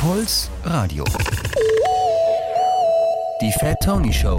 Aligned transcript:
Puls 0.00 0.48
Radio. 0.62 1.02
Die 3.40 3.50
Fat 3.58 3.80
Tony 3.82 4.12
Show. 4.12 4.38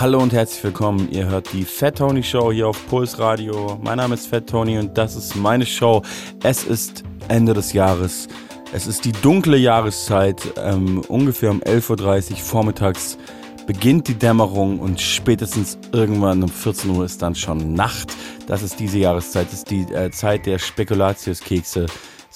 Hallo 0.00 0.20
und 0.20 0.32
herzlich 0.32 0.64
willkommen. 0.64 1.10
Ihr 1.10 1.26
hört 1.26 1.52
die 1.52 1.64
Fat 1.64 1.98
Tony 1.98 2.22
Show 2.22 2.50
hier 2.50 2.68
auf 2.68 2.88
Puls 2.88 3.18
Radio. 3.18 3.78
Mein 3.82 3.98
Name 3.98 4.14
ist 4.14 4.26
Fat 4.26 4.46
Tony 4.46 4.78
und 4.78 4.96
das 4.96 5.16
ist 5.16 5.36
meine 5.36 5.66
Show. 5.66 6.00
Es 6.42 6.64
ist 6.64 7.04
Ende 7.28 7.52
des 7.52 7.74
Jahres. 7.74 8.26
Es 8.72 8.86
ist 8.86 9.04
die 9.04 9.12
dunkle 9.12 9.58
Jahreszeit. 9.58 10.40
Ähm, 10.56 11.02
ungefähr 11.08 11.50
um 11.50 11.60
11.30 11.60 12.30
Uhr 12.30 12.36
vormittags 12.38 13.18
beginnt 13.66 14.08
die 14.08 14.14
Dämmerung 14.14 14.78
und 14.80 14.98
spätestens 14.98 15.78
irgendwann 15.92 16.42
um 16.42 16.48
14 16.48 16.88
Uhr 16.88 17.04
ist 17.04 17.20
dann 17.20 17.34
schon 17.34 17.74
Nacht. 17.74 18.14
Das 18.46 18.62
ist 18.62 18.80
diese 18.80 18.96
Jahreszeit. 18.96 19.48
Das 19.48 19.58
ist 19.58 19.70
die 19.70 19.82
äh, 19.92 20.10
Zeit 20.10 20.46
der 20.46 20.58
Spekulatiuskekse. 20.58 21.84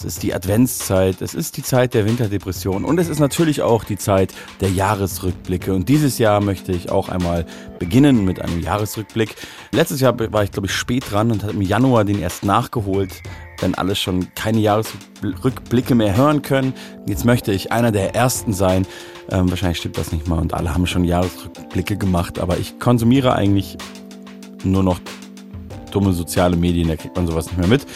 Es 0.05 0.16
ist 0.16 0.25
die 0.25 0.34
Adventszeit, 0.34 1.23
es 1.23 1.32
ist 1.32 1.57
die 1.57 1.62
Zeit 1.62 1.95
der 1.95 2.05
Winterdepression 2.05 2.84
und 2.84 2.98
es 2.98 3.09
ist 3.09 3.20
natürlich 3.20 3.62
auch 3.62 3.84
die 3.84 3.97
Zeit 3.97 4.34
der 4.60 4.69
Jahresrückblicke. 4.69 5.73
Und 5.73 5.88
dieses 5.88 6.19
Jahr 6.19 6.41
möchte 6.41 6.73
ich 6.73 6.91
auch 6.91 7.09
einmal 7.09 7.47
beginnen 7.79 8.24
mit 8.24 8.41
einem 8.41 8.60
Jahresrückblick. 8.60 9.37
Letztes 9.70 10.01
Jahr 10.01 10.19
war 10.33 10.43
ich, 10.43 10.51
glaube 10.51 10.66
ich, 10.66 10.74
spät 10.74 11.05
dran 11.09 11.30
und 11.30 11.45
habe 11.45 11.52
im 11.52 11.62
Januar 11.62 12.05
den 12.05 12.20
erst 12.20 12.45
nachgeholt, 12.45 13.23
wenn 13.60 13.77
alle 13.77 13.95
schon 13.95 14.34
keine 14.34 14.59
Jahresrückblicke 14.59 15.95
mehr 15.95 16.16
hören 16.16 16.43
können. 16.43 16.74
Jetzt 17.07 17.24
möchte 17.24 17.52
ich 17.52 17.71
einer 17.71 17.93
der 17.93 18.16
Ersten 18.16 18.52
sein. 18.52 18.88
Ähm, 19.30 19.51
wahrscheinlich 19.51 19.79
stimmt 19.79 19.98
das 19.98 20.10
nicht 20.10 20.27
mal 20.27 20.41
und 20.41 20.52
alle 20.52 20.74
haben 20.74 20.84
schon 20.88 21.05
Jahresrückblicke 21.05 21.96
gemacht, 21.96 22.41
aber 22.41 22.59
ich 22.59 22.80
konsumiere 22.80 23.37
eigentlich 23.37 23.79
nur 24.65 24.82
noch 24.82 24.98
dumme 25.93 26.12
soziale 26.12 26.57
Medien, 26.57 26.88
da 26.88 26.96
kriegt 26.96 27.15
man 27.15 27.27
sowas 27.27 27.46
nicht 27.46 27.59
mehr 27.59 27.69
mit. 27.69 27.87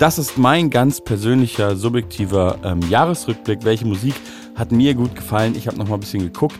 Das 0.00 0.16
ist 0.16 0.38
mein 0.38 0.70
ganz 0.70 0.98
persönlicher, 0.98 1.76
subjektiver 1.76 2.58
ähm, 2.64 2.80
Jahresrückblick. 2.88 3.64
Welche 3.64 3.84
Musik 3.84 4.14
hat 4.56 4.72
mir 4.72 4.94
gut 4.94 5.14
gefallen? 5.14 5.54
Ich 5.54 5.66
habe 5.66 5.76
noch 5.76 5.88
mal 5.88 5.96
ein 5.96 6.00
bisschen 6.00 6.22
geguckt 6.22 6.58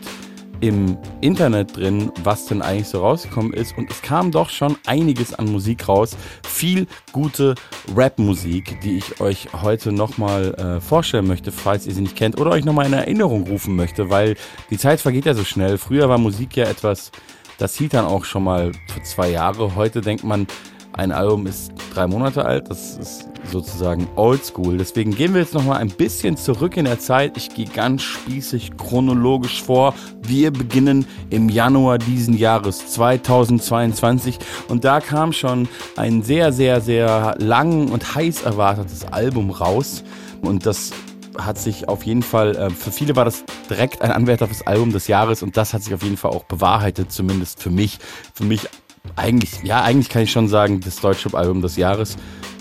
im 0.59 0.95
Internet 1.21 1.75
drin, 1.75 2.11
was 2.23 2.45
denn 2.45 2.61
eigentlich 2.61 2.89
so 2.89 2.99
rausgekommen 2.99 3.51
ist. 3.53 3.75
Und 3.79 3.89
es 3.89 4.03
kam 4.03 4.29
doch 4.29 4.51
schon 4.51 4.77
einiges 4.85 5.33
an 5.33 5.51
Musik 5.51 5.87
raus. 5.87 6.15
Viel 6.47 6.85
gute 7.13 7.55
Rap-Musik, 7.95 8.79
die 8.81 8.97
ich 8.97 9.19
euch 9.19 9.47
heute 9.59 9.91
nochmal 9.91 10.53
äh, 10.53 10.79
vorstellen 10.79 11.25
möchte, 11.25 11.51
falls 11.51 11.87
ihr 11.87 11.95
sie 11.95 12.01
nicht 12.01 12.15
kennt. 12.15 12.39
Oder 12.39 12.51
euch 12.51 12.63
nochmal 12.63 12.85
in 12.85 12.93
Erinnerung 12.93 13.47
rufen 13.47 13.75
möchte, 13.75 14.11
weil 14.11 14.35
die 14.69 14.77
Zeit 14.77 15.01
vergeht 15.01 15.25
ja 15.25 15.33
so 15.33 15.43
schnell. 15.43 15.79
Früher 15.79 16.07
war 16.07 16.19
Musik 16.19 16.57
ja 16.57 16.65
etwas, 16.65 17.11
das 17.57 17.75
hielt 17.75 17.95
dann 17.95 18.05
auch 18.05 18.23
schon 18.23 18.43
mal 18.43 18.71
für 18.93 19.01
zwei 19.01 19.31
Jahre. 19.31 19.73
Heute 19.73 20.01
denkt 20.01 20.23
man, 20.23 20.45
ein 20.93 21.11
Album 21.11 21.47
ist 21.47 21.71
drei 21.93 22.07
Monate 22.07 22.45
alt. 22.45 22.69
Das 22.69 22.97
ist 22.97 23.27
sozusagen 23.49 24.07
oldschool. 24.15 24.77
Deswegen 24.77 25.15
gehen 25.15 25.33
wir 25.33 25.41
jetzt 25.41 25.53
nochmal 25.53 25.77
ein 25.77 25.89
bisschen 25.89 26.37
zurück 26.37 26.77
in 26.77 26.85
der 26.85 26.99
Zeit. 26.99 27.37
Ich 27.37 27.53
gehe 27.53 27.65
ganz 27.65 28.01
spießig 28.01 28.77
chronologisch 28.77 29.63
vor. 29.63 29.93
Wir 30.21 30.51
beginnen 30.51 31.05
im 31.29 31.49
Januar 31.49 31.97
diesen 31.97 32.37
Jahres 32.37 32.91
2022 32.91 34.37
und 34.67 34.83
da 34.83 34.99
kam 34.99 35.33
schon 35.33 35.67
ein 35.95 36.23
sehr, 36.23 36.51
sehr, 36.51 36.81
sehr 36.81 37.35
lang 37.39 37.89
und 37.89 38.15
heiß 38.15 38.43
erwartetes 38.43 39.05
Album 39.05 39.49
raus 39.49 40.03
und 40.41 40.65
das 40.65 40.91
hat 41.37 41.57
sich 41.57 41.87
auf 41.87 42.03
jeden 42.03 42.23
Fall, 42.23 42.55
äh, 42.55 42.69
für 42.69 42.91
viele 42.91 43.15
war 43.15 43.25
das 43.25 43.43
direkt 43.69 44.01
ein 44.01 44.11
Anwärter 44.11 44.47
fürs 44.47 44.67
Album 44.67 44.91
des 44.91 45.07
Jahres 45.07 45.43
und 45.43 45.55
das 45.57 45.73
hat 45.73 45.81
sich 45.81 45.93
auf 45.93 46.03
jeden 46.03 46.17
Fall 46.17 46.31
auch 46.31 46.43
bewahrheitet, 46.43 47.11
zumindest 47.11 47.61
für 47.61 47.69
mich. 47.69 47.99
Für 48.33 48.43
mich 48.43 48.67
eigentlich, 49.15 49.63
ja, 49.63 49.81
eigentlich 49.83 50.09
kann 50.09 50.23
ich 50.23 50.31
schon 50.31 50.47
sagen, 50.47 50.79
das 50.79 50.97
Deutschrap-Album 50.97 51.61
des 51.61 51.75
Jahres. 51.75 52.17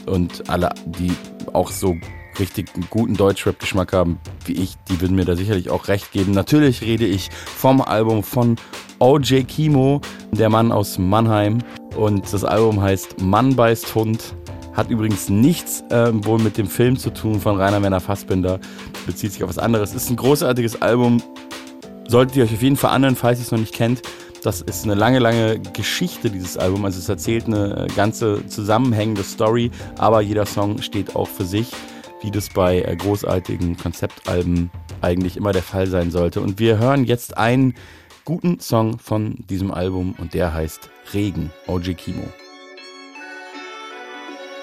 Und 0.06 0.48
alle, 0.48 0.70
die 0.86 1.12
auch 1.52 1.70
so 1.70 1.96
richtig 2.38 2.68
guten 2.88 3.16
Deutschrap-Geschmack 3.16 3.92
haben 3.92 4.18
wie 4.46 4.52
ich, 4.52 4.76
die 4.88 5.00
würden 5.00 5.14
mir 5.14 5.24
da 5.24 5.36
sicherlich 5.36 5.70
auch 5.70 5.88
recht 5.88 6.12
geben. 6.12 6.32
Natürlich 6.32 6.82
rede 6.82 7.06
ich 7.06 7.30
vom 7.30 7.80
Album 7.80 8.22
von 8.22 8.56
OJ 8.98 9.44
Kimo, 9.44 10.00
der 10.32 10.48
Mann 10.48 10.72
aus 10.72 10.98
Mannheim. 10.98 11.58
Und 11.96 12.32
das 12.32 12.44
Album 12.44 12.80
heißt 12.80 13.20
Mann 13.20 13.56
beißt 13.56 13.94
Hund. 13.94 14.34
Hat 14.72 14.88
übrigens 14.88 15.28
nichts 15.28 15.82
äh, 15.90 16.10
wohl 16.24 16.38
mit 16.38 16.56
dem 16.56 16.68
Film 16.68 16.96
zu 16.96 17.10
tun 17.10 17.40
von 17.40 17.56
Rainer 17.56 17.82
Werner 17.82 18.00
Fassbinder. 18.00 18.60
Bezieht 19.06 19.32
sich 19.32 19.42
auf 19.42 19.50
was 19.50 19.58
anderes. 19.58 19.94
Ist 19.94 20.10
ein 20.10 20.16
großartiges 20.16 20.80
Album. 20.80 21.22
Solltet 22.08 22.36
ihr 22.36 22.44
euch 22.44 22.54
auf 22.54 22.62
jeden 22.62 22.76
Fall 22.76 22.90
anhören, 22.90 23.16
falls 23.16 23.38
ihr 23.40 23.44
es 23.44 23.50
noch 23.50 23.58
nicht 23.58 23.74
kennt. 23.74 24.02
Das 24.42 24.62
ist 24.62 24.84
eine 24.84 24.94
lange, 24.94 25.18
lange 25.18 25.60
Geschichte, 25.60 26.30
dieses 26.30 26.56
Album. 26.56 26.84
Also 26.84 26.98
es 26.98 27.08
erzählt 27.08 27.46
eine 27.46 27.86
ganze 27.94 28.46
zusammenhängende 28.46 29.22
Story, 29.22 29.70
aber 29.98 30.22
jeder 30.22 30.46
Song 30.46 30.80
steht 30.80 31.14
auch 31.14 31.28
für 31.28 31.44
sich, 31.44 31.70
wie 32.22 32.30
das 32.30 32.48
bei 32.48 32.80
äh, 32.80 32.96
großartigen 32.96 33.76
Konzeptalben 33.76 34.70
eigentlich 35.02 35.36
immer 35.36 35.52
der 35.52 35.62
Fall 35.62 35.86
sein 35.86 36.10
sollte. 36.10 36.40
Und 36.40 36.58
wir 36.58 36.78
hören 36.78 37.04
jetzt 37.04 37.36
einen 37.36 37.74
guten 38.24 38.60
Song 38.60 38.98
von 38.98 39.36
diesem 39.48 39.72
Album 39.72 40.14
und 40.18 40.32
der 40.32 40.54
heißt 40.54 40.88
Regen, 41.12 41.50
OG 41.66 41.96
Kimo. 41.96 42.24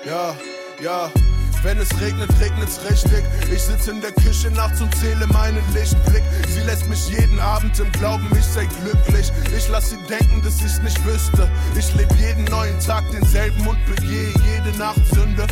Ja, 0.06 0.36
ja. 0.82 1.12
Wenn 1.64 1.80
es 1.80 1.90
regnet, 2.00 2.30
regnet's 2.40 2.80
richtig. 2.90 3.24
Ich 3.52 3.64
sitze 3.64 3.92
in 3.92 4.02
der 4.02 4.12
Küche 4.12 4.52
nachts 4.52 4.82
und 4.82 4.94
zähle 4.96 5.28
meinen 5.28 5.64
Lichtblick. 5.74 6.24
Sie 6.48 6.62
lässt 6.62 6.88
mich 6.88 7.10
jeden 7.10 7.40
Abend 7.40 7.80
im 7.80 7.92
Glauben, 7.94 8.28
ich 8.38 8.46
sei 8.46 8.68
glücklich. 8.82 9.32
Ich 9.58 9.68
lass 9.70 9.90
sie 9.90 9.98
denken, 10.10 10.42
dass 10.44 10.62
ich's 10.62 10.82
nicht 10.82 11.04
wüsste. 11.06 11.50
Ich 11.78 11.94
lebe 11.96 12.14
jeden 12.16 12.46
neuen 12.46 12.80
Tag 12.80 13.04
denselben 13.12 13.68
und 13.68 13.78
begehe 13.86 14.32
jede 14.46 14.78
Nacht 14.78 15.02
Sünde. 15.14 15.48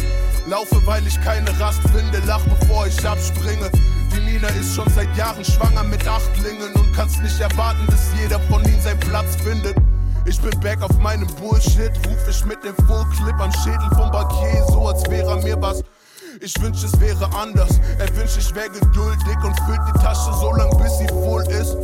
Laufe, 0.47 0.85
weil 0.85 1.05
ich 1.07 1.19
keine 1.21 1.59
Rast 1.59 1.81
finde, 1.93 2.21
lach 2.25 2.43
bevor 2.59 2.87
ich 2.87 3.05
abspringe. 3.05 3.69
Die 4.15 4.19
Nina 4.19 4.47
ist 4.49 4.75
schon 4.75 4.89
seit 4.93 5.15
Jahren 5.17 5.43
schwanger 5.43 5.83
mit 5.83 6.07
Achtlingen 6.07 6.71
und 6.75 6.93
kannst 6.95 7.21
nicht 7.21 7.39
erwarten, 7.39 7.85
dass 7.87 8.11
jeder 8.21 8.39
von 8.41 8.63
ihnen 8.63 8.81
seinen 8.81 8.99
Platz 8.99 9.35
findet. 9.43 9.75
Ich 10.25 10.41
bin 10.41 10.59
back 10.59 10.81
auf 10.81 10.97
meinem 10.99 11.27
Bullshit, 11.35 11.91
ruf 12.07 12.27
ich 12.29 12.45
mit 12.45 12.63
dem 12.63 12.75
Full 12.87 13.05
Clip 13.15 13.39
am 13.39 13.51
Schädel 13.63 13.89
vom 13.95 14.11
Bankier, 14.11 14.65
so 14.69 14.87
als 14.87 15.09
wäre 15.09 15.41
mir 15.41 15.61
was 15.61 15.83
ich 16.41 16.61
wünsch, 16.61 16.83
es 16.83 16.99
wäre 16.99 17.29
anders. 17.33 17.79
Er 17.97 18.13
wünscht, 18.15 18.37
ich 18.37 18.53
wäre 18.53 18.69
geduldig 18.69 19.37
und 19.43 19.59
füllt 19.61 19.79
die 19.87 19.99
Tasche 19.99 20.33
so 20.33 20.51
lang, 20.51 20.69
bis 20.77 20.97
sie 20.97 21.07
voll 21.07 21.43
ist. 21.43 21.77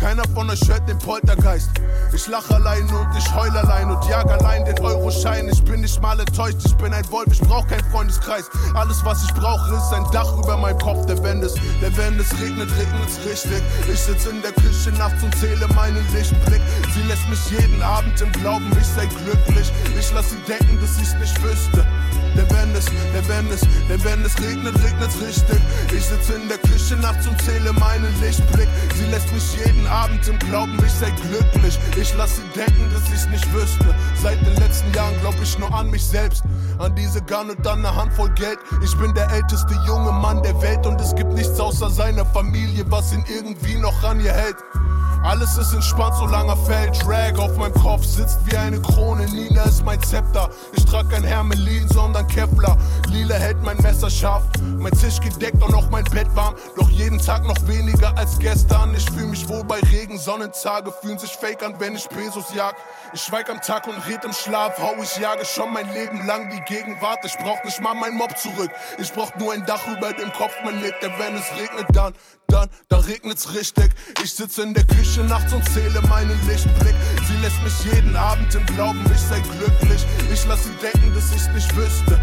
Keiner 0.00 0.24
von 0.34 0.48
euch 0.48 0.66
hört 0.66 0.88
den 0.88 0.98
Poltergeist. 0.98 1.68
Ich 2.14 2.26
lach 2.26 2.48
allein 2.50 2.88
und 2.88 3.08
ich 3.18 3.34
heul 3.34 3.50
allein 3.50 3.90
und 3.90 4.02
jag 4.06 4.30
allein 4.30 4.64
den 4.64 4.78
Euroschein. 4.80 5.46
Ich 5.50 5.62
bin 5.62 5.82
nicht 5.82 6.00
mal 6.00 6.18
enttäuscht, 6.18 6.56
ich 6.64 6.74
bin 6.76 6.94
ein 6.94 7.08
Wolf, 7.10 7.28
ich 7.30 7.40
brauch 7.40 7.66
keinen 7.66 7.84
Freundeskreis. 7.90 8.48
Alles, 8.74 9.04
was 9.04 9.22
ich 9.22 9.34
brauche, 9.34 9.74
ist 9.74 9.92
ein 9.92 10.06
Dach 10.10 10.32
über 10.38 10.56
meinem 10.56 10.78
Kopf, 10.78 11.04
der 11.04 11.22
wenn 11.22 11.42
es, 11.42 11.54
der 11.82 11.94
wenn 11.98 12.18
es 12.18 12.32
regnet, 12.40 12.70
regnet 12.78 13.08
es 13.08 13.30
richtig. 13.30 13.62
Ich 13.92 14.00
sitz 14.00 14.24
in 14.24 14.40
der 14.40 14.52
Küche 14.52 14.90
nachts 14.92 15.22
und 15.22 15.36
zähle 15.36 15.68
meinen 15.74 16.04
Lichtblick. 16.14 16.62
Sie 16.94 17.02
lässt 17.02 17.28
mich 17.28 17.50
jeden 17.50 17.82
Abend 17.82 18.18
im 18.22 18.32
Glauben, 18.32 18.70
ich 18.80 18.86
sei 18.86 19.04
glücklich. 19.04 19.70
Ich 19.98 20.10
lass 20.14 20.30
sie 20.30 20.40
denken, 20.48 20.80
dass 20.80 20.98
ich's 20.98 21.14
nicht 21.14 21.42
wüsste. 21.42 21.86
Denn 22.36 22.48
wenn 22.50 22.74
es, 22.74 22.86
denn 23.88 24.04
wenn 24.04 24.24
es, 24.24 24.40
regnet, 24.40 24.74
regnet's 24.82 25.20
richtig. 25.20 25.58
Ich 25.94 26.04
sitze 26.04 26.34
in 26.34 26.48
der 26.48 26.58
Küche 26.58 26.96
nachts 26.96 27.26
und 27.26 27.40
zähle 27.42 27.72
meinen 27.74 28.20
Lichtblick. 28.20 28.68
Sie 28.94 29.04
lässt 29.10 29.32
mich 29.32 29.56
jeden 29.64 29.86
Abend 29.86 30.26
im 30.28 30.38
Glauben, 30.38 30.78
ich 30.84 30.92
sei 30.92 31.10
glücklich. 31.10 31.78
Ich 32.00 32.14
lass 32.16 32.36
sie 32.36 32.42
denken, 32.54 32.88
dass 32.92 33.10
ich's 33.12 33.26
nicht 33.28 33.52
wüsste. 33.52 33.94
Seit 34.22 34.40
den 34.46 34.56
letzten 34.56 34.92
Jahren 34.94 35.18
glaub 35.20 35.34
ich 35.42 35.58
nur 35.58 35.72
an 35.74 35.90
mich 35.90 36.04
selbst. 36.04 36.44
An 36.78 36.94
diese 36.94 37.20
Gun 37.22 37.50
und 37.50 37.64
dann 37.66 37.84
eine 37.84 37.94
Handvoll 37.94 38.30
Geld. 38.30 38.58
Ich 38.82 38.96
bin 38.96 39.12
der 39.14 39.30
älteste 39.30 39.74
junge 39.86 40.12
Mann 40.12 40.42
der 40.42 40.60
Welt 40.62 40.86
und 40.86 41.00
es 41.00 41.14
gibt 41.14 41.32
nichts 41.32 41.58
außer 41.60 41.90
seiner 41.90 42.24
Familie, 42.24 42.84
was 42.90 43.12
ihn 43.12 43.24
irgendwie 43.28 43.76
noch 43.76 44.02
an 44.02 44.20
ihr 44.20 44.32
hält. 44.32 44.56
Alles 45.22 45.58
ist 45.58 45.74
entspannt, 45.74 46.14
solange 46.16 46.52
er 46.52 46.56
fällt. 46.56 47.04
Drag 47.04 47.38
auf 47.38 47.54
meinem 47.58 47.74
Kopf 47.74 48.04
sitzt 48.04 48.38
wie 48.46 48.56
eine 48.56 48.80
Krone. 48.80 49.26
Nina 49.26 49.64
ist 49.64 49.84
mein 49.84 50.02
Zepter. 50.02 50.48
Ich 50.72 50.84
trag 50.86 51.10
kein 51.10 51.24
Hermelin, 51.24 51.86
sondern 51.88 52.26
Kevlar. 52.26 52.78
Lila 53.08 53.34
hält 53.34 53.62
mein 53.62 53.76
Messer 53.78 54.08
scharf. 54.08 54.44
Mein 54.78 54.92
Tisch 54.92 55.20
gedeckt 55.20 55.62
und 55.62 55.74
auch 55.74 55.90
mein 55.90 56.04
Bett 56.04 56.26
warm. 56.34 56.54
Doch 56.76 56.88
jeden 56.88 57.18
Tag 57.18 57.46
noch 57.46 57.68
weniger 57.68 58.16
als 58.16 58.38
gestern. 58.38 58.94
Ich 58.94 59.04
fühl 59.10 59.26
mich 59.26 59.46
wohl 59.46 59.62
bei 59.62 59.78
Regen. 59.92 60.18
Sonnentage 60.18 60.90
fühlen 61.02 61.18
sich 61.18 61.32
fake 61.32 61.62
an, 61.62 61.74
wenn 61.78 61.96
ich 61.96 62.08
Pesos 62.08 62.54
jag. 62.54 62.74
Ich 63.12 63.20
schweig 63.20 63.50
am 63.50 63.60
Tag 63.60 63.88
und 63.88 63.98
red 64.08 64.24
im 64.24 64.32
Schlaf. 64.32 64.78
Hau 64.78 64.94
ich 65.02 65.18
jage 65.18 65.44
schon 65.44 65.70
mein 65.72 65.92
Leben 65.92 66.26
lang 66.26 66.48
die 66.48 66.62
Gegenwart. 66.62 67.18
Ich 67.24 67.36
brauch 67.36 67.62
nicht 67.62 67.80
mal 67.82 67.94
mein 67.94 68.14
Mob 68.14 68.38
zurück. 68.38 68.70
Ich 68.96 69.12
brauch 69.12 69.34
nur 69.36 69.52
ein 69.52 69.66
Dach 69.66 69.86
über 69.86 70.14
dem 70.14 70.32
Kopf. 70.32 70.54
Man 70.64 70.80
lebt, 70.80 71.02
denn 71.02 71.12
wenn 71.18 71.36
es 71.36 71.44
regnet, 71.60 71.86
dann, 71.92 72.14
dann, 72.50 72.68
dann 72.88 73.00
regnet's 73.00 73.54
richtig. 73.54 73.90
Ich 74.22 74.32
sitze 74.32 74.62
in 74.62 74.74
der 74.74 74.84
Küche 74.84 75.22
nachts 75.22 75.52
und 75.52 75.64
zähle 75.70 76.00
meinen 76.02 76.38
Lichtblick. 76.46 76.94
Sie 77.26 77.36
lässt 77.42 77.62
mich 77.62 77.92
jeden 77.92 78.16
Abend 78.16 78.54
im 78.54 78.64
Glauben, 78.66 79.04
ich 79.12 79.20
sei 79.20 79.40
glücklich. 79.40 80.04
Ich 80.32 80.44
lass 80.46 80.64
sie 80.64 80.74
denken, 80.82 81.14
dass 81.14 81.32
ich's 81.34 81.48
nicht 81.54 81.74
wüsste. 81.76 82.20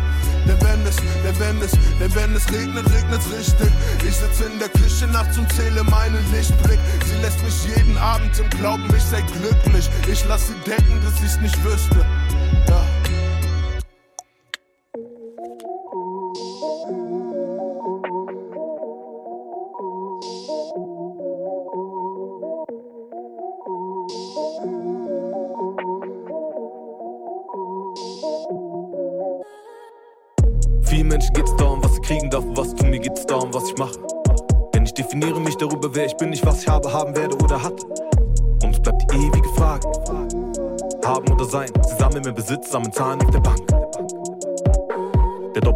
Denn 0.47 0.61
wenn 0.61 0.85
es, 0.85 0.95
denn 0.95 1.39
wenn 1.39 1.61
es, 1.61 1.71
denn 1.99 2.15
wenn 2.15 2.35
es 2.35 2.49
regnet, 2.51 2.85
regnet's 2.93 3.29
richtig. 3.31 3.71
Ich 4.07 4.15
sitze 4.15 4.45
in 4.45 4.59
der 4.59 4.69
Küche 4.69 5.07
nachts 5.07 5.37
und 5.37 5.51
zähle 5.53 5.83
meinen 5.83 6.23
Lichtblick. 6.31 6.79
Sie 7.05 7.21
lässt 7.21 7.43
mich 7.43 7.75
jeden 7.75 7.97
Abend 7.97 8.37
im 8.39 8.49
Glauben, 8.51 8.87
ich 8.95 9.03
sei 9.03 9.21
glücklich. 9.21 9.89
Ich 10.11 10.23
lass 10.27 10.47
sie 10.47 10.55
denken, 10.65 11.01
dass 11.03 11.21
ich's 11.23 11.39
nicht 11.39 11.61
wüsste. 11.63 12.05
Ja. 12.69 12.85
Darf, 32.37 32.43
was 32.55 32.75
tun, 32.75 32.89
mir 32.89 32.99
geht's 32.99 33.25
darum, 33.25 33.53
was 33.53 33.69
ich 33.69 33.77
mache. 33.77 33.99
Denn 34.73 34.85
ich 34.85 34.93
definiere 34.93 35.39
mich 35.39 35.55
darüber, 35.57 35.93
wer 35.93 36.05
ich 36.05 36.17
bin, 36.17 36.29
nicht 36.29 36.45
was 36.45 36.61
ich 36.61 36.67
habe, 36.67 36.91
haben 36.91 37.15
werde 37.15 37.35
oder 37.37 37.61
hatte. 37.61 37.85
Und 38.63 38.71
es 38.71 38.79
bleibt 38.79 39.11
die 39.11 39.17
ewige 39.17 39.49
Frage. 39.55 39.87
Haben 41.05 41.31
oder 41.31 41.45
sein, 41.45 41.69
sie 41.87 41.95
sammeln 41.95 42.23
mehr 42.23 42.33
Besitz, 42.33 42.71
sammeln 42.71 42.91
Zahlen 42.91 43.21
auf 43.21 43.31
der 43.31 43.39
Bank. 43.39 43.61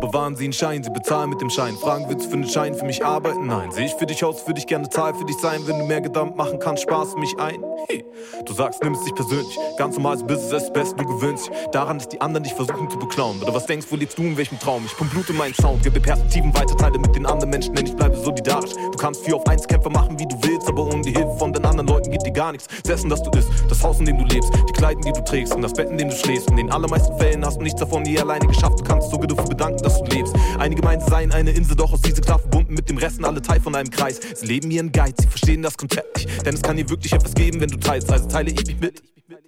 Bewahren 0.01 0.35
sie 0.35 0.45
einen 0.45 0.53
Schein, 0.53 0.83
sie 0.83 0.89
bezahlen 0.89 1.29
mit 1.29 1.41
dem 1.41 1.51
Schein. 1.51 1.75
Fragen, 1.77 2.05
willst 2.09 2.25
du 2.25 2.29
für 2.29 2.35
einen 2.35 2.49
Schein 2.49 2.73
für 2.73 2.85
mich 2.85 3.05
arbeiten? 3.05 3.45
Nein. 3.45 3.71
Sehe 3.71 3.85
ich 3.85 3.93
für 3.93 4.07
dich 4.07 4.23
aus, 4.23 4.47
würde 4.47 4.59
ich 4.59 4.65
gerne 4.65 4.89
Zahl 4.89 5.13
für 5.13 5.25
dich 5.25 5.37
sein. 5.37 5.61
Wenn 5.67 5.77
du 5.77 5.85
mehr 5.85 6.01
Gedanken 6.01 6.35
machen 6.35 6.57
kannst, 6.59 6.83
sparst 6.83 7.17
mich 7.17 7.37
ein. 7.39 7.63
Hey. 7.87 8.03
Du 8.45 8.53
sagst, 8.53 8.83
nimm 8.83 8.93
es 8.93 9.03
dich 9.03 9.13
persönlich. 9.13 9.57
Ganz 9.77 9.95
normales 9.95 10.23
Business, 10.23 10.51
es 10.51 10.63
ist 10.63 10.73
best, 10.73 10.99
du 10.99 11.05
gewöhnst 11.05 11.47
dich 11.47 11.55
daran, 11.71 11.99
dass 11.99 12.09
die 12.09 12.19
anderen 12.19 12.43
dich 12.43 12.53
versuchen 12.53 12.89
zu 12.89 12.97
beklauen. 12.97 13.41
Oder 13.41 13.53
was 13.53 13.65
denkst, 13.67 13.87
wo 13.89 13.95
lebst 13.95 14.17
du, 14.17 14.23
in 14.23 14.37
welchem 14.37 14.59
Traum? 14.59 14.83
Ich 14.85 14.95
pump 14.97 15.11
Blut 15.11 15.29
in 15.29 15.37
meinen 15.37 15.53
Sound, 15.53 15.83
gebe 15.83 15.99
Perspektiven 15.99 16.53
weiter, 16.55 16.75
teile 16.75 16.97
mit 16.97 17.15
den 17.15 17.25
anderen 17.25 17.51
Menschen, 17.51 17.75
denn 17.75 17.85
ich 17.85 17.95
bleibe 17.95 18.15
solidarisch. 18.15 18.71
Du 18.73 18.97
kannst 18.97 19.23
vier 19.23 19.35
auf 19.35 19.45
eins 19.47 19.67
Kämpfer 19.67 19.89
machen, 19.89 20.17
wie 20.19 20.25
du 20.25 20.35
willst, 20.41 20.67
aber 20.67 20.85
ohne 20.85 21.01
die 21.01 21.11
Hilfe 21.11 21.35
von 21.37 21.53
den 21.53 21.63
anderen 21.63 21.87
Leuten 21.87 22.09
geht 22.09 22.25
dir 22.25 22.31
gar 22.31 22.51
nichts. 22.51 22.67
Das 22.83 22.99
Essen, 22.99 23.09
das 23.09 23.21
du 23.21 23.29
isst, 23.37 23.49
das 23.69 23.83
Haus, 23.83 23.99
in 23.99 24.05
dem 24.05 24.17
du 24.17 24.25
lebst, 24.25 24.51
die 24.67 24.73
Kleidung, 24.73 25.03
die 25.03 25.11
du 25.11 25.23
trägst 25.23 25.53
und 25.53 25.61
das 25.61 25.73
Bett, 25.73 25.89
in 25.89 25.97
dem 25.97 26.09
du 26.09 26.15
schläfst. 26.15 26.49
In 26.49 26.57
den 26.57 26.71
allermeisten 26.71 27.15
Fällen 27.17 27.45
hast 27.45 27.57
du 27.57 27.63
nichts 27.63 27.79
davon 27.79 28.03
nie 28.03 28.17
alleine 28.19 28.47
geschafft. 28.47 28.79
Du 28.79 28.83
kannst 28.83 29.11
sogar 29.11 29.27
dafür 29.27 29.45
bedanken, 29.45 29.83
dass 29.83 29.90
du 29.99 30.15
lebst. 30.15 30.35
Einige 30.59 30.81
meinen, 30.81 31.01
seien 31.01 31.31
eine 31.31 31.51
Insel, 31.51 31.75
doch 31.75 31.93
aus 31.93 32.01
dieser 32.01 32.21
klar 32.21 32.39
verbunden 32.39 32.73
mit 32.73 32.89
dem 32.89 32.97
Resten, 32.97 33.25
alle 33.25 33.41
Teil 33.41 33.59
von 33.59 33.75
einem 33.75 33.89
Kreis. 33.89 34.19
Sie 34.35 34.45
leben 34.45 34.71
ihren 34.71 34.91
Geiz, 34.91 35.15
sie 35.19 35.27
verstehen 35.27 35.61
das 35.61 35.77
Konzept 35.77 36.17
nicht, 36.17 36.45
denn 36.45 36.53
es 36.53 36.61
kann 36.61 36.77
dir 36.77 36.89
wirklich 36.89 37.13
etwas 37.13 37.33
geben, 37.33 37.59
wenn 37.59 37.69
du 37.69 37.77
teilst, 37.77 38.11
also 38.11 38.27
teile 38.27 38.51
ich 38.51 38.65
mich 38.65 38.79
mit. 38.79 39.01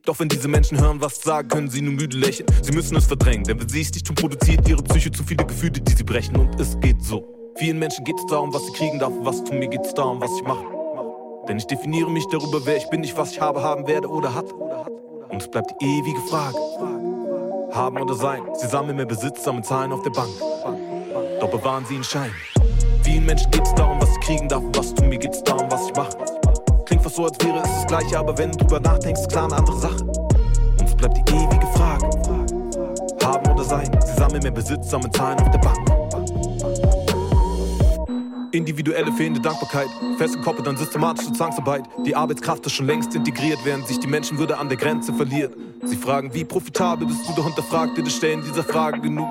Doch 0.06 0.20
wenn 0.20 0.28
diese 0.28 0.48
Menschen 0.48 0.80
hören, 0.82 1.00
was 1.00 1.18
ich 1.18 1.24
sage, 1.24 1.48
können 1.48 1.70
sie 1.70 1.82
nur 1.82 1.94
müde 1.94 2.18
lächeln. 2.18 2.48
Sie 2.62 2.74
müssen 2.74 2.98
es 2.98 3.06
verdrängen, 3.06 3.46
denn 3.46 3.60
wenn 3.60 3.70
sie 3.70 3.82
es 3.82 3.94
nicht 3.94 4.06
tun, 4.06 4.16
produziert 4.16 4.68
ihre 4.68 4.84
Psyche 4.84 5.12
zu 5.12 5.24
viele 5.24 5.46
Gefühle, 5.46 5.80
die 5.80 5.94
sie 5.94 6.04
brechen. 6.04 6.36
Und 6.36 6.60
es 6.60 6.78
geht 6.82 7.02
so. 7.04 7.26
Vielen 7.56 7.80
Menschen 7.80 8.04
geht 8.04 8.18
es 8.18 8.26
darum, 8.26 8.54
was 8.54 8.66
sie 8.66 8.74
kriegen 8.74 9.00
darf, 9.00 9.14
was 9.22 9.44
tun. 9.44 9.60
Mir 9.60 9.70
geht 9.70 9.86
es 9.86 9.94
darum, 9.94 10.20
was 10.20 10.32
ich 10.36 10.44
mache. 10.44 10.66
Denn 11.48 11.58
ich 11.58 11.68
definiere 11.68 12.10
mich 12.10 12.26
darüber, 12.32 12.66
wer 12.66 12.78
ich 12.78 12.90
bin, 12.90 13.02
nicht 13.02 13.18
was 13.18 13.32
ich 13.32 13.42
habe, 13.42 13.62
haben 13.62 13.88
werde 13.88 14.10
oder 14.10 14.34
hatte. 14.34 14.54
Und 14.54 15.42
es 15.42 15.50
bleibt 15.50 15.72
die 15.82 15.86
ewige 15.86 16.20
Frage. 16.30 16.58
Haben 17.74 18.00
oder 18.00 18.14
sein. 18.14 18.44
Sie 18.54 18.68
sammeln 18.68 18.98
mehr 18.98 19.06
Besitz, 19.06 19.44
sammeln 19.44 19.64
Zahlen 19.64 19.92
auf 19.92 20.04
der 20.04 20.12
Bank. 20.12 20.30
Doch 21.40 21.50
bewahren 21.50 21.84
sie 21.88 21.96
einen 21.96 22.04
Schein. 22.04 22.32
Vielen 23.02 23.26
Menschen 23.26 23.50
geht 23.50 23.64
es 23.66 23.74
darum, 23.74 24.00
was 24.00 24.14
sie 24.14 24.20
kriegen 24.20 24.48
darf, 24.48 24.64
was 24.76 24.94
tun. 24.94 25.10
Mir 25.10 25.18
geht 25.18 25.34
es 25.34 25.44
darum, 25.44 25.70
was 25.72 25.88
ich 25.88 25.96
mache. 25.96 26.16
Klingt 26.86 27.02
fast 27.02 27.16
so, 27.16 27.26
als 27.26 27.44
wäre 27.44 27.58
es 27.58 27.64
das 27.64 27.88
Gleiche, 27.88 28.20
aber 28.20 28.38
wenn 28.38 28.52
du 28.52 28.60
drüber 28.60 28.80
nachdenkst, 28.80 29.28
klar 29.28 29.46
eine 29.46 29.56
andere 29.56 29.78
Sache. 29.78 30.04
Und 30.04 30.84
es 30.84 30.96
bleibt 30.96 31.18
die 31.18 31.34
ewige 31.34 31.68
Frage. 31.76 32.10
Haben 33.24 33.52
oder 33.52 33.64
sein. 33.64 33.90
Sie 34.06 34.14
sammeln 34.14 34.44
mehr 34.44 34.52
Besitz, 34.52 34.90
sammeln 34.90 35.12
Zahlen 35.12 35.40
auf 35.40 35.50
der 35.50 35.60
Bank. 35.60 36.03
Individuelle 38.54 39.12
fehlende 39.12 39.42
Dankbarkeit, 39.42 39.90
festgekoppelt 40.20 40.68
an 40.68 40.78
systematische 40.78 41.34
Zwangsarbeit. 41.34 41.86
Die 42.06 42.16
Arbeitskraft 42.16 42.64
ist 42.68 42.74
schon 42.74 42.86
längst 42.86 43.16
integriert, 43.16 43.58
während 43.64 43.88
sich 43.88 44.00
die 44.00 44.06
Menschenwürde 44.06 44.60
an 44.60 44.70
der 44.70 44.78
Grenze 44.78 45.12
verliert. 45.12 45.56
Sie 45.84 45.96
fragen, 45.96 46.32
wie 46.36 46.44
profitabel 46.44 47.08
bist 47.08 47.28
du, 47.28 47.34
doch 47.34 47.46
hinterfragt 47.46 47.98
dir 47.98 48.04
das 48.04 48.16
Stellen 48.16 48.44
dieser 48.44 48.64
Frage 48.64 49.02
genug. 49.02 49.28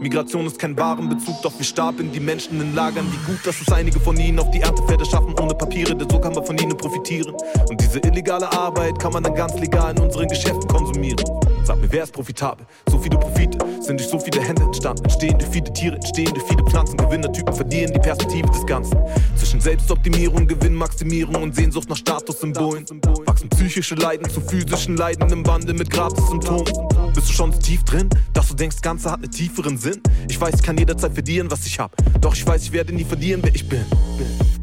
Migration 0.00 0.46
ist 0.46 0.58
kein 0.58 0.76
Warenbezug, 0.76 1.40
doch 1.42 1.52
wir 1.56 1.64
stapeln 1.64 2.12
die 2.12 2.20
Menschen 2.20 2.60
in 2.60 2.74
Lagern. 2.74 3.06
Wie 3.10 3.32
gut, 3.32 3.40
dass 3.46 3.58
es 3.58 3.72
einige 3.72 3.98
von 4.00 4.18
ihnen 4.18 4.38
auf 4.38 4.50
die 4.50 4.60
Erntefelder 4.60 5.06
schaffen, 5.06 5.34
ohne 5.40 5.54
Papiere, 5.54 5.96
denn 5.96 6.08
so 6.08 6.20
kann 6.20 6.34
man 6.34 6.44
von 6.44 6.58
ihnen 6.58 6.76
profitieren. 6.76 7.34
Und 7.70 7.80
diese 7.80 8.00
illegale 8.00 8.52
Arbeit 8.52 8.98
kann 8.98 9.14
man 9.14 9.22
dann 9.22 9.34
ganz 9.34 9.58
legal 9.58 9.96
in 9.96 10.02
unseren 10.02 10.28
Geschäften 10.28 10.68
konsumieren. 10.68 11.24
Sag 11.68 11.82
mir, 11.82 11.92
wer 11.92 12.04
ist 12.04 12.14
profitabel? 12.14 12.64
So 12.88 12.98
viele 12.98 13.18
Profite 13.18 13.58
sind 13.82 14.00
durch 14.00 14.08
so 14.08 14.18
viele 14.18 14.40
Hände 14.40 14.62
entstanden. 14.62 15.04
Entstehen 15.04 15.38
durch 15.38 15.50
viele 15.50 15.70
Tiere, 15.70 15.96
entstehen 15.96 16.32
durch 16.32 16.46
viele 16.46 16.64
Pflanzen. 16.64 16.96
Gewinnertypen 16.96 17.52
verlieren 17.52 17.92
die 17.92 17.98
Perspektive 17.98 18.48
des 18.48 18.64
Ganzen. 18.64 18.96
Zwischen 19.36 19.60
Selbstoptimierung, 19.60 20.46
Gewinnmaximierung 20.46 21.42
und 21.42 21.54
Sehnsucht 21.54 21.90
nach 21.90 21.98
Statussymbolen. 21.98 22.86
Wachsen 23.26 23.50
psychische 23.50 23.96
Leiden 23.96 24.30
zu 24.30 24.40
physischen 24.40 24.96
Leiden 24.96 25.30
im 25.30 25.46
Wandel 25.46 25.74
mit 25.74 25.90
Gratis-Symptomen. 25.90 26.72
Bist 27.14 27.28
du 27.28 27.32
schon 27.34 27.52
so 27.52 27.58
tief 27.58 27.84
drin, 27.84 28.08
dass 28.32 28.48
du 28.48 28.54
denkst, 28.54 28.76
das 28.76 28.82
Ganze 28.82 29.10
hat 29.10 29.18
einen 29.18 29.30
tieferen 29.30 29.76
Sinn? 29.76 30.00
Ich 30.26 30.40
weiß, 30.40 30.54
ich 30.54 30.62
kann 30.62 30.78
jederzeit 30.78 31.12
verlieren, 31.12 31.50
was 31.50 31.66
ich 31.66 31.78
hab. 31.78 31.94
Doch 32.22 32.32
ich 32.32 32.46
weiß, 32.46 32.62
ich 32.62 32.72
werde 32.72 32.94
nie 32.94 33.04
verlieren, 33.04 33.42
wer 33.44 33.54
ich 33.54 33.68
bin. 33.68 33.84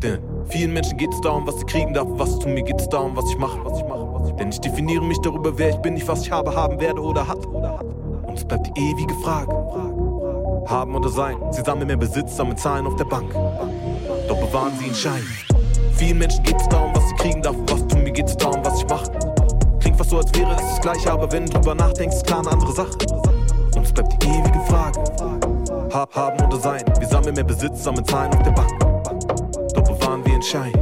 Denn 0.01 0.21
vielen 0.49 0.73
Menschen 0.73 0.97
geht 0.97 1.13
es 1.13 1.21
darum, 1.21 1.45
was 1.45 1.59
sie 1.59 1.65
kriegen 1.65 1.93
darf, 1.93 2.07
was 2.09 2.39
tun. 2.39 2.55
Mir 2.55 2.63
geht 2.63 2.81
es 2.81 2.89
darum, 2.89 3.15
was 3.15 3.29
ich 3.29 3.37
mache, 3.37 3.63
was 3.63 3.77
ich 3.77 3.85
mache. 3.85 3.94
Denn 4.33 4.49
ich 4.49 4.59
definiere 4.59 5.03
mich 5.03 5.19
darüber, 5.21 5.57
wer 5.57 5.69
ich 5.69 5.77
bin, 5.77 5.93
nicht 5.93 6.07
was 6.07 6.21
ich 6.21 6.31
habe, 6.31 6.55
haben 6.55 6.79
werde 6.79 7.01
oder 7.01 7.27
hatte. 7.27 7.47
Und 7.47 8.37
es 8.37 8.45
bleibt 8.45 8.67
die 8.67 8.81
ewige 8.81 9.13
Frage. 9.15 9.51
Haben 10.67 10.95
oder 10.95 11.09
sein. 11.09 11.37
Sie 11.51 11.61
sammeln 11.61 11.87
mehr 11.87 11.97
Besitz, 11.97 12.35
sammeln 12.35 12.57
Zahlen 12.57 12.87
auf 12.87 12.95
der 12.95 13.05
Bank. 13.05 13.33
Doch 14.27 14.37
bewahren 14.37 14.73
sie 14.79 14.85
einen 14.85 14.95
Schein. 14.95 15.23
Vielen 15.93 16.17
Menschen 16.17 16.43
geht 16.43 16.59
es 16.59 16.67
darum, 16.67 16.91
was 16.93 17.07
sie 17.07 17.15
kriegen 17.15 17.41
darf, 17.41 17.55
was 17.67 17.87
tun. 17.87 18.03
Mir 18.03 18.11
geht 18.11 18.27
es 18.27 18.35
darum, 18.35 18.63
was 18.63 18.79
ich 18.79 18.87
mache. 18.89 19.11
Klingt 19.79 19.97
fast 19.97 20.09
so, 20.09 20.17
als 20.17 20.33
wäre 20.37 20.51
es 20.51 20.57
das 20.57 20.81
Gleiche, 20.81 21.11
aber 21.11 21.31
wenn 21.31 21.45
du 21.45 21.53
drüber 21.53 21.75
nachdenkst, 21.75 22.17
ist 22.17 22.25
klar 22.27 22.39
eine 22.39 22.51
andere 22.51 22.73
Sache. 22.73 22.97
Und 23.75 23.85
es 23.85 23.93
bleibt 23.93 24.21
die 24.21 24.27
ewige 24.27 24.59
Frage. 24.67 24.99
Hab, 25.93 26.13
haben 26.15 26.45
oder 26.45 26.57
sein. 26.59 26.83
Wir 26.99 27.07
sammeln 27.07 27.35
mehr 27.35 27.43
Besitz, 27.43 27.83
sammeln 27.83 28.05
Zahlen 28.05 28.33
auf 28.33 28.43
der 28.43 28.51
Bank. 28.51 28.77
Doch 29.73 29.83
bewahren 29.83 30.25
wir 30.25 30.33
einen 30.33 30.43
Schein. 30.43 30.73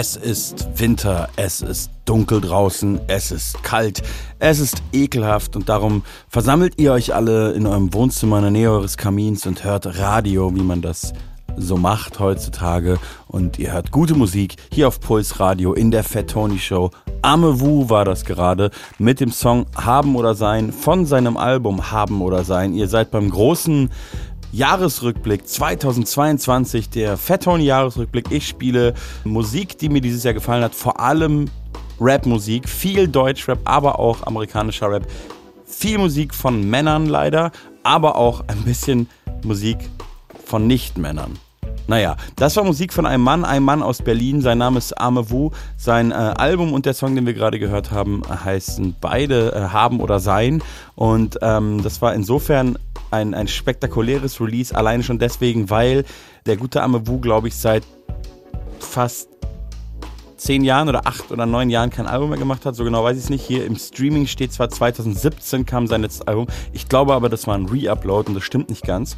Es 0.00 0.14
ist 0.14 0.68
Winter, 0.76 1.28
es 1.34 1.60
ist 1.60 1.90
dunkel 2.04 2.40
draußen, 2.40 3.00
es 3.08 3.32
ist 3.32 3.64
kalt, 3.64 4.00
es 4.38 4.60
ist 4.60 4.80
ekelhaft 4.92 5.56
und 5.56 5.68
darum 5.68 6.04
versammelt 6.28 6.74
ihr 6.78 6.92
euch 6.92 7.16
alle 7.16 7.50
in 7.54 7.66
eurem 7.66 7.92
Wohnzimmer 7.92 8.36
in 8.36 8.42
der 8.42 8.50
Nähe 8.52 8.70
eures 8.70 8.96
Kamins 8.96 9.44
und 9.44 9.64
hört 9.64 9.98
Radio, 9.98 10.54
wie 10.54 10.62
man 10.62 10.82
das 10.82 11.14
so 11.56 11.76
macht 11.76 12.20
heutzutage 12.20 13.00
und 13.26 13.58
ihr 13.58 13.72
hört 13.72 13.90
gute 13.90 14.14
Musik 14.14 14.54
hier 14.72 14.86
auf 14.86 15.00
Puls 15.00 15.40
Radio 15.40 15.72
in 15.72 15.90
der 15.90 16.04
Fat 16.04 16.28
Tony 16.28 16.60
Show. 16.60 16.92
Ame 17.22 17.58
Wu 17.60 17.90
war 17.90 18.04
das 18.04 18.24
gerade 18.24 18.70
mit 18.98 19.18
dem 19.18 19.32
Song 19.32 19.66
Haben 19.74 20.14
oder 20.14 20.36
Sein 20.36 20.72
von 20.72 21.06
seinem 21.06 21.36
Album 21.36 21.90
Haben 21.90 22.22
oder 22.22 22.44
Sein. 22.44 22.72
Ihr 22.72 22.86
seid 22.86 23.10
beim 23.10 23.30
großen 23.30 23.90
Jahresrückblick 24.52 25.46
2022, 25.46 26.88
der 26.88 27.18
Fat 27.18 27.42
Tony 27.42 27.64
Jahresrückblick. 27.64 28.30
Ich 28.30 28.48
spiele 28.48 28.94
Musik, 29.24 29.76
die 29.78 29.90
mir 29.90 30.00
dieses 30.00 30.24
Jahr 30.24 30.32
gefallen 30.32 30.64
hat, 30.64 30.74
vor 30.74 30.98
allem 31.00 31.50
Rap-Musik, 32.00 32.68
viel 32.68 33.08
Deutschrap, 33.08 33.58
aber 33.64 33.98
auch 33.98 34.22
amerikanischer 34.22 34.90
Rap. 34.90 35.06
Viel 35.66 35.98
Musik 35.98 36.34
von 36.34 36.68
Männern 36.68 37.06
leider, 37.06 37.52
aber 37.82 38.16
auch 38.16 38.42
ein 38.48 38.62
bisschen 38.62 39.08
Musik 39.44 39.78
von 40.46 40.66
Nicht-Männern. 40.66 41.38
Naja, 41.88 42.16
das 42.36 42.54
war 42.56 42.64
Musik 42.64 42.92
von 42.92 43.06
einem 43.06 43.24
Mann, 43.24 43.44
einem 43.44 43.64
Mann 43.64 43.82
aus 43.82 44.02
Berlin. 44.02 44.42
Sein 44.42 44.58
Name 44.58 44.76
ist 44.78 44.92
Ame 45.00 45.30
Wu. 45.30 45.50
Sein 45.78 46.10
äh, 46.10 46.14
Album 46.14 46.74
und 46.74 46.84
der 46.84 46.92
Song, 46.92 47.14
den 47.14 47.24
wir 47.24 47.32
gerade 47.32 47.58
gehört 47.58 47.90
haben, 47.90 48.22
heißen 48.28 48.96
beide 49.00 49.52
äh, 49.52 49.60
Haben 49.72 50.00
oder 50.00 50.20
Sein. 50.20 50.62
Und 50.96 51.38
ähm, 51.40 51.82
das 51.82 52.02
war 52.02 52.14
insofern 52.14 52.78
ein, 53.10 53.32
ein 53.32 53.48
spektakuläres 53.48 54.38
Release, 54.40 54.76
alleine 54.76 55.02
schon 55.02 55.18
deswegen, 55.18 55.70
weil 55.70 56.04
der 56.44 56.58
gute 56.58 56.82
Ame 56.82 57.06
Wu, 57.06 57.20
glaube 57.20 57.48
ich, 57.48 57.56
seit 57.56 57.84
fast 58.80 59.28
zehn 60.36 60.64
Jahren 60.64 60.88
oder 60.88 61.06
acht 61.06 61.30
oder 61.30 61.46
neun 61.46 61.68
Jahren 61.68 61.90
kein 61.90 62.06
Album 62.06 62.30
mehr 62.30 62.38
gemacht 62.38 62.64
hat. 62.64 62.74
So 62.74 62.84
genau 62.84 63.04
weiß 63.04 63.16
ich 63.16 63.24
es 63.24 63.30
nicht. 63.30 63.44
Hier 63.44 63.66
im 63.66 63.76
Streaming 63.76 64.26
steht 64.26 64.52
zwar 64.52 64.70
2017 64.70 65.66
kam 65.66 65.86
sein 65.86 66.02
letztes 66.02 66.26
Album. 66.26 66.46
Ich 66.72 66.88
glaube 66.88 67.14
aber, 67.14 67.28
das 67.28 67.46
war 67.46 67.56
ein 67.56 67.66
Re-Upload 67.66 68.28
und 68.28 68.34
das 68.34 68.44
stimmt 68.44 68.70
nicht 68.70 68.84
ganz. 68.84 69.16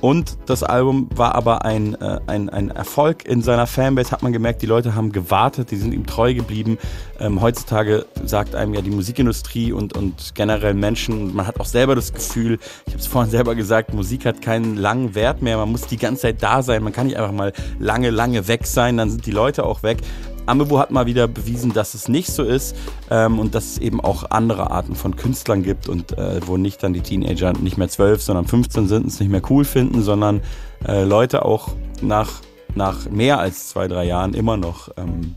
Und 0.00 0.38
das 0.46 0.62
Album 0.62 1.08
war 1.14 1.34
aber 1.34 1.64
ein, 1.64 1.94
äh, 2.00 2.20
ein, 2.26 2.48
ein 2.48 2.70
Erfolg 2.70 3.26
in 3.26 3.42
seiner 3.42 3.66
Fanbase, 3.66 4.12
hat 4.12 4.22
man 4.22 4.32
gemerkt, 4.32 4.62
die 4.62 4.66
Leute 4.66 4.94
haben 4.94 5.12
gewartet, 5.12 5.70
die 5.70 5.76
sind 5.76 5.92
ihm 5.92 6.06
treu 6.06 6.32
geblieben. 6.32 6.78
Ähm, 7.18 7.42
heutzutage 7.42 8.06
sagt 8.24 8.54
einem 8.54 8.72
ja 8.72 8.80
die 8.80 8.90
Musikindustrie 8.90 9.72
und, 9.72 9.96
und 9.96 10.34
generell 10.34 10.72
Menschen, 10.72 11.34
man 11.34 11.46
hat 11.46 11.60
auch 11.60 11.66
selber 11.66 11.94
das 11.94 12.14
Gefühl, 12.14 12.58
ich 12.86 12.94
habe 12.94 13.00
es 13.00 13.06
vorhin 13.06 13.30
selber 13.30 13.54
gesagt, 13.54 13.92
Musik 13.92 14.24
hat 14.24 14.40
keinen 14.40 14.76
langen 14.76 15.14
Wert 15.14 15.42
mehr, 15.42 15.58
man 15.58 15.70
muss 15.70 15.82
die 15.82 15.98
ganze 15.98 16.22
Zeit 16.22 16.42
da 16.42 16.62
sein, 16.62 16.82
man 16.82 16.94
kann 16.94 17.06
nicht 17.06 17.18
einfach 17.18 17.32
mal 17.32 17.52
lange, 17.78 18.10
lange 18.10 18.48
weg 18.48 18.66
sein, 18.66 18.96
dann 18.96 19.10
sind 19.10 19.26
die 19.26 19.32
Leute 19.32 19.64
auch 19.64 19.82
weg. 19.82 19.98
Amewu 20.50 20.78
hat 20.78 20.90
mal 20.90 21.06
wieder 21.06 21.28
bewiesen, 21.28 21.72
dass 21.72 21.94
es 21.94 22.08
nicht 22.08 22.32
so 22.32 22.42
ist 22.42 22.74
ähm, 23.08 23.38
und 23.38 23.54
dass 23.54 23.64
es 23.66 23.78
eben 23.78 24.00
auch 24.00 24.30
andere 24.30 24.70
Arten 24.72 24.96
von 24.96 25.14
Künstlern 25.14 25.62
gibt 25.62 25.88
und 25.88 26.18
äh, 26.18 26.40
wo 26.44 26.56
nicht 26.56 26.82
dann 26.82 26.92
die 26.92 27.02
Teenager 27.02 27.52
nicht 27.52 27.78
mehr 27.78 27.88
12, 27.88 28.20
sondern 28.20 28.46
15 28.46 28.88
sind 28.88 29.06
es 29.06 29.20
nicht 29.20 29.30
mehr 29.30 29.42
cool 29.48 29.64
finden, 29.64 30.02
sondern 30.02 30.40
äh, 30.86 31.04
Leute 31.04 31.44
auch 31.44 31.68
nach, 32.02 32.40
nach 32.74 33.08
mehr 33.10 33.38
als 33.38 33.68
zwei, 33.68 33.86
drei 33.86 34.04
Jahren 34.04 34.34
immer 34.34 34.56
noch 34.56 34.88
ähm, 34.96 35.36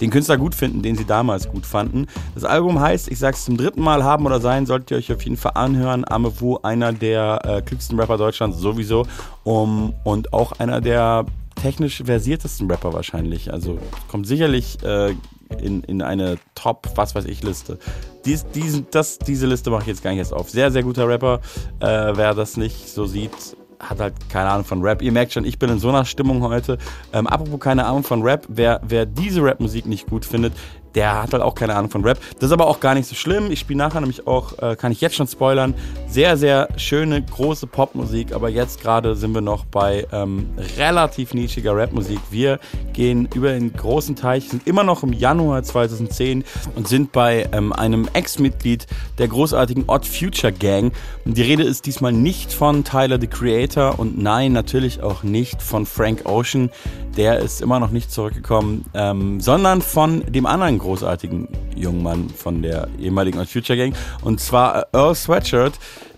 den 0.00 0.10
Künstler 0.10 0.38
gut 0.38 0.54
finden, 0.54 0.80
den 0.80 0.96
sie 0.96 1.04
damals 1.04 1.48
gut 1.48 1.66
fanden. 1.66 2.06
Das 2.34 2.44
Album 2.44 2.80
heißt, 2.80 3.10
ich 3.10 3.18
sag's 3.18 3.44
zum 3.44 3.58
dritten 3.58 3.82
Mal, 3.82 4.02
haben 4.02 4.24
oder 4.24 4.40
sein, 4.40 4.64
solltet 4.64 4.92
ihr 4.92 4.96
euch 4.96 5.12
auf 5.12 5.22
jeden 5.22 5.36
Fall 5.36 5.52
anhören. 5.56 6.04
Amewu, 6.08 6.56
einer 6.62 6.92
der 6.94 7.40
äh, 7.44 7.62
klügsten 7.62 8.00
Rapper 8.00 8.16
Deutschlands 8.16 8.58
sowieso 8.58 9.06
um, 9.44 9.92
und 10.04 10.32
auch 10.32 10.52
einer 10.52 10.80
der 10.80 11.26
technisch 11.60 12.02
versiertesten 12.04 12.70
Rapper 12.70 12.92
wahrscheinlich. 12.92 13.52
Also 13.52 13.78
kommt 14.08 14.26
sicherlich 14.26 14.82
äh, 14.82 15.14
in, 15.60 15.82
in 15.84 16.02
eine 16.02 16.36
Top, 16.54 16.88
was 16.94 17.14
weiß 17.14 17.24
ich, 17.26 17.42
Liste. 17.42 17.78
Dies, 18.24 18.46
diesen, 18.46 18.86
das, 18.90 19.18
diese 19.18 19.46
Liste 19.46 19.70
mache 19.70 19.82
ich 19.82 19.88
jetzt 19.88 20.02
gar 20.02 20.10
nicht 20.10 20.18
erst 20.18 20.34
auf. 20.34 20.50
Sehr, 20.50 20.70
sehr 20.70 20.82
guter 20.82 21.08
Rapper. 21.08 21.40
Äh, 21.80 21.86
wer 22.14 22.34
das 22.34 22.56
nicht 22.56 22.88
so 22.88 23.06
sieht, 23.06 23.56
hat 23.80 24.00
halt 24.00 24.14
keine 24.28 24.50
Ahnung 24.50 24.64
von 24.64 24.82
Rap. 24.82 25.02
Ihr 25.02 25.12
merkt 25.12 25.32
schon, 25.32 25.44
ich 25.44 25.58
bin 25.58 25.70
in 25.70 25.78
so 25.78 25.88
einer 25.88 26.04
Stimmung 26.04 26.42
heute. 26.42 26.78
Ähm, 27.12 27.26
apropos 27.26 27.60
keine 27.60 27.86
Ahnung 27.86 28.02
von 28.02 28.22
Rap, 28.22 28.44
wer, 28.48 28.80
wer 28.86 29.06
diese 29.06 29.42
Rap-Musik 29.42 29.86
nicht 29.86 30.08
gut 30.08 30.24
findet, 30.24 30.52
der 30.98 31.22
hat 31.22 31.32
halt 31.32 31.44
auch 31.44 31.54
keine 31.54 31.76
Ahnung 31.76 31.92
von 31.92 32.04
Rap. 32.04 32.18
Das 32.40 32.48
ist 32.48 32.52
aber 32.52 32.66
auch 32.66 32.80
gar 32.80 32.92
nicht 32.94 33.06
so 33.06 33.14
schlimm. 33.14 33.52
Ich 33.52 33.60
spiele 33.60 33.78
nachher 33.78 34.00
nämlich 34.00 34.26
auch, 34.26 34.58
äh, 34.58 34.74
kann 34.74 34.90
ich 34.90 35.00
jetzt 35.00 35.14
schon 35.14 35.28
spoilern, 35.28 35.74
sehr, 36.08 36.36
sehr 36.36 36.66
schöne, 36.76 37.22
große 37.22 37.68
Popmusik. 37.68 38.32
Aber 38.32 38.48
jetzt 38.48 38.82
gerade 38.82 39.14
sind 39.14 39.32
wir 39.32 39.40
noch 39.40 39.64
bei 39.64 40.08
ähm, 40.10 40.50
relativ 40.76 41.34
nischiger 41.34 41.76
Rapmusik. 41.76 42.18
Wir 42.32 42.58
gehen 42.94 43.28
über 43.32 43.52
den 43.52 43.72
großen 43.72 44.16
Teich, 44.16 44.48
sind 44.48 44.66
immer 44.66 44.82
noch 44.82 45.04
im 45.04 45.12
Januar 45.12 45.62
2010 45.62 46.42
und 46.74 46.88
sind 46.88 47.12
bei 47.12 47.48
ähm, 47.52 47.72
einem 47.72 48.08
Ex-Mitglied 48.12 48.88
der 49.18 49.28
großartigen 49.28 49.84
Odd 49.86 50.04
Future 50.04 50.52
Gang. 50.52 50.92
Und 51.24 51.36
die 51.36 51.42
Rede 51.42 51.62
ist 51.62 51.86
diesmal 51.86 52.12
nicht 52.12 52.52
von 52.52 52.82
Tyler, 52.82 53.20
the 53.20 53.28
Creator 53.28 54.00
und 54.00 54.20
nein, 54.20 54.52
natürlich 54.52 55.00
auch 55.00 55.22
nicht 55.22 55.62
von 55.62 55.86
Frank 55.86 56.22
Ocean. 56.24 56.70
Der 57.16 57.38
ist 57.38 57.62
immer 57.62 57.78
noch 57.78 57.90
nicht 57.90 58.10
zurückgekommen, 58.10 58.84
ähm, 58.94 59.40
sondern 59.40 59.80
von 59.80 60.24
dem 60.28 60.46
anderen 60.46 60.78
großartigen 60.88 61.48
jungen 61.76 62.02
Mann 62.02 62.30
von 62.30 62.62
der 62.62 62.88
ehemaligen 62.98 63.44
Future 63.46 63.76
Gang. 63.76 63.94
Und 64.22 64.40
zwar 64.40 64.80
äh, 64.80 64.84
Earl 64.96 65.14
Sweatshirt. 65.14 65.74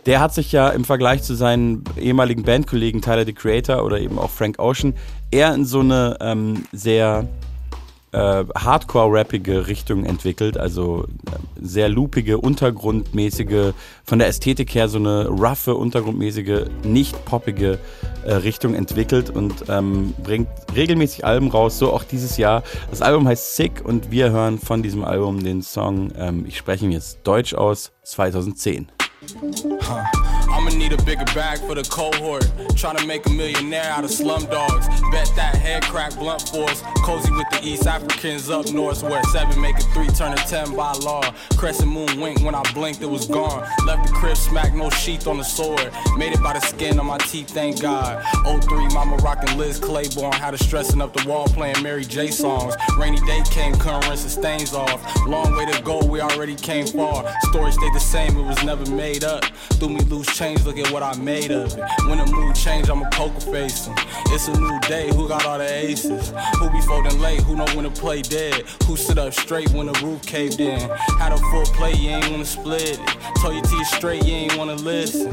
Der 0.06 0.20
hat 0.20 0.32
sich 0.32 0.52
ja 0.52 0.70
im 0.70 0.84
Vergleich 0.84 1.22
zu 1.22 1.34
seinen 1.34 1.84
ehemaligen 1.98 2.44
Bandkollegen 2.44 3.02
Tyler 3.02 3.26
the 3.26 3.32
Creator 3.32 3.84
oder 3.84 4.00
eben 4.00 4.18
auch 4.18 4.30
Frank 4.30 4.58
Ocean 4.58 4.94
eher 5.30 5.52
in 5.54 5.64
so 5.64 5.80
eine 5.80 6.16
ähm, 6.20 6.64
sehr 6.72 7.26
äh, 8.12 8.44
Hardcore-rappige 8.54 9.66
Richtung 9.66 10.04
entwickelt, 10.04 10.58
also 10.58 11.04
äh, 11.04 11.36
sehr 11.60 11.88
loopige, 11.88 12.38
untergrundmäßige, 12.38 13.72
von 14.04 14.18
der 14.18 14.28
Ästhetik 14.28 14.74
her 14.74 14.88
so 14.88 14.98
eine 14.98 15.28
roughe, 15.28 15.74
untergrundmäßige, 15.74 16.66
nicht 16.82 17.24
poppige 17.24 17.78
äh, 18.24 18.34
Richtung 18.34 18.74
entwickelt 18.74 19.30
und 19.30 19.64
ähm, 19.68 20.14
bringt 20.22 20.48
regelmäßig 20.74 21.24
Alben 21.24 21.48
raus, 21.48 21.78
so 21.78 21.92
auch 21.92 22.04
dieses 22.04 22.36
Jahr. 22.36 22.62
Das 22.90 23.02
Album 23.02 23.28
heißt 23.28 23.56
Sick 23.56 23.84
und 23.84 24.10
wir 24.10 24.30
hören 24.30 24.58
von 24.58 24.82
diesem 24.82 25.04
Album 25.04 25.42
den 25.42 25.62
Song, 25.62 26.10
ähm, 26.16 26.44
ich 26.46 26.56
spreche 26.56 26.84
ihn 26.84 26.92
jetzt 26.92 27.20
Deutsch 27.24 27.54
aus, 27.54 27.92
2010. 28.02 28.90
Huh. 29.42 30.19
I'ma 30.50 30.70
need 30.70 30.92
a 30.92 31.02
bigger 31.02 31.24
bag 31.26 31.58
for 31.60 31.74
the 31.74 31.82
cohort. 31.82 32.50
Trying 32.76 32.96
to 32.96 33.06
make 33.06 33.26
a 33.26 33.30
millionaire 33.30 33.90
out 33.90 34.04
of 34.04 34.10
slum 34.10 34.46
dogs. 34.46 34.86
Bet 35.10 35.30
that 35.36 35.54
head 35.56 35.82
crack 35.84 36.14
blunt 36.16 36.42
force. 36.42 36.82
Cozy 37.04 37.30
with 37.32 37.48
the 37.50 37.60
East 37.62 37.86
Africans 37.86 38.50
up 38.50 38.70
north 38.72 39.02
where 39.02 39.22
seven 39.24 39.60
make 39.60 39.76
a 39.76 39.82
three 39.92 40.08
turn 40.08 40.32
a 40.32 40.36
ten 40.36 40.74
by 40.74 40.92
law. 40.94 41.22
Crescent 41.56 41.90
moon 41.90 42.20
wink 42.20 42.42
when 42.42 42.54
I 42.54 42.62
blinked, 42.72 43.02
it 43.02 43.10
was 43.10 43.26
gone. 43.26 43.66
Left 43.86 44.06
the 44.06 44.12
crib 44.14 44.36
smack, 44.36 44.74
no 44.74 44.90
sheath 44.90 45.26
on 45.26 45.36
the 45.36 45.44
sword. 45.44 45.90
Made 46.16 46.32
it 46.32 46.42
by 46.42 46.54
the 46.54 46.60
skin 46.60 46.98
on 46.98 47.06
my 47.06 47.18
teeth, 47.18 47.50
thank 47.50 47.80
God. 47.80 48.24
03, 48.44 48.88
mama 48.88 49.16
rocking 49.16 49.56
Liz 49.58 49.78
Claiborne. 49.78 50.32
Had 50.32 50.54
her 50.54 50.58
stressing 50.58 51.00
up 51.00 51.12
the 51.12 51.28
wall 51.28 51.46
playing 51.46 51.82
Mary 51.82 52.04
J 52.04 52.28
songs. 52.30 52.74
Rainy 52.98 53.20
day 53.26 53.42
came, 53.50 53.74
couldn't 53.74 54.08
rinse 54.08 54.24
the 54.24 54.30
stains 54.30 54.74
off. 54.74 55.00
Long 55.26 55.56
way 55.56 55.66
to 55.66 55.82
go, 55.82 56.04
we 56.04 56.20
already 56.20 56.56
came 56.56 56.86
far. 56.86 57.30
Story 57.50 57.72
stayed 57.72 57.94
the 57.94 58.00
same, 58.00 58.36
it 58.36 58.42
was 58.42 58.62
never 58.64 58.88
made 58.90 59.10
made 59.10 59.24
up. 59.24 59.44
Threw 59.78 59.88
me 59.88 60.00
loose 60.00 60.28
change, 60.40 60.64
look 60.64 60.78
at 60.78 60.90
what 60.90 61.02
I 61.02 61.14
made 61.18 61.50
of 61.50 61.76
it. 61.76 61.84
When 62.06 62.16
the 62.16 62.24
mood 62.24 62.56
change, 62.56 62.88
I'm 62.88 63.02
a 63.02 63.10
poker 63.10 63.40
facing. 63.40 63.92
It's 64.28 64.48
a 64.48 64.58
new 64.58 64.80
day, 64.80 65.08
who 65.14 65.28
got 65.28 65.44
all 65.44 65.58
the 65.58 65.70
aces? 65.70 66.32
Who 66.58 66.70
be 66.70 66.80
folding 66.80 67.20
late, 67.20 67.42
who 67.42 67.56
know 67.56 67.66
when 67.74 67.84
to 67.84 67.90
play 67.90 68.22
dead? 68.22 68.64
Who 68.86 68.96
sit 68.96 69.18
up 69.18 69.34
straight 69.34 69.70
when 69.72 69.88
the 69.88 70.00
roof 70.02 70.22
caved 70.22 70.58
in? 70.58 70.80
Had 71.18 71.32
a 71.32 71.36
full 71.36 71.66
play, 71.76 71.92
you 71.92 72.08
ain't 72.08 72.30
wanna 72.30 72.46
split 72.46 72.98
it. 72.98 73.00
Told 73.42 73.54
you 73.54 73.60
to 73.60 73.76
you 73.76 73.84
straight, 73.84 74.24
you 74.24 74.32
ain't 74.32 74.56
wanna 74.56 74.76
listen. 74.76 75.30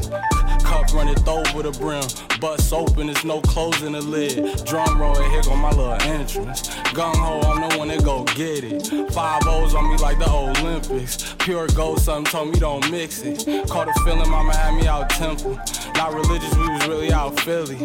Cup 0.68 0.92
runneth 0.92 1.26
over 1.26 1.62
the 1.62 1.72
brim. 1.80 2.04
Bust 2.40 2.72
open, 2.74 3.06
there's 3.06 3.24
no 3.24 3.40
closing 3.40 3.92
the 3.92 4.02
lid. 4.02 4.64
Drum 4.66 5.00
roll, 5.00 5.14
here 5.14 5.42
go 5.42 5.56
my 5.56 5.70
little 5.70 5.94
entrance. 6.02 6.68
Gung 6.92 7.16
ho, 7.16 7.40
I'm 7.40 7.68
the 7.68 7.78
one 7.78 7.88
that 7.88 8.04
go 8.04 8.24
get 8.24 8.62
it. 8.62 9.10
Five 9.12 9.42
O's 9.46 9.74
on 9.74 9.88
me 9.88 9.96
like 9.96 10.18
the 10.18 10.30
Olympics. 10.30 11.34
Pure 11.38 11.68
gold, 11.68 12.00
something 12.00 12.30
told 12.30 12.52
me 12.52 12.58
don't 12.58 12.88
mix 12.90 13.22
it. 13.22 13.68
Caught 13.68 13.88
a 13.88 13.92
feeling, 14.04 14.30
mama 14.30 14.54
had 14.54 14.74
me 14.74 14.86
out 14.86 14.97
temple. 15.06 15.58
Not 15.94 16.14
religious, 16.14 16.54
we 16.56 16.68
was 16.68 16.86
really 16.86 17.12
out 17.12 17.38
Philly. 17.40 17.76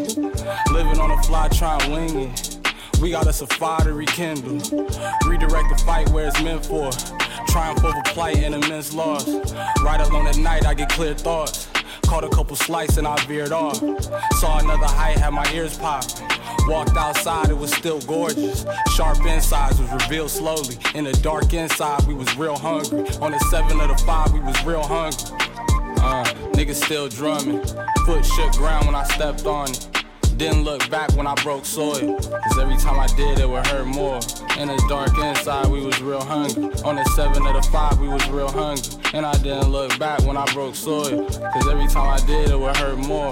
Living 0.71 0.99
on 0.99 1.09
the 1.09 1.23
fly, 1.27 1.47
trying 1.49 1.91
wing 1.91 2.31
it. 2.31 2.59
We 3.01 3.11
got 3.11 3.27
us 3.27 3.41
a 3.41 3.47
fire 3.47 3.83
to 3.83 3.93
rekindle. 3.93 4.53
Redirect 5.27 5.69
the 5.69 5.83
fight 5.85 6.09
where 6.09 6.27
it's 6.27 6.41
meant 6.41 6.65
for. 6.65 6.91
Triumph 7.47 7.83
over 7.83 8.01
plight 8.05 8.37
and 8.37 8.55
immense 8.55 8.93
loss. 8.93 9.27
Right 9.83 9.99
alone 9.99 10.27
at 10.27 10.37
night, 10.37 10.65
I 10.65 10.73
get 10.73 10.89
clear 10.89 11.13
thoughts. 11.13 11.67
Caught 12.13 12.25
a 12.25 12.29
couple 12.29 12.55
slices 12.55 12.99
and 12.99 13.07
I 13.07 13.15
veered 13.25 13.51
off. 13.51 13.77
Saw 14.33 14.59
another 14.59 14.85
height, 14.85 15.17
had 15.17 15.31
my 15.31 15.51
ears 15.51 15.75
popping. 15.79 16.27
Walked 16.67 16.95
outside, 16.95 17.49
it 17.49 17.57
was 17.57 17.73
still 17.73 17.99
gorgeous. 18.01 18.67
Sharp 18.95 19.25
insides 19.25 19.79
was 19.79 19.91
revealed 19.91 20.29
slowly. 20.29 20.77
In 20.93 21.05
the 21.05 21.13
dark 21.23 21.51
inside, 21.55 22.05
we 22.05 22.13
was 22.13 22.37
real 22.37 22.55
hungry. 22.55 22.99
On 23.19 23.31
the 23.31 23.39
seven 23.49 23.81
of 23.81 23.87
the 23.87 23.97
five, 24.05 24.31
we 24.31 24.41
was 24.41 24.63
real 24.63 24.83
hungry. 24.83 25.35
Uh, 26.03 26.23
niggas 26.53 26.83
still 26.83 27.09
drumming. 27.09 27.65
Foot 28.05 28.23
shook 28.23 28.51
ground 28.51 28.85
when 28.85 28.93
I 28.93 29.05
stepped 29.05 29.47
on 29.47 29.71
it. 29.71 30.02
Didn't 30.37 30.63
look 30.63 30.89
back 30.89 31.11
when 31.15 31.27
I 31.27 31.35
broke 31.35 31.63
soil. 31.63 32.17
Cause 32.17 32.59
every 32.59 32.77
time 32.77 32.99
I 32.99 33.07
did, 33.15 33.39
it 33.39 33.47
would 33.47 33.65
hurt 33.67 33.85
more. 33.85 34.19
In 34.57 34.67
the 34.67 34.83
dark 34.89 35.17
inside, 35.17 35.67
we 35.67 35.85
was 35.85 36.01
real 36.01 36.23
hungry. 36.23 36.65
On 36.83 36.95
the 36.95 37.05
seven 37.15 37.45
of 37.45 37.53
the 37.53 37.69
five, 37.71 37.99
we 37.99 38.07
was 38.07 38.27
real 38.29 38.49
hungry. 38.49 38.83
And 39.13 39.25
I 39.25 39.33
didn't 39.43 39.69
look 39.69 39.97
back 39.99 40.21
when 40.23 40.35
I 40.35 40.45
broke 40.53 40.75
soil. 40.75 41.25
Cause 41.25 41.67
every 41.67 41.87
time 41.87 42.09
I 42.09 42.25
did, 42.25 42.49
it 42.49 42.59
would 42.59 42.75
hurt 42.77 42.97
more. 42.97 43.31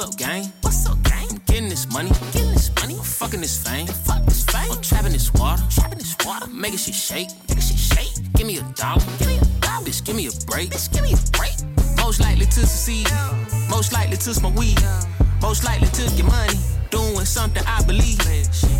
up, 0.00 0.16
gang? 0.16 0.50
What's 0.62 0.86
up, 0.86 1.02
gang? 1.02 1.26
I'm 1.30 1.42
getting 1.46 1.68
this 1.68 1.86
money. 1.92 2.10
I'm 2.10 2.30
getting 2.32 2.52
this 2.52 2.70
money. 2.80 2.94
I'm 2.94 3.04
fucking 3.04 3.40
this 3.40 3.62
fame. 3.62 3.86
Fuck 3.86 4.24
this 4.24 4.44
fame. 4.44 4.70
I'm 4.72 4.80
trapping 4.80 5.12
this 5.12 5.32
water. 5.34 5.62
Trapping 5.68 5.98
this 5.98 6.16
water. 6.24 6.46
I'm 6.46 6.58
making 6.58 6.78
shit 6.78 6.94
shake. 6.94 7.28
Making 7.48 7.62
shit 7.62 7.78
shake. 7.78 8.32
Give 8.34 8.46
me 8.46 8.58
a 8.58 8.62
dollar. 8.74 9.02
Give 9.18 9.28
me 9.28 9.36
a 9.36 9.44
dollar. 9.60 9.84
Bitch, 9.84 10.04
give 10.04 10.16
me 10.16 10.26
a 10.26 10.32
break. 10.46 10.70
Bitch, 10.70 10.90
give 10.92 11.02
me 11.02 11.12
a 11.12 11.20
break. 11.36 11.52
Most 11.98 12.20
likely 12.20 12.46
to 12.46 12.60
succeed. 12.66 13.08
Yeah. 13.08 13.66
Most 13.68 13.92
likely 13.92 14.16
to 14.16 14.34
smoke 14.34 14.56
weed. 14.56 14.80
Yeah. 14.80 15.02
Most 15.42 15.64
likely 15.64 15.88
to 15.88 16.02
get 16.16 16.24
money. 16.24 16.58
Doing 16.90 17.26
something 17.26 17.62
I 17.66 17.82
believe. 17.84 18.18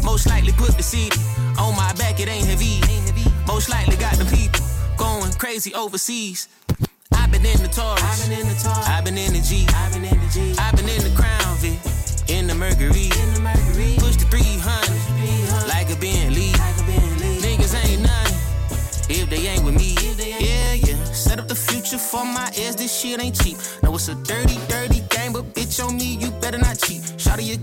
Most 0.02 0.26
likely 0.26 0.52
put 0.52 0.76
the 0.76 0.82
seed 0.82 1.12
on 1.58 1.76
my 1.76 1.92
back. 1.94 2.18
It 2.18 2.28
ain't 2.28 2.46
heavy. 2.46 2.80
Ain't 2.88 3.04
heavy. 3.08 3.30
Most 3.46 3.68
likely 3.68 3.96
got 3.96 4.16
the 4.16 4.24
people 4.24 4.64
going 4.96 5.32
crazy 5.34 5.74
overseas 5.74 6.48
been 7.42 7.56
in 7.56 7.62
the 7.62 7.68
Taurus. 7.68 8.02
I've 8.02 8.28
been 8.28 8.38
in 8.38 8.49
the 8.49 8.54
Taurus. 8.54 8.88
I've 8.88 9.04
been 9.04 9.18
in 9.18 9.32
the 9.32 9.40
G. 9.40 9.66
I've 9.75 9.92
been 9.92 10.04
in 10.04 10.20
the 10.20 10.28
G. 10.28 10.54
I've 10.59 10.76
been 10.76 10.88
in 10.88 11.02
the 11.02 11.14
Crown 11.16 11.56
V. 11.59 11.78
In 12.32 12.47
the 12.47 12.54
Mercury. 12.54 13.11
In 13.11 13.35
the 13.35 13.40
Mercury. 13.40 13.97
Push 13.99 14.16
the 14.16 14.26
300. 14.28 15.68
Like 15.68 15.90
a 15.90 15.97
Bentley. 15.97 16.52
Like 16.52 16.78
a 16.78 16.85
Bentley. 16.85 17.40
Niggas 17.40 17.75
ain't 17.85 18.02
none. 18.02 18.32
If 19.09 19.28
they 19.28 19.49
ain't 19.49 19.64
with 19.64 19.75
me. 19.75 19.97
Yeah, 20.16 20.75
yeah. 20.75 21.02
Set 21.12 21.38
up 21.40 21.49
the 21.49 21.54
future 21.54 21.99
for 21.99 22.25
my 22.25 22.47
ass. 22.64 22.76
This 22.76 22.92
shit 22.94 23.20
ain't 23.20 23.40
cheap. 23.40 23.56
Know 23.82 23.94
it's 23.94 24.09
a 24.09 24.14
dirty, 24.14 24.59
dirty 24.68 25.00
game, 25.09 25.32
but 25.32 25.44
bitch 25.54 25.82
on 25.85 25.97
me, 25.97 26.16
you 26.16 26.30
better 26.42 26.59
not 26.59 26.78
cheat. 26.78 27.02
Shout 27.18 27.38
to 27.38 27.42
your 27.44 27.59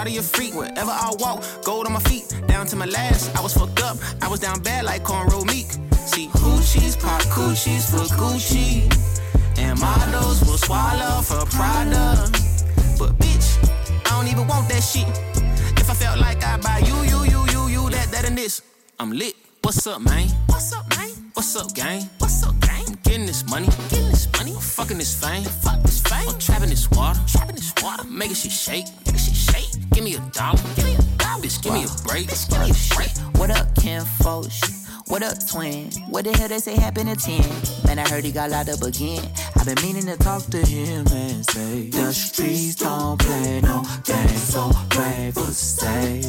shout 0.00 0.06
to 0.06 0.12
your 0.12 0.22
freak. 0.22 0.54
Wherever 0.54 0.90
I 0.90 1.12
walk, 1.18 1.44
gold 1.64 1.86
on 1.86 1.92
my 1.92 2.00
feet. 2.00 2.24
Down 2.46 2.66
to 2.66 2.76
my 2.76 2.86
last, 2.86 3.36
I 3.36 3.40
was 3.40 3.54
fucked 3.54 3.82
up. 3.82 3.96
I 4.22 4.28
was 4.28 4.40
down 4.40 4.60
bad 4.62 4.84
like 4.84 5.02
cornrow 5.02 5.44
meek. 5.46 5.66
See, 6.10 6.28
hoochies 6.28 6.98
pop 6.98 7.22
coochies 7.22 7.90
for 7.90 8.04
Gucci. 8.14 8.88
And 9.58 9.78
models 9.78 10.40
will 10.42 10.58
swallow 10.58 11.22
for 11.22 11.44
Prada. 11.46 12.30
But 12.98 13.12
bitch, 13.18 13.48
I 14.06 14.10
don't 14.10 14.28
even 14.28 14.46
want 14.46 14.68
that 14.68 14.82
shit. 14.82 15.08
If 15.78 15.90
I 15.90 15.94
felt 15.94 16.18
like 16.18 16.42
I 16.44 16.56
buy 16.56 16.78
you, 16.78 16.96
you, 17.12 17.24
you, 17.24 17.40
you, 17.52 17.68
you, 17.68 17.90
that, 17.90 18.08
that, 18.12 18.24
and 18.24 18.36
this, 18.36 18.62
I'm 18.98 19.12
lit. 19.12 19.34
What's 19.62 19.86
up, 19.86 20.00
man? 20.00 20.28
What's 20.46 20.72
up, 20.72 20.88
man? 20.96 21.10
What's 21.34 21.54
up, 21.56 21.74
gang? 21.74 22.08
What's 22.18 22.42
up, 22.42 22.58
gang? 22.60 22.84
I'm 22.88 22.98
getting 23.02 23.26
this 23.26 23.44
money, 23.48 23.68
getting 23.90 24.08
this 24.08 24.28
money. 24.38 24.52
I'm 24.52 24.60
fucking 24.60 24.98
this 24.98 25.14
fame, 25.22 25.44
fuck 25.44 25.82
this 25.82 26.00
fame. 26.00 26.28
I'm 26.28 26.38
trapping 26.38 26.70
this 26.70 26.90
water, 26.90 27.20
trapping 27.26 27.56
this 27.56 27.72
water. 27.82 28.04
Making 28.04 28.34
shit 28.34 28.52
shake, 28.52 28.86
making 29.04 29.20
shit 29.20 29.36
shake. 29.36 29.69
Give 29.92 30.04
me 30.04 30.14
a 30.14 30.20
dollar, 30.32 30.58
give 30.76 30.84
me 30.84 30.94
a 30.94 31.02
dollar. 31.18 31.42
Bitch, 31.42 31.62
give 31.62 31.72
me 31.72 31.84
a 31.84 31.88
break, 32.06 32.28
bitch, 32.28 32.48
give 32.48 32.60
me 32.60 32.70
a 32.70 32.94
break. 32.94 33.10
What 33.38 33.50
up, 33.50 33.74
Ken 33.76 34.04
Foch? 34.04 34.46
What 35.08 35.22
up, 35.22 35.34
twin? 35.48 35.90
What 36.08 36.24
the 36.24 36.32
hell 36.32 36.48
they 36.48 36.58
say 36.58 36.76
happened 36.76 37.10
to 37.10 37.16
10? 37.16 37.86
Man, 37.86 37.98
I 37.98 38.08
heard 38.08 38.24
he 38.24 38.30
got 38.30 38.50
locked 38.50 38.68
up 38.68 38.82
again. 38.82 39.28
I've 39.56 39.66
been 39.66 39.82
meaning 39.82 40.06
to 40.06 40.16
talk 40.16 40.44
to 40.44 40.58
him 40.58 41.04
and 41.12 41.44
say, 41.44 41.90
The 41.90 42.12
streets 42.12 42.76
don't 42.76 43.18
play 43.18 43.60
no 43.60 43.82
games, 44.04 44.42
so 44.42 44.70
brave 44.90 45.34
for 45.34 45.40
say, 45.50 46.22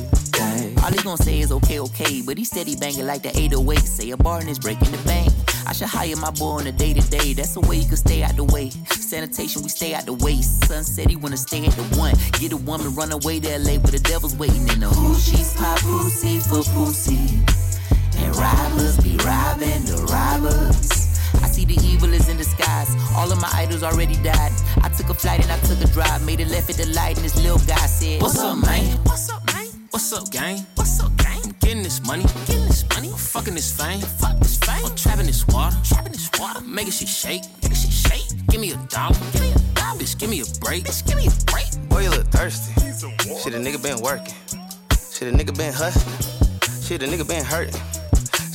All 0.84 0.91
he 0.91 0.98
gonna 1.03 1.18
say 1.18 1.39
is 1.39 1.51
okay, 1.51 1.80
okay, 1.80 2.22
but 2.25 2.38
he 2.38 2.44
said 2.44 2.62
steady 2.62 2.75
banging 2.75 3.06
like 3.06 3.22
the 3.22 3.30
808. 3.38 3.80
Say 3.80 4.10
a 4.10 4.18
bar 4.18 4.39
and 4.39 4.50
is 4.50 4.58
breaking 4.58 4.91
the 4.91 4.98
bank. 5.06 5.32
I 5.68 5.74
should 5.74 5.88
hire 5.88 6.15
my 6.18 6.32
boy 6.32 6.60
on 6.60 6.68
a 6.68 6.72
day 6.72 6.94
to 6.94 7.01
day. 7.10 7.34
That's 7.34 7.53
the 7.53 7.62
way 7.62 7.77
you 7.77 7.88
can 7.88 7.98
stay 7.98 8.24
out 8.24 8.36
the 8.36 8.44
way. 8.44 8.70
Sanitation, 8.89 9.62
we 9.63 9.70
stay 9.70 9.94
out 9.94 10.06
the 10.06 10.13
way. 10.13 10.41
Son 10.41 10.84
said 10.84 11.10
he 11.10 11.15
wanna 11.15 11.38
stay 11.38 11.65
at 11.65 11.74
the 11.74 11.84
one. 11.98 12.15
Get 12.39 12.51
a 12.53 12.58
woman, 12.58 12.94
run 12.96 13.12
away 13.12 13.39
to 13.39 13.50
LA 13.60 13.77
where 13.80 13.91
the 13.91 14.00
devil's 14.00 14.36
waiting 14.36 14.68
in 14.70 14.80
the 14.80 14.88
hoochies, 14.88 15.56
pop 15.58 15.80
pussy 15.80 16.39
for 16.39 16.63
pussy. 16.74 17.44
And 18.18 18.36
robbers 18.36 18.98
be 18.98 19.18
robbing 19.25 19.84
the 19.86 19.98
robbers. 20.10 20.89
I 21.44 21.48
see 21.48 21.65
the 21.65 21.77
evil 21.86 22.12
is 22.13 22.30
in 22.30 22.38
disguise. 22.38 22.89
All 23.15 23.32
of 23.32 23.41
my 23.41 23.50
idols 23.53 23.84
already 23.84 24.15
died. 24.24 24.51
I 24.84 24.89
took 24.89 25.10
a 25.10 25.13
flight 25.13 25.41
and 25.41 25.51
I 25.51 25.60
took 25.60 25.82
a 25.82 25.88
drive. 25.91 26.25
Made 26.25 26.41
a 26.41 26.46
left 26.46 26.70
at 26.70 26.77
the 26.77 26.88
light 26.94 27.15
and 27.18 27.25
this 27.25 27.36
little 27.36 27.60
guy 27.60 27.86
said, 27.88 28.22
What's 28.22 28.39
up, 28.39 28.58
man? 28.58 28.98
What's 29.03 29.30
up, 29.30 29.46
man? 29.53 29.68
What's 29.89 30.13
up, 30.13 30.32
gang? 30.32 30.65
What's 30.75 31.00
up, 31.00 31.15
gang? 31.18 31.40
I'm 31.62 31.68
getting 31.68 31.84
this 31.84 32.01
money, 32.06 32.24
getting 32.48 32.65
this 32.65 32.88
money. 32.89 33.10
I'm 33.10 33.18
fucking 33.18 33.53
this 33.53 33.72
fame, 33.80 34.00
fuck 34.01 34.39
this 34.39 34.58
fame. 34.58 34.86
I'm 34.86 34.96
trapping 34.96 35.25
this 35.25 35.46
water, 35.48 35.75
trapping 35.84 36.12
this 36.12 36.30
water. 36.39 36.62
Making 36.62 36.91
shit 36.91 37.08
shake, 37.08 37.44
making 37.62 37.77
shit 37.77 37.91
shake. 37.91 38.48
Give 38.48 38.60
me 38.60 38.72
a 38.72 38.77
dollar, 38.89 39.15
give 39.32 39.41
me 39.41 39.51
a 39.51 39.60
dollar. 39.75 40.00
Bitch, 40.00 40.18
give 40.18 40.30
me 40.30 40.41
a 40.41 40.46
break, 40.60 40.86
bitch, 40.86 41.06
give 41.06 41.18
me 41.18 41.27
a 41.27 41.51
break. 41.51 41.89
Boy, 41.89 42.03
you 42.03 42.10
look 42.10 42.27
thirsty. 42.27 42.74
Shit, 42.82 43.53
a 43.53 43.58
nigga 43.58 43.82
been 43.82 44.01
working. 44.01 44.34
Shit, 45.12 45.34
a 45.34 45.38
nigga 45.38 45.56
been 45.56 45.74
hustling. 45.74 46.82
Shit, 46.82 47.03
a 47.03 47.06
nigga 47.06 47.27
been 47.27 47.44
hurting. 47.44 47.80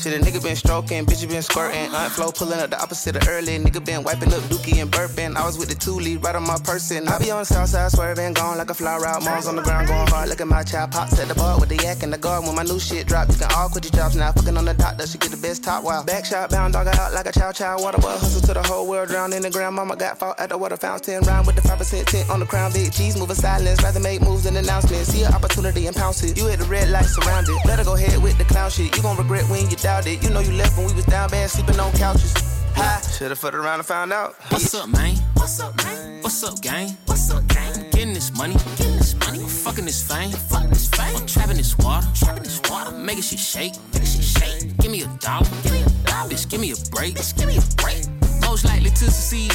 Shit, 0.07 0.23
a 0.23 0.25
nigga 0.25 0.41
been 0.41 0.55
stroking, 0.55 1.05
bitch, 1.05 1.21
you 1.21 1.27
been 1.27 1.43
squirting. 1.43 1.93
Aunt 1.93 2.13
Flo 2.13 2.31
pulling 2.31 2.61
up 2.61 2.71
the 2.71 2.81
opposite 2.81 3.17
of 3.17 3.27
early. 3.27 3.59
Nigga 3.59 3.85
been 3.85 4.05
wiping 4.05 4.33
up 4.33 4.41
dookie 4.43 4.81
and 4.81 4.89
burping. 4.89 5.35
I 5.35 5.45
was 5.45 5.59
with 5.59 5.69
the 5.69 5.75
two 5.75 5.99
lead 5.99 6.23
right 6.23 6.37
on 6.37 6.47
my 6.47 6.59
person. 6.63 7.09
I 7.09 7.19
be 7.19 7.33
on 7.33 7.41
the 7.41 7.45
south 7.45 7.71
side 7.71 7.91
swerving, 7.91 8.35
gone 8.35 8.57
like 8.57 8.71
a 8.71 8.75
fly 8.75 8.99
route. 8.99 9.25
Mom's 9.25 9.49
on 9.49 9.57
the 9.57 9.63
ground 9.63 9.89
going 9.89 10.07
hard. 10.07 10.29
Look 10.29 10.41
at 10.41 10.47
my 10.47 10.63
child 10.63 10.93
pops 10.93 11.19
at 11.19 11.27
the 11.27 11.35
bar 11.35 11.59
with 11.59 11.71
the 11.71 11.77
yak 11.83 12.05
and 12.05 12.13
the 12.13 12.19
guard. 12.19 12.45
When 12.45 12.55
my 12.55 12.63
new 12.63 12.79
shit 12.79 13.09
drop, 13.09 13.29
you 13.31 13.35
can 13.35 13.51
all 13.51 13.69
quit 13.69 13.83
your 13.83 13.91
jobs 13.99 14.15
now. 14.15 14.31
Fucking 14.31 14.57
on 14.57 14.65
the 14.65 14.75
doctor, 14.75 15.09
she 15.09 15.19
get 15.19 15.33
the 15.33 15.39
best 15.39 15.65
top 15.65 15.83
while. 15.83 16.05
Back 16.05 16.25
shot, 16.25 16.51
bound 16.51 16.75
dog 16.75 16.87
out 16.87 17.13
like 17.13 17.27
a 17.27 17.33
chow 17.33 17.51
chow. 17.51 17.77
Water 17.77 17.99
boy 17.99 18.15
hustle 18.15 18.43
to 18.43 18.55
the 18.55 18.63
whole 18.63 18.87
world, 18.87 19.09
drown 19.09 19.33
in 19.33 19.43
the 19.43 19.51
ground. 19.51 19.75
Mama 19.75 19.97
got 19.97 20.21
fought 20.21 20.39
at 20.39 20.51
the 20.51 20.57
water 20.57 20.77
fountain. 20.77 21.21
Rhyme 21.25 21.45
with 21.47 21.57
the 21.57 21.63
5% 21.63 22.07
tint 22.07 22.31
on 22.31 22.39
the 22.39 22.47
crown. 22.47 22.73
Big 22.73 22.93
cheese 22.93 23.19
moving 23.19 23.35
silence. 23.35 23.83
Rather 23.83 23.99
make 23.99 24.23
moves 24.23 24.45
than 24.45 24.57
announcements. 24.57 25.09
See 25.09 25.25
an 25.25 25.35
opportunity 25.35 25.89
and 25.89 25.97
pounce 25.97 26.23
it. 26.23 26.37
You 26.39 26.47
hit 26.47 26.61
the 26.61 26.67
red 26.67 26.91
light 26.91 27.07
surrounded. 27.07 27.57
Better 27.65 27.83
go 27.83 27.97
ahead 27.97 28.23
with 28.23 28.39
the 28.39 28.45
clown 28.45 28.71
shit. 28.71 28.97
You 28.97 29.03
gon' 29.03 29.17
regret 29.17 29.43
when 29.51 29.69
you 29.69 29.77
doubt 29.97 30.07
it. 30.07 30.23
You 30.23 30.31
know 30.31 30.41
you 30.41 30.53
left 30.53 30.77
when 30.77 30.87
we 30.87 30.95
was 30.95 31.05
down 31.07 31.31
bad, 31.31 31.51
sleeping 31.51 31.79
on 31.81 31.93
couches. 31.93 32.35
High, 32.75 33.01
should've 33.01 33.39
fucked 33.39 33.55
around 33.55 33.81
and 33.81 33.87
found 33.87 34.13
out. 34.13 34.35
What's 34.51 34.75
up, 34.75 34.89
man? 34.89 35.17
What's 35.35 35.61
up, 35.61 35.77
man? 35.79 36.23
What's 36.23 36.43
up, 36.45 36.61
gang? 36.61 36.97
What's 37.07 37.31
up, 37.31 37.47
gang? 37.49 37.73
I'm 37.75 37.91
getting 37.91 38.13
this 38.13 38.37
money, 38.37 38.55
getting 38.77 38.97
this 38.97 39.15
money. 39.15 39.41
I'm 39.41 39.49
fucking 39.49 39.85
this 39.87 40.07
fame, 40.07 40.31
fucking 40.31 40.71
this 40.71 40.89
fame. 40.89 41.17
I'm 41.17 41.27
trapping 41.27 41.57
this 41.57 41.77
water, 41.79 42.07
trapping 42.15 42.43
this 42.43 42.61
water. 42.69 42.93
Making 42.93 43.23
shit 43.23 43.39
shake, 43.39 43.73
making 43.93 44.09
shit 44.09 44.25
shake. 44.25 44.77
Give 44.79 44.91
me 44.91 45.03
a 45.03 45.07
dollar, 45.21 45.47
give 45.63 45.73
me 45.73 45.83
a 45.83 45.89
dollar. 46.05 46.31
Bitch, 46.31 46.49
give 46.51 46.61
me 46.61 46.73
a 46.73 46.77
break, 46.91 47.15
bitch, 47.15 47.37
give 47.37 47.49
me 47.49 47.57
a 47.57 47.65
break. 47.81 48.05
Most 48.43 48.65
likely 48.65 48.91
to 48.91 49.11
succeed, 49.11 49.53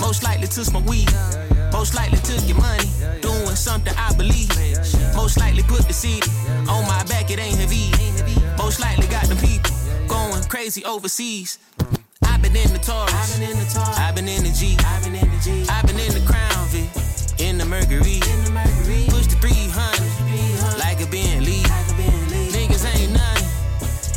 most 0.00 0.22
likely 0.22 0.46
to 0.46 0.64
smoke 0.64 0.86
weed, 0.86 1.10
most 1.72 1.94
likely 1.94 2.18
to 2.18 2.32
get 2.46 2.56
money, 2.56 2.88
doing 3.20 3.56
something 3.56 3.92
I 3.98 4.14
believe. 4.14 4.48
Most 5.14 5.38
likely 5.38 5.62
put 5.64 5.86
the 5.86 5.92
seed 5.92 6.24
on 6.68 6.86
my 6.86 7.02
back, 7.04 7.30
it 7.30 7.38
ain't 7.38 7.58
heavy. 7.58 7.90
Most 8.58 8.80
likely 8.80 9.06
got 9.08 9.24
the 9.26 9.36
people 9.36 9.70
going 10.08 10.42
crazy 10.44 10.84
overseas. 10.84 11.58
I've 12.24 12.40
been 12.42 12.54
in 12.56 12.72
the 12.72 12.78
Taurus, 12.78 13.12
I've 13.14 13.38
been 13.40 13.50
in 13.50 13.58
the 13.58 13.64
Taurus, 13.72 13.98
I've 13.98 14.14
been 14.14 14.28
in 14.28 14.42
the 14.44 14.50
G, 14.50 14.76
I've 14.86 15.02
been 15.04 15.14
in 15.14 15.28
the 15.30 15.40
G, 15.42 15.66
I've 15.68 15.86
been 15.86 15.98
in 15.98 16.12
the 16.12 16.24
Crown 16.26 16.66
V, 16.68 16.88
in 17.44 17.58
the 17.58 17.64
Mercury, 17.64 18.14
in 18.32 18.44
the 18.44 18.50
Mercury, 18.52 19.06
push 19.08 19.26
the 19.26 19.36
300, 19.40 20.78
like 20.78 21.00
a 21.00 21.06
Bentley, 21.10 21.62
like 21.62 21.88
a 21.90 21.94
Bentley. 21.94 22.46
Niggas 22.54 22.84
ain't 22.94 23.12
none 23.12 23.42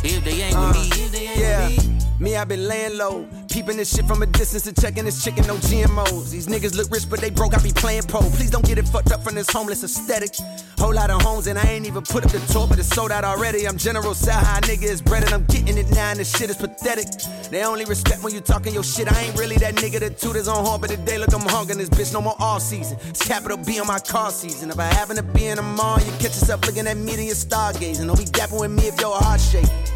if 0.04 0.24
they 0.24 0.42
ain't 0.42 0.54
with 0.56 0.70
uh, 0.70 0.72
me. 0.72 0.88
If 1.04 1.12
they 1.12 1.26
ain't 1.28 1.38
Yeah, 1.40 1.68
with 1.68 1.88
me. 2.20 2.30
me, 2.30 2.36
I 2.36 2.44
been 2.44 2.66
laying 2.68 2.96
low. 2.96 3.26
Peeping 3.56 3.78
this 3.78 3.96
shit 3.96 4.04
from 4.04 4.20
a 4.20 4.26
distance 4.26 4.66
and 4.66 4.78
checking 4.78 5.06
this 5.06 5.24
chicken, 5.24 5.46
no 5.46 5.54
GMOs. 5.54 6.28
These 6.28 6.46
niggas 6.46 6.76
look 6.76 6.90
rich, 6.90 7.08
but 7.08 7.22
they 7.22 7.30
broke, 7.30 7.54
I 7.54 7.62
be 7.62 7.72
playing 7.72 8.02
pole. 8.02 8.28
Please 8.32 8.50
don't 8.50 8.66
get 8.66 8.76
it 8.76 8.86
fucked 8.86 9.12
up 9.12 9.24
from 9.24 9.34
this 9.34 9.48
homeless 9.48 9.82
aesthetic. 9.82 10.36
Whole 10.76 10.92
lot 10.92 11.08
of 11.08 11.22
homes, 11.22 11.46
and 11.46 11.58
I 11.58 11.62
ain't 11.62 11.86
even 11.86 12.02
put 12.02 12.26
up 12.26 12.32
the 12.32 12.52
tour, 12.52 12.66
but 12.68 12.78
it's 12.78 12.88
sold 12.88 13.10
out 13.12 13.24
already. 13.24 13.66
I'm 13.66 13.78
General 13.78 14.12
Sell 14.12 14.38
high 14.38 14.60
nigga 14.60 14.82
is 14.82 15.00
bread, 15.00 15.24
and 15.24 15.32
I'm 15.32 15.46
getting 15.46 15.78
it 15.78 15.88
now, 15.88 16.10
and 16.10 16.20
this 16.20 16.36
shit 16.36 16.50
is 16.50 16.56
pathetic. 16.58 17.06
They 17.50 17.64
only 17.64 17.86
respect 17.86 18.22
when 18.22 18.34
you 18.34 18.42
talking 18.42 18.74
your 18.74 18.84
shit. 18.84 19.10
I 19.10 19.22
ain't 19.22 19.38
really 19.38 19.56
that 19.56 19.76
nigga 19.76 20.00
that 20.00 20.18
tutors 20.18 20.48
on 20.48 20.62
horn, 20.62 20.82
but 20.82 20.90
today 20.90 21.16
look, 21.16 21.32
I'm 21.32 21.40
hungering 21.40 21.78
this 21.78 21.88
bitch 21.88 22.12
no 22.12 22.20
more 22.20 22.36
all 22.38 22.60
season. 22.60 22.98
It's 23.08 23.26
capital 23.26 23.56
B 23.56 23.80
on 23.80 23.86
my 23.86 24.00
car 24.00 24.32
season. 24.32 24.68
If 24.68 24.78
I 24.78 24.84
happen 24.84 25.16
to 25.16 25.22
be 25.22 25.46
in 25.46 25.56
the 25.56 25.62
mall, 25.62 25.98
you 26.00 26.12
catch 26.18 26.36
yourself 26.36 26.66
looking 26.66 26.86
at 26.86 26.98
me 26.98 27.14
and 27.14 27.24
you're 27.24 27.34
stargazing. 27.34 28.06
Don't 28.06 28.18
be 28.18 28.26
dapping 28.26 28.60
with 28.60 28.70
me 28.70 28.88
if 28.88 29.00
your 29.00 29.16
heart 29.16 29.40
shaking. 29.40 29.95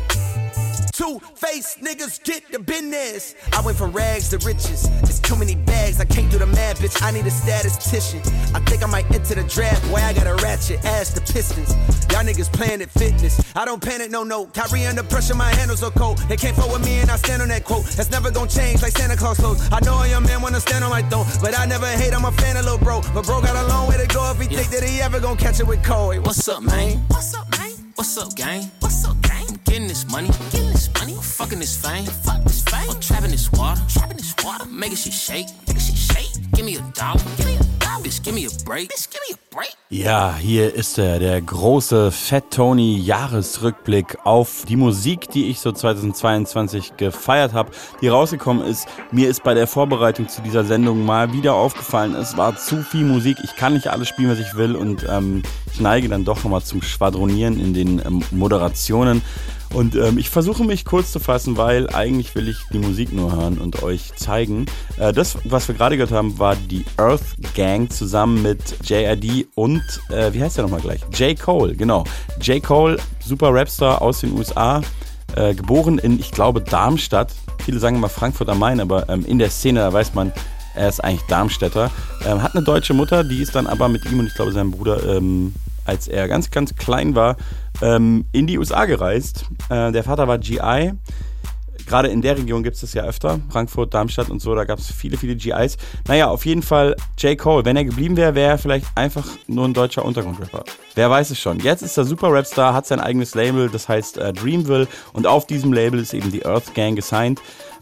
Two 1.01 1.19
face 1.35 1.79
niggas 1.81 2.23
get 2.25 2.53
the 2.53 2.59
business. 2.59 3.35
I 3.55 3.63
went 3.63 3.79
from 3.79 3.91
rags 3.91 4.29
to 4.29 4.39
riches. 4.45 4.87
It's 5.05 5.19
too 5.19 5.35
many 5.35 5.55
bags, 5.55 5.99
I 5.99 6.05
can't 6.05 6.31
do 6.31 6.37
the 6.37 6.45
math, 6.45 6.79
bitch. 6.79 7.03
I 7.03 7.11
need 7.11 7.25
a 7.25 7.31
statistician. 7.31 8.21
I 8.55 8.61
think 8.69 8.83
I 8.83 8.87
might 8.87 9.11
enter 9.11 9.35
the 9.35 9.45
draft. 9.45 9.81
Boy, 9.89 9.97
I 9.97 10.13
got 10.13 10.27
a 10.27 10.35
ratchet 10.45 10.85
ass 10.85 11.15
the 11.15 11.23
Pistons. 11.23 11.73
Y'all 12.13 12.21
niggas 12.23 12.53
playing 12.53 12.83
at 12.83 12.91
fitness. 12.91 13.41
I 13.57 13.65
don't 13.65 13.83
panic, 13.83 14.11
no, 14.11 14.25
no. 14.25 14.45
Kyrie 14.49 14.85
under 14.85 15.03
pressure, 15.03 15.35
my 15.35 15.49
handles 15.55 15.83
are 15.83 15.91
cold. 15.91 16.19
They 16.29 16.37
can't 16.37 16.55
fuck 16.55 16.71
with 16.71 16.85
me, 16.85 16.99
and 17.01 17.11
I 17.11 17.17
stand 17.17 17.41
on 17.41 17.49
that 17.49 17.65
quote. 17.65 17.87
That's 17.97 18.11
never 18.11 18.31
gonna 18.31 18.51
change 18.51 18.83
like 18.83 18.93
Santa 18.93 19.17
Claus 19.17 19.39
clothes. 19.39 19.73
I 19.73 19.81
know 19.81 19.97
a 20.03 20.07
young 20.07 20.25
man 20.25 20.43
wanna 20.43 20.61
stand 20.61 20.85
on 20.85 20.91
my 20.91 21.01
throne, 21.09 21.25
but 21.41 21.59
I 21.59 21.65
never 21.65 21.87
hate. 21.87 22.13
I'm 22.13 22.27
a 22.27 22.33
fan 22.33 22.59
of 22.59 22.67
little 22.67 22.79
bro. 22.79 23.01
But 23.15 23.25
bro 23.25 23.41
got 23.41 23.57
a 23.57 23.67
long 23.69 23.89
way 23.89 23.97
to 23.97 24.07
go 24.07 24.31
if 24.33 24.39
he 24.39 24.55
think 24.55 24.69
that 24.69 24.83
he 24.83 25.01
ever 25.01 25.19
gonna 25.19 25.41
catch 25.41 25.61
it 25.61 25.67
with 25.67 25.83
Cole. 25.83 26.11
Hey, 26.11 26.19
What's 26.19 26.47
up, 26.47 26.63
man? 26.63 26.99
What's 27.09 27.33
up, 27.33 27.51
man? 27.57 27.71
What's 27.95 28.19
up, 28.19 28.37
gang? 28.37 28.71
What's 28.81 29.03
up, 29.07 29.19
gang? 29.23 29.47
I'm 29.49 29.61
getting 29.65 29.89
this 29.89 30.07
money, 30.07 30.29
getting 30.53 30.69
this 30.81 31.01
money. 31.01 31.14
I'm 31.14 31.23
fucking 31.23 31.59
this 31.59 31.77
fame, 31.77 32.07
fuck 32.07 32.43
this 32.45 32.62
fame. 32.62 32.90
I'm 32.90 33.01
trapping 33.01 33.31
this 33.31 33.51
water, 33.53 33.81
trapping 33.88 34.16
this 34.16 34.35
water. 34.45 34.64
Making 34.66 34.97
shit 34.97 35.12
shake, 35.12 35.47
making 35.66 35.83
shit 35.83 35.97
shake. 35.97 36.33
Give 36.53 36.64
me 36.64 36.77
a 36.77 36.81
dollar, 36.95 37.21
give 37.37 37.47
me 37.47 37.57
a 37.57 37.85
dollar. 37.85 38.03
Bitch, 38.03 38.23
give 38.23 38.35
me 38.35 38.47
a 38.47 38.64
break, 38.64 38.88
bitch, 38.88 39.11
give 39.11 39.21
me 39.29 39.35
a 39.35 39.55
break. 39.55 39.77
Ja, 39.90 40.37
hier 40.37 40.73
ist 40.75 40.99
er, 40.99 41.19
der 41.19 41.43
große 41.43 42.11
Fat 42.12 42.51
Tony 42.51 42.99
Jahresrückblick 42.99 44.19
auf 44.25 44.64
die 44.69 44.77
Musik, 44.77 45.29
die 45.31 45.51
ich 45.51 45.61
so 45.61 45.73
2022 45.73 46.97
gefeiert 46.97 47.53
habe, 47.53 47.73
die 48.01 48.09
rausgekommen 48.09 48.64
ist. 48.64 48.87
Mir 49.11 49.29
ist 49.29 49.43
bei 49.43 49.53
der 49.53 49.66
Vorbereitung 49.66 50.29
zu 50.29 50.40
dieser 50.40 50.64
Sendung 50.64 51.05
mal 51.05 51.33
wieder 51.33 51.55
aufgefallen, 51.55 52.14
es 52.14 52.37
war 52.37 52.57
zu 52.57 52.83
viel 52.83 53.05
Musik. 53.05 53.38
Ich 53.43 53.57
kann 53.57 53.75
nicht 53.75 53.88
alles 53.88 54.09
spielen, 54.09 54.31
was 54.31 54.38
ich 54.38 54.55
will 54.55 54.77
und 54.77 55.05
ähm, 55.09 55.43
ich 55.73 55.81
neige 55.81 56.09
dann 56.09 56.25
doch 56.25 56.43
nochmal 56.45 56.62
zum 56.62 56.81
Schwadronieren 56.81 57.61
in 57.61 57.75
den 57.75 57.99
ähm, 57.99 58.23
Moderationen. 58.31 59.23
Und 59.72 59.94
ähm, 59.94 60.18
ich 60.18 60.30
versuche 60.30 60.64
mich 60.64 60.85
kurz 60.85 61.12
zu 61.12 61.20
fassen, 61.20 61.56
weil 61.56 61.88
eigentlich 61.90 62.35
will 62.35 62.48
ich 62.48 62.59
die 62.72 62.78
Musik 62.78 63.12
nur 63.12 63.33
hören 63.33 63.59
und 63.59 63.83
euch 63.85 64.12
zeigen. 64.16 64.66
Äh, 64.98 65.12
das, 65.12 65.38
was 65.44 65.68
wir 65.68 65.76
gerade 65.76 65.96
gehört 65.96 66.12
haben, 66.12 66.38
war 66.38 66.56
die 66.56 66.85
Earth 66.96 67.22
Gang 67.54 67.90
zusammen 67.90 68.42
mit 68.42 68.61
JRD 68.85 69.46
und, 69.54 69.83
äh, 70.11 70.33
wie 70.33 70.42
heißt 70.42 70.56
der 70.56 70.64
nochmal 70.64 70.80
gleich? 70.80 71.00
J. 71.12 71.38
Cole, 71.38 71.76
genau. 71.76 72.04
J. 72.40 72.62
Cole, 72.62 72.98
super 73.24 73.54
Rapstar 73.54 74.02
aus 74.02 74.20
den 74.20 74.33
USA. 74.33 74.83
Äh, 75.37 75.54
geboren 75.54 75.98
in, 75.98 76.18
ich 76.18 76.33
glaube, 76.33 76.61
Darmstadt. 76.61 77.33
Viele 77.64 77.78
sagen 77.78 77.96
immer 77.96 78.09
Frankfurt 78.09 78.48
am 78.48 78.59
Main, 78.59 78.80
aber 78.80 79.09
ähm, 79.09 79.24
in 79.24 79.38
der 79.38 79.50
Szene, 79.50 79.80
da 79.80 79.92
weiß 79.92 80.14
man, 80.14 80.33
er 80.74 80.88
ist 80.88 81.02
eigentlich 81.02 81.26
Darmstädter. 81.28 81.92
Ähm, 82.26 82.42
hat 82.42 82.56
eine 82.56 82.64
deutsche 82.64 82.94
Mutter, 82.94 83.22
die 83.22 83.40
ist 83.40 83.54
dann 83.54 83.68
aber 83.68 83.88
mit 83.88 84.04
ihm 84.06 84.18
und 84.18 84.26
ich 84.26 84.35
glaube 84.35 84.50
seinem 84.50 84.72
Bruder, 84.72 85.04
ähm, 85.16 85.54
als 85.85 86.09
er 86.09 86.26
ganz, 86.26 86.50
ganz 86.50 86.74
klein 86.74 87.14
war, 87.14 87.37
ähm, 87.83 88.25
in 88.33 88.47
die 88.47 88.59
USA 88.59 88.85
gereist. 88.85 89.47
Äh, 89.69 89.93
der 89.93 90.05
Vater 90.05 90.29
war 90.29 90.38
GI 90.38 90.93
gerade 91.90 92.09
in 92.09 92.23
der 92.23 92.38
Region 92.38 92.62
gibt 92.62 92.77
es 92.77 92.83
das 92.83 92.95
ja 92.95 93.03
öfter. 93.03 93.40
Frankfurt, 93.51 93.93
Darmstadt 93.93 94.31
und 94.31 94.40
so, 94.40 94.55
da 94.55 94.64
gab 94.64 94.79
es 94.79 94.90
viele, 94.93 95.19
viele 95.19 95.35
GIs. 95.35 95.77
Naja, 96.07 96.29
auf 96.29 96.47
jeden 96.47 96.62
Fall 96.62 96.95
J. 97.19 97.37
Cole. 97.37 97.64
Wenn 97.64 97.77
er 97.77 97.85
geblieben 97.85 98.16
wäre, 98.16 98.35
wäre 98.35 98.53
er 98.53 98.59
vielleicht 98.59 98.87
einfach 98.95 99.27
nur 99.49 99.66
ein 99.66 99.75
deutscher 99.75 100.05
Untergrundrapper. 100.05 100.64
Wer 100.95 101.11
weiß 101.11 101.31
es 101.31 101.40
schon. 101.40 101.59
Jetzt 101.59 101.83
ist 101.83 101.97
er 101.99 102.05
Super 102.05 102.33
Rapstar, 102.33 102.75
hat 102.75 102.87
sein 102.87 103.01
eigenes 103.01 103.35
Label, 103.35 103.69
das 103.69 103.88
heißt 103.88 104.19
äh, 104.19 104.33
Dreamville. 104.33 104.87
Und 105.12 105.27
auf 105.27 105.47
diesem 105.47 105.73
Label 105.73 105.99
ist 105.99 106.14
eben 106.14 106.31
die 106.31 106.47
Earth 106.47 106.75
Gang 106.75 106.95
gesigned. 106.95 107.40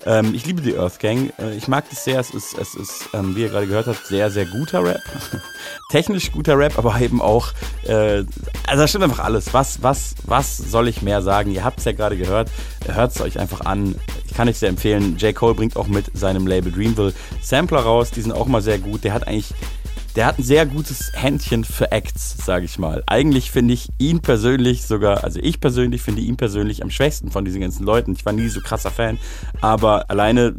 Ähm, 0.09 0.33
ich 0.35 0.47
liebe 0.47 0.62
die 0.62 0.79
Earth 0.79 1.01
Gang. 1.01 1.31
Äh, 1.38 1.55
ich 1.55 1.68
mag 1.68 1.85
das 1.90 2.03
sehr. 2.03 2.18
Es 2.18 2.31
ist, 2.31 2.57
es 2.57 2.75
ist 2.75 3.11
ähm, 3.12 3.37
wie 3.37 3.42
ihr 3.42 3.51
gerade 3.51 3.66
gehört 3.66 3.88
habt, 3.88 4.07
sehr, 4.07 4.31
sehr 4.31 4.47
guter 4.47 4.83
Rap. 4.83 5.03
Technisch 5.90 6.33
guter 6.33 6.57
Rap, 6.57 6.79
aber 6.79 6.99
eben 6.99 7.21
auch, 7.21 7.53
äh, 7.85 8.25
also 8.66 8.83
da 8.83 8.88
stimmt 8.88 9.05
einfach 9.05 9.23
alles. 9.23 9.53
Was, 9.53 9.83
was, 9.83 10.14
was 10.25 10.57
soll 10.57 10.88
ich 10.88 11.03
mehr 11.03 11.21
sagen? 11.21 11.51
Ihr 11.51 11.62
habt 11.62 11.81
es 11.81 11.85
ja 11.85 11.92
gerade 11.92 12.16
gehört. 12.16 12.51
Hört 12.87 13.14
es 13.14 13.21
euch 13.21 13.38
einfach 13.38 13.61
an. 13.66 13.97
Ich 14.27 14.33
kann 14.33 14.49
euch 14.49 14.59
sehr 14.59 14.71
empfehlen. 14.71 15.18
J. 15.18 15.35
Cole 15.35 15.55
bringt 15.55 15.77
auch 15.77 15.88
mit 15.88 16.16
seinem 16.16 16.47
Label 16.47 16.73
Dreamville 16.73 17.12
Sampler 17.42 17.81
raus. 17.81 18.11
Die 18.11 18.23
sind 18.23 18.33
auch 18.33 18.47
mal 18.47 18.62
sehr 18.62 18.79
gut. 18.79 19.05
Der 19.05 19.12
hat 19.12 19.29
eigentlich 19.29 19.53
der 20.19 20.27
hat 20.27 20.41
ein 20.41 20.43
sehr 20.43 20.67
gutes 20.67 21.13
Händchen 21.15 21.63
für 21.63 21.93
Acts, 21.93 22.45
sage 22.45 22.65
ich 22.65 22.77
mal. 22.77 23.05
Eigentlich 23.07 23.53
finde 23.53 23.73
ich 23.73 23.89
ihn 23.99 24.19
persönlich 24.19 24.85
sogar, 24.85 25.23
also 25.23 25.39
ich 25.41 25.61
persönlich 25.61 26.03
finde 26.03 26.23
ihn 26.23 26.37
persönlich 26.37 26.83
am 26.83 26.91
schwächsten 26.91 27.31
von 27.31 27.45
diesen 27.45 27.61
ganzen 27.61 27.87
Leuten. 27.87 28.15
Ich 28.15 28.27
war 28.27 28.33
nie 28.33 28.49
so 28.49 28.61
krasser 28.61 28.91
Fan, 28.91 29.21
aber 29.61 30.11
alleine 30.11 30.57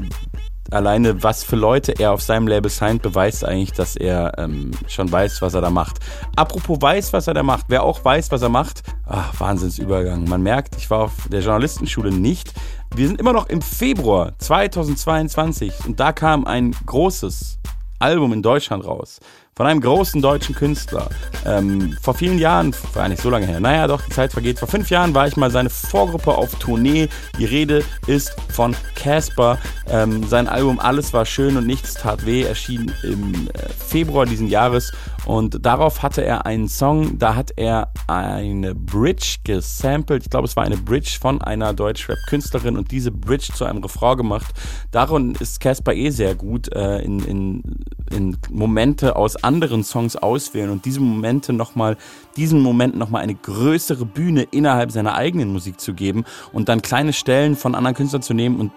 alleine 0.72 1.24
was 1.24 1.44
für 1.44 1.58
Leute 1.58 1.92
er 2.00 2.14
auf 2.14 2.22
seinem 2.22 2.48
Label 2.48 2.72
signed, 2.72 3.02
beweist 3.02 3.44
eigentlich, 3.44 3.74
dass 3.74 3.98
er 3.98 4.38
ähm, 4.38 4.72
schon 4.88 5.12
weiß, 5.12 5.42
was 5.42 5.56
er 5.56 5.62
da 5.62 5.70
macht. 5.70 5.98
Apropos 6.38 6.82
weiß, 6.82 7.12
was 7.12 7.28
er 7.28 7.34
da 7.34 7.44
macht, 7.44 7.66
wer 7.68 7.84
auch 7.84 8.06
weiß, 8.06 8.32
was 8.32 8.42
er 8.42 8.50
macht, 8.50 8.84
ach, 9.06 9.38
Wahnsinnsübergang. 9.42 10.24
Man 10.24 10.42
merkt, 10.42 10.78
ich 10.78 10.90
war 10.90 11.00
auf 11.00 11.28
der 11.30 11.42
Journalistenschule 11.42 12.12
nicht. 12.12 12.54
Wir 12.96 13.08
sind 13.08 13.20
immer 13.20 13.34
noch 13.34 13.50
im 13.50 13.62
Februar 13.62 14.32
2022 14.38 15.74
und 15.86 16.00
da 16.00 16.14
kam 16.14 16.46
ein 16.46 16.74
großes 16.86 17.60
Album 18.00 18.32
in 18.32 18.42
Deutschland 18.42 18.86
raus 18.86 19.20
von 19.60 19.68
einem 19.68 19.82
großen 19.82 20.22
deutschen 20.22 20.56
Künstler. 20.56 21.10
Ähm, 21.46 21.98
vor 22.02 22.14
vielen 22.14 22.40
Jahren, 22.40 22.74
war 22.94 23.10
nicht 23.10 23.22
so 23.22 23.30
lange 23.30 23.46
her, 23.46 23.60
naja 23.60 23.88
doch, 23.88 24.02
die 24.02 24.10
Zeit 24.10 24.32
vergeht. 24.32 24.58
Vor 24.58 24.70
fünf 24.70 24.90
Jahren 24.90 25.14
war 25.14 25.28
ich 25.28 25.36
mal 25.36 25.52
seine 25.52 25.70
Vorgruppe 25.70 26.32
auf 26.32 26.56
Tournee. 26.60 27.10
Die 27.38 27.44
Rede 27.44 27.84
ist 28.08 28.38
von 28.54 28.74
Casper. 28.96 29.58
Ähm, 29.90 30.24
sein 30.24 30.48
Album 30.48 30.80
Alles 30.80 31.12
war 31.12 31.26
schön 31.26 31.58
und 31.58 31.68
nichts 31.68 31.96
tat 31.96 32.26
weh 32.26 32.44
erschien 32.44 32.90
im 33.04 33.50
äh, 33.50 33.68
Februar 33.86 34.26
diesen 34.26 34.48
Jahres 34.48 34.94
und 35.26 35.66
darauf 35.66 36.02
hatte 36.04 36.24
er 36.24 36.46
einen 36.46 36.68
Song, 36.68 37.18
da 37.20 37.36
hat 37.36 37.52
er 37.56 37.92
eine 38.08 38.76
Bridge 38.76 39.38
gesampelt. 39.44 40.24
Ich 40.24 40.30
glaube, 40.30 40.48
es 40.48 40.56
war 40.56 40.64
eine 40.64 40.78
Bridge 40.78 41.18
von 41.20 41.42
einer 41.42 41.74
Deutschrap-Künstlerin 41.74 42.78
und 42.78 42.92
diese 42.92 43.12
Bridge 43.12 43.52
zu 43.54 43.66
einem 43.66 43.84
Refrain 43.84 44.18
gemacht. 44.18 44.54
Darin 44.92 45.36
ist 45.40 45.60
Casper 45.60 45.94
eh 45.94 46.10
sehr 46.10 46.36
gut 46.36 46.74
äh, 46.74 47.00
in, 47.00 47.20
in, 47.20 47.64
in 48.12 48.38
Momente 48.50 49.16
aus 49.16 49.36
anderen 49.44 49.84
Songs 49.84 50.16
auswählen 50.16 50.70
und 50.70 50.86
diese 50.86 51.00
Momente 51.00 51.54
nochmal, 51.54 51.98
diesen 52.36 52.62
Moment 52.62 52.98
nochmal 52.98 53.24
eine 53.24 53.36
größere 53.36 54.06
Bühne 54.06 54.44
innerhalb 54.44 54.92
seiner 54.92 55.16
eigenen 55.16 55.52
Musik 55.52 55.80
zu 55.80 55.94
geben 55.94 56.24
und 56.54 56.70
dann 56.70 56.82
kleine 56.82 57.14
Stellen 57.14 57.56
von 57.56 57.76
anderen 57.76 57.96
Künstlern 57.96 58.22
zu 58.22 58.34
nehmen 58.34 58.60
und 58.60 58.72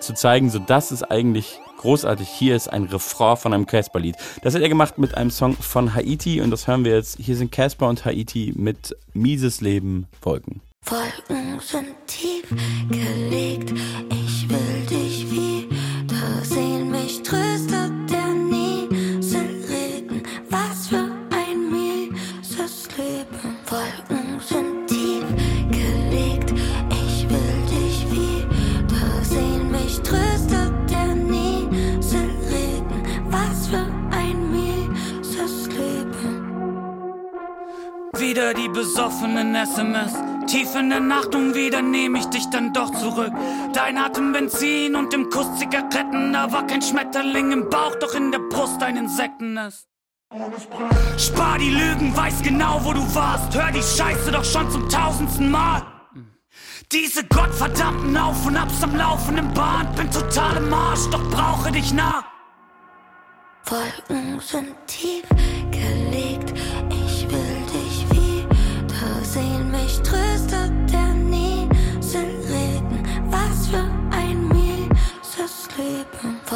zu 0.00 0.14
zeigen, 0.14 0.50
so 0.50 0.58
das 0.58 0.92
ist 0.92 1.02
eigentlich 1.02 1.60
großartig. 1.78 2.28
Hier 2.28 2.56
ist 2.56 2.68
ein 2.68 2.84
Refrain 2.84 3.36
von 3.36 3.54
einem 3.54 3.66
Casper-Lied. 3.66 4.16
Das 4.42 4.54
hat 4.54 4.62
er 4.62 4.68
gemacht 4.68 4.98
mit 4.98 5.16
einem 5.16 5.30
Song 5.30 5.54
von 5.54 5.94
Haiti 5.94 6.40
und 6.40 6.50
das 6.50 6.66
hören 6.66 6.84
wir 6.84 6.94
jetzt. 6.94 7.18
Hier 7.18 7.36
sind 7.36 7.52
Casper 7.52 7.88
und 7.88 8.04
Haiti 8.04 8.52
mit 8.56 8.96
Mieses 9.14 9.60
Leben 9.60 10.06
Wolken. 10.22 10.60
Wolken 10.84 11.60
sind 11.60 11.94
tief 12.06 12.48
gelegt. 12.90 13.72
Ich 14.12 14.27
Wieder 38.38 38.54
die 38.54 38.68
besoffenen 38.68 39.52
SMS. 39.56 40.14
Tief 40.46 40.72
in 40.76 40.90
der 40.90 41.00
Nacht 41.00 41.34
und 41.34 41.56
wieder 41.56 41.82
nehme 41.82 42.20
ich 42.20 42.26
dich 42.26 42.48
dann 42.50 42.72
doch 42.72 42.92
zurück. 42.92 43.32
Dein 43.72 43.98
Atem 43.98 44.30
Benzin 44.30 44.94
und 44.94 45.12
im 45.12 45.28
Kuss 45.28 45.58
Zigaretten. 45.58 46.34
Da 46.34 46.52
war 46.52 46.64
kein 46.64 46.80
Schmetterling 46.80 47.50
im 47.50 47.68
Bauch, 47.68 47.96
doch 47.96 48.14
in 48.14 48.30
der 48.30 48.38
Brust 48.38 48.80
ein 48.80 48.96
Insektennest. 48.96 49.88
Spar 51.18 51.58
die 51.58 51.70
Lügen, 51.70 52.16
weiß 52.16 52.42
genau, 52.44 52.80
wo 52.84 52.92
du 52.92 53.12
warst. 53.12 53.56
Hör 53.56 53.72
die 53.72 53.82
Scheiße 53.82 54.30
doch 54.30 54.44
schon 54.44 54.70
zum 54.70 54.88
tausendsten 54.88 55.50
Mal. 55.50 55.82
Diese 56.92 57.24
gottverdammten 57.24 58.16
Auf 58.16 58.46
und 58.46 58.56
Abs 58.56 58.84
am 58.84 58.94
laufenden 58.94 59.52
Bahn. 59.52 59.92
Bin 59.96 60.08
total 60.12 60.58
im 60.58 60.72
Arsch, 60.72 61.10
doch 61.10 61.28
brauche 61.30 61.72
dich 61.72 61.92
nah. 61.92 62.22
Wolken 63.64 64.38
sind 64.38 64.76
tief 64.86 65.24
gelegt. 65.72 66.07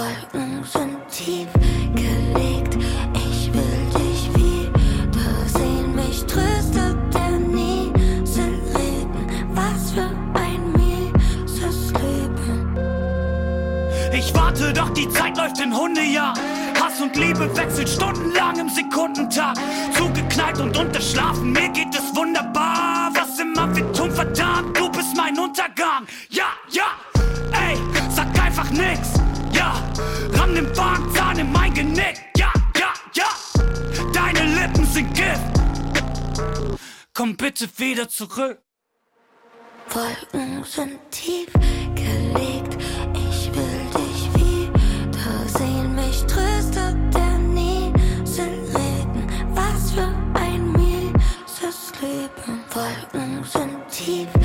Wolken 0.02 0.64
sind 0.64 0.98
tief 1.08 1.46
gelegt. 1.94 2.76
Ich 3.14 3.52
will 3.54 3.86
dich 3.94 4.28
wiedersehen. 4.34 5.94
Mich 5.94 6.24
tröstet 6.24 6.96
der 7.14 7.38
Nieselregen. 7.38 9.26
Was 9.54 9.92
für 9.92 10.10
ein 10.34 10.72
mieses 10.72 11.92
Leben. 11.92 12.76
Ich 14.12 14.34
warte, 14.34 14.72
doch 14.72 14.90
die 14.90 15.08
Zeit 15.08 15.36
läuft 15.36 15.60
in 15.60 15.72
Hundejahr. 15.76 16.34
Hass 16.80 17.00
und 17.00 17.14
Liebe 17.16 17.56
wechseln 17.56 17.86
stundenlang 17.86 18.58
im 18.58 18.68
Sekundentag. 18.68 19.56
Zugeknallt 19.96 20.58
und 20.58 20.76
unterschlafen, 20.76 21.52
mir 21.52 21.68
geht 21.68 21.94
es 21.94 22.16
wunderbar. 22.16 23.12
Was 23.14 23.38
immer 23.38 23.72
wir 23.76 23.92
tun, 23.92 24.10
verdammt, 24.10 24.76
du 24.76 24.90
bist 24.90 25.16
mein 25.16 25.38
Untergang. 25.38 26.06
Ja, 26.28 26.51
ramm 30.52 30.54
den 30.54 30.72
Bankzahn 30.72 31.38
in 31.38 31.52
mein 31.52 31.72
Genick. 31.74 32.20
Ja, 32.36 32.52
ja, 32.76 32.92
ja, 33.14 33.26
deine 34.12 34.54
Lippen 34.54 34.86
sind 34.86 35.14
Gift. 35.14 35.40
Komm 37.14 37.36
bitte 37.36 37.68
wieder 37.76 38.08
zurück. 38.08 38.58
Wolken 39.90 40.64
sind 40.64 40.98
tief 41.10 41.52
gelegt. 41.94 42.78
Ich 43.14 43.50
will 43.54 43.86
dich 43.94 44.30
wiedersehen. 44.34 45.94
Mich 45.94 46.24
tröstet 46.24 46.96
der 47.14 47.38
Nieselregen. 47.38 49.28
Was 49.54 49.92
für 49.92 50.14
ein 50.34 50.72
mieses 50.72 51.92
Leben. 52.00 52.64
Wolken 52.72 53.44
sind 53.44 53.88
tief 53.90 54.41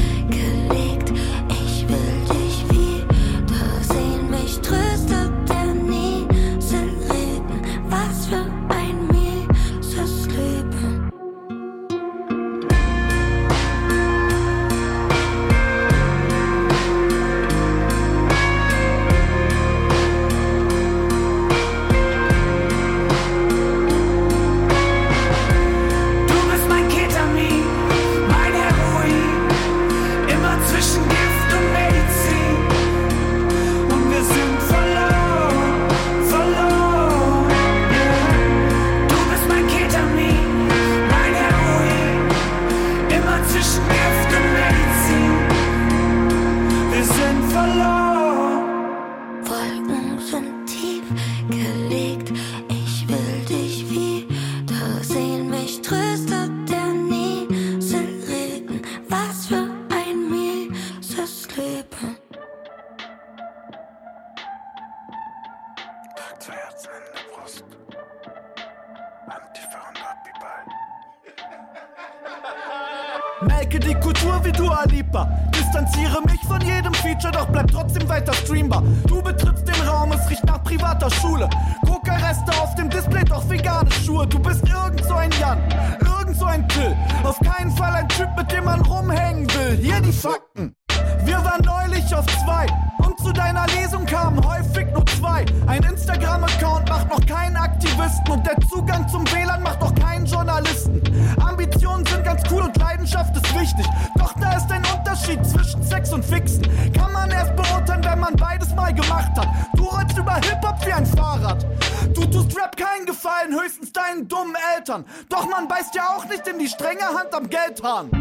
privater 80.77 81.09
Schule. 81.09 81.49
Coca-Reste 81.85 82.51
auf 82.61 82.75
dem 82.75 82.89
Display, 82.89 83.23
doch 83.23 83.47
vegane 83.49 83.91
Schuhe. 83.91 84.27
Du 84.27 84.39
bist 84.39 84.67
irgend 84.67 85.03
so 85.03 85.15
ein 85.15 85.31
Jan, 85.39 85.57
irgend 85.99 86.37
so 86.37 86.45
ein 86.45 86.67
Till. 86.69 86.95
Auf 87.23 87.39
keinen 87.39 87.71
Fall 87.71 87.93
ein 87.93 88.07
Typ, 88.09 88.29
mit 88.37 88.51
dem 88.51 88.65
man 88.65 88.81
rumhängen 88.81 89.47
will. 89.53 89.77
Hier 89.81 89.99
die 90.01 90.11
Fakten. 90.11 90.75
Wir 91.23 91.43
waren 91.43 91.61
neulich 91.63 92.13
auf 92.13 92.25
zwei 92.43 92.67
und 92.99 93.19
zu 93.19 93.31
deiner 93.31 93.65
Lesung 93.67 94.05
kamen 94.05 94.43
häufig 94.45 94.87
nur 94.93 95.05
zwei. 95.05 95.45
Ein 95.65 95.83
Instagram-Account 95.83 96.89
macht 96.89 97.09
noch 97.09 97.25
keinen 97.25 97.55
Aktivisten 97.55 98.31
und 98.31 98.45
der 98.45 98.57
Zugang 98.69 99.07
zum 99.07 99.25
WLAN 99.31 99.63
macht 99.63 99.81
noch 99.81 99.93
keinen 99.95 100.25
Journalisten. 100.25 101.01
Ambitionen 101.39 102.05
sind 102.05 102.23
ganz 102.23 102.43
cool 102.51 102.61
und 102.63 102.77
Leidenschaft 102.77 103.35
ist 103.35 103.59
wichtig. 103.59 103.85
Doch 104.17 104.33
da 104.39 104.53
ist 104.53 104.71
ein 104.71 104.83
Unterschied 104.95 105.45
zwischen 105.45 105.83
Sex 105.83 106.13
und 106.13 106.23
Fixen. 106.23 106.63
Kann 106.93 107.11
man 107.11 107.29
erst 107.31 107.55
beurteilen, 107.55 107.86
man 108.27 108.35
beides 108.35 108.75
mal 108.75 108.93
gemacht 108.93 109.31
hat. 109.37 109.47
Du 109.75 109.85
rollst 109.85 110.17
über 110.17 110.35
Hip-Hop 110.35 110.85
wie 110.85 110.91
ein 110.91 111.05
Fahrrad. 111.05 111.65
Du 112.13 112.25
tust 112.25 112.57
Rap 112.57 112.75
keinen 112.75 113.05
Gefallen, 113.05 113.57
höchstens 113.57 113.93
deinen 113.93 114.27
dummen 114.27 114.55
Eltern. 114.75 115.05
Doch 115.29 115.47
man 115.47 115.67
beißt 115.67 115.95
ja 115.95 116.09
auch 116.15 116.25
nicht 116.25 116.45
in 116.47 116.59
die 116.59 116.67
strenge 116.67 117.05
Hand 117.05 117.33
am 117.33 117.49
Geldhahn. 117.49 118.11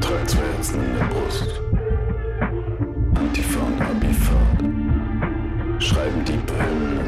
Tragt 0.00 0.30
zwei 0.30 0.42
Herzen 0.54 0.80
in 0.84 0.96
der 0.96 1.04
Brust. 1.06 1.60
Antifa 3.16 3.60
und 3.60 3.80
Abifahrt. 3.80 4.62
Schreiben 5.82 6.24
die 6.24 6.38
Hymnen. 6.62 7.00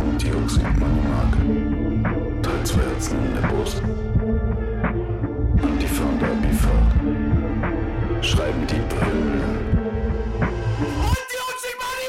Und 0.00 0.22
die 0.22 0.28
Jungs 0.28 0.54
singt 0.54 0.78
man 0.78 0.96
mag. 1.08 1.32
Tragt 2.42 2.66
zwei 2.66 2.82
Herzen 2.82 3.24
in 3.24 3.34
der 3.40 3.48
Brust. 3.48 3.82
Antifa 5.62 6.04
und 6.04 6.22
Abifahrt. 6.22 6.92
Schreiben 8.24 8.66
die 8.66 8.82
Hymnen. 9.00 9.65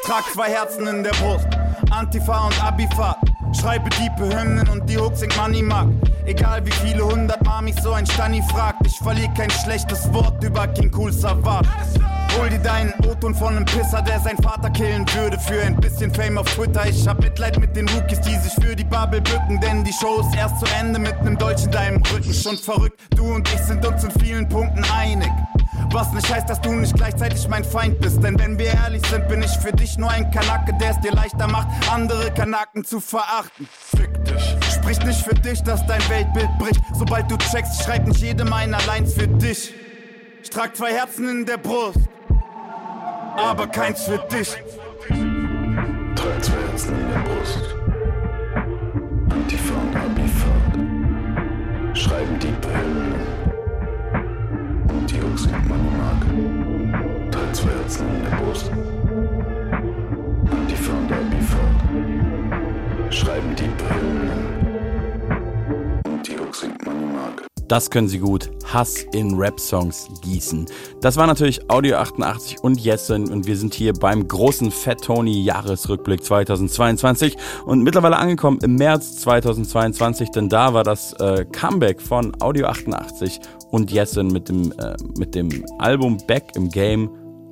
Trag 0.08 0.24
zwei 0.34 0.50
Herzen 0.50 0.88
in 0.88 1.04
der 1.04 1.12
Brust. 1.12 1.48
Antifa 1.92 2.48
und 2.48 2.64
Abifahrt. 2.64 3.18
Schreibe 3.60 3.90
diepe 3.90 4.24
Hymnen 4.24 4.66
und 4.70 4.90
die 4.90 4.98
Hook 4.98 5.18
singt 5.18 5.36
Money 5.36 5.62
Mark. 5.62 5.90
Egal 6.26 6.66
wie 6.66 6.72
viele 6.72 7.04
hundert 7.04 7.44
Mal 7.44 7.74
so 7.84 7.92
ein 7.92 8.06
Stani 8.06 8.42
fragt, 8.44 8.88
ich 8.88 8.98
verliere 9.00 9.34
kein 9.34 9.50
schlechtes 9.52 10.12
Wort 10.14 10.42
über 10.42 10.66
King 10.70 10.94
Cool 10.96 11.12
Savat. 11.12 11.66
Hol 12.40 12.50
dir 12.50 12.60
deinen 12.60 12.94
O-Ton 13.06 13.36
von 13.36 13.58
einem 13.58 13.66
Pisser, 13.66 14.02
der 14.02 14.22
sein 14.22 14.38
Vater 14.38 14.70
killen 14.70 15.06
würde 15.14 15.38
für 15.40 15.62
ein 15.62 15.76
bisschen 15.76 16.14
Fame 16.14 16.38
auf 16.38 16.56
Twitter. 16.56 16.88
Ich 16.88 17.06
hab 17.06 17.20
Mitleid 17.20 17.60
mit 17.60 17.76
den 17.76 17.90
Rookies, 17.90 18.22
die 18.22 18.36
sich 18.38 18.54
für 18.54 18.78
die 18.78 18.86
Bubble 18.86 19.20
bücken, 19.20 19.60
denn 19.60 19.84
die 19.84 19.92
Show 19.92 20.22
ist 20.22 20.34
erst 20.38 20.58
zu 20.62 20.66
Ende 20.80 21.00
mit 21.00 21.22
nem 21.22 21.38
Deutsch 21.38 21.66
in 21.66 21.72
deinem 21.72 22.02
Rücken. 22.14 22.34
Schon 22.34 22.58
verrückt, 22.58 23.02
du 23.14 23.26
und 23.26 23.46
ich 23.54 23.60
sind 23.60 23.86
uns 23.86 24.06
in 24.06 24.12
vielen 24.12 24.48
Punkten 24.48 24.86
einig. 24.98 25.32
Was 25.92 26.12
nicht 26.12 26.34
heißt, 26.34 26.50
dass 26.50 26.62
du 26.62 26.72
nicht 26.72 26.96
gleichzeitig 26.96 27.48
mein 27.48 27.64
Feind 27.64 28.00
bist. 28.00 28.22
Denn 28.24 28.38
wenn 28.40 28.60
wir 28.60 28.74
ehrlich 28.74 29.06
sind, 29.08 29.28
bin 29.28 29.42
ich 29.42 29.52
für 29.58 29.72
dich 29.72 29.98
nur 29.98 30.10
ein 30.10 30.30
Kanake, 30.32 30.74
der 30.80 30.92
es 30.92 31.00
dir 31.00 31.12
leichter 31.12 31.48
macht, 31.48 31.68
andere 31.92 32.32
Kanaken 32.34 32.84
zu 32.84 33.00
verachten. 33.00 33.68
Fick 33.72 34.24
dich. 34.26 34.56
Spricht 34.74 35.06
nicht 35.06 35.22
für 35.22 35.36
dich, 35.36 35.62
dass 35.64 35.86
dein 35.86 36.02
Weltbild 36.10 36.50
bricht. 36.60 36.82
Sobald 36.94 37.30
du 37.32 37.38
checkst, 37.38 37.84
schreibt 37.84 38.08
nicht 38.08 38.22
jede 38.22 38.46
meiner 38.46 38.80
Lines 38.86 39.14
für 39.14 39.28
dich. 39.28 39.74
Ich 40.44 40.50
trag 40.50 40.76
zwei 40.76 40.94
Herzen 40.94 41.28
in 41.30 41.46
der 41.46 41.58
Brust, 41.58 42.00
aber 43.36 43.68
keins 43.68 44.04
für 44.04 44.18
dich. 44.18 44.56
Tragt 46.16 46.46
zwei 46.46 46.62
Herzen 46.70 46.96
in 46.98 47.10
der 47.12 47.20
Brust. 47.20 47.76
Antifa 49.30 49.74
und 49.74 49.96
Abifahrt. 49.96 50.78
Schreiben 51.98 52.40
die 52.40 52.48
Hymnen. 52.48 53.27
Und 54.98 55.12
die 55.12 55.18
Jungs 55.18 55.44
singt 55.44 55.70
man 55.70 55.98
mag. 55.98 57.32
Tragt 57.32 57.56
zwei 57.56 57.70
Herzen 57.70 58.08
in 58.08 58.24
der 58.24 58.32
Brust. 58.38 58.72
Antifa 60.52 60.94
und 60.94 61.12
Abifahrt. 61.12 63.14
Schreiben 63.14 63.56
die 63.56 63.68
man 66.86 67.14
mag. 67.14 67.48
Das 67.68 67.90
können 67.90 68.08
sie 68.08 68.20
gut. 68.20 68.50
Hass 68.66 69.04
in 69.12 69.36
Rap-Songs 69.36 70.08
gießen. 70.22 70.68
Das 71.02 71.18
war 71.18 71.28
natürlich 71.28 71.70
Audio 71.70 71.98
88 71.98 72.60
und 72.62 72.80
Jessen 72.80 73.30
und 73.30 73.46
wir 73.46 73.58
sind 73.58 73.74
hier 73.74 73.94
beim 73.94 74.28
großen 74.28 74.72
Fat 74.72 75.04
Tony 75.04 75.44
Jahresrückblick 75.44 76.24
2022 76.24 77.36
und 77.66 77.84
mittlerweile 77.84 78.18
angekommen 78.18 78.60
im 78.64 78.76
März 78.76 79.18
2022, 79.18 80.32
denn 80.32 80.48
da 80.48 80.74
war 80.74 80.84
das 80.84 81.14
äh, 81.14 81.46
Comeback 81.46 82.02
von 82.02 82.34
Audio 82.42 82.68
88 82.68 83.40
und 83.72 83.92
Jessen 83.92 84.28
mit 84.28 84.50
dem, 84.50 84.72
äh, 84.74 84.96
mit 85.18 85.36
dem 85.36 85.66
Album 85.80 86.18
Back 86.28 86.52
im 86.56 86.70
Game 86.70 87.10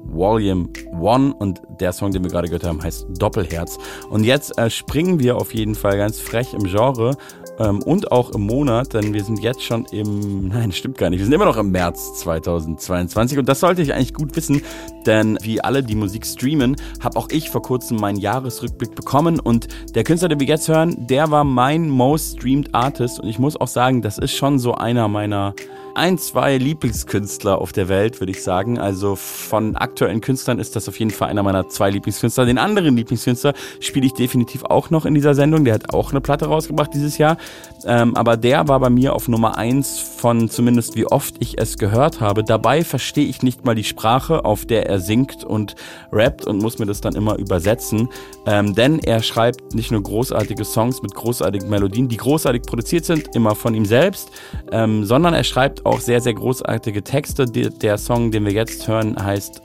Volume 0.08 0.70
1 0.94 1.36
und 1.40 1.62
der 1.80 1.92
Song, 1.92 2.12
den 2.12 2.24
wir 2.24 2.30
gerade 2.30 2.48
gehört 2.48 2.64
haben, 2.64 2.82
heißt 2.82 3.08
Doppelherz. 3.18 3.78
Und 4.10 4.24
jetzt 4.24 4.58
äh, 4.58 4.70
springen 4.70 5.20
wir 5.20 5.38
auf 5.38 5.54
jeden 5.54 5.76
Fall 5.76 5.98
ganz 5.98 6.20
frech 6.20 6.54
im 6.54 6.66
Genre 6.66 7.18
ähm, 7.60 7.82
und 7.84 8.12
auch 8.12 8.32
im 8.32 8.42
Monat, 8.42 8.94
denn 8.94 9.14
wir 9.14 9.24
sind 9.24 9.42
jetzt 9.42 9.64
schon 9.64 9.86
im, 9.92 10.48
nein, 10.50 10.72
stimmt 10.72 10.98
gar 10.98 11.10
nicht, 11.10 11.20
wir 11.20 11.26
sind 11.26 11.34
immer 11.34 11.46
noch 11.46 11.58
im 11.58 11.72
März 11.72 12.20
2022 12.20 13.38
und 13.38 13.50
das 13.50 13.60
sollte 13.60 13.82
ich 13.82 13.94
eigentlich 13.94 14.14
gut 14.14 14.36
wissen, 14.36 14.62
denn 15.06 15.38
wie 15.42 15.62
alle, 15.62 15.84
die 15.84 15.96
Musik 15.96 16.26
streamen, 16.26 16.76
habe 17.02 17.18
auch 17.18 17.30
ich 17.30 17.50
vor 17.50 17.62
kurzem 17.62 17.98
meinen 17.98 18.18
Jahresrückblick 18.18 18.96
bekommen. 18.96 19.40
Und 19.40 19.68
der 19.94 20.04
Künstler, 20.04 20.30
den 20.30 20.40
wir 20.40 20.48
jetzt 20.48 20.68
hören, 20.68 21.08
der 21.08 21.30
war 21.30 21.44
mein 21.44 21.90
most 21.90 22.38
streamed 22.38 22.74
Artist. 22.74 23.20
Und 23.20 23.30
ich 23.30 23.38
muss 23.38 23.56
auch 23.56 23.68
sagen, 23.68 24.02
das 24.02 24.18
ist 24.18 24.32
schon 24.32 24.58
so 24.58 24.74
einer 24.74 25.08
meiner 25.08 25.54
ein, 25.96 26.18
zwei 26.18 26.58
Lieblingskünstler 26.58 27.60
auf 27.60 27.72
der 27.72 27.88
Welt, 27.88 28.20
würde 28.20 28.32
ich 28.32 28.44
sagen. 28.44 28.78
Also 28.78 29.16
von 29.16 29.76
aktuellen 29.76 30.22
Künstlern 30.22 30.60
ist 30.60 30.76
das 30.76 30.90
auf 30.90 31.00
jeden 31.00 31.12
Fall 31.12 31.30
einer 31.30 31.44
meiner 31.44 31.70
zwei 31.70 31.90
Lieblingskünstler. 31.90 32.46
Den 32.46 32.58
anderen 32.58 32.96
Lieblingskünstler 32.96 33.54
spiele 33.80 34.06
ich 34.06 34.14
definitiv 34.14 34.64
auch 34.64 34.90
noch 34.90 35.06
in 35.06 35.14
dieser 35.14 35.36
Sendung. 35.36 35.64
Der 35.64 35.74
hat 35.74 35.94
auch 35.94 36.12
eine 36.12 36.22
Platte 36.22 36.48
rausgebracht 36.48 36.94
dieses 36.94 37.18
Jahr. 37.18 37.38
Ähm, 37.86 38.16
aber 38.16 38.36
der 38.36 38.68
war 38.68 38.80
bei 38.80 38.90
mir 38.90 39.14
auf 39.14 39.28
Nummer 39.28 39.58
eins 39.58 40.00
von 40.00 40.50
zumindest 40.50 40.96
wie 40.96 41.06
oft 41.06 41.36
ich 41.40 41.60
es 41.60 41.78
gehört 41.78 42.20
habe. 42.20 42.44
Dabei 42.44 42.84
verstehe 42.84 43.26
ich 43.26 43.42
nicht 43.42 43.64
mal 43.64 43.76
die 43.76 43.84
Sprache, 43.84 44.44
auf 44.44 44.66
der 44.66 44.88
er 44.88 45.00
singt 45.00 45.44
und 45.44 45.76
rappt 46.12 46.46
und 46.46 46.62
muss 46.62 46.80
mir 46.80 46.86
das 46.86 47.00
dann 47.00 47.16
immer 47.16 47.38
übersetzen. 47.38 48.10
Ähm, 48.46 48.76
denn 48.76 49.00
er 49.00 49.24
schreibt 49.24 49.74
nicht 49.74 49.92
nur 49.92 50.04
großartige 50.04 50.66
Songs 50.66 51.02
mit 51.02 51.16
großartigen 51.16 51.70
Melodien, 51.70 52.10
die 52.10 52.18
großartig 52.18 52.64
produziert 52.64 53.06
sind, 53.06 53.36
immer 53.36 53.56
von 53.56 53.74
ihm 53.74 53.86
selbst, 53.86 54.32
ähm, 54.72 55.06
sondern 55.06 55.34
er 55.34 55.44
schreibt 55.44 55.85
auch 55.86 56.00
sehr, 56.00 56.22
sehr 56.22 56.34
großartige 56.34 57.04
Texte. 57.04 57.46
Der, 57.46 57.98
Song, 57.98 58.32
den 58.32 58.46
wir 58.46 58.52
jetzt 58.52 58.88
hören, 58.88 59.16
heißt 59.22 59.62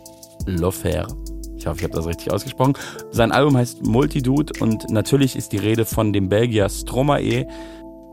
L'Offer. 0.47 1.07
Ich 1.57 1.67
hoffe, 1.67 1.79
ich 1.79 1.85
habe 1.85 1.95
das 1.95 2.07
richtig 2.07 2.33
ausgesprochen. 2.33 2.75
Sein 3.11 3.33
Album 3.33 3.57
heißt 3.57 3.85
Multidude 3.85 4.53
und 4.61 4.89
natürlich 4.91 5.37
ist 5.37 5.53
die 5.53 5.59
Rede 5.59 5.85
von 5.85 6.13
dem 6.13 6.29
Belgier 6.29 6.69
Stromae. 6.69 7.47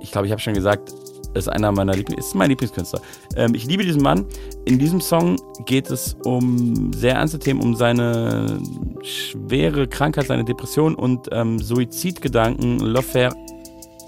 Ich 0.01 0.11
glaube, 0.11 0.27
ich 0.27 0.31
habe 0.31 0.41
schon 0.41 0.53
gesagt, 0.53 0.93
ist 1.33 1.47
einer 1.47 1.71
meiner 1.71 1.93
Lieblings 1.93 2.25
ist 2.27 2.35
mein 2.35 2.49
Lieblingskünstler. 2.49 3.01
Ähm, 3.35 3.53
ich 3.53 3.65
liebe 3.65 3.83
diesen 3.83 4.01
Mann. 4.01 4.25
In 4.65 4.79
diesem 4.79 4.99
Song 5.01 5.39
geht 5.65 5.89
es 5.89 6.15
um 6.23 6.91
sehr 6.93 7.13
ernste 7.15 7.39
Themen, 7.39 7.61
um 7.61 7.75
seine 7.75 8.59
schwere 9.03 9.87
Krankheit, 9.87 10.27
seine 10.27 10.43
Depression 10.43 10.95
und 10.95 11.29
ähm, 11.31 11.59
Suizidgedanken. 11.59 12.79
L'Offer 12.81 13.33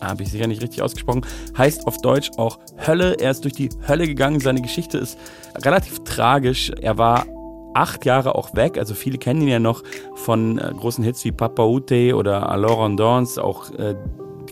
habe 0.01 0.23
ich 0.23 0.31
sicher 0.31 0.47
nicht 0.47 0.61
richtig 0.61 0.81
ausgesprochen, 0.81 1.25
heißt 1.57 1.87
auf 1.87 1.97
Deutsch 1.97 2.31
auch 2.37 2.59
Hölle. 2.85 3.15
Er 3.19 3.31
ist 3.31 3.43
durch 3.43 3.53
die 3.53 3.69
Hölle 3.87 4.07
gegangen. 4.07 4.39
Seine 4.39 4.61
Geschichte 4.61 4.97
ist 4.97 5.17
relativ 5.55 6.03
tragisch. 6.03 6.71
Er 6.81 6.97
war 6.97 7.25
acht 7.73 8.05
Jahre 8.05 8.35
auch 8.35 8.55
weg. 8.55 8.77
Also 8.77 8.93
viele 8.93 9.17
kennen 9.17 9.41
ihn 9.41 9.47
ja 9.47 9.59
noch 9.59 9.83
von 10.15 10.57
äh, 10.57 10.73
großen 10.75 11.03
Hits 11.03 11.23
wie 11.25 11.31
Papa 11.31 11.63
Ute 11.63 12.15
oder 12.15 12.49
Alors 12.49 12.85
en 12.85 12.97
Danse. 12.97 13.43
Auch 13.43 13.71
äh, 13.71 13.95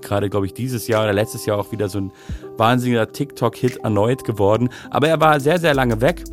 gerade, 0.01 0.29
glaube 0.29 0.45
ich, 0.45 0.53
dieses 0.53 0.87
Jahr 0.87 1.03
oder 1.03 1.13
letztes 1.13 1.45
Jahr 1.45 1.57
auch 1.57 1.71
wieder 1.71 1.89
so 1.89 1.99
ein 1.99 2.11
wahnsinniger 2.57 3.11
TikTok-Hit 3.11 3.77
erneut 3.77 4.23
geworden. 4.23 4.69
Aber 4.89 5.07
er 5.07 5.19
war 5.19 5.39
sehr, 5.39 5.59
sehr 5.59 5.73
lange 5.73 6.01
weg. 6.01 6.23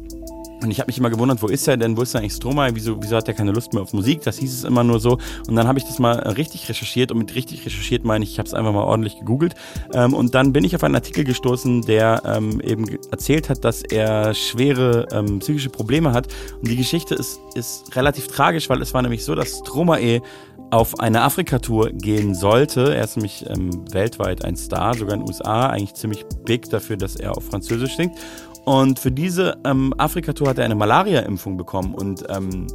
Und 0.63 0.71
ich 0.71 0.79
habe 0.81 0.89
mich 0.89 0.99
immer 0.99 1.11
gewundert, 1.11 1.43
wo 1.43 1.49
ist 1.49 1.69
er 1.69 1.77
denn? 1.77 1.97
Wo 1.97 2.03
ist 2.03 2.17
eigentlich 2.17 2.33
Stromae? 2.33 2.71
Wieso, 2.75 2.97
wieso 3.03 3.17
hat 3.17 3.29
er 3.29 3.35
keine 3.35 3.53
Lust 3.53 3.73
mehr 3.73 3.83
auf 3.83 3.93
Musik? 3.93 4.23
Das 4.23 4.39
hieß 4.39 4.53
es 4.53 4.65
immer 4.65 4.83
nur 4.85 5.01
so. 5.01 5.19
Und 5.47 5.57
dann 5.57 5.69
habe 5.69 5.79
ich 5.79 5.85
das 5.85 5.99
mal 5.99 6.15
richtig 6.15 6.69
recherchiert. 6.69 7.13
Und 7.13 7.19
mit 7.19 7.35
richtig 7.35 7.67
recherchiert 7.67 8.05
meine 8.05 8.25
ich, 8.25 8.33
ich 8.33 8.39
habe 8.39 8.47
es 8.47 8.55
einfach 8.55 8.73
mal 8.73 8.85
ordentlich 8.85 9.19
gegoogelt. 9.19 9.55
Ähm, 9.93 10.15
und 10.15 10.35
dann 10.35 10.53
bin 10.53 10.65
ich 10.65 10.75
auf 10.75 10.85
einen 10.85 10.95
Artikel 10.95 11.25
gestoßen, 11.25 11.83
der 11.83 12.23
ähm, 12.25 12.61
eben 12.61 12.87
erzählt 13.11 13.49
hat, 13.49 13.65
dass 13.65 13.83
er 13.83 14.35
schwere 14.35 15.07
ähm, 15.13 15.41
psychische 15.41 15.71
Probleme 15.71 16.13
hat. 16.13 16.29
Und 16.61 16.69
die 16.69 16.77
Geschichte 16.77 17.15
ist, 17.15 17.41
ist 17.55 17.95
relativ 17.97 18.29
tragisch, 18.29 18.71
weil 18.71 18.81
es 18.81 18.95
war 18.95 19.03
nämlich 19.03 19.25
so, 19.25 19.35
dass 19.35 19.59
Stromae 19.59 20.23
auf 20.71 20.99
eine 20.99 21.23
Afrika-Tour 21.23 21.91
gehen 21.91 22.35
sollte. 22.35 22.95
Er 22.95 23.05
ist 23.05 23.17
nämlich 23.17 23.45
ähm, 23.49 23.85
weltweit 23.93 24.45
ein 24.45 24.57
Star, 24.57 24.95
sogar 24.95 25.15
in 25.15 25.21
den 25.21 25.29
USA, 25.29 25.69
eigentlich 25.69 25.95
ziemlich 25.95 26.25
big 26.45 26.69
dafür, 26.71 26.97
dass 26.97 27.17
er 27.17 27.37
auf 27.37 27.45
Französisch 27.45 27.97
singt. 27.97 28.17
Und 28.65 28.99
für 28.99 29.11
diese 29.11 29.59
ähm, 29.65 29.95
Afrika-Tour 29.99 30.49
hat 30.49 30.59
er 30.59 30.65
eine 30.65 30.75
Malaria-Impfung 30.75 31.57
bekommen 31.57 31.95
und 31.95 32.25
ähm, 32.31 32.67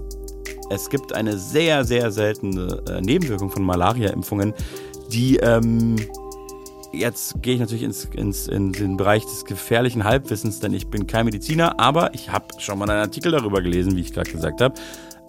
es 0.70 0.90
gibt 0.90 1.16
eine 1.16 1.38
sehr, 1.38 1.84
sehr 1.84 2.12
seltene 2.12 2.82
äh, 2.90 3.02
Nebenwirkung 3.02 3.50
von 3.50 3.64
Malaria-Impfungen, 3.64 4.54
die 5.12 5.38
ähm, 5.38 5.96
jetzt 6.92 7.42
gehe 7.42 7.56
ich 7.56 7.60
natürlich 7.60 7.84
ins, 7.84 8.06
ins, 8.06 8.48
in 8.48 8.72
den 8.72 8.98
Bereich 8.98 9.24
des 9.24 9.46
gefährlichen 9.46 10.04
Halbwissens, 10.04 10.60
denn 10.60 10.74
ich 10.74 10.88
bin 10.88 11.08
kein 11.08 11.26
Mediziner, 11.26 11.80
aber 11.80 12.14
ich 12.14 12.32
habe 12.32 12.46
schon 12.60 12.80
mal 12.80 12.90
einen 12.90 13.02
Artikel 13.02 13.32
darüber 13.32 13.62
gelesen, 13.62 13.96
wie 13.96 14.02
ich 14.02 14.14
gerade 14.14 14.32
gesagt 14.32 14.62
habe. 14.62 14.76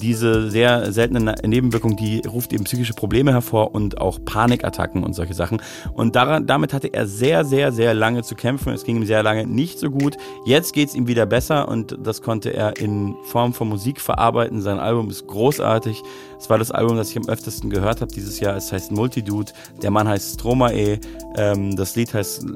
Diese 0.00 0.50
sehr 0.50 0.92
seltene 0.92 1.34
Nebenwirkung, 1.44 1.96
die 1.96 2.22
ruft 2.26 2.52
eben 2.52 2.64
psychische 2.64 2.94
Probleme 2.94 3.32
hervor 3.32 3.74
und 3.74 4.00
auch 4.00 4.18
Panikattacken 4.24 5.04
und 5.04 5.14
solche 5.14 5.34
Sachen. 5.34 5.60
Und 5.94 6.16
daran, 6.16 6.46
damit 6.46 6.72
hatte 6.72 6.92
er 6.92 7.06
sehr, 7.06 7.44
sehr, 7.44 7.72
sehr 7.72 7.94
lange 7.94 8.22
zu 8.22 8.34
kämpfen. 8.34 8.72
Es 8.72 8.84
ging 8.84 8.96
ihm 8.96 9.06
sehr 9.06 9.22
lange 9.22 9.46
nicht 9.46 9.78
so 9.78 9.90
gut. 9.90 10.16
Jetzt 10.44 10.72
geht 10.72 10.88
es 10.88 10.94
ihm 10.94 11.06
wieder 11.06 11.26
besser 11.26 11.68
und 11.68 11.96
das 12.02 12.22
konnte 12.22 12.52
er 12.54 12.78
in 12.78 13.14
Form 13.24 13.52
von 13.52 13.68
Musik 13.68 14.00
verarbeiten. 14.00 14.62
Sein 14.62 14.78
Album 14.78 15.10
ist 15.10 15.26
großartig. 15.26 16.02
Es 16.38 16.48
war 16.48 16.58
das 16.58 16.70
Album, 16.70 16.96
das 16.96 17.10
ich 17.10 17.18
am 17.18 17.28
öftesten 17.28 17.70
gehört 17.70 18.00
habe 18.00 18.12
dieses 18.12 18.40
Jahr. 18.40 18.56
Es 18.56 18.72
heißt 18.72 18.92
Multidude. 18.92 19.52
Der 19.82 19.90
Mann 19.90 20.08
heißt 20.08 20.34
Stromae. 20.34 20.98
Ähm, 21.36 21.76
das 21.76 21.96
Lied 21.96 22.14
heißt 22.14 22.46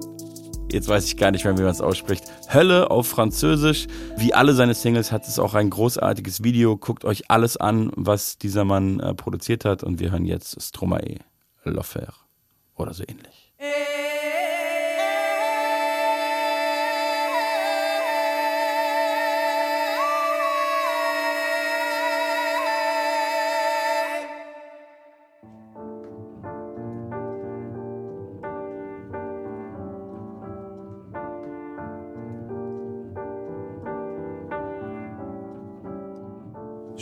jetzt 0.70 0.88
weiß 0.88 1.06
ich 1.06 1.16
gar 1.16 1.30
nicht 1.30 1.44
mehr, 1.44 1.56
wie 1.56 1.62
man 1.62 1.70
es 1.70 1.80
ausspricht. 1.80 2.24
Hölle 2.52 2.90
auf 2.90 3.06
Französisch. 3.08 3.86
Wie 4.16 4.34
alle 4.34 4.54
seine 4.54 4.74
Singles 4.74 5.12
hat 5.12 5.26
es 5.26 5.38
auch 5.38 5.54
ein 5.54 5.70
großartiges 5.70 6.42
Video. 6.42 6.76
Guckt 6.76 7.04
euch 7.04 7.30
alles 7.30 7.56
an, 7.56 7.90
was 7.96 8.38
dieser 8.38 8.64
Mann 8.64 9.00
äh, 9.00 9.14
produziert 9.14 9.64
hat. 9.64 9.82
Und 9.82 10.00
wir 10.00 10.10
hören 10.10 10.24
jetzt 10.24 10.60
Stromae, 10.60 11.18
L'Enfer 11.64 12.12
oder 12.76 12.94
so 12.94 13.04
ähnlich. 13.06 13.52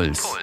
Puls. 0.00 0.39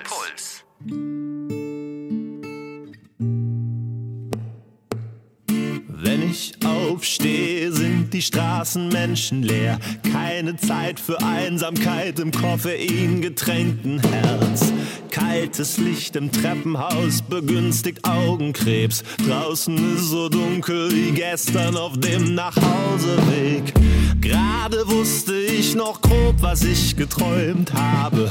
Straßen 8.37 8.89
menschenleer. 8.89 9.79
Keine 10.13 10.55
Zeit 10.57 10.99
für 10.99 11.19
Einsamkeit 11.23 12.19
im 12.19 12.31
koffeingetränkten 12.31 13.99
Herz. 13.99 14.71
Kaltes 15.09 15.79
Licht 15.79 16.15
im 16.15 16.31
Treppenhaus 16.31 17.23
begünstigt 17.23 18.07
Augenkrebs. 18.07 19.03
Draußen 19.27 19.95
ist 19.95 20.09
so 20.09 20.29
dunkel 20.29 20.91
wie 20.91 21.13
gestern 21.13 21.77
auf 21.77 21.97
dem 21.97 22.35
Nachhauseweg. 22.35 23.73
Gerade 24.21 24.87
wusste 24.87 25.33
ich 25.35 25.73
noch 25.73 25.99
grob, 26.01 26.35
was 26.39 26.63
ich 26.63 26.95
geträumt 26.95 27.73
habe. 27.73 28.29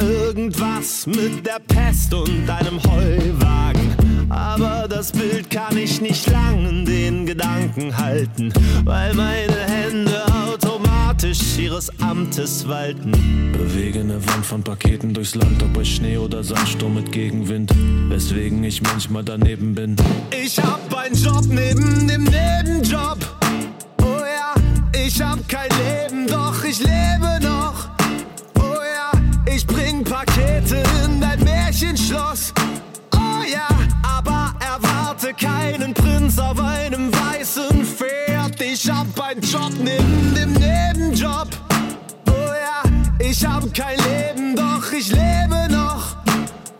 Irgendwas 0.00 1.06
mit 1.06 1.46
der 1.46 1.60
Pest 1.68 2.12
und 2.12 2.50
einem 2.50 2.82
Heuwagen. 2.82 3.85
Aber 4.28 4.86
das 4.88 5.12
Bild 5.12 5.50
kann 5.50 5.76
ich 5.76 6.00
nicht 6.00 6.28
lang 6.30 6.66
in 6.68 6.84
den 6.84 7.26
Gedanken 7.26 7.96
halten, 7.96 8.52
weil 8.84 9.14
meine 9.14 9.60
Hände 9.66 10.22
automatisch 10.48 11.58
ihres 11.58 11.90
Amtes 12.00 12.66
walten. 12.66 13.12
Bewege 13.52 14.00
eine 14.00 14.24
Wand 14.26 14.44
von 14.44 14.62
Paketen 14.62 15.14
durchs 15.14 15.34
Land, 15.34 15.62
ob 15.62 15.72
bei 15.72 15.84
Schnee 15.84 16.18
oder 16.18 16.42
Sandsturm 16.42 16.94
mit 16.94 17.12
Gegenwind. 17.12 17.72
Weswegen 18.08 18.62
ich 18.64 18.82
manchmal 18.82 19.24
daneben 19.24 19.74
bin. 19.74 19.96
Ich 20.30 20.58
hab 20.58 20.94
einen 20.96 21.14
Job 21.14 21.44
neben 21.48 22.08
dem 22.08 22.24
Nebenjob. 22.24 23.18
Oh 24.02 24.04
ja, 24.04 24.54
ich 25.04 25.20
hab 25.22 25.48
kein 25.48 25.68
Leben, 25.70 26.26
doch 26.26 26.64
ich 26.64 26.78
lebe 26.80 27.38
noch. 27.42 27.88
Oh 28.58 28.60
ja, 28.62 29.12
ich 29.54 29.66
bring 29.66 30.02
Pakete 30.04 30.82
in 31.04 31.20
dein 31.20 31.42
Märchenschloss. 31.44 32.52
nimm 39.86 40.34
dem 40.34 40.52
Nebenjob. 40.52 41.48
Oh 42.28 42.52
ja, 42.64 42.82
ich 43.18 43.44
hab 43.46 43.62
kein 43.72 43.98
Leben, 43.98 44.56
doch 44.56 44.92
ich 44.92 45.08
lebe 45.10 45.68
noch. 45.70 46.16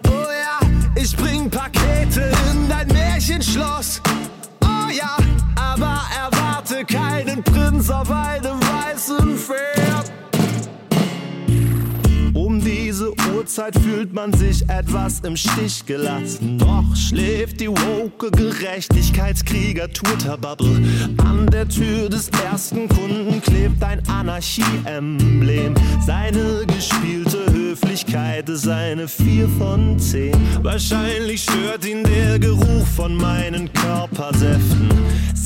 Oh 0.08 0.28
ja, 0.42 0.58
ich 0.94 1.16
bring 1.16 1.48
Pakete 1.48 2.32
in 2.50 2.68
dein 2.68 2.88
Märchenschloss. 2.88 4.00
Oh 4.62 4.90
ja, 4.90 5.16
aber 5.54 6.00
erwarte 6.22 6.84
keinen 6.84 7.42
Prinz 7.42 7.90
auf 7.90 8.10
einem 8.10 8.60
weißen 8.60 9.38
Pferd. 9.38 9.95
Uhrzeit 13.46 13.78
fühlt 13.78 14.12
man 14.12 14.32
sich 14.32 14.68
etwas 14.68 15.20
im 15.20 15.36
Stich 15.36 15.86
gelassen. 15.86 16.58
Doch 16.58 16.96
schläft 16.96 17.60
die 17.60 17.68
woke 17.68 18.28
Gerechtigkeitskrieger 18.32 19.88
Turterbubble. 19.88 20.82
An 21.18 21.46
der 21.46 21.68
Tür 21.68 22.08
des 22.08 22.28
ersten 22.44 22.88
Kunden 22.88 23.40
klebt 23.40 23.84
ein 23.84 24.02
Anarchie-Emblem. 24.08 25.74
Seine 26.04 26.66
gespielte 26.66 27.38
Höflichkeit 27.52 28.48
ist 28.48 28.66
eine 28.66 29.06
4 29.06 29.48
von 29.60 29.96
10. 29.96 30.34
Wahrscheinlich 30.62 31.44
stört 31.44 31.86
ihn 31.86 32.02
der 32.02 32.40
Geruch 32.40 32.86
von 32.96 33.16
meinen 33.16 33.72
Körpersäften. 33.72 34.88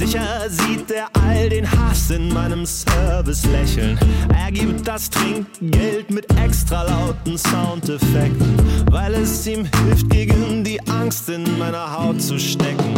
Sicher 0.01 0.49
sieht 0.49 0.91
er 0.91 1.09
all 1.13 1.51
den 1.51 1.71
Hass 1.71 2.11
in 2.11 2.33
meinem 2.33 2.65
Service 2.65 3.45
lächeln. 3.45 3.99
Er 4.35 4.51
gibt 4.51 4.89
das 4.89 5.11
Trinkgeld 5.11 6.11
mit 6.11 6.27
extra 6.43 6.85
lauten 6.85 7.37
Soundeffekten, 7.91 8.57
weil 8.91 9.15
es 9.15 9.47
ihm 9.47 9.67
hilft, 9.85 10.11
gegen 10.11 10.63
die 10.63 10.81
Angst 10.89 11.29
in 11.29 11.59
meiner 11.59 11.93
Haut 11.93 12.21
zu 12.23 12.39
stecken. 12.39 12.95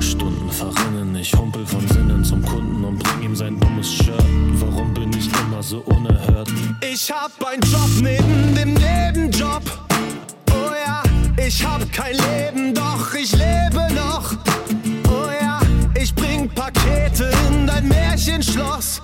Stunden 0.00 0.50
verrinnen, 0.50 1.16
ich 1.16 1.32
humpel 1.34 1.64
von 1.66 1.86
Sinnen 1.88 2.22
zum 2.24 2.44
Kunden 2.44 2.84
und 2.84 3.02
bring 3.02 3.22
ihm 3.22 3.36
sein 3.36 3.58
dummes 3.58 3.90
Shirt. 3.90 4.24
Warum 4.54 4.92
bin 4.92 5.10
ich 5.16 5.28
immer 5.40 5.62
so 5.62 5.78
unerhört? 5.86 6.48
Ich 6.80 7.10
hab 7.10 7.30
einen 7.46 7.62
Job 7.62 7.88
neben 8.02 8.54
dem 8.54 8.74
Nebenjob. 8.74 9.62
Oh 10.50 10.72
ja, 10.86 11.02
ich 11.42 11.64
hab 11.64 11.90
kein 11.92 12.16
Leben, 12.16 12.74
doch 12.74 13.14
ich 13.14 13.32
lebe 13.32 13.86
noch. 13.94 14.32
Oh 15.08 15.30
ja, 15.40 15.60
ich 16.00 16.14
bring 16.14 16.48
Pakete 16.50 17.30
in 17.48 17.66
dein 17.66 17.88
Märchenschloss. 17.88 19.00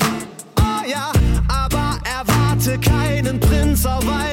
Oh 0.58 0.90
ja, 0.90 1.10
aber 1.48 1.98
erwarte 2.04 2.78
keinen 2.78 3.40
Prinz 3.40 3.86
auf 3.86 4.06
einem 4.06 4.31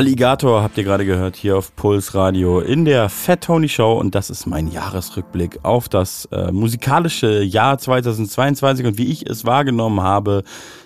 Alligator 0.00 0.62
habt 0.62 0.78
ihr 0.78 0.84
gerade 0.84 1.04
gehört 1.04 1.36
hier 1.36 1.58
auf 1.58 1.76
Puls 1.76 2.14
Radio 2.14 2.60
in 2.60 2.86
der 2.86 3.10
Fat 3.10 3.42
Tony 3.42 3.68
Show 3.68 3.98
und 3.98 4.14
das 4.14 4.30
ist 4.30 4.46
mein 4.46 4.68
Jahresrückblick 4.68 5.58
auf 5.62 5.90
das 5.90 6.24
äh, 6.32 6.50
musikalische 6.52 7.42
Jahr 7.42 7.76
2022 7.76 8.86
und 8.86 8.96
wie 8.96 9.12
ich 9.12 9.28
es 9.28 9.44
wahrgenommen 9.44 10.00
habe 10.00 10.42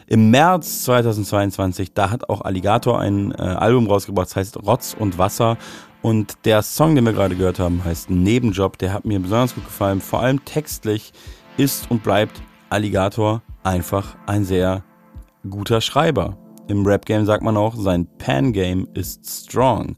im 0.09 0.33
März 0.33 0.83
2022, 0.83 1.95
da 1.95 2.11
hat 2.11 2.29
auch 2.29 2.41
Alligator 2.41 2.99
ein 2.99 3.31
äh, 3.31 3.37
Album 3.37 3.87
rausgebracht, 3.87 4.31
das 4.31 4.35
heißt 4.35 4.67
Rotz 4.67 4.97
und 4.99 5.17
Wasser 5.17 5.59
und 6.03 6.35
der 6.45 6.63
Song, 6.63 6.97
den 6.97 7.05
wir 7.05 7.13
gerade 7.13 7.37
gehört 7.37 7.61
haben, 7.61 7.85
heißt 7.85 8.11
Nebenjob, 8.11 8.79
der 8.79 8.93
hat 8.93 9.05
mir 9.05 9.21
besonders 9.21 9.55
gut 9.55 9.65
gefallen, 9.65 10.01
vor 10.01 10.23
allem 10.23 10.45
textlich 10.45 11.13
ist 11.57 11.89
und 11.89 12.03
bleibt 12.03 12.43
Alligator 12.69 13.43
einfach 13.63 14.17
ein 14.27 14.45
sehr 14.45 14.83
guter 15.49 15.81
Schreiber. 15.81 16.37
Im 16.67 16.87
Rap-Game 16.87 17.27
sagt 17.27 17.43
man 17.43 17.57
auch, 17.57 17.75
sein 17.77 18.07
Pan-Game 18.19 18.89
ist 18.95 19.27
strong. 19.27 19.97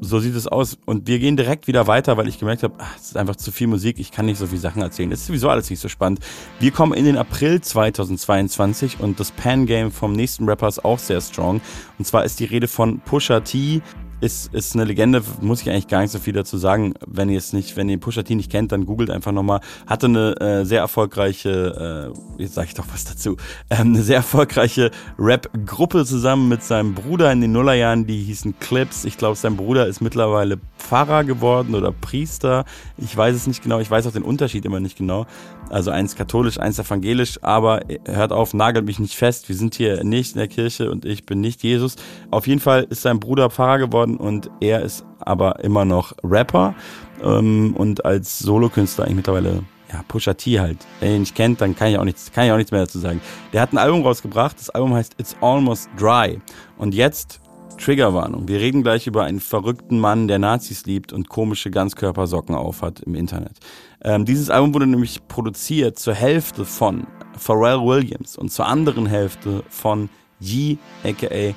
So 0.00 0.18
sieht 0.18 0.34
es 0.34 0.46
aus. 0.46 0.78
Und 0.86 1.06
wir 1.06 1.18
gehen 1.18 1.36
direkt 1.36 1.66
wieder 1.66 1.86
weiter, 1.86 2.16
weil 2.16 2.26
ich 2.26 2.38
gemerkt 2.38 2.62
habe, 2.62 2.74
ach, 2.78 2.96
es 2.96 3.08
ist 3.08 3.16
einfach 3.18 3.36
zu 3.36 3.52
viel 3.52 3.66
Musik, 3.66 3.98
ich 3.98 4.10
kann 4.10 4.24
nicht 4.24 4.38
so 4.38 4.46
viele 4.46 4.60
Sachen 4.60 4.80
erzählen. 4.80 5.12
Es 5.12 5.20
ist 5.20 5.26
sowieso 5.26 5.50
alles 5.50 5.68
nicht 5.68 5.80
so 5.80 5.88
spannend. 5.88 6.20
Wir 6.58 6.70
kommen 6.70 6.94
in 6.94 7.04
den 7.04 7.18
April 7.18 7.60
2022 7.60 9.00
und 9.00 9.20
das 9.20 9.30
Pan-Game 9.30 9.92
vom 9.92 10.14
nächsten 10.14 10.48
Rapper 10.48 10.68
ist 10.68 10.84
auch 10.86 10.98
sehr 10.98 11.20
strong. 11.20 11.60
Und 11.98 12.06
zwar 12.06 12.24
ist 12.24 12.40
die 12.40 12.46
Rede 12.46 12.66
von 12.66 13.00
Pusha 13.00 13.40
T, 13.40 13.82
ist, 14.20 14.52
ist 14.54 14.74
eine 14.74 14.84
Legende, 14.84 15.22
muss 15.40 15.62
ich 15.62 15.70
eigentlich 15.70 15.88
gar 15.88 16.02
nicht 16.02 16.10
so 16.10 16.18
viel 16.18 16.34
dazu 16.34 16.58
sagen. 16.58 16.94
Wenn 17.06 17.28
ihr 17.28 17.38
es 17.38 17.52
nicht, 17.52 17.76
wenn 17.76 17.88
ihr 17.88 17.98
Pusha 17.98 18.22
T 18.22 18.34
nicht 18.34 18.50
kennt, 18.50 18.72
dann 18.72 18.86
googelt 18.86 19.10
einfach 19.10 19.32
nochmal. 19.32 19.60
Hatte 19.86 20.06
eine 20.06 20.40
äh, 20.40 20.64
sehr 20.64 20.80
erfolgreiche, 20.80 22.12
äh, 22.38 22.42
jetzt 22.42 22.54
sage 22.54 22.68
ich 22.68 22.74
doch 22.74 22.86
was 22.92 23.04
dazu, 23.04 23.36
ähm, 23.70 23.94
eine 23.94 24.02
sehr 24.02 24.16
erfolgreiche 24.16 24.90
Rap-Gruppe 25.18 26.04
zusammen 26.04 26.48
mit 26.48 26.62
seinem 26.62 26.94
Bruder 26.94 27.32
in 27.32 27.40
den 27.40 27.52
Nullerjahren, 27.52 28.06
die 28.06 28.22
hießen 28.22 28.58
Clips. 28.60 29.04
Ich 29.04 29.16
glaube, 29.16 29.36
sein 29.36 29.56
Bruder 29.56 29.86
ist 29.86 30.00
mittlerweile 30.00 30.58
Pfarrer 30.78 31.24
geworden 31.24 31.74
oder 31.74 31.92
Priester. 31.92 32.64
Ich 32.98 33.16
weiß 33.16 33.34
es 33.34 33.46
nicht 33.46 33.62
genau, 33.62 33.80
ich 33.80 33.90
weiß 33.90 34.06
auch 34.06 34.12
den 34.12 34.22
Unterschied 34.22 34.64
immer 34.64 34.80
nicht 34.80 34.98
genau. 34.98 35.26
Also 35.70 35.90
eins 35.90 36.16
katholisch, 36.16 36.58
eins 36.58 36.78
evangelisch, 36.78 37.38
aber 37.42 37.80
hört 38.04 38.32
auf, 38.32 38.52
nagelt 38.54 38.86
mich 38.86 38.98
nicht 38.98 39.14
fest. 39.14 39.48
Wir 39.48 39.56
sind 39.56 39.76
hier 39.76 40.02
nicht 40.04 40.32
in 40.32 40.38
der 40.38 40.48
Kirche 40.48 40.90
und 40.90 41.04
ich 41.04 41.24
bin 41.24 41.40
nicht 41.40 41.62
Jesus. 41.62 41.96
Auf 42.30 42.46
jeden 42.46 42.60
Fall 42.60 42.86
ist 42.90 43.02
sein 43.02 43.20
Bruder 43.20 43.50
Pfarrer 43.50 43.78
geworden 43.78 44.16
und 44.16 44.50
er 44.60 44.82
ist 44.82 45.04
aber 45.20 45.60
immer 45.60 45.84
noch 45.84 46.12
Rapper 46.24 46.74
ähm, 47.22 47.74
und 47.76 48.04
als 48.04 48.40
Solokünstler 48.40 49.04
eigentlich 49.04 49.16
mittlerweile 49.16 49.62
ja, 49.92 50.02
Pusha 50.08 50.34
T 50.34 50.60
halt. 50.60 50.78
Wenn 50.98 51.10
ihr 51.10 51.14
ihn 51.16 51.20
nicht 51.20 51.34
kennt, 51.34 51.60
dann 51.60 51.76
kann 51.76 51.88
ich 51.88 51.98
auch 51.98 52.04
nichts, 52.04 52.32
kann 52.32 52.46
ich 52.46 52.52
auch 52.52 52.56
nichts 52.56 52.72
mehr 52.72 52.80
dazu 52.80 52.98
sagen. 52.98 53.20
Der 53.52 53.60
hat 53.60 53.72
ein 53.72 53.78
Album 53.78 54.02
rausgebracht, 54.02 54.58
das 54.58 54.70
Album 54.70 54.94
heißt 54.94 55.14
It's 55.18 55.36
Almost 55.40 55.88
Dry. 55.98 56.40
Und 56.78 56.94
jetzt 56.94 57.40
Triggerwarnung. 57.80 58.46
Wir 58.46 58.60
reden 58.60 58.82
gleich 58.82 59.06
über 59.06 59.24
einen 59.24 59.40
verrückten 59.40 59.98
Mann, 59.98 60.28
der 60.28 60.38
Nazis 60.38 60.86
liebt 60.86 61.12
und 61.12 61.28
komische 61.28 61.70
Ganzkörpersocken 61.70 62.54
aufhat 62.54 63.00
im 63.00 63.14
Internet. 63.14 63.58
Ähm, 64.02 64.24
dieses 64.24 64.50
Album 64.50 64.74
wurde 64.74 64.86
nämlich 64.86 65.26
produziert 65.26 65.98
zur 65.98 66.14
Hälfte 66.14 66.64
von 66.64 67.06
Pharrell 67.36 67.80
Williams 67.80 68.36
und 68.36 68.52
zur 68.52 68.66
anderen 68.66 69.06
Hälfte 69.06 69.64
von 69.68 70.08
Yee, 70.40 70.78
aka 71.04 71.54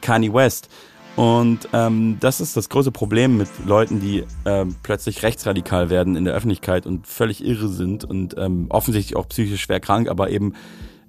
Kanye 0.00 0.32
West. 0.32 0.68
Und 1.16 1.68
ähm, 1.72 2.18
das 2.20 2.40
ist 2.40 2.56
das 2.56 2.68
große 2.68 2.92
Problem 2.92 3.38
mit 3.38 3.48
Leuten, 3.64 4.00
die 4.00 4.24
ähm, 4.44 4.76
plötzlich 4.82 5.22
rechtsradikal 5.22 5.88
werden 5.88 6.14
in 6.14 6.26
der 6.26 6.34
Öffentlichkeit 6.34 6.86
und 6.86 7.06
völlig 7.06 7.42
irre 7.42 7.68
sind 7.68 8.04
und 8.04 8.36
ähm, 8.36 8.66
offensichtlich 8.68 9.16
auch 9.16 9.28
psychisch 9.28 9.62
schwer 9.62 9.80
krank, 9.80 10.08
aber 10.08 10.30
eben 10.30 10.52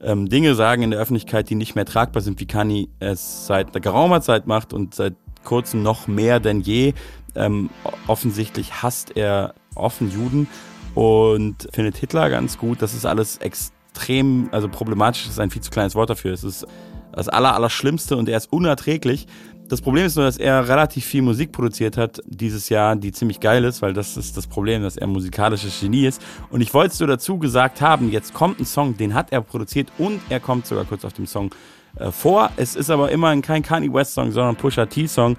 ähm, 0.01 0.29
Dinge 0.29 0.55
sagen 0.55 0.83
in 0.83 0.91
der 0.91 0.99
Öffentlichkeit, 0.99 1.49
die 1.49 1.55
nicht 1.55 1.75
mehr 1.75 1.85
tragbar 1.85 2.21
sind, 2.21 2.39
wie 2.39 2.45
Kanye 2.45 2.89
es 2.99 3.47
seit 3.47 3.73
geraumer 3.81 4.21
Zeit 4.21 4.47
macht 4.47 4.73
und 4.73 4.93
seit 4.93 5.15
kurzem 5.43 5.83
noch 5.83 6.07
mehr 6.07 6.39
denn 6.39 6.61
je. 6.61 6.93
Ähm, 7.35 7.69
offensichtlich 8.07 8.81
hasst 8.81 9.15
er 9.15 9.53
offen 9.75 10.11
Juden 10.11 10.47
und 10.95 11.67
findet 11.73 11.97
Hitler 11.97 12.29
ganz 12.29 12.57
gut. 12.57 12.81
Das 12.81 12.93
ist 12.93 13.05
alles 13.05 13.37
extrem, 13.37 14.49
also 14.51 14.67
problematisch 14.67 15.23
das 15.23 15.33
ist 15.33 15.39
ein 15.39 15.51
viel 15.51 15.61
zu 15.61 15.71
kleines 15.71 15.95
Wort 15.95 16.09
dafür. 16.09 16.33
Es 16.33 16.43
ist 16.43 16.65
das 17.11 17.29
Aller, 17.29 17.55
Allerschlimmste 17.55 18.17
und 18.17 18.29
er 18.29 18.37
ist 18.37 18.51
unerträglich. 18.51 19.27
Das 19.69 19.81
Problem 19.81 20.05
ist 20.05 20.15
nur, 20.15 20.23
dass 20.23 20.37
er 20.37 20.69
relativ 20.69 21.05
viel 21.05 21.21
Musik 21.21 21.51
produziert 21.51 21.97
hat 21.97 22.21
dieses 22.25 22.69
Jahr, 22.69 22.95
die 22.95 23.11
ziemlich 23.11 23.41
geil 23.41 23.65
ist, 23.65 23.81
weil 23.81 23.91
das 23.91 24.15
ist 24.15 24.37
das 24.37 24.47
Problem, 24.47 24.81
dass 24.81 24.95
er 24.95 25.07
musikalisches 25.07 25.81
Genie 25.81 26.05
ist. 26.05 26.21
Und 26.49 26.61
ich 26.61 26.73
wollte 26.73 26.93
es 26.93 26.99
nur 26.99 27.07
dazu 27.07 27.37
gesagt 27.37 27.81
haben, 27.81 28.09
jetzt 28.09 28.33
kommt 28.33 28.61
ein 28.61 28.65
Song, 28.65 28.95
den 28.95 29.13
hat 29.13 29.33
er 29.33 29.41
produziert 29.41 29.91
und 29.97 30.21
er 30.29 30.39
kommt 30.39 30.67
sogar 30.67 30.85
kurz 30.85 31.03
auf 31.03 31.13
dem 31.13 31.25
Song 31.25 31.53
äh, 31.97 32.11
vor. 32.11 32.49
Es 32.55 32.77
ist 32.77 32.89
aber 32.89 33.11
immerhin 33.11 33.41
kein 33.41 33.61
Kanye 33.61 33.91
West 33.91 34.13
Song, 34.13 34.31
sondern 34.31 34.55
Pusha 34.55 34.85
T 34.85 35.05
Song. 35.05 35.35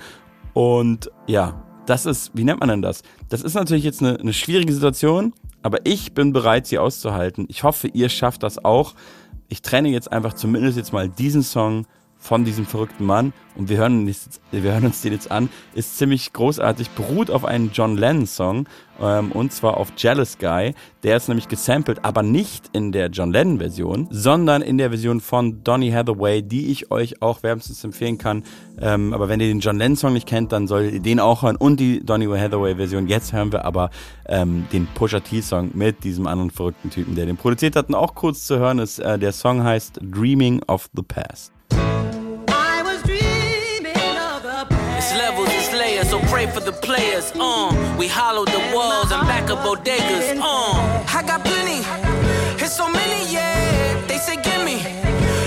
Und 0.52 1.10
ja, 1.26 1.64
das 1.86 2.04
ist, 2.04 2.30
wie 2.34 2.44
nennt 2.44 2.60
man 2.60 2.68
denn 2.68 2.82
das? 2.82 3.02
Das 3.30 3.40
ist 3.40 3.54
natürlich 3.54 3.84
jetzt 3.84 4.02
eine, 4.02 4.20
eine 4.20 4.34
schwierige 4.34 4.74
Situation, 4.74 5.32
aber 5.62 5.78
ich 5.84 6.12
bin 6.12 6.34
bereit, 6.34 6.66
sie 6.66 6.78
auszuhalten. 6.78 7.46
Ich 7.48 7.62
hoffe, 7.62 7.88
ihr 7.88 8.10
schafft 8.10 8.42
das 8.42 8.62
auch. 8.62 8.94
Ich 9.48 9.62
trenne 9.62 9.88
jetzt 9.88 10.12
einfach 10.12 10.34
zumindest 10.34 10.76
jetzt 10.76 10.92
mal 10.92 11.08
diesen 11.08 11.42
Song 11.42 11.86
von 12.18 12.44
diesem 12.44 12.66
verrückten 12.66 13.06
Mann. 13.06 13.32
Und 13.54 13.68
wir 13.68 13.78
hören, 13.78 14.06
uns, 14.06 14.40
wir 14.52 14.72
hören 14.72 14.86
uns 14.86 15.02
den 15.02 15.12
jetzt 15.12 15.30
an, 15.30 15.48
ist 15.74 15.98
ziemlich 15.98 16.32
großartig, 16.32 16.90
beruht 16.90 17.30
auf 17.30 17.44
einem 17.44 17.70
John 17.72 17.96
Lennon 17.96 18.26
Song 18.26 18.68
ähm, 19.00 19.32
und 19.32 19.52
zwar 19.52 19.76
auf 19.76 19.92
Jealous 19.96 20.38
Guy, 20.38 20.74
der 21.02 21.16
ist 21.16 21.28
nämlich 21.28 21.48
gesampelt, 21.48 22.04
aber 22.04 22.22
nicht 22.22 22.70
in 22.72 22.92
der 22.92 23.08
John 23.08 23.32
Lennon 23.32 23.58
Version, 23.58 24.06
sondern 24.10 24.62
in 24.62 24.78
der 24.78 24.90
Version 24.90 25.20
von 25.20 25.64
Donny 25.64 25.90
Hathaway, 25.90 26.42
die 26.42 26.70
ich 26.70 26.90
euch 26.92 27.20
auch 27.20 27.42
wärmstens 27.42 27.82
empfehlen 27.82 28.18
kann, 28.18 28.44
ähm, 28.80 29.12
aber 29.12 29.28
wenn 29.28 29.40
ihr 29.40 29.48
den 29.48 29.60
John 29.60 29.78
Lennon 29.78 29.96
Song 29.96 30.12
nicht 30.12 30.28
kennt, 30.28 30.52
dann 30.52 30.66
solltet 30.66 30.94
ihr 30.94 31.02
den 31.02 31.20
auch 31.20 31.42
hören. 31.42 31.56
Und 31.56 31.80
die 31.80 32.04
Donny 32.04 32.26
Hathaway 32.26 32.76
Version, 32.76 33.08
jetzt 33.08 33.32
hören 33.32 33.52
wir 33.52 33.64
aber 33.64 33.90
ähm, 34.26 34.66
den 34.72 34.86
Pusha 34.94 35.20
T 35.20 35.40
Song 35.40 35.70
mit 35.74 36.04
diesem 36.04 36.26
anderen 36.26 36.50
verrückten 36.50 36.90
Typen, 36.90 37.16
der 37.16 37.26
den 37.26 37.36
produziert 37.36 37.74
hat. 37.74 37.88
Und 37.88 37.94
auch 37.94 38.14
kurz 38.14 38.46
zu 38.46 38.58
hören 38.58 38.78
ist, 38.78 38.98
äh, 39.00 39.18
der 39.18 39.32
Song 39.32 39.64
heißt 39.64 39.98
Dreaming 40.00 40.62
of 40.68 40.88
the 40.94 41.02
Past. 41.02 41.57
Pray 46.30 46.46
for 46.46 46.60
the 46.60 46.72
players. 46.72 47.32
Uh, 47.34 47.96
we 47.98 48.06
hollowed 48.08 48.48
the 48.48 48.62
walls 48.74 49.10
and 49.10 49.22
back 49.26 49.50
up 49.50 49.58
bodegas. 49.60 50.38
Uh, 50.40 51.04
I 51.18 51.22
got 51.26 51.44
plenty. 51.44 51.80
It's 52.62 52.74
so 52.76 52.88
many, 52.88 53.32
yeah. 53.32 54.06
They 54.06 54.18
say 54.18 54.36
gimme. 54.36 54.78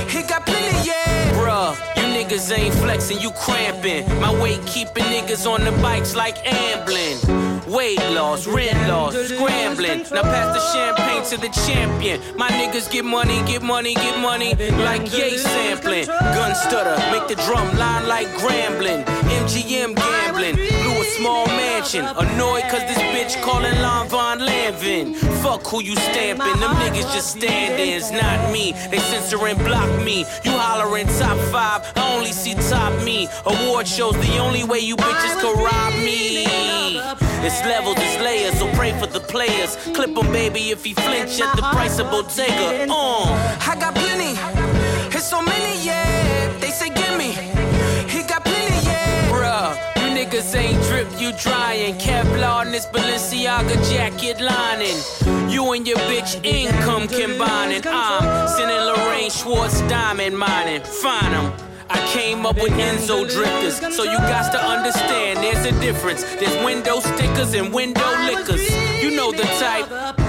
He 0.10 0.24
got 0.24 0.46
plenty, 0.46 0.88
yeah. 0.88 1.32
Bruh, 1.34 1.76
you 1.96 2.04
niggas 2.16 2.32
niggas 2.32 2.58
ain't 2.58 2.74
flexing, 2.76 3.20
you 3.20 3.32
cramping. 3.32 4.08
My 4.20 4.34
weight 4.42 4.66
keeping 4.66 5.04
niggas 5.04 5.46
on 5.50 5.64
the 5.64 5.72
bikes 5.82 6.16
like 6.16 6.38
ambling. 6.46 7.41
Weight 7.72 8.04
loss, 8.12 8.48
rent 8.48 8.78
loss, 8.90 9.16
scrambling. 9.16 10.00
Now 10.12 10.24
pass 10.24 10.54
the 10.54 10.62
champagne 10.74 11.24
to 11.30 11.38
the 11.38 11.48
champion. 11.66 12.20
My 12.36 12.50
niggas 12.50 12.92
get 12.92 13.06
money, 13.06 13.42
get 13.48 13.62
money, 13.62 13.94
get 13.94 14.20
money. 14.20 14.56
Like 14.84 15.10
yay 15.14 15.38
sampling. 15.38 16.06
Gun 16.08 16.54
stutter, 16.54 16.98
make 17.14 17.30
the 17.30 17.42
drum 17.46 17.78
line 17.78 18.10
like 18.10 18.28
grambling. 18.44 19.06
MGM 19.06 19.96
gambling. 19.96 20.91
Small 21.18 21.46
mansion. 21.48 22.06
Annoyed 22.06 22.64
cause 22.64 22.82
this 22.82 22.98
bitch 23.14 23.42
calling 23.44 23.76
Lon 23.82 24.08
Von 24.08 24.40
Lanvin. 24.40 25.16
Fuck 25.42 25.68
who 25.68 25.82
you 25.82 25.96
stamping. 25.96 26.60
Them 26.60 26.76
niggas 26.76 27.12
just 27.14 27.38
stand-ins, 27.38 28.12
not 28.12 28.52
me. 28.52 28.74
They 28.90 29.00
censor 29.00 29.46
and 29.48 29.60
block 29.60 29.90
me. 30.04 30.26
You 30.44 30.52
hollering 30.52 31.08
top 31.20 31.38
five, 31.52 31.92
I 31.96 32.16
only 32.16 32.32
see 32.32 32.54
top 32.70 32.94
me. 33.04 33.28
Award 33.46 33.88
shows 33.88 34.16
the 34.16 34.38
only 34.38 34.64
way 34.64 34.80
you 34.80 34.96
bitches 34.96 35.40
can 35.42 35.56
rob 35.64 35.94
me. 36.04 36.46
It's 37.44 37.60
levels, 37.66 37.98
it's 37.98 38.22
layers, 38.22 38.60
so 38.60 38.72
pray 38.74 38.92
for 39.00 39.08
the 39.08 39.20
players. 39.20 39.76
Clip 39.96 40.16
him, 40.16 40.32
baby, 40.32 40.70
if 40.70 40.86
he 40.86 40.94
flinch 40.94 41.42
at 41.42 41.56
the 41.56 41.64
price 41.64 41.98
of 41.98 42.12
Bottega. 42.12 42.86
Uh, 42.88 43.58
I 43.68 43.76
got 43.80 43.96
plenty, 43.96 44.38
niggas 50.42 50.56
ain't 50.56 50.84
drip, 50.84 51.22
you 51.22 51.32
drying. 51.34 51.96
Kevlar 51.96 52.66
in 52.66 52.72
this 52.72 52.86
Balenciaga 52.88 53.76
jacket 53.92 54.42
lining. 54.42 55.50
You 55.50 55.72
and 55.74 55.88
your 55.88 55.98
bitch 55.98 56.44
income 56.44 57.08
combining. 57.08 57.82
I'm 57.86 58.48
sending 58.48 58.78
Lorraine 58.78 59.30
Schwartz 59.30 59.82
diamond 59.82 60.38
mining. 60.38 60.84
Find 60.84 61.34
'em. 61.34 61.54
I 61.90 61.98
came 62.08 62.46
up 62.46 62.56
with 62.56 62.72
Enzo 62.72 63.30
drifters, 63.30 63.96
so 63.96 64.04
you 64.04 64.18
got 64.18 64.52
to 64.54 64.60
understand 64.64 65.40
there's 65.40 65.66
a 65.66 65.78
difference. 65.82 66.24
There's 66.24 66.64
window 66.64 67.02
stickers 67.02 67.54
and 67.54 67.74
window 67.74 68.10
liquors. 68.26 68.64
You 69.04 69.12
know 69.12 69.32
the 69.32 69.44
type. 69.60 70.21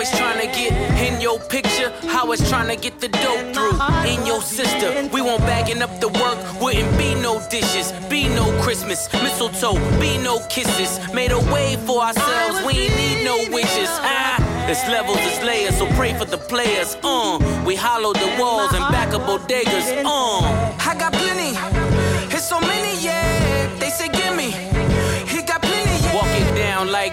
Always 0.00 0.18
trying 0.18 0.40
to 0.40 0.46
get 0.46 0.72
in 1.12 1.20
your 1.20 1.38
picture, 1.38 1.92
how 2.08 2.32
it's 2.32 2.48
trying 2.48 2.74
to 2.74 2.82
get 2.82 3.00
the 3.00 3.08
dope 3.08 3.52
through. 3.52 3.76
In 4.08 4.24
your 4.24 4.40
sister, 4.40 5.06
we 5.12 5.20
won't 5.20 5.42
bagging 5.42 5.82
up 5.82 6.00
the 6.00 6.08
work, 6.08 6.38
wouldn't 6.58 6.96
be 6.96 7.14
no 7.16 7.38
dishes, 7.50 7.92
be 8.08 8.26
no 8.26 8.46
Christmas, 8.62 9.12
mistletoe, 9.12 9.74
be 10.00 10.16
no 10.16 10.40
kisses. 10.48 10.98
Made 11.12 11.32
a 11.32 11.38
way 11.52 11.76
for 11.84 12.00
ourselves, 12.00 12.64
we 12.64 12.88
ain't 12.88 12.96
need 12.96 13.24
no 13.26 13.36
wishes. 13.54 13.90
Ah. 14.00 14.38
It's 14.70 14.88
levels, 14.88 15.18
it's 15.20 15.44
layers, 15.44 15.76
so 15.76 15.86
pray 15.88 16.14
for 16.14 16.24
the 16.24 16.38
players. 16.38 16.96
Uh, 17.02 17.36
we 17.66 17.74
hollow 17.76 18.14
the 18.14 18.34
walls 18.40 18.72
and 18.72 18.80
back 18.90 19.12
up 19.12 19.20
bodegas. 19.28 20.02
Uh, 20.02 20.40
I 20.80 20.96
got 20.98 21.12
plenty, 21.12 21.52
it's 22.34 22.48
so 22.48 22.58
many, 22.58 23.04
yeah. 23.04 23.68
They 23.78 23.90
say 23.90 24.08
gimme, 24.08 24.50
he 25.28 25.42
got 25.42 25.60
plenty, 25.60 25.96
yeah. 26.04 26.14
Walk 26.14 26.32
it 26.40 26.56
down 26.56 26.90
like 26.90 27.12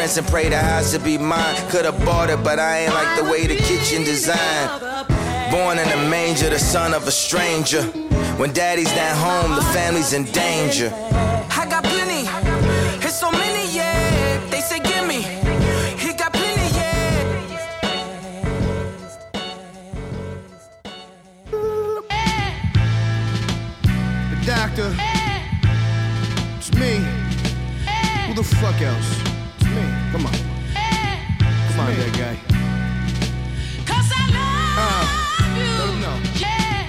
Prince 0.01 0.17
and 0.17 0.27
pray 0.29 0.49
the 0.49 0.57
house 0.57 0.93
to 0.93 0.99
be 0.99 1.15
mine. 1.15 1.55
Could've 1.69 2.03
bought 2.03 2.31
it, 2.31 2.43
but 2.43 2.57
I 2.57 2.79
ain't 2.79 2.93
like 2.95 3.23
the 3.23 3.29
way 3.29 3.45
the 3.45 3.55
kitchen 3.55 4.03
designed. 4.03 4.81
Born 5.51 5.77
in 5.77 5.87
a 5.89 6.09
manger, 6.09 6.49
the 6.49 6.57
son 6.57 6.95
of 6.95 7.07
a 7.07 7.11
stranger. 7.11 7.83
When 8.39 8.51
daddy's 8.51 8.91
not 8.95 9.15
home, 9.15 9.55
the 9.55 9.61
family's 9.61 10.13
in 10.13 10.23
danger. 10.23 10.91
I 10.91 11.67
got 11.69 11.83
plenty, 11.83 12.25
it's 13.05 13.15
so 13.15 13.31
many, 13.31 13.71
yeah. 13.75 14.43
They 14.49 14.61
say 14.61 14.79
gimme, 14.79 15.21
he 15.21 16.13
got 16.13 16.33
plenty, 16.33 16.69
yeah. 16.79 17.21
The 24.31 24.45
doctor. 24.47 24.95
It's 26.57 26.73
me. 26.73 27.05
Who 28.25 28.33
the 28.33 28.43
fuck 28.43 28.81
else? 28.81 29.30
Come 30.11 30.25
on. 30.25 30.33
Come 30.33 31.79
on, 31.79 31.95
that 31.95 32.13
guy. 32.17 32.37
Uh, 34.77 35.05
let 35.77 35.89
him 35.89 36.01
know. 36.01 36.31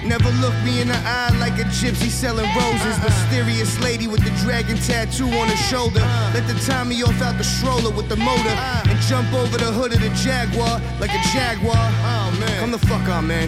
Never 0.07 0.29
look 0.41 0.53
me 0.65 0.81
in 0.81 0.89
the 0.89 0.97
eye 0.97 1.31
like 1.39 1.53
a 1.59 1.63
gypsy 1.63 2.09
selling 2.09 2.49
roses. 2.55 2.99
Mysterious 3.01 3.79
lady 3.81 4.07
with 4.07 4.23
the 4.23 4.31
dragon 4.43 4.75
tattoo 4.77 5.27
on 5.27 5.47
her 5.47 5.55
shoulder. 5.55 6.01
Let 6.33 6.45
the 6.47 6.53
Tommy 6.65 7.01
off 7.03 7.21
out 7.21 7.37
the 7.37 7.43
stroller 7.43 7.91
with 7.95 8.09
the 8.09 8.17
motor 8.17 8.55
and 8.89 8.99
jump 9.07 9.31
over 9.33 9.57
the 9.57 9.71
hood 9.71 9.93
of 9.93 10.01
the 10.01 10.09
Jaguar 10.09 10.81
like 10.99 11.11
a 11.11 11.21
Jaguar. 11.31 11.75
Oh 11.77 12.37
man, 12.39 12.59
come 12.59 12.71
the 12.71 12.79
fuck 12.79 13.07
on, 13.07 13.27
man. 13.27 13.47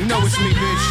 You 0.00 0.06
know 0.06 0.20
it's 0.24 0.38
me, 0.38 0.52
bitch. 0.52 0.86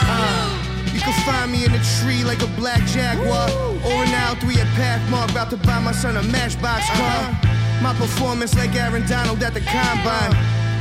Uh. 0.00 0.61
You 1.02 1.12
can 1.12 1.22
find 1.24 1.50
me 1.50 1.64
in 1.64 1.72
a 1.74 1.82
tree 1.98 2.22
like 2.22 2.42
a 2.42 2.46
black 2.54 2.80
jaguar. 2.86 3.50
Or 3.82 4.04
an 4.06 4.14
L3 4.14 4.54
at 4.54 4.68
Pathmark, 4.78 5.32
about 5.32 5.50
to 5.50 5.56
buy 5.56 5.80
my 5.80 5.90
son 5.90 6.16
a 6.16 6.22
matchbox 6.22 6.86
car. 6.90 7.26
Uh-huh. 7.26 7.82
My 7.82 7.92
performance 7.92 8.54
like 8.54 8.76
Aaron 8.76 9.04
Donald 9.08 9.42
at 9.42 9.52
the 9.52 9.62
combine. 9.62 10.30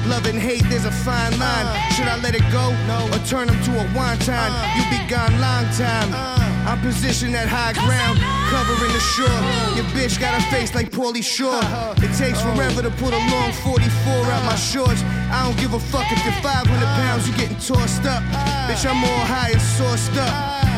Love 0.07 0.27
and 0.27 0.37
hate, 0.37 0.61
there's 0.69 0.85
a 0.85 0.91
fine 0.91 1.31
line. 1.39 1.65
Uh-huh. 1.65 1.93
Should 1.95 2.07
I 2.07 2.17
let 2.21 2.35
it 2.35 2.45
go? 2.51 2.69
Or 3.09 3.25
turn 3.25 3.49
him 3.49 3.57
to 3.63 3.81
a 3.81 3.85
wonton? 3.97 4.37
Uh-huh. 4.37 4.77
You 4.77 4.83
be 4.93 5.09
gone 5.09 5.33
long 5.41 5.65
time. 5.73 6.50
I'm 6.67 6.79
positioned 6.79 7.35
at 7.35 7.49
high 7.49 7.73
ground, 7.73 8.21
covering 8.53 8.93
the 8.93 9.01
shore. 9.01 9.41
Your 9.73 9.85
bitch 9.97 10.19
got 10.21 10.37
a 10.37 10.43
face 10.53 10.75
like 10.75 10.91
Paulie 10.91 11.25
Shore. 11.25 11.57
It 11.97 12.13
takes 12.13 12.37
oh. 12.41 12.53
forever 12.53 12.81
to 12.85 12.91
put 13.01 13.13
a 13.13 13.21
long 13.33 13.51
44 13.65 13.81
out 14.29 14.45
my 14.45 14.55
shorts. 14.55 15.01
I 15.33 15.41
don't 15.43 15.57
give 15.57 15.73
a 15.73 15.79
fuck 15.79 16.05
if 16.11 16.21
you're 16.23 16.37
500 16.45 16.69
pounds, 17.01 17.27
you're 17.27 17.37
getting 17.37 17.57
tossed 17.57 18.05
up. 18.05 18.21
Bitch, 18.69 18.85
I'm 18.85 19.01
all 19.01 19.25
high 19.25 19.51
and 19.51 19.61
sauced 19.61 20.13
up. 20.21 20.33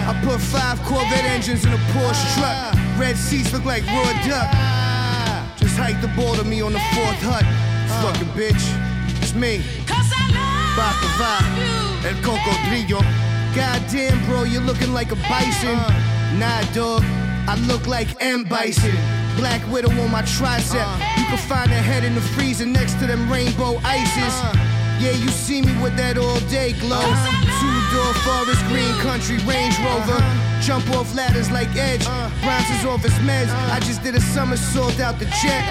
I 0.07 0.15
put 0.23 0.39
five 0.39 0.79
Corvette 0.83 1.25
engines 1.25 1.65
in 1.65 1.73
a 1.73 1.81
Porsche 1.91 2.27
truck. 2.39 2.75
Red 2.97 3.17
seats 3.17 3.51
look 3.51 3.65
like 3.65 3.85
raw 3.87 4.11
duck. 4.23 4.47
Just 5.59 5.75
hike 5.75 5.99
the 6.01 6.11
ball 6.15 6.35
to 6.35 6.43
me 6.43 6.61
on 6.61 6.71
the 6.71 6.83
fourth 6.95 7.21
hut. 7.27 7.43
Fucking 7.99 8.31
bitch, 8.39 8.63
it's 9.21 9.33
me. 9.33 9.61
Papa 10.75 11.07
Va, 11.19 12.07
El 12.07 12.15
Coco 12.23 12.39
Cocodrillo. 12.39 13.22
Goddamn, 13.55 14.25
bro, 14.25 14.43
you're 14.43 14.61
looking 14.61 14.93
like 14.93 15.11
a 15.11 15.15
bison. 15.29 15.77
Nah, 16.39 16.61
dog, 16.73 17.03
I 17.47 17.55
look 17.67 17.85
like 17.85 18.07
M. 18.19 18.43
Bison. 18.43 18.91
Black 19.37 19.61
widow 19.71 19.91
on 20.01 20.09
my 20.09 20.23
tricep. 20.23 20.87
You 21.17 21.25
can 21.25 21.37
find 21.37 21.71
a 21.71 21.75
head 21.75 22.03
in 22.03 22.15
the 22.15 22.21
freezer 22.21 22.65
next 22.65 22.93
to 22.99 23.05
them 23.05 23.31
rainbow 23.31 23.79
ices. 23.83 24.33
Yeah, 25.01 25.11
you 25.11 25.27
see 25.29 25.61
me 25.61 25.73
with 25.83 25.95
that 25.97 26.17
all 26.17 26.39
day 26.49 26.73
glow. 26.73 27.01
Two 27.61 27.72
door 27.93 28.13
forest 28.25 28.65
green 28.67 28.93
country 29.05 29.37
Range 29.45 29.77
Rover. 29.85 30.19
Jump 30.61 30.89
off 30.91 31.13
ladders 31.13 31.51
like 31.51 31.69
Edge. 31.75 32.05
Bronzes 32.41 32.85
off 32.85 33.03
his 33.03 33.17
meds. 33.27 33.51
I 33.69 33.79
just 33.79 34.01
did 34.01 34.15
a 34.15 34.21
somersault 34.21 34.99
out 34.99 35.19
the 35.19 35.25
jet. 35.41 35.63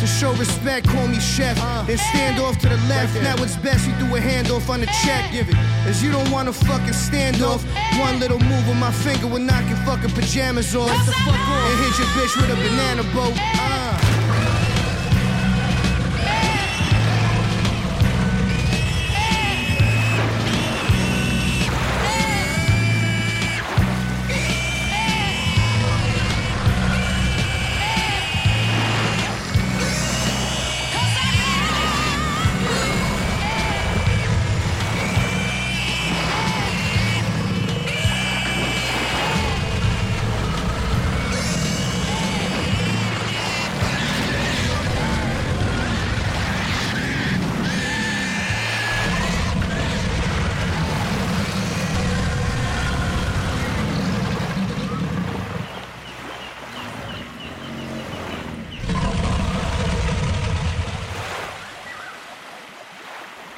To 0.00 0.06
show 0.06 0.32
respect, 0.34 0.88
call 0.88 1.06
me 1.08 1.20
chef. 1.20 1.56
Then 1.86 1.98
stand 1.98 2.40
off 2.40 2.58
to 2.58 2.68
the 2.68 2.80
left. 2.88 3.14
Now 3.22 3.36
it's 3.42 3.56
best 3.56 3.86
you 3.86 3.94
do 3.94 4.06
a 4.16 4.20
handoff 4.20 4.68
on 4.68 4.80
the 4.80 4.90
check. 5.04 5.32
Give 5.32 5.48
it. 5.48 5.56
As 5.86 6.02
you 6.02 6.10
don't 6.12 6.30
wanna 6.30 6.52
fucking 6.52 6.92
stand 6.92 7.42
off. 7.42 7.64
One 7.98 8.20
little 8.20 8.40
move 8.40 8.66
with 8.68 8.78
my 8.78 8.92
finger 8.92 9.26
will 9.26 9.44
knock 9.48 9.64
your 9.68 9.78
fucking 9.86 10.10
pajamas 10.10 10.74
off. 10.74 10.90
And 10.90 11.76
hit 11.82 11.94
your 11.98 12.10
bitch 12.16 12.34
with 12.36 12.50
a 12.50 12.56
banana 12.56 13.04
boat. 13.14 13.36
Uh. 13.38 13.81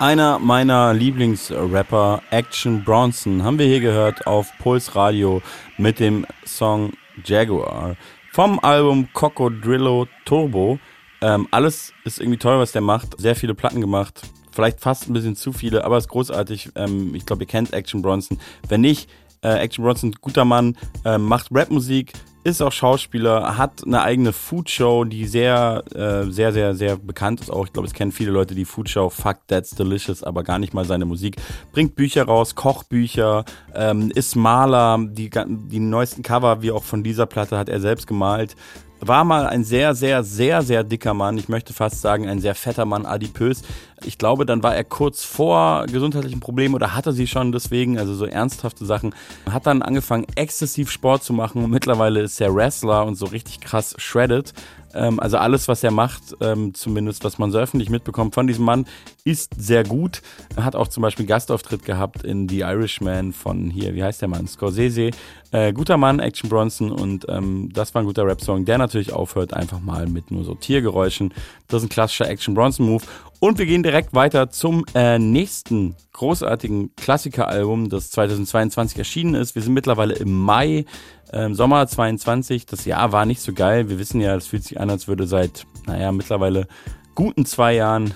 Einer 0.04 0.38
meiner 0.38 0.92
Lieblingsrapper, 0.92 2.20
Action 2.28 2.84
Bronson, 2.84 3.42
haben 3.42 3.58
wir 3.58 3.64
hier 3.64 3.80
gehört 3.80 4.26
auf 4.26 4.52
Puls 4.58 4.94
Radio 4.94 5.40
mit 5.78 5.98
dem 5.98 6.26
Song 6.44 6.92
Jaguar 7.24 7.96
vom 8.30 8.58
Album 8.58 9.08
Cocodrillo 9.14 10.06
Turbo. 10.26 10.78
Ähm, 11.22 11.48
alles 11.50 11.94
ist 12.04 12.20
irgendwie 12.20 12.36
toll, 12.36 12.58
was 12.58 12.72
der 12.72 12.82
macht. 12.82 13.18
Sehr 13.18 13.34
viele 13.34 13.54
Platten 13.54 13.80
gemacht. 13.80 14.20
Vielleicht 14.52 14.80
fast 14.80 15.08
ein 15.08 15.14
bisschen 15.14 15.36
zu 15.36 15.54
viele, 15.54 15.84
aber 15.84 15.96
ist 15.96 16.08
großartig. 16.08 16.72
Ähm, 16.74 17.14
ich 17.14 17.24
glaube, 17.24 17.44
ihr 17.44 17.48
kennt 17.48 17.72
Action 17.72 18.02
Bronson. 18.02 18.38
Wenn 18.68 18.82
nicht, 18.82 19.08
äh, 19.42 19.54
Action 19.54 19.86
Bronson, 19.86 20.12
guter 20.20 20.44
Mann, 20.44 20.76
äh, 21.06 21.16
macht 21.16 21.46
Rapmusik, 21.50 22.12
ist 22.44 22.60
auch 22.60 22.72
Schauspieler, 22.72 23.56
hat 23.56 23.84
eine 23.84 24.02
eigene 24.02 24.32
Foodshow, 24.32 25.04
die 25.04 25.26
sehr, 25.26 25.82
äh, 25.94 26.30
sehr, 26.30 26.52
sehr, 26.52 26.74
sehr 26.74 26.96
bekannt 26.96 27.40
ist 27.40 27.50
auch. 27.50 27.66
Ich 27.66 27.72
glaube, 27.72 27.88
es 27.88 27.94
kennen 27.94 28.12
viele 28.12 28.30
Leute 28.30 28.54
die 28.54 28.66
Foodshow 28.66 29.08
Fuck 29.08 29.38
That's 29.48 29.70
Delicious, 29.70 30.22
aber 30.22 30.42
gar 30.42 30.58
nicht 30.58 30.74
mal 30.74 30.84
seine 30.84 31.06
Musik. 31.06 31.36
Bringt 31.72 31.96
Bücher 31.96 32.24
raus, 32.24 32.54
Kochbücher, 32.54 33.44
ähm, 33.74 34.12
ist 34.14 34.36
Maler, 34.36 34.98
die, 35.08 35.30
die 35.30 35.80
neuesten 35.80 36.22
Cover, 36.22 36.60
wie 36.60 36.70
auch 36.70 36.84
von 36.84 37.02
dieser 37.02 37.24
Platte, 37.24 37.56
hat 37.56 37.70
er 37.70 37.80
selbst 37.80 38.06
gemalt 38.06 38.54
war 39.00 39.24
mal 39.24 39.46
ein 39.46 39.64
sehr, 39.64 39.94
sehr, 39.94 40.22
sehr, 40.24 40.62
sehr 40.62 40.84
dicker 40.84 41.14
Mann. 41.14 41.36
Ich 41.38 41.48
möchte 41.48 41.72
fast 41.72 42.00
sagen, 42.00 42.28
ein 42.28 42.40
sehr 42.40 42.54
fetter 42.54 42.84
Mann, 42.84 43.06
adipös. 43.06 43.62
Ich 44.04 44.18
glaube, 44.18 44.46
dann 44.46 44.62
war 44.62 44.74
er 44.74 44.84
kurz 44.84 45.24
vor 45.24 45.86
gesundheitlichen 45.86 46.40
Problemen 46.40 46.74
oder 46.74 46.94
hatte 46.94 47.12
sie 47.12 47.26
schon 47.26 47.52
deswegen, 47.52 47.98
also 47.98 48.14
so 48.14 48.26
ernsthafte 48.26 48.84
Sachen. 48.84 49.14
Hat 49.50 49.66
dann 49.66 49.82
angefangen, 49.82 50.26
exzessiv 50.34 50.90
Sport 50.90 51.22
zu 51.24 51.32
machen 51.32 51.68
mittlerweile 51.70 52.20
ist 52.20 52.40
er 52.40 52.54
Wrestler 52.54 53.04
und 53.06 53.16
so 53.16 53.26
richtig 53.26 53.60
krass 53.60 53.94
shredded. 53.98 54.52
Ähm, 54.94 55.20
also 55.20 55.36
alles, 55.38 55.68
was 55.68 55.82
er 55.82 55.90
macht, 55.90 56.36
ähm, 56.40 56.74
zumindest 56.74 57.24
was 57.24 57.38
man 57.38 57.50
so 57.50 57.58
öffentlich 57.58 57.90
mitbekommt 57.90 58.34
von 58.34 58.46
diesem 58.46 58.64
Mann, 58.64 58.86
ist 59.24 59.52
sehr 59.56 59.84
gut. 59.84 60.22
Er 60.56 60.64
hat 60.64 60.76
auch 60.76 60.88
zum 60.88 61.02
Beispiel 61.02 61.26
Gastauftritt 61.26 61.84
gehabt 61.84 62.22
in 62.22 62.48
The 62.48 62.60
Irishman 62.60 63.32
von 63.32 63.70
hier, 63.70 63.94
wie 63.94 64.04
heißt 64.04 64.22
der 64.22 64.28
Mann? 64.28 64.46
Scorsese. 64.46 65.10
Äh, 65.50 65.72
guter 65.72 65.96
Mann, 65.96 66.18
Action 66.18 66.50
Bronson 66.50 66.90
und 66.90 67.26
ähm, 67.28 67.70
das 67.72 67.94
war 67.94 68.02
ein 68.02 68.06
guter 68.06 68.26
Rap-Song, 68.26 68.64
der 68.64 68.76
natürlich 68.76 69.12
aufhört 69.12 69.54
einfach 69.54 69.80
mal 69.80 70.08
mit 70.08 70.32
nur 70.32 70.42
so 70.42 70.54
Tiergeräuschen. 70.54 71.32
Das 71.68 71.82
ist 71.82 71.86
ein 71.86 71.90
klassischer 71.90 72.28
Action 72.28 72.54
Bronson-Move. 72.54 73.04
Und 73.40 73.58
wir 73.58 73.66
gehen 73.66 73.82
direkt 73.82 74.14
weiter 74.14 74.50
zum 74.50 74.84
äh, 74.94 75.18
nächsten 75.18 75.96
großartigen 76.12 76.96
Klassiker-Album, 76.96 77.90
das 77.90 78.10
2022 78.10 78.98
erschienen 78.98 79.34
ist. 79.34 79.54
Wir 79.54 79.62
sind 79.62 79.74
mittlerweile 79.74 80.14
im 80.14 80.32
Mai 80.32 80.86
ähm, 81.34 81.54
Sommer 81.54 81.86
22, 81.86 82.66
das 82.66 82.84
Jahr 82.84 83.12
war 83.12 83.26
nicht 83.26 83.40
so 83.40 83.52
geil. 83.52 83.88
Wir 83.88 83.98
wissen 83.98 84.20
ja, 84.20 84.34
es 84.36 84.46
fühlt 84.46 84.64
sich 84.64 84.78
an, 84.78 84.88
als 84.88 85.08
würde 85.08 85.26
seit, 85.26 85.66
naja, 85.86 86.12
mittlerweile 86.12 86.68
guten 87.14 87.44
zwei 87.44 87.74
Jahren, 87.74 88.14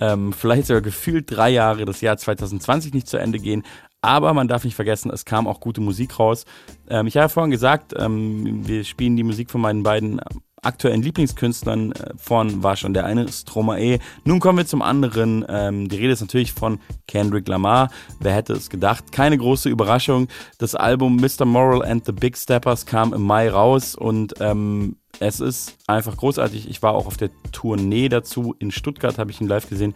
ähm, 0.00 0.32
vielleicht 0.32 0.66
sogar 0.66 0.82
gefühlt 0.82 1.30
drei 1.30 1.50
Jahre, 1.50 1.84
das 1.84 2.00
Jahr 2.00 2.16
2020 2.16 2.92
nicht 2.94 3.06
zu 3.06 3.16
Ende 3.16 3.38
gehen. 3.38 3.62
Aber 4.00 4.34
man 4.34 4.48
darf 4.48 4.64
nicht 4.64 4.76
vergessen, 4.76 5.10
es 5.10 5.24
kam 5.24 5.46
auch 5.46 5.60
gute 5.60 5.80
Musik 5.80 6.18
raus. 6.18 6.44
Ähm, 6.88 7.06
ich 7.06 7.16
habe 7.16 7.24
ja 7.24 7.28
vorhin 7.28 7.50
gesagt, 7.50 7.94
ähm, 7.96 8.66
wir 8.66 8.84
spielen 8.84 9.16
die 9.16 9.24
Musik 9.24 9.50
von 9.50 9.60
meinen 9.60 9.82
beiden 9.82 10.20
aktuellen 10.62 11.02
Lieblingskünstlern 11.02 11.92
äh, 11.92 12.14
von 12.16 12.62
war 12.62 12.76
schon 12.76 12.94
der 12.94 13.04
eine 13.04 13.30
Stromae. 13.30 13.98
Nun 14.24 14.40
kommen 14.40 14.58
wir 14.58 14.66
zum 14.66 14.82
anderen. 14.82 15.44
Ähm, 15.48 15.88
die 15.88 15.96
Rede 15.96 16.12
ist 16.12 16.20
natürlich 16.20 16.52
von 16.52 16.80
Kendrick 17.06 17.48
Lamar. 17.48 17.90
Wer 18.20 18.34
hätte 18.34 18.52
es 18.52 18.70
gedacht? 18.70 19.12
Keine 19.12 19.38
große 19.38 19.68
Überraschung. 19.68 20.28
Das 20.58 20.74
Album 20.74 21.16
Mr. 21.16 21.44
Moral 21.44 21.84
and 21.84 22.04
the 22.04 22.12
Big 22.12 22.36
Steppers 22.36 22.86
kam 22.86 23.12
im 23.12 23.22
Mai 23.22 23.50
raus 23.50 23.94
und 23.94 24.34
ähm, 24.40 24.96
es 25.20 25.40
ist 25.40 25.76
einfach 25.86 26.16
großartig. 26.16 26.68
Ich 26.68 26.82
war 26.82 26.94
auch 26.94 27.06
auf 27.06 27.16
der 27.16 27.30
Tournee 27.50 28.08
dazu. 28.08 28.54
In 28.58 28.70
Stuttgart 28.70 29.18
habe 29.18 29.30
ich 29.30 29.40
ihn 29.40 29.48
live 29.48 29.68
gesehen. 29.68 29.94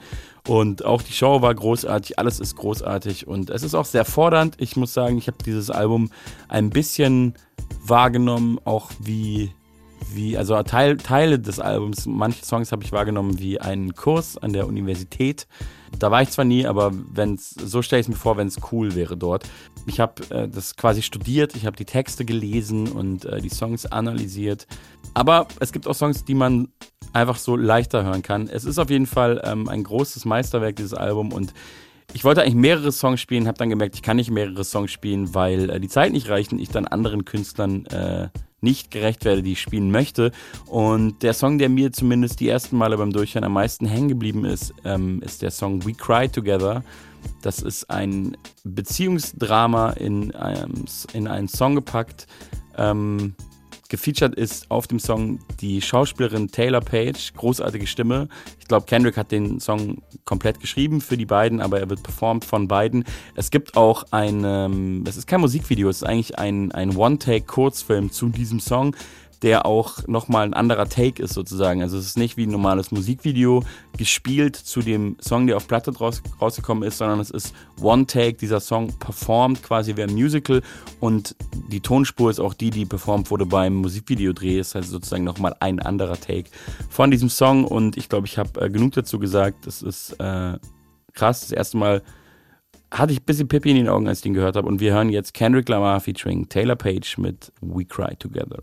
Und 0.48 0.84
auch 0.84 1.02
die 1.02 1.12
Show 1.12 1.42
war 1.42 1.54
großartig. 1.54 2.18
Alles 2.18 2.40
ist 2.40 2.56
großartig. 2.56 3.28
Und 3.28 3.50
es 3.50 3.62
ist 3.62 3.74
auch 3.74 3.84
sehr 3.84 4.04
fordernd. 4.04 4.56
Ich 4.58 4.74
muss 4.76 4.92
sagen, 4.92 5.18
ich 5.18 5.28
habe 5.28 5.38
dieses 5.44 5.70
Album 5.70 6.10
ein 6.48 6.70
bisschen 6.70 7.34
wahrgenommen, 7.84 8.58
auch 8.64 8.90
wie 8.98 9.52
wie, 10.11 10.36
also 10.36 10.61
Teil, 10.62 10.96
Teile 10.96 11.38
des 11.38 11.61
Albums, 11.61 12.07
manche 12.07 12.44
Songs 12.44 12.72
habe 12.72 12.84
ich 12.84 12.92
wahrgenommen 12.92 13.38
wie 13.38 13.61
einen 13.61 13.94
Kurs 13.94 14.36
an 14.38 14.53
der 14.53 14.66
Universität. 14.66 15.46
Da 15.98 16.11
war 16.11 16.22
ich 16.22 16.30
zwar 16.30 16.44
nie, 16.44 16.66
aber 16.66 16.90
wenn's, 16.92 17.50
so 17.50 17.82
stelle 17.82 18.00
ich 18.00 18.07
es 18.07 18.09
mir 18.09 18.16
vor, 18.16 18.36
wenn 18.36 18.48
es 18.48 18.57
cool 18.72 18.94
wäre 18.94 19.16
dort. 19.16 19.44
Ich 19.86 20.00
habe 20.00 20.22
äh, 20.30 20.48
das 20.48 20.76
quasi 20.76 21.03
studiert, 21.03 21.55
ich 21.55 21.66
habe 21.66 21.76
die 21.76 21.84
Texte 21.84 22.24
gelesen 22.24 22.88
und 22.88 23.24
äh, 23.24 23.40
die 23.40 23.50
Songs 23.50 23.86
analysiert. 23.86 24.66
Aber 25.14 25.46
es 25.61 25.72
gibt 25.72 25.86
auch 25.86 25.94
Songs, 25.94 26.24
die 26.24 26.34
man 26.34 26.68
einfach 27.12 27.36
so 27.36 27.57
leichter 27.57 28.05
hören 28.05 28.22
kann. 28.22 28.48
Es 28.48 28.64
ist 28.64 28.78
auf 28.78 28.90
jeden 28.90 29.07
Fall 29.07 29.42
ähm, 29.44 29.68
ein 29.68 29.84
großes 29.84 30.24
Meisterwerk, 30.24 30.76
dieses 30.76 30.94
Album 30.94 31.32
und 31.32 31.53
ich 32.14 32.24
wollte 32.24 32.42
eigentlich 32.42 32.55
mehrere 32.55 32.92
Songs 32.92 33.20
spielen, 33.20 33.46
habe 33.46 33.59
dann 33.59 33.70
gemerkt, 33.70 33.94
ich 33.94 34.03
kann 34.03 34.16
nicht 34.16 34.30
mehrere 34.30 34.64
Songs 34.64 34.90
spielen, 34.90 35.34
weil 35.34 35.70
äh, 35.70 35.80
die 35.80 35.88
Zeit 35.88 36.12
nicht 36.12 36.28
reicht 36.28 36.53
und 36.53 36.59
ich 36.59 36.68
dann 36.68 36.86
anderen 36.86 37.24
Künstlern 37.24 37.86
äh, 37.86 38.28
nicht 38.62 38.90
gerecht 38.90 39.24
werde, 39.24 39.42
die 39.42 39.52
ich 39.52 39.60
spielen 39.60 39.90
möchte. 39.90 40.32
Und 40.66 41.22
der 41.22 41.34
Song, 41.34 41.58
der 41.58 41.68
mir 41.68 41.92
zumindest 41.92 42.40
die 42.40 42.48
ersten 42.48 42.76
Male 42.76 42.96
beim 42.96 43.12
Durchhören 43.12 43.44
am 43.44 43.52
meisten 43.52 43.86
hängen 43.86 44.08
geblieben 44.08 44.44
ist, 44.44 44.72
ähm, 44.84 45.20
ist 45.22 45.42
der 45.42 45.50
Song 45.50 45.84
We 45.84 45.92
Cry 45.92 46.28
Together. 46.28 46.82
Das 47.42 47.60
ist 47.60 47.90
ein 47.90 48.36
Beziehungsdrama 48.64 49.90
in, 49.90 50.34
einem, 50.34 50.84
in 51.12 51.26
einen 51.28 51.48
Song 51.48 51.74
gepackt. 51.74 52.26
Ähm, 52.76 53.34
Gefeatured 53.93 54.34
ist 54.34 54.70
auf 54.70 54.86
dem 54.86 54.99
Song 54.99 55.40
die 55.61 55.82
Schauspielerin 55.82 56.49
Taylor 56.49 56.80
Page, 56.80 57.34
großartige 57.34 57.86
Stimme. 57.86 58.26
Ich 58.59 58.66
glaube, 58.66 58.86
Kendrick 58.86 59.18
hat 59.18 59.30
den 59.30 59.61
Song 59.61 60.01
komplett 60.24 60.61
geschrieben 60.61 61.03
für 61.03 61.18
die 61.18 61.26
beiden, 61.26 61.61
aber 61.61 61.78
er 61.78 61.90
wird 61.90 62.03
performt 62.03 62.47
von 62.47 62.68
beiden. 62.68 63.05
Es 63.34 63.51
gibt 63.51 63.76
auch 63.76 64.05
ein, 64.11 64.45
ähm, 64.47 65.05
es 65.07 65.18
ist 65.18 65.26
kein 65.26 65.43
Musikvideo, 65.43 65.90
es 65.90 65.99
ist 65.99 66.09
eigentlich 66.09 66.38
ein, 66.38 66.72
ein 66.72 66.97
One-Take-Kurzfilm 66.97 68.11
zu 68.11 68.30
diesem 68.30 68.61
Song 68.61 68.97
der 69.43 69.66
auch 69.66 70.07
nochmal 70.07 70.45
ein 70.45 70.55
anderer 70.55 70.88
Take 70.88 71.22
ist 71.22 71.34
sozusagen. 71.34 71.82
Also 71.82 71.99
es 71.99 72.07
ist 72.07 72.18
nicht 72.18 72.36
wie 72.36 72.47
ein 72.47 72.51
normales 72.51 72.93
Musikvideo 72.93 73.64
gespielt 73.97 74.57
zu 74.57 74.80
dem 74.80 75.16
Song, 75.20 75.47
der 75.47 75.57
auf 75.57 75.66
Platte 75.66 75.97
raus, 75.97 76.22
rausgekommen 76.40 76.84
ist, 76.84 76.99
sondern 76.99 77.20
es 77.20 77.30
ist 77.30 77.55
One 77.80 78.07
Take, 78.07 78.34
dieser 78.34 78.61
Song 78.61 78.97
performt 78.99 79.62
quasi 79.62 79.97
wie 79.97 80.03
ein 80.03 80.14
Musical 80.14 80.62
und 81.01 81.34
die 81.68 81.80
Tonspur 81.80 82.30
ist 82.30 82.40
auch 82.40 82.55
die, 82.55 82.70
die 82.70 82.86
performt 82.86 83.30
wurde 83.30 83.47
beim 83.47 83.74
Musikvideodreh, 83.74 84.61
ist 84.61 84.76
also 84.76 84.93
sozusagen 84.93 85.24
nochmal 85.24 85.57
ein 85.61 85.80
anderer 85.80 86.18
Take 86.18 86.51
von 86.88 87.11
diesem 87.11 87.28
Song 87.28 87.64
und 87.64 87.97
ich 87.97 88.09
glaube, 88.09 88.26
ich 88.26 88.38
habe 88.38 88.61
äh, 88.61 88.70
genug 88.70 88.93
dazu 88.93 89.18
gesagt. 89.18 89.66
Das 89.66 89.82
ist 89.82 90.12
äh, 90.20 90.59
krass, 91.14 91.40
das 91.40 91.51
erste 91.51 91.76
Mal 91.76 92.03
hatte 92.93 93.12
ich 93.12 93.20
ein 93.20 93.24
bisschen 93.24 93.49
Pippi 93.49 93.70
in 93.70 93.76
den 93.76 93.88
Augen, 93.88 94.07
als 94.07 94.18
ich 94.18 94.22
den 94.22 94.34
gehört 94.34 94.57
habe. 94.57 94.68
Und 94.68 94.80
wir 94.80 94.93
hören 94.93 95.09
jetzt 95.09 95.34
Kendrick 95.34 95.68
Lamar 95.68 96.01
featuring 96.01 96.49
Taylor 96.49 96.76
Page 96.76 97.16
mit 97.18 97.51
We 97.61 97.84
Cry 97.84 98.14
Together. 98.16 98.59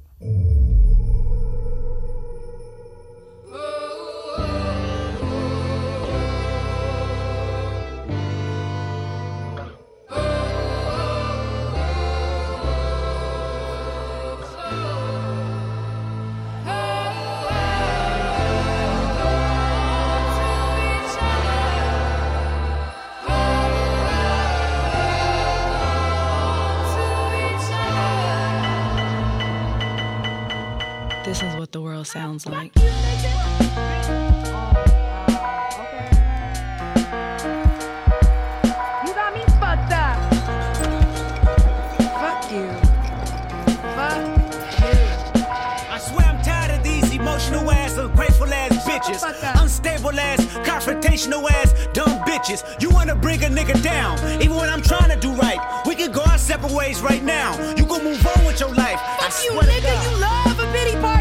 World 31.99 32.07
sounds 32.07 32.45
like. 32.45 32.71
That. 39.89 40.17
Fuck 42.19 42.51
you. 42.51 42.67
I 45.89 45.99
swear 45.99 46.25
I'm 46.25 46.41
tired 46.41 46.71
of 46.77 46.83
these 46.83 47.13
emotional 47.13 47.69
ass, 47.71 47.97
ungrateful 47.97 48.51
ass 48.51 48.85
bitches, 48.87 49.23
unstable 49.61 50.19
ass, 50.19 50.45
confrontational 50.67 51.49
ass, 51.49 51.73
dumb 51.93 52.19
bitches. 52.25 52.63
You 52.81 52.89
wanna 52.89 53.15
bring 53.15 53.43
a 53.43 53.47
nigga 53.47 53.81
down, 53.83 54.17
even 54.41 54.55
when 54.55 54.69
I'm 54.69 54.81
trying 54.81 55.09
to 55.09 55.19
do 55.19 55.31
right. 55.33 55.59
We 55.85 55.95
can 55.95 56.11
go 56.11 56.21
our 56.23 56.37
separate 56.37 56.71
ways 56.71 57.01
right 57.01 57.23
now. 57.23 57.53
You 57.75 57.85
can 57.85 58.03
move 58.03 58.25
on 58.25 58.45
with 58.45 58.59
your 58.59 58.73
life. 58.73 58.99
Fuck 59.19 59.33
I 59.33 59.43
you, 59.43 59.51
nigga. 59.51 59.93
You 60.03 60.19
love 60.19 60.59
a 60.59 60.71
pity 60.73 60.97
party 60.99 61.18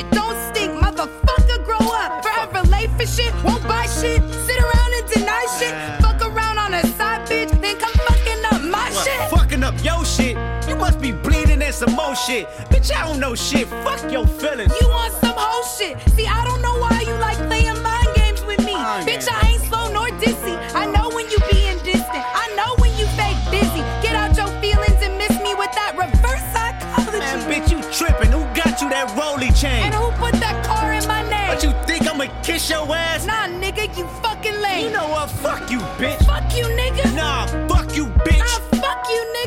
shit 0.00 0.10
don't 0.12 0.36
stink. 0.48 0.72
Motherfucker, 0.72 1.64
grow 1.64 1.86
up. 1.92 2.22
Forever 2.22 2.66
late 2.68 2.90
for 2.90 3.06
shit, 3.06 3.32
won't 3.44 3.62
buy 3.66 3.86
shit. 3.86 4.22
Sit 4.46 4.58
around 4.58 4.92
and 4.98 5.06
deny 5.12 5.46
shit. 5.58 5.74
Fuck 6.02 6.20
around 6.22 6.58
on 6.58 6.74
a 6.74 6.82
side 6.98 7.28
bitch, 7.28 7.50
then 7.60 7.76
come 7.78 7.92
fucking 8.08 8.44
up 8.52 8.62
my 8.62 8.90
what? 8.90 9.04
shit. 9.04 9.30
Fucking 9.30 9.62
up 9.62 9.74
your 9.84 10.04
shit. 10.04 10.36
You 10.68 10.76
must 10.76 11.00
be 11.00 11.12
bleeding 11.12 11.62
and 11.62 11.74
some 11.74 11.92
more 11.92 12.14
shit. 12.14 12.46
Bitch, 12.70 12.92
I 12.94 13.06
don't 13.06 13.20
know 13.20 13.34
shit. 13.34 13.66
Fuck 13.84 14.10
your 14.10 14.26
feelings. 14.26 14.72
You 14.80 14.88
want 14.88 15.12
some 15.14 15.36
whole 15.36 15.64
shit. 15.64 15.98
See, 16.10 16.26
I 16.26 16.44
don't 16.44 16.62
know 16.62 16.76
why 16.78 17.02
you 17.06 17.14
like 17.14 17.38
playing 17.48 17.80
mind 17.82 18.08
games 18.14 18.44
with 18.44 18.64
me. 18.64 18.74
Bitch. 19.08 19.28
I 19.30 19.50
ain't 19.50 19.62
slow 19.62 19.92
nor 19.92 20.08
dizzy. 20.18 20.56
I 20.74 20.86
know 20.86 21.10
when 21.10 21.28
you 21.30 21.38
being 21.50 21.78
distant. 21.78 22.24
I 22.44 22.46
know 22.56 22.74
when 22.82 22.90
you 22.98 23.06
fake 23.18 23.38
busy. 23.50 23.82
Get 24.02 24.14
out 24.14 24.36
your 24.36 24.50
feelings 24.60 25.00
and 25.02 25.18
miss 25.18 25.34
me 25.42 25.54
with 25.54 25.72
that 25.72 25.94
reverse. 25.96 26.59
Bitch, 27.30 27.70
you 27.70 27.80
tripping. 27.92 28.32
Who 28.32 28.40
got 28.54 28.80
you 28.80 28.88
that 28.90 29.08
rollie 29.16 29.54
chain? 29.54 29.84
And 29.84 29.94
who 29.94 30.10
put 30.18 30.34
that 30.40 30.64
car 30.66 30.92
in 30.92 31.06
my 31.06 31.22
name? 31.28 31.48
But 31.48 31.62
you 31.62 31.70
think 31.86 32.08
I'ma 32.08 32.26
kiss 32.42 32.68
your 32.68 32.84
ass? 32.94 33.24
Nah, 33.24 33.46
nigga, 33.46 33.86
you 33.96 34.06
fucking 34.22 34.60
lame. 34.60 34.86
You 34.86 34.92
know 34.92 35.08
what? 35.08 35.30
Fuck 35.30 35.70
you, 35.70 35.78
bitch. 35.98 36.18
Fuck 36.26 36.56
you, 36.56 36.64
nigga. 36.64 37.14
Nah, 37.14 37.46
fuck 37.68 37.94
you, 37.94 38.06
bitch. 38.26 38.38
Nah, 38.38 38.80
fuck 38.82 39.08
you, 39.08 39.22
nigga. 39.36 39.39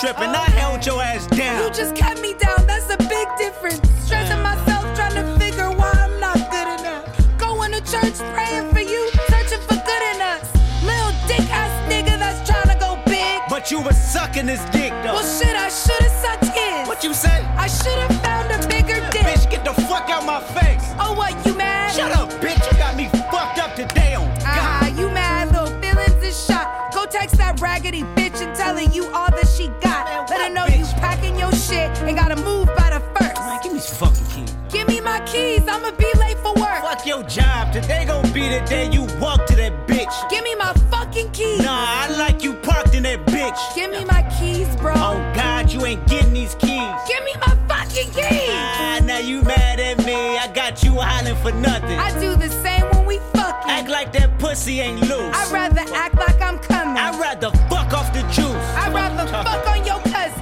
Tripping 0.00 0.32
guilt 0.32 0.34
tripping. 0.34 0.34
I 0.34 0.50
held 0.50 0.86
your 0.86 1.02
ass 1.02 1.26
down. 1.26 1.62
You 1.62 1.70
just 1.70 1.94
kept 1.94 2.20
me 2.20 2.34
down, 2.34 2.66
that's 2.66 2.92
a 2.92 2.96
big 2.96 3.28
difference. 3.38 3.80
Stressing 4.04 4.42
myself, 4.42 4.84
trying 4.94 5.14
to 5.14 5.38
figure 5.38 5.70
why 5.70 5.90
I'm 5.94 6.20
not 6.20 6.36
good 6.50 6.80
enough. 6.80 7.38
Going 7.38 7.72
to 7.72 7.80
church, 7.80 8.18
praying 8.34 8.72
for 8.72 8.80
you, 8.80 9.10
searching 9.28 9.60
for 9.60 9.76
good 9.76 10.02
in 10.14 10.20
us. 10.20 10.44
Little 10.84 11.12
dick 11.26 11.46
ass 11.50 11.72
nigga 11.90 12.18
that's 12.18 12.48
trying 12.48 12.68
to 12.68 12.78
go 12.78 13.00
big. 13.06 13.40
But 13.48 13.70
you 13.70 13.80
were 13.80 13.92
sucking 13.92 14.46
this 14.46 14.64
dick, 14.70 14.85
keys, 35.36 35.68
I'ma 35.68 35.90
be 35.92 36.10
late 36.18 36.38
for 36.38 36.54
work. 36.54 36.80
Fuck 36.82 37.06
your 37.06 37.22
job. 37.24 37.72
Today 37.72 38.04
gon' 38.06 38.30
be 38.32 38.48
the 38.48 38.60
day 38.66 38.88
you 38.90 39.02
walk 39.20 39.46
to 39.46 39.56
that 39.56 39.86
bitch. 39.86 40.14
Give 40.30 40.42
me 40.44 40.54
my 40.54 40.72
fucking 40.90 41.30
keys. 41.32 41.62
Nah, 41.62 42.02
I 42.02 42.08
like 42.16 42.42
you 42.42 42.54
parked 42.54 42.94
in 42.94 43.02
that 43.04 43.26
bitch. 43.26 43.58
Give 43.74 43.90
me 43.90 44.04
my 44.04 44.22
keys, 44.38 44.68
bro. 44.76 44.94
Oh 44.96 45.18
God, 45.34 45.72
you 45.72 45.84
ain't 45.84 46.06
getting 46.06 46.32
these 46.32 46.54
keys. 46.56 46.94
Give 47.10 47.22
me 47.28 47.34
my 47.46 47.54
fucking 47.68 48.10
keys. 48.12 48.50
Ah, 48.50 49.00
now 49.02 49.18
you 49.18 49.42
mad 49.42 49.80
at 49.80 49.98
me. 50.04 50.38
I 50.38 50.48
got 50.54 50.82
you 50.82 50.92
hollering 50.92 51.36
for 51.36 51.52
nothing. 51.52 51.98
I 51.98 52.10
do 52.20 52.36
the 52.36 52.50
same 52.64 52.84
when 52.92 53.06
we 53.06 53.18
fucking. 53.34 53.70
Act 53.70 53.88
like 53.88 54.12
that 54.12 54.38
pussy 54.38 54.80
ain't 54.80 55.00
loose. 55.00 55.34
I'd 55.34 55.52
rather 55.52 55.84
act 55.94 56.14
like 56.14 56.40
I'm 56.40 56.58
coming. 56.58 56.96
I'd 56.96 57.18
rather 57.20 57.50
fuck 57.68 57.92
off 57.92 58.12
the 58.12 58.22
juice. 58.36 58.55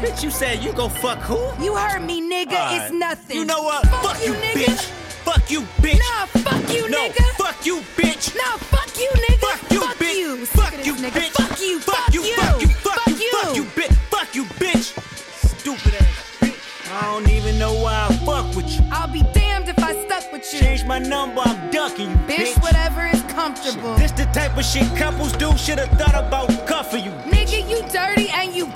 Bitch, 0.04 0.22
you 0.22 0.30
said 0.30 0.62
you 0.62 0.70
go 0.74 0.90
fuck 0.90 1.18
who? 1.20 1.40
You 1.64 1.74
heard 1.74 2.02
me, 2.02 2.20
nigga. 2.20 2.52
Alright. 2.52 2.82
It's 2.82 2.92
nothing. 2.92 3.38
You 3.38 3.46
know 3.46 3.62
what? 3.62 3.86
Fuck, 3.88 4.22
you, 4.22 4.34
nigga. 4.34 4.66
bitch. 4.66 4.84
Fuck 5.24 5.50
you, 5.50 5.62
bitch. 5.80 5.98
Nah, 5.98 6.26
fuck 6.26 6.74
you, 6.74 6.90
no, 6.90 7.08
nigga. 7.08 7.24
fuck 7.40 7.64
you, 7.64 7.80
bitch. 7.96 8.36
Nah, 8.36 8.58
fuck 8.58 8.98
you, 8.98 9.08
nigga. 9.08 9.40
Fuck 9.40 9.72
you, 9.72 9.80
fuck 9.80 9.96
bitch. 9.96 10.18
You. 10.18 10.44
Fuck 10.44 10.84
you, 10.84 10.94
nigga. 10.96 11.10
bitch. 11.10 11.30
Fuck 11.30 11.58
you. 11.58 11.80
Fuck 11.80 12.12
you, 12.12 12.22
fuck 12.34 12.60
you, 12.60 12.68
fuck 12.68 13.06
you, 13.08 13.30
fuck 13.32 13.56
you, 13.56 13.64
bitch. 13.64 13.94
Fuck 14.10 14.34
you, 14.34 14.44
bitch. 14.44 14.92
Stupid 15.58 15.94
ass 15.94 16.36
bitch. 16.38 16.92
I 16.92 17.00
don't 17.06 17.30
even 17.30 17.58
know 17.58 17.72
why 17.72 18.06
I 18.06 18.14
fuck 18.26 18.54
with 18.54 18.68
you. 18.76 18.84
I'll 18.92 19.08
be 19.08 19.22
damned 19.32 19.70
if 19.70 19.78
I 19.78 19.94
stuck 20.04 20.30
with 20.30 20.52
you. 20.52 20.60
Change 20.60 20.84
my 20.84 20.98
number, 20.98 21.40
I'm 21.42 21.70
ducking 21.70 22.10
you, 22.10 22.16
bitch. 22.28 22.52
Bitch, 22.52 22.62
whatever 22.62 23.06
is 23.06 23.22
comfortable. 23.32 23.94
This 23.94 24.12
the 24.12 24.26
type 24.26 24.54
of 24.58 24.66
shit 24.66 24.94
couples 24.96 25.32
do. 25.32 25.56
Should've 25.56 25.88
thought 25.92 26.14
about 26.14 26.66
cuffing 26.66 27.04
you. 27.04 27.10
Nigga, 27.32 27.63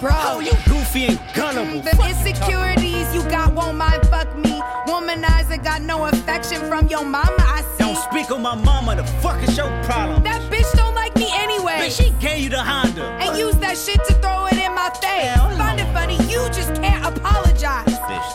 you 0.02 0.08
dirty 0.08 0.14
and 0.14 0.46
you. 0.46 0.52
Oh, 0.52 0.74
you 0.74 0.78
goofy 0.78 1.06
and 1.06 1.20
gullible. 1.34 1.82
The 1.82 1.96
insecurities 2.08 3.14
you 3.14 3.22
got 3.30 3.52
won't 3.52 3.76
mind 3.76 4.06
fuck 4.06 4.36
me. 4.36 4.60
Womanizer 4.86 5.62
got 5.62 5.82
no 5.82 6.06
affection 6.06 6.60
from 6.68 6.88
your 6.88 7.04
mama, 7.04 7.36
I 7.38 7.62
see. 7.62 7.84
Don't 7.84 7.96
speak 7.96 8.30
on 8.30 8.42
my 8.42 8.54
mama, 8.54 8.96
the 8.96 9.04
fuck 9.20 9.42
is 9.42 9.56
your 9.56 9.68
problem? 9.84 10.22
That 10.22 10.40
bitch 10.50 10.70
don't 10.76 10.94
like 10.94 11.14
me 11.16 11.30
anyway. 11.34 11.88
Bitch, 11.88 11.98
she 12.02 12.10
gave 12.20 12.44
you 12.44 12.50
the 12.50 12.62
Honda. 12.62 13.04
And 13.20 13.38
use 13.38 13.56
that 13.56 13.76
shit 13.76 14.02
to 14.04 14.14
throw 14.14 14.46
it 14.46 14.54
in 14.54 14.74
my 14.74 14.90
face. 15.00 15.58
Find 15.58 15.80
it 15.80 15.92
funny, 15.92 16.16
you 16.32 16.46
just 16.48 16.74
can't 16.74 17.04
apologize. 17.04 17.86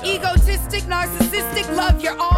Egotistic, 0.03 0.83
narcissistic, 0.83 1.75
love 1.75 2.01
your 2.01 2.13
own 2.13 2.32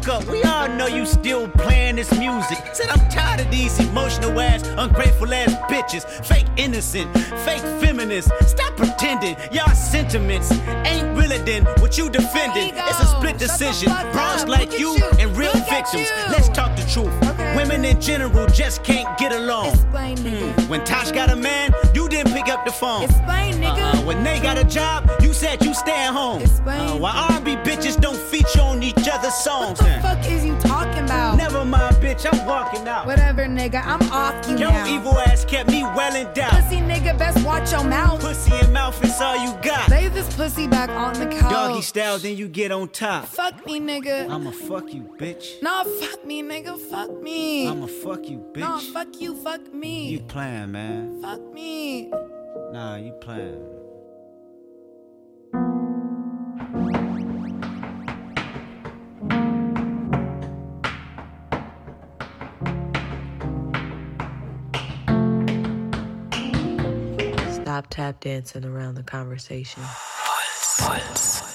fuck 0.00 0.22
up. 0.22 0.28
We 0.28 0.42
all 0.42 0.68
know 0.68 0.86
you 0.86 1.06
still 1.06 1.48
playing 1.48 1.96
this 1.96 2.10
music. 2.18 2.58
Said 2.72 2.88
I'm 2.88 3.08
tired 3.08 3.40
of 3.40 3.50
these 3.50 3.78
emotional 3.80 4.38
ass, 4.40 4.66
ungrateful 4.76 5.32
ass 5.32 5.54
bitches. 5.70 6.04
Fake 6.24 6.46
innocent, 6.56 7.12
fake 7.44 7.62
feminists. 7.80 8.30
Stop 8.46 8.76
pretending. 8.76 9.36
Y'all 9.52 9.74
sentiments 9.74 10.52
ain't 10.86 11.16
realer 11.16 11.38
than 11.44 11.64
what 11.80 11.98
you 11.98 12.10
defending. 12.10 12.72
It's 12.74 13.00
a 13.00 13.06
split 13.06 13.38
Shut 13.38 13.58
decision. 13.58 13.92
Bros 14.12 14.46
like 14.46 14.78
you 14.78 14.96
you. 14.96 15.10
and 15.18 15.36
real 15.36 15.52
Look 15.52 15.68
victims. 15.68 16.08
Let's 16.30 16.48
talk 16.48 16.76
the 16.76 16.82
truth. 16.92 17.19
Women 17.56 17.84
in 17.84 18.00
general 18.00 18.46
just 18.46 18.84
can't 18.84 19.18
get 19.18 19.32
along. 19.32 19.66
Explain, 19.66 20.16
nigga. 20.18 20.68
When 20.68 20.84
Tosh 20.84 21.10
got 21.12 21.30
a 21.30 21.36
man, 21.36 21.72
you 21.94 22.08
didn't 22.08 22.32
pick 22.32 22.48
up 22.48 22.64
the 22.64 22.72
phone. 22.72 23.02
Explain, 23.04 23.54
nigga. 23.54 23.94
Uh, 23.94 24.02
when 24.02 24.22
they 24.22 24.40
got 24.40 24.56
a 24.56 24.64
job, 24.64 25.10
you 25.20 25.32
said 25.32 25.64
you 25.64 25.74
stay 25.74 25.92
at 26.06 26.12
home. 26.12 26.42
Explain. 26.42 26.80
Uh, 26.80 26.96
why 26.96 27.10
R&B 27.32 27.56
bitches 27.56 28.00
don't 28.00 28.16
feature 28.16 28.60
on 28.60 28.82
each 28.82 29.08
other's 29.12 29.34
songs? 29.34 29.80
What 29.80 29.96
the 29.96 30.02
fuck 30.02 30.26
is 30.30 30.44
you 30.44 30.52
talking 30.58 30.60
about? 30.60 30.60
Never 30.60 30.66
mind, 30.66 30.69
bitch. 32.10 32.26
I'm 32.30 32.46
walking 32.46 32.86
out. 32.88 33.06
Whatever, 33.06 33.46
nigga. 33.46 33.84
I'm 33.84 34.02
off 34.12 34.48
you 34.48 34.56
Your 34.56 34.70
now. 34.70 34.86
evil 34.86 35.18
ass 35.18 35.44
kept 35.44 35.70
me 35.70 35.82
well 35.82 36.14
in 36.14 36.32
doubt. 36.34 36.50
Pussy 36.52 36.76
nigga, 36.76 37.16
best 37.18 37.44
watch 37.44 37.72
your 37.72 37.84
mouth. 37.84 38.20
Pussy 38.20 38.52
and 38.52 38.72
mouth 38.72 39.02
is 39.04 39.20
all 39.20 39.36
you 39.36 39.52
got. 39.62 39.88
Lay 39.88 40.08
this 40.08 40.34
pussy 40.36 40.66
back 40.66 40.90
on 40.90 41.14
the 41.14 41.26
couch. 41.26 41.50
Doggy 41.50 41.82
style, 41.82 42.18
then 42.18 42.36
you 42.36 42.48
get 42.48 42.72
on 42.72 42.88
top. 42.88 43.26
Fuck 43.26 43.66
me, 43.66 43.80
nigga. 43.80 44.28
I'ma 44.28 44.50
fuck 44.50 44.92
you, 44.92 45.02
bitch. 45.18 45.62
Nah, 45.62 45.84
fuck 45.84 46.24
me, 46.24 46.42
nigga. 46.42 46.78
Fuck 46.78 47.22
me. 47.22 47.68
I'ma 47.68 47.86
fuck 47.86 48.28
you, 48.28 48.38
bitch. 48.52 48.60
Nah, 48.60 48.78
fuck 48.78 49.20
you. 49.20 49.34
Fuck 49.42 49.72
me. 49.72 50.08
You 50.08 50.20
playing, 50.20 50.72
man. 50.72 51.22
Fuck 51.22 51.52
me. 51.52 52.10
Nah, 52.72 52.96
you 52.96 53.12
playing. 53.12 53.66
Tap 67.90 68.20
dancing 68.20 68.64
around 68.64 68.94
the 68.94 69.02
conversation. 69.02 69.82
Ruf 69.82 71.49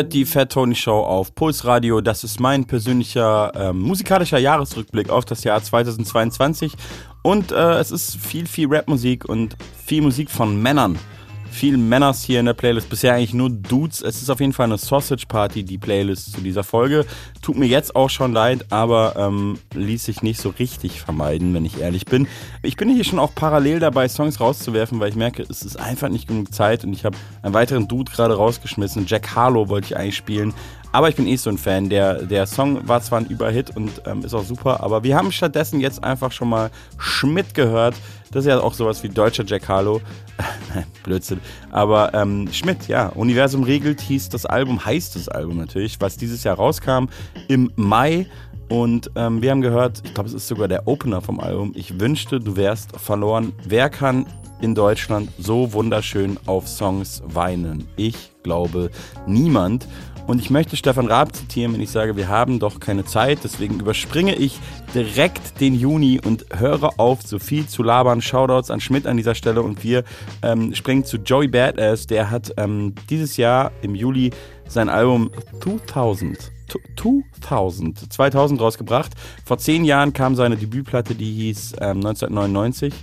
hört 0.00 0.14
die 0.14 0.24
Fat 0.24 0.52
Tony 0.52 0.74
Show 0.74 0.98
auf 1.02 1.34
Puls 1.34 1.66
Radio. 1.66 2.00
Das 2.00 2.24
ist 2.24 2.40
mein 2.40 2.64
persönlicher 2.64 3.52
ähm, 3.54 3.80
musikalischer 3.80 4.38
Jahresrückblick 4.38 5.10
auf 5.10 5.26
das 5.26 5.44
Jahr 5.44 5.62
2022. 5.62 6.72
Und 7.22 7.52
äh, 7.52 7.78
es 7.78 7.90
ist 7.90 8.16
viel, 8.16 8.46
viel 8.46 8.68
Rapmusik 8.70 9.28
und 9.28 9.56
viel 9.84 10.00
Musik 10.00 10.30
von 10.30 10.60
Männern. 10.62 10.98
Viel 11.50 11.76
Männers 11.76 12.22
hier 12.22 12.40
in 12.40 12.46
der 12.46 12.54
Playlist. 12.54 12.88
Bisher 12.88 13.14
eigentlich 13.14 13.34
nur 13.34 13.50
Dudes. 13.50 14.00
Es 14.00 14.22
ist 14.22 14.30
auf 14.30 14.40
jeden 14.40 14.52
Fall 14.52 14.66
eine 14.66 14.78
Sausage 14.78 15.26
Party, 15.26 15.64
die 15.64 15.78
Playlist 15.78 16.32
zu 16.32 16.40
dieser 16.40 16.62
Folge. 16.64 17.04
Tut 17.42 17.56
mir 17.56 17.66
jetzt 17.66 17.96
auch 17.96 18.08
schon 18.08 18.32
leid, 18.32 18.66
aber 18.70 19.14
ähm, 19.16 19.58
ließ 19.74 20.04
sich 20.04 20.22
nicht 20.22 20.40
so 20.40 20.50
richtig 20.50 21.00
vermeiden, 21.00 21.52
wenn 21.52 21.64
ich 21.64 21.80
ehrlich 21.80 22.04
bin. 22.04 22.28
Ich 22.62 22.76
bin 22.76 22.88
hier 22.88 23.04
schon 23.04 23.18
auch 23.18 23.34
parallel 23.34 23.80
dabei, 23.80 24.08
Songs 24.08 24.40
rauszuwerfen, 24.40 25.00
weil 25.00 25.10
ich 25.10 25.16
merke, 25.16 25.42
es 25.42 25.62
ist 25.62 25.78
einfach 25.78 26.08
nicht 26.08 26.28
genug 26.28 26.54
Zeit 26.54 26.84
und 26.84 26.92
ich 26.92 27.04
habe 27.04 27.16
einen 27.42 27.52
weiteren 27.52 27.88
Dude 27.88 28.12
gerade 28.12 28.34
rausgeschmissen. 28.34 29.06
Jack 29.06 29.34
Harlow 29.34 29.68
wollte 29.68 29.86
ich 29.86 29.96
eigentlich 29.96 30.16
spielen. 30.16 30.54
Aber 30.92 31.08
ich 31.08 31.16
bin 31.16 31.26
eh 31.26 31.36
so 31.36 31.50
ein 31.50 31.58
Fan. 31.58 31.88
Der, 31.88 32.22
der 32.22 32.46
Song 32.46 32.86
war 32.88 33.00
zwar 33.00 33.20
ein 33.20 33.26
Überhit 33.26 33.76
und 33.76 34.02
ähm, 34.06 34.24
ist 34.24 34.34
auch 34.34 34.44
super, 34.44 34.82
aber 34.82 35.04
wir 35.04 35.16
haben 35.16 35.30
stattdessen 35.30 35.80
jetzt 35.80 36.02
einfach 36.02 36.32
schon 36.32 36.48
mal 36.48 36.70
Schmidt 36.98 37.54
gehört. 37.54 37.94
Das 38.32 38.44
ist 38.44 38.48
ja 38.48 38.60
auch 38.60 38.74
sowas 38.74 39.02
wie 39.02 39.08
deutscher 39.08 39.44
Jack 39.44 39.68
Harlow. 39.68 40.00
Nein, 40.74 40.84
Blödsinn. 41.02 41.40
Aber 41.70 42.14
ähm, 42.14 42.48
Schmidt, 42.52 42.88
ja. 42.88 43.08
Universum 43.08 43.62
regelt 43.62 44.00
hieß 44.00 44.28
das 44.28 44.46
Album, 44.46 44.84
heißt 44.84 45.16
das 45.16 45.28
Album 45.28 45.58
natürlich, 45.58 46.00
was 46.00 46.16
dieses 46.16 46.44
Jahr 46.44 46.56
rauskam 46.56 47.06
im 47.48 47.72
Mai. 47.76 48.26
Und 48.68 49.10
ähm, 49.16 49.42
wir 49.42 49.50
haben 49.50 49.62
gehört, 49.62 50.02
ich 50.04 50.14
glaube, 50.14 50.28
es 50.28 50.34
ist 50.34 50.46
sogar 50.46 50.68
der 50.68 50.86
Opener 50.86 51.20
vom 51.20 51.40
Album. 51.40 51.72
Ich 51.74 51.98
wünschte, 51.98 52.38
du 52.38 52.56
wärst 52.56 52.96
verloren. 53.00 53.52
Wer 53.64 53.90
kann 53.90 54.26
in 54.60 54.76
Deutschland 54.76 55.30
so 55.38 55.72
wunderschön 55.72 56.38
auf 56.46 56.68
Songs 56.68 57.20
weinen? 57.26 57.88
Ich 57.96 58.30
glaube 58.44 58.90
niemand. 59.26 59.88
Und 60.30 60.38
ich 60.38 60.48
möchte 60.48 60.76
Stefan 60.76 61.08
Raab 61.08 61.34
zitieren, 61.34 61.72
wenn 61.72 61.80
ich 61.80 61.90
sage, 61.90 62.14
wir 62.14 62.28
haben 62.28 62.60
doch 62.60 62.78
keine 62.78 63.04
Zeit. 63.04 63.40
Deswegen 63.42 63.80
überspringe 63.80 64.36
ich 64.36 64.60
direkt 64.94 65.60
den 65.60 65.74
Juni 65.74 66.20
und 66.24 66.46
höre 66.56 67.00
auf, 67.00 67.22
so 67.22 67.40
viel 67.40 67.66
zu 67.66 67.82
labern. 67.82 68.22
Shoutouts 68.22 68.70
an 68.70 68.78
Schmidt 68.78 69.08
an 69.08 69.16
dieser 69.16 69.34
Stelle. 69.34 69.60
Und 69.60 69.82
wir 69.82 70.04
ähm, 70.42 70.72
springen 70.72 71.04
zu 71.04 71.16
Joey 71.16 71.48
Badass. 71.48 72.06
Der 72.06 72.30
hat 72.30 72.54
ähm, 72.58 72.94
dieses 73.10 73.38
Jahr 73.38 73.72
im 73.82 73.96
Juli 73.96 74.30
sein 74.68 74.88
Album 74.88 75.32
2000 75.64 76.38
2000, 77.40 78.12
2000 78.12 78.60
rausgebracht. 78.60 79.10
Vor 79.44 79.58
zehn 79.58 79.84
Jahren 79.84 80.12
kam 80.12 80.36
seine 80.36 80.56
Debütplatte, 80.56 81.16
die 81.16 81.32
hieß 81.32 81.72
ähm, 81.80 81.96
1999. 81.96 82.94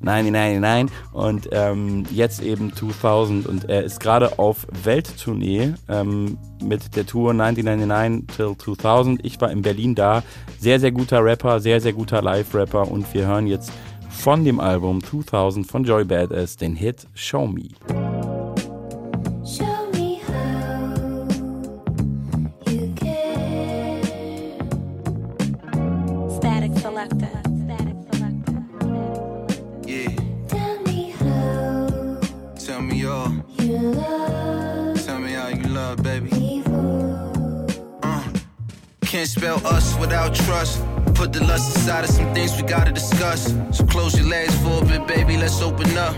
1999 0.00 0.96
und 1.12 1.48
ähm, 1.52 2.04
jetzt 2.10 2.42
eben 2.42 2.74
2000 2.74 3.46
und 3.46 3.68
er 3.68 3.84
ist 3.84 4.00
gerade 4.00 4.38
auf 4.38 4.66
Welttournee 4.84 5.74
ähm, 5.88 6.38
mit 6.62 6.96
der 6.96 7.06
Tour 7.06 7.30
1999 7.30 8.36
till 8.36 8.56
2000. 8.56 9.24
Ich 9.24 9.40
war 9.40 9.50
in 9.50 9.62
Berlin 9.62 9.94
da. 9.94 10.22
Sehr, 10.58 10.80
sehr 10.80 10.92
guter 10.92 11.24
Rapper, 11.24 11.60
sehr, 11.60 11.80
sehr 11.80 11.92
guter 11.92 12.22
Live-Rapper 12.22 12.90
und 12.90 13.12
wir 13.14 13.26
hören 13.26 13.46
jetzt 13.46 13.72
von 14.08 14.44
dem 14.44 14.60
Album 14.60 15.02
2000 15.02 15.66
von 15.66 15.84
Joy 15.84 16.04
Badass 16.04 16.56
den 16.56 16.76
Hit 16.76 17.06
Show 17.14 17.46
Me. 17.46 17.68
Can't 39.14 39.28
spell 39.28 39.64
us 39.64 39.96
without 40.00 40.34
trust. 40.34 40.84
Put 41.14 41.32
the 41.32 41.44
lust 41.44 41.76
aside 41.76 42.02
of 42.02 42.10
some 42.10 42.34
things 42.34 42.50
we 42.60 42.66
gotta 42.66 42.90
discuss. 42.90 43.54
So 43.70 43.86
close 43.86 44.18
your 44.18 44.26
legs 44.26 44.52
for 44.60 44.82
a 44.82 44.84
bit, 44.84 45.06
baby. 45.06 45.36
Let's 45.36 45.62
open 45.62 45.96
up. 45.96 46.16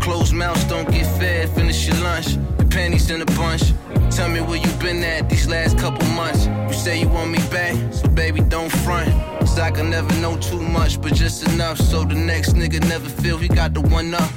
Closed 0.00 0.32
mouths 0.32 0.64
don't 0.64 0.90
get 0.90 1.04
fed. 1.18 1.50
Finish 1.50 1.86
your 1.86 1.98
lunch. 1.98 2.36
Your 2.58 2.68
panties 2.70 3.10
in 3.10 3.20
a 3.20 3.26
bunch. 3.36 3.74
Tell 4.10 4.30
me 4.30 4.40
where 4.40 4.56
you 4.56 4.72
been 4.80 5.04
at 5.04 5.28
these 5.28 5.46
last 5.46 5.76
couple 5.76 6.08
months. 6.20 6.46
You 6.46 6.72
say 6.72 6.98
you 6.98 7.08
want 7.08 7.30
me 7.30 7.38
back, 7.50 7.74
so 7.92 8.08
baby 8.08 8.40
don't 8.40 8.72
front. 8.72 9.10
Cause 9.40 9.58
I 9.58 9.70
can 9.70 9.90
never 9.90 10.14
know 10.14 10.38
too 10.38 10.62
much, 10.62 11.02
but 11.02 11.12
just 11.12 11.46
enough 11.52 11.76
so 11.76 12.02
the 12.02 12.14
next 12.14 12.54
nigga 12.54 12.80
never 12.88 13.10
feel 13.10 13.36
he 13.36 13.48
got 13.48 13.74
the 13.74 13.82
one 13.82 14.14
up. 14.14 14.30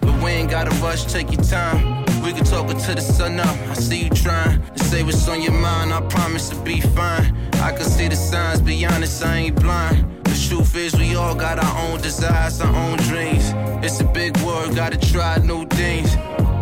But 0.00 0.22
we 0.22 0.32
ain't 0.32 0.50
gotta 0.50 0.72
rush, 0.82 1.04
take 1.10 1.32
your 1.32 1.42
time. 1.42 2.04
We 2.24 2.32
can 2.32 2.44
talk 2.44 2.70
until 2.70 2.94
the 2.94 3.02
sun 3.02 3.38
up. 3.38 3.54
I 3.68 3.74
see 3.74 4.04
you 4.04 4.08
trying 4.08 4.62
to 4.72 4.84
say 4.84 5.02
what's 5.02 5.28
on 5.28 5.42
your 5.42 5.52
mind. 5.52 5.92
I 5.92 6.00
promise 6.00 6.48
to 6.48 6.56
be 6.62 6.80
fine. 6.80 7.36
I 7.56 7.70
can 7.72 7.84
see 7.84 8.08
the 8.08 8.16
signs, 8.16 8.62
be 8.62 8.86
honest, 8.86 9.22
I 9.22 9.36
ain't 9.36 9.60
blind. 9.60 10.24
The 10.24 10.46
truth 10.48 10.74
is, 10.74 10.94
we 10.94 11.16
all 11.16 11.34
got 11.34 11.58
our 11.58 11.78
own 11.86 12.00
desires, 12.00 12.62
our 12.62 12.74
own 12.74 12.96
dreams. 13.10 13.52
It's 13.84 14.00
a 14.00 14.04
big 14.04 14.34
world, 14.38 14.74
gotta 14.74 14.96
try 14.96 15.36
new 15.38 15.66
things. 15.66 16.12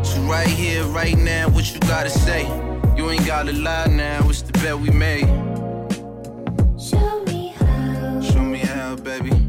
So 0.03 0.21
right 0.23 0.49
here, 0.49 0.83
right 0.87 1.17
now, 1.17 1.49
what 1.51 1.73
you 1.73 1.79
gotta 1.81 2.11
say? 2.11 2.43
You 2.97 3.11
ain't 3.11 3.25
gotta 3.25 3.53
lie 3.53 3.87
now, 3.87 4.29
it's 4.29 4.43
the 4.43 4.53
bet 4.59 4.77
we 4.77 4.91
made. 4.91 5.29
Show 6.77 7.23
me 7.27 7.55
how 7.57 8.21
Show 8.21 8.43
me 8.43 8.59
how, 8.59 8.97
baby. 8.97 9.42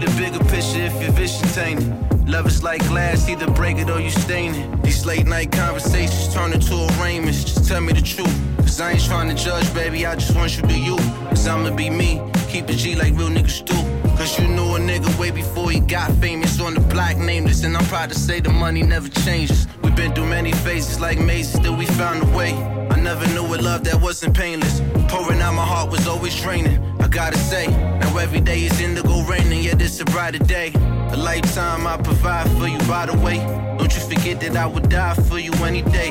The 0.00 0.10
bigger 0.18 0.42
picture 0.44 0.80
if 0.80 1.02
you're 1.02 1.12
vision 1.12 1.46
tainted. 1.48 2.28
Love 2.28 2.46
is 2.46 2.62
like 2.62 2.80
glass, 2.88 3.28
either 3.28 3.50
break 3.50 3.76
it 3.76 3.90
or 3.90 4.00
you 4.00 4.10
stain 4.10 4.54
it. 4.54 4.82
These 4.82 5.04
late 5.04 5.26
night 5.26 5.52
conversations 5.52 6.32
turn 6.32 6.52
into 6.52 6.74
arraignments. 6.92 7.44
Just 7.44 7.68
tell 7.68 7.80
me 7.80 7.92
the 7.92 8.00
truth. 8.00 8.34
Cause 8.58 8.80
I 8.80 8.92
ain't 8.92 9.04
trying 9.04 9.28
to 9.28 9.34
judge, 9.34 9.72
baby. 9.74 10.06
I 10.06 10.14
just 10.14 10.34
want 10.34 10.56
you 10.56 10.62
to 10.62 10.78
you. 10.78 10.96
Cause 11.28 11.46
I'ma 11.46 11.74
be 11.74 11.90
me. 11.90 12.22
Keep 12.48 12.70
it 12.70 12.76
G 12.76 12.94
like 12.94 13.14
real 13.14 13.28
niggas 13.28 13.64
do. 13.64 13.99
Cause 14.20 14.38
you 14.38 14.48
knew 14.48 14.76
a 14.76 14.78
nigga 14.78 15.18
way 15.18 15.30
before 15.30 15.70
he 15.70 15.80
got 15.80 16.12
famous 16.16 16.60
on 16.60 16.74
the 16.74 16.80
block, 16.80 17.16
nameless. 17.16 17.64
And 17.64 17.74
I'm 17.74 17.86
proud 17.86 18.10
to 18.10 18.14
say 18.14 18.38
the 18.38 18.50
money 18.50 18.82
never 18.82 19.08
changes. 19.08 19.66
We've 19.82 19.96
been 19.96 20.12
through 20.12 20.26
many 20.26 20.52
phases 20.52 21.00
like 21.00 21.18
mazes, 21.18 21.54
still 21.54 21.74
we 21.74 21.86
found 21.86 22.22
a 22.22 22.36
way. 22.36 22.52
I 22.90 23.00
never 23.00 23.26
knew 23.28 23.46
a 23.54 23.56
love 23.56 23.82
that 23.84 23.98
wasn't 23.98 24.36
painless. 24.36 24.82
Pouring 25.08 25.40
out 25.40 25.54
my 25.54 25.64
heart 25.64 25.90
was 25.90 26.06
always 26.06 26.38
draining. 26.38 26.84
I 27.00 27.08
gotta 27.08 27.38
say, 27.38 27.68
now 27.68 28.18
every 28.18 28.42
day 28.42 28.64
is 28.64 28.78
indigo 28.78 29.22
raining, 29.22 29.64
Yeah, 29.64 29.74
this 29.74 29.98
a 30.00 30.04
brighter 30.04 30.44
day. 30.44 30.72
A 30.74 31.16
lifetime 31.16 31.86
I 31.86 31.96
provide 31.96 32.46
for 32.58 32.68
you, 32.68 32.76
by 32.80 33.06
the 33.06 33.16
way. 33.24 33.38
Don't 33.78 33.94
you 33.94 34.02
forget 34.02 34.38
that 34.42 34.54
I 34.54 34.66
would 34.66 34.90
die 34.90 35.14
for 35.14 35.38
you 35.38 35.54
any 35.64 35.80
day. 35.80 36.10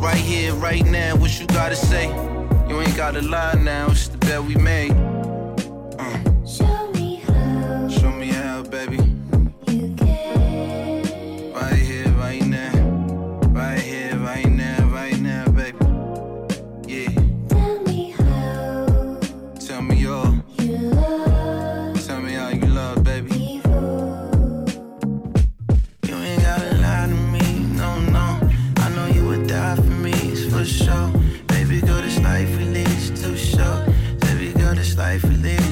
Right 0.00 0.16
here, 0.16 0.54
right 0.54 0.86
now, 0.86 1.14
what 1.16 1.38
you 1.38 1.46
gotta 1.48 1.76
say? 1.76 2.06
You 2.70 2.80
ain't 2.80 2.96
gotta 2.96 3.20
lie 3.20 3.52
now, 3.52 3.90
it's 3.90 4.08
the 4.08 4.16
bet 4.16 4.42
we 4.42 4.54
made. 4.54 5.13
Life 35.14 35.22
we 35.30 35.36
live 35.36 35.63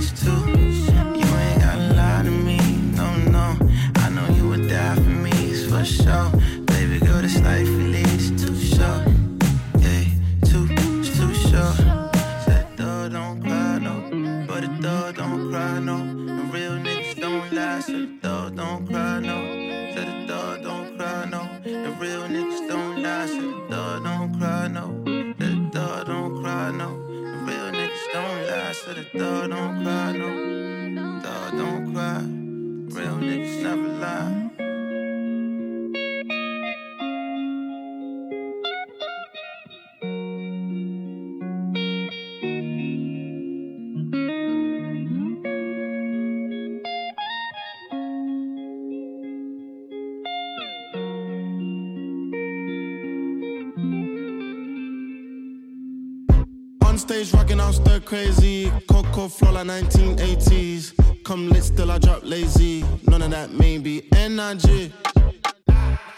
crazy. 58.13 58.71
Coco 58.87 59.27
flow 59.27 59.53
like 59.53 59.67
1980s. 59.67 60.93
Come 61.25 61.49
lit, 61.49 61.65
still 61.65 61.91
I 61.91 61.97
drop 61.97 62.21
lazy. 62.25 62.85
None 63.09 63.23
of 63.23 63.31
that 63.31 63.53
maybe. 63.53 64.07
Energy. 64.15 64.93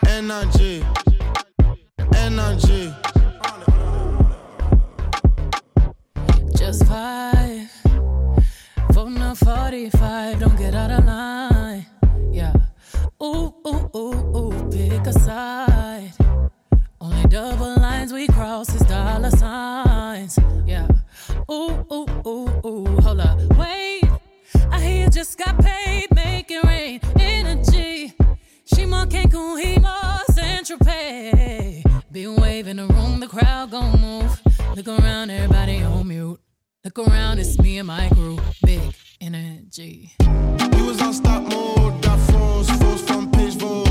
Energy. 0.09 0.84
Energy. 2.16 2.92
Just 6.57 6.84
five. 6.86 7.70
Voting 8.90 9.22
on 9.22 9.36
45, 9.36 10.40
don't 10.40 10.59
get 10.59 10.74
out 10.74 10.90
of 10.90 11.05
line. 11.05 11.86
Yeah. 12.32 12.55
Ooh, 13.22 13.55
ooh, 13.68 13.90
ooh, 13.95 14.36
ooh, 14.36 14.68
pick 14.68 15.07
a 15.07 15.12
side. 15.12 16.12
Only 17.05 17.24
double 17.24 17.76
lines 17.76 18.14
we 18.14 18.26
cross 18.28 18.74
is 18.74 18.80
dollar 18.86 19.30
signs. 19.30 20.38
Yeah. 20.64 20.88
Ooh, 21.50 21.84
ooh, 21.92 22.07
ooh, 22.26 22.48
ooh, 22.64 23.00
hold 23.02 23.20
up. 23.20 23.38
Wait. 23.59 24.05
I 24.70 24.80
hear 24.80 25.05
you 25.05 25.11
just 25.11 25.36
got 25.36 25.62
paid, 25.62 26.07
make 26.14 26.50
it 26.50 26.64
rain. 26.64 27.00
Energy. 27.20 28.14
She 28.64 28.86
more 28.86 29.05
Cancun, 29.05 29.62
he 29.62 29.78
more 29.78 30.20
Central 30.32 30.78
Pay. 30.78 31.84
Been 32.11 32.36
waving 32.36 32.76
the 32.76 32.86
room, 32.86 33.20
the 33.20 33.28
crowd 33.28 33.70
gon' 33.70 34.00
move. 34.00 34.40
Look 34.74 34.88
around, 34.88 35.28
everybody 35.28 35.82
on 35.82 36.09
mute. 36.09 36.40
Look 36.84 36.98
around, 36.98 37.38
it's 37.38 37.59
me 37.59 37.76
and 37.76 37.86
my 37.86 38.09
crew. 38.14 38.38
Big 38.64 38.94
energy. 39.20 40.12
You 40.22 40.86
was 40.86 41.02
on 41.02 41.12
stop 41.12 41.42
mode. 41.42 42.00
Got 42.00 42.18
froze, 42.30 42.70
froze 42.70 43.02
from 43.02 43.30
page 43.30 43.57
Vogue. 43.57 43.84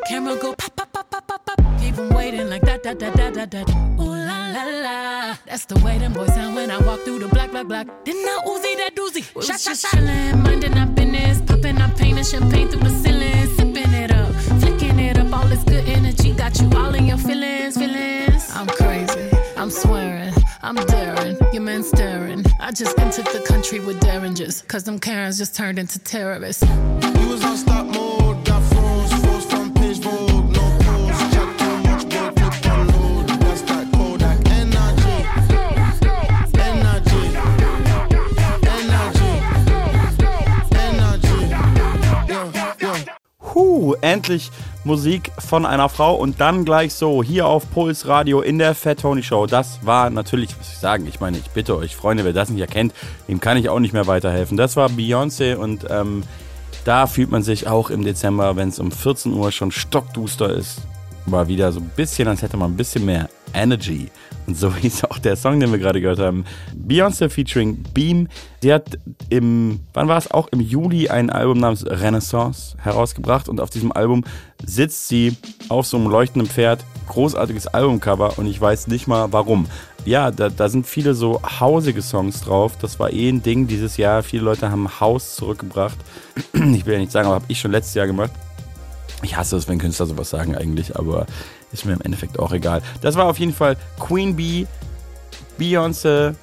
Extra. 0.00 0.20
When 0.20 0.24
the 0.24 0.30
camera 0.30 0.36
go 0.40 0.54
pop, 0.54 0.76
pop, 0.76 0.92
pop, 0.92 1.10
pop, 1.10 1.26
pop, 1.26 1.46
pop. 1.46 1.80
Keep 1.80 1.98
'em 1.98 2.08
waiting 2.10 2.48
like 2.50 2.62
that, 2.62 2.82
that, 2.82 2.98
that, 2.98 3.16
that, 3.16 3.34
that, 3.34 3.50
that. 3.50 3.68
Ooh 4.00 4.04
la 4.04 4.50
la 4.52 4.64
la. 4.64 5.36
That's 5.46 5.64
the 5.66 5.76
way 5.84 5.98
them 5.98 6.12
boys 6.12 6.32
sound 6.34 6.54
when 6.54 6.70
I 6.70 6.78
walk 6.78 7.00
through 7.00 7.20
the 7.20 7.28
black, 7.28 7.50
black, 7.50 7.66
black. 7.66 7.86
Didn't 8.04 8.24
I 8.26 8.38
Uzi 8.46 8.76
that 8.78 8.94
doozy? 8.94 9.24
Shot, 9.46 9.60
shot, 9.60 9.76
shot. 9.76 9.92
Chillin', 9.92 10.42
minding 10.42 10.76
our 10.76 10.86
business. 10.86 11.40
Popping 11.42 11.80
our 11.80 11.90
paint 11.90 12.18
and 12.18 12.26
champagne 12.26 12.68
through 12.68 12.82
the 12.88 12.90
ceiling. 12.90 13.46
Sipping 13.56 13.92
it 13.94 14.12
up, 14.12 14.34
flicking 14.60 14.98
it 14.98 15.18
up. 15.18 15.32
All 15.32 15.46
this 15.46 15.62
good 15.64 15.88
energy 15.88 16.32
got 16.32 16.60
you 16.60 16.70
all 16.76 16.94
in 16.94 17.06
your 17.06 17.18
feelings, 17.18 17.76
feelings. 17.76 18.50
I'm 18.54 18.66
crazy. 18.66 19.30
I'm 19.56 19.70
swearing. 19.70 20.34
I'm 20.62 20.76
daring. 20.86 21.36
Your 21.52 21.62
man 21.62 21.82
staring. 21.82 22.44
I 22.60 22.72
just 22.72 22.98
entered 22.98 23.26
the 23.26 23.40
country 23.46 23.80
with 23.80 24.00
derringers. 24.00 24.62
Cause 24.62 24.84
them 24.84 24.98
Karens 24.98 25.38
just 25.38 25.54
turned 25.56 25.78
into 25.78 25.98
terrorists. 25.98 26.62
You 26.62 27.28
was 27.28 27.44
on 27.44 27.56
stop 27.56 27.86
mode. 27.86 28.44
Got 28.44 28.62
Huh, 43.58 43.96
endlich 44.02 44.52
Musik 44.84 45.32
von 45.36 45.66
einer 45.66 45.88
Frau 45.88 46.14
und 46.14 46.40
dann 46.40 46.64
gleich 46.64 46.94
so 46.94 47.24
hier 47.24 47.48
auf 47.48 47.68
Puls 47.72 48.06
Radio 48.06 48.40
in 48.40 48.56
der 48.56 48.72
Fat 48.72 49.00
Tony 49.00 49.24
Show. 49.24 49.46
Das 49.46 49.80
war 49.84 50.10
natürlich, 50.10 50.50
was 50.56 50.70
ich 50.70 50.78
sagen, 50.78 51.08
ich 51.08 51.18
meine, 51.18 51.38
ich 51.38 51.50
bitte 51.50 51.76
euch, 51.76 51.96
Freunde, 51.96 52.24
wer 52.24 52.32
das 52.32 52.50
nicht 52.50 52.60
erkennt, 52.60 52.94
dem 53.26 53.40
kann 53.40 53.56
ich 53.56 53.68
auch 53.68 53.80
nicht 53.80 53.92
mehr 53.92 54.06
weiterhelfen. 54.06 54.56
Das 54.56 54.76
war 54.76 54.88
Beyoncé 54.88 55.56
und 55.56 55.86
ähm, 55.90 56.22
da 56.84 57.08
fühlt 57.08 57.32
man 57.32 57.42
sich 57.42 57.66
auch 57.66 57.90
im 57.90 58.04
Dezember, 58.04 58.54
wenn 58.54 58.68
es 58.68 58.78
um 58.78 58.92
14 58.92 59.32
Uhr 59.32 59.50
schon 59.50 59.72
stockduster 59.72 60.50
ist, 60.50 60.82
war 61.26 61.48
wieder 61.48 61.72
so 61.72 61.80
ein 61.80 61.90
bisschen, 61.96 62.28
als 62.28 62.42
hätte 62.42 62.56
man 62.56 62.70
ein 62.70 62.76
bisschen 62.76 63.04
mehr 63.04 63.28
Energy. 63.54 64.08
So 64.54 64.74
hieß 64.74 65.04
auch 65.04 65.18
der 65.18 65.36
Song, 65.36 65.60
den 65.60 65.70
wir 65.70 65.78
gerade 65.78 66.00
gehört 66.00 66.18
haben. 66.18 66.44
Beyoncé 66.74 67.28
featuring 67.28 67.82
Beam. 67.94 68.28
Sie 68.62 68.72
hat 68.72 68.98
im, 69.28 69.80
wann 69.92 70.08
war 70.08 70.18
es? 70.18 70.30
Auch 70.30 70.48
im 70.48 70.60
Juli 70.60 71.08
ein 71.08 71.30
Album 71.30 71.58
namens 71.58 71.86
Renaissance 71.86 72.76
herausgebracht. 72.78 73.48
Und 73.48 73.60
auf 73.60 73.70
diesem 73.70 73.92
Album 73.92 74.24
sitzt 74.64 75.08
sie 75.08 75.36
auf 75.68 75.86
so 75.86 75.96
einem 75.96 76.08
leuchtenden 76.08 76.50
Pferd. 76.50 76.84
Großartiges 77.08 77.68
Albumcover 77.68 78.38
und 78.38 78.46
ich 78.46 78.60
weiß 78.60 78.88
nicht 78.88 79.06
mal 79.06 79.32
warum. 79.32 79.66
Ja, 80.04 80.30
da, 80.30 80.50
da 80.50 80.68
sind 80.68 80.86
viele 80.86 81.14
so 81.14 81.40
hausige 81.42 82.02
Songs 82.02 82.42
drauf. 82.42 82.76
Das 82.80 82.98
war 82.98 83.12
eh 83.12 83.28
ein 83.30 83.42
Ding 83.42 83.66
dieses 83.66 83.96
Jahr. 83.96 84.22
Viele 84.22 84.42
Leute 84.42 84.70
haben 84.70 85.00
Haus 85.00 85.36
zurückgebracht. 85.36 85.98
Ich 86.52 86.86
will 86.86 86.94
ja 86.94 87.00
nicht 87.00 87.12
sagen, 87.12 87.26
aber 87.26 87.36
habe 87.36 87.44
ich 87.48 87.58
schon 87.58 87.72
letztes 87.72 87.94
Jahr 87.94 88.06
gemacht. 88.06 88.30
Ich 89.22 89.36
hasse 89.36 89.56
es, 89.56 89.68
wenn 89.68 89.78
Künstler 89.78 90.06
sowas 90.06 90.30
sagen 90.30 90.56
eigentlich, 90.56 90.96
aber 90.96 91.26
ist 91.72 91.84
mir 91.84 91.92
im 91.92 92.00
Endeffekt 92.00 92.38
auch 92.38 92.52
egal. 92.52 92.82
Das 93.00 93.16
war 93.16 93.26
auf 93.26 93.38
jeden 93.38 93.52
Fall 93.52 93.76
Queen 93.98 94.36
Bee, 94.36 94.66
Beyoncé, 95.58 96.34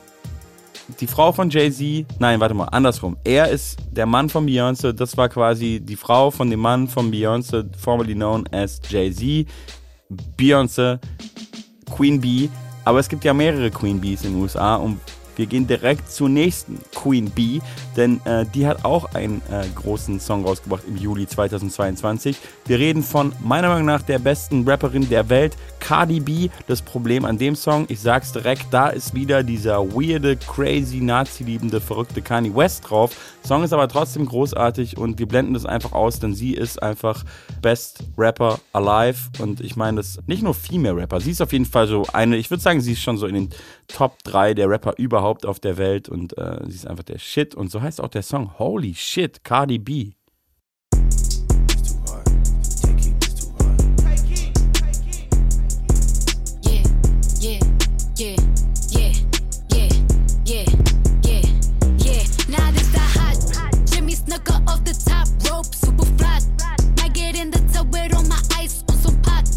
die 0.99 1.07
Frau 1.07 1.31
von 1.31 1.49
Jay-Z. 1.49 2.05
Nein, 2.19 2.39
warte 2.39 2.53
mal, 2.53 2.65
andersrum. 2.65 3.17
Er 3.23 3.49
ist 3.49 3.77
der 3.91 4.05
Mann 4.05 4.29
von 4.29 4.45
Beyoncé. 4.45 4.91
Das 4.91 5.17
war 5.17 5.29
quasi 5.29 5.79
die 5.81 5.95
Frau 5.95 6.31
von 6.31 6.49
dem 6.49 6.59
Mann 6.59 6.87
von 6.87 7.11
Beyoncé, 7.11 7.65
formerly 7.77 8.13
known 8.13 8.45
as 8.51 8.79
Jay-Z. 8.87 9.47
Beyoncé, 10.37 10.99
Queen 11.89 12.19
Bee. 12.19 12.49
Aber 12.83 12.99
es 12.99 13.09
gibt 13.09 13.23
ja 13.23 13.33
mehrere 13.33 13.71
Queen 13.71 13.99
Bees 13.99 14.23
in 14.23 14.33
den 14.33 14.41
USA 14.41 14.75
und 14.75 14.99
Wir 15.35 15.45
gehen 15.45 15.67
direkt 15.67 16.11
zur 16.11 16.29
nächsten 16.29 16.79
Queen 16.93 17.29
Bee, 17.29 17.61
denn 17.95 18.21
äh, 18.25 18.45
die 18.53 18.67
hat 18.67 18.85
auch 18.85 19.13
einen 19.13 19.41
äh, 19.51 19.65
großen 19.75 20.19
Song 20.19 20.45
rausgebracht 20.45 20.83
im 20.87 20.97
Juli 20.97 21.27
2022. 21.27 22.37
Wir 22.65 22.79
reden 22.79 23.03
von 23.03 23.33
meiner 23.43 23.69
Meinung 23.69 23.85
nach 23.85 24.01
der 24.01 24.19
besten 24.19 24.67
Rapperin 24.67 25.09
der 25.09 25.29
Welt, 25.29 25.55
Cardi 25.79 26.19
B. 26.19 26.49
Das 26.67 26.81
Problem 26.81 27.25
an 27.25 27.37
dem 27.37 27.55
Song, 27.55 27.85
ich 27.89 27.99
sag's 27.99 28.31
direkt, 28.31 28.65
da 28.71 28.87
ist 28.87 29.13
wieder 29.13 29.43
dieser 29.43 29.79
weirde, 29.93 30.35
crazy, 30.37 31.01
Nazi-liebende, 31.01 31.79
verrückte 31.81 32.21
Kanye 32.21 32.55
West 32.55 32.89
drauf. 32.89 33.11
Song 33.45 33.63
ist 33.63 33.73
aber 33.73 33.87
trotzdem 33.87 34.25
großartig 34.25 34.97
und 34.97 35.19
wir 35.19 35.27
blenden 35.27 35.53
das 35.53 35.65
einfach 35.65 35.91
aus, 35.91 36.19
denn 36.19 36.33
sie 36.33 36.53
ist 36.53 36.81
einfach 36.81 37.23
Best 37.61 38.03
Rapper 38.17 38.59
alive 38.73 39.29
und 39.39 39.61
ich 39.61 39.75
meine 39.75 39.97
das 39.97 40.19
nicht 40.25 40.41
nur 40.41 40.53
Female 40.53 40.95
Rapper, 40.95 41.19
sie 41.19 41.31
ist 41.31 41.41
auf 41.41 41.53
jeden 41.53 41.65
Fall 41.65 41.87
so 41.87 42.05
eine, 42.13 42.37
ich 42.37 42.49
würde 42.49 42.63
sagen, 42.63 42.81
sie 42.81 42.93
ist 42.93 43.01
schon 43.01 43.17
so 43.17 43.27
in 43.27 43.35
den 43.35 43.49
Top 43.87 44.23
3 44.23 44.55
der 44.55 44.69
Rapper 44.69 44.93
überhaupt 44.97 45.24
auf 45.25 45.59
der 45.59 45.77
Welt 45.77 46.07
und 46.07 46.37
äh, 46.37 46.59
sie 46.67 46.75
ist 46.75 46.87
einfach 46.87 47.03
der 47.03 47.17
Shit. 47.17 47.55
Und 47.55 47.71
so 47.71 47.81
heißt 47.81 48.01
auch 48.01 48.09
der 48.09 48.21
Song 48.21 48.59
Holy 48.59 48.93
Shit, 48.93 49.43
Cardi 49.43 49.79
B. 49.79 50.11
The 64.85 64.93
the 64.93 65.03
get 67.13 67.35
in 67.35 67.49
the 67.49 67.59
tub 67.73 67.91
with 67.91 68.13
all 68.13 68.23
my 68.23 68.39
ice 68.57 68.83
on 68.89 68.97
some 68.97 69.19
pot. 69.21 69.47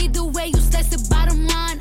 Either 0.00 0.24
way 0.24 0.48
you 0.48 0.60
slice 0.60 0.92
it, 0.92 1.08
bottom 1.10 1.46
line, 1.46 1.77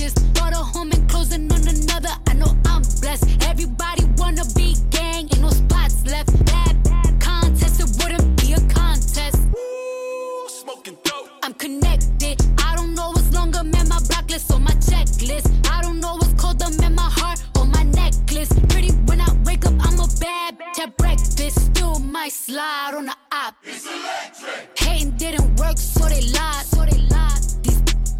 obnoxious. 0.00 0.14
Bought 0.32 0.52
a 0.52 0.56
home 0.56 0.90
and 0.92 1.08
closing 1.08 1.52
on 1.52 1.60
another, 1.66 2.10
I 2.26 2.34
know 2.34 2.56
I'm 2.66 2.82
blessed. 3.00 3.24
Everybody 3.42 4.04
wanna 4.16 4.44
be 4.54 4.76
gang, 4.90 5.28
ain't 5.32 5.40
no 5.40 5.50
spots 5.50 6.04
left. 6.06 6.32
Bad 6.46 6.76
contest, 7.20 7.80
it 7.80 7.90
wouldn't 8.02 8.40
be 8.40 8.52
a 8.52 8.60
contest. 8.72 9.38
Ooh, 9.56 10.48
Smoking 10.48 10.96
dope. 11.04 11.28
I'm 11.42 11.54
connected. 11.54 12.36
I 12.58 12.76
don't 12.76 12.94
know 12.94 13.10
what's 13.10 13.32
longer, 13.32 13.64
man. 13.64 13.88
My 13.88 14.00
block 14.08 14.30
list 14.30 14.52
on 14.52 14.64
my 14.64 14.74
checklist. 14.88 15.48
I 15.70 15.82
don't 15.82 16.00
know 16.00 16.14
what's 16.16 16.34
colder, 16.40 16.70
man. 16.80 16.94
My 16.94 17.10
heart 17.18 17.42
on 17.56 17.70
my 17.70 17.82
necklace. 17.82 18.52
Pretty 18.68 18.92
when 19.06 19.20
I 19.20 19.30
wake 19.44 19.66
up, 19.66 19.74
I'm 19.80 19.98
a 20.00 20.08
bad 20.20 20.58
bitch 20.58 20.78
at 20.82 20.96
breakfast. 20.96 21.60
Still 21.66 21.98
might 21.98 22.32
slide 22.32 22.94
on 22.94 23.06
the 23.06 23.16
op. 23.32 23.54
It's 23.64 23.86
electric. 23.86 24.78
Hating 24.78 25.12
didn't 25.16 25.56
work, 25.58 25.78
so 25.78 26.04
they 26.08 26.22
lied. 26.22 26.64
So 26.66 26.84
they 26.84 26.98
lied. 27.08 27.39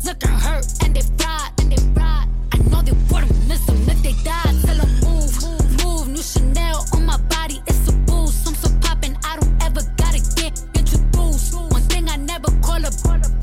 These 0.01 0.09
looking 0.09 0.31
hurt 0.31 0.67
and 0.83 0.97
they 0.97 1.03
fried. 1.19 1.51
And 1.59 1.73
they 1.73 1.95
fried. 1.95 2.29
I 2.53 2.59
know 2.71 2.83
they 2.83 2.93
wouldn't 3.13 3.49
miss 3.49 3.65
them 3.67 3.77
if 3.89 4.03
they 4.03 4.13
died. 4.25 4.55
Tell 4.65 4.77
them 4.77 4.93
move, 5.01 5.85
move. 5.85 6.09
New 6.09 6.23
Chanel 6.23 6.85
on 6.95 7.05
my 7.05 7.19
body, 7.29 7.63
it's 7.67 7.89
a 7.89 7.93
boost. 7.93 8.49
I'm 8.49 8.55
so 8.55 8.71
poppin', 8.81 9.17
I 9.25 9.37
don't 9.37 9.63
ever 9.63 9.83
gotta 9.97 10.21
get 10.37 10.59
introduced. 10.75 11.55
One 11.55 11.83
thing 11.83 12.09
I 12.09 12.17
never 12.17 12.51
call 12.63 12.83
a 12.83 12.89
a 12.89 13.40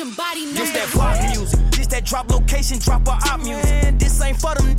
or 0.00 0.04
I'm 0.04 0.10
catching 0.10 0.14
body 0.14 0.44
number 0.46 0.60
This 0.60 0.70
that 0.72 0.88
pop 0.92 1.36
music. 1.36 1.70
This 1.70 1.86
that 1.88 2.04
drop 2.04 2.30
location, 2.30 2.78
drop 2.78 3.06
a 3.06 3.12
op 3.12 3.40
music. 3.40 3.64
Man, 3.64 3.98
this 3.98 4.20
ain't 4.22 4.40
for 4.40 4.54
them 4.54 4.70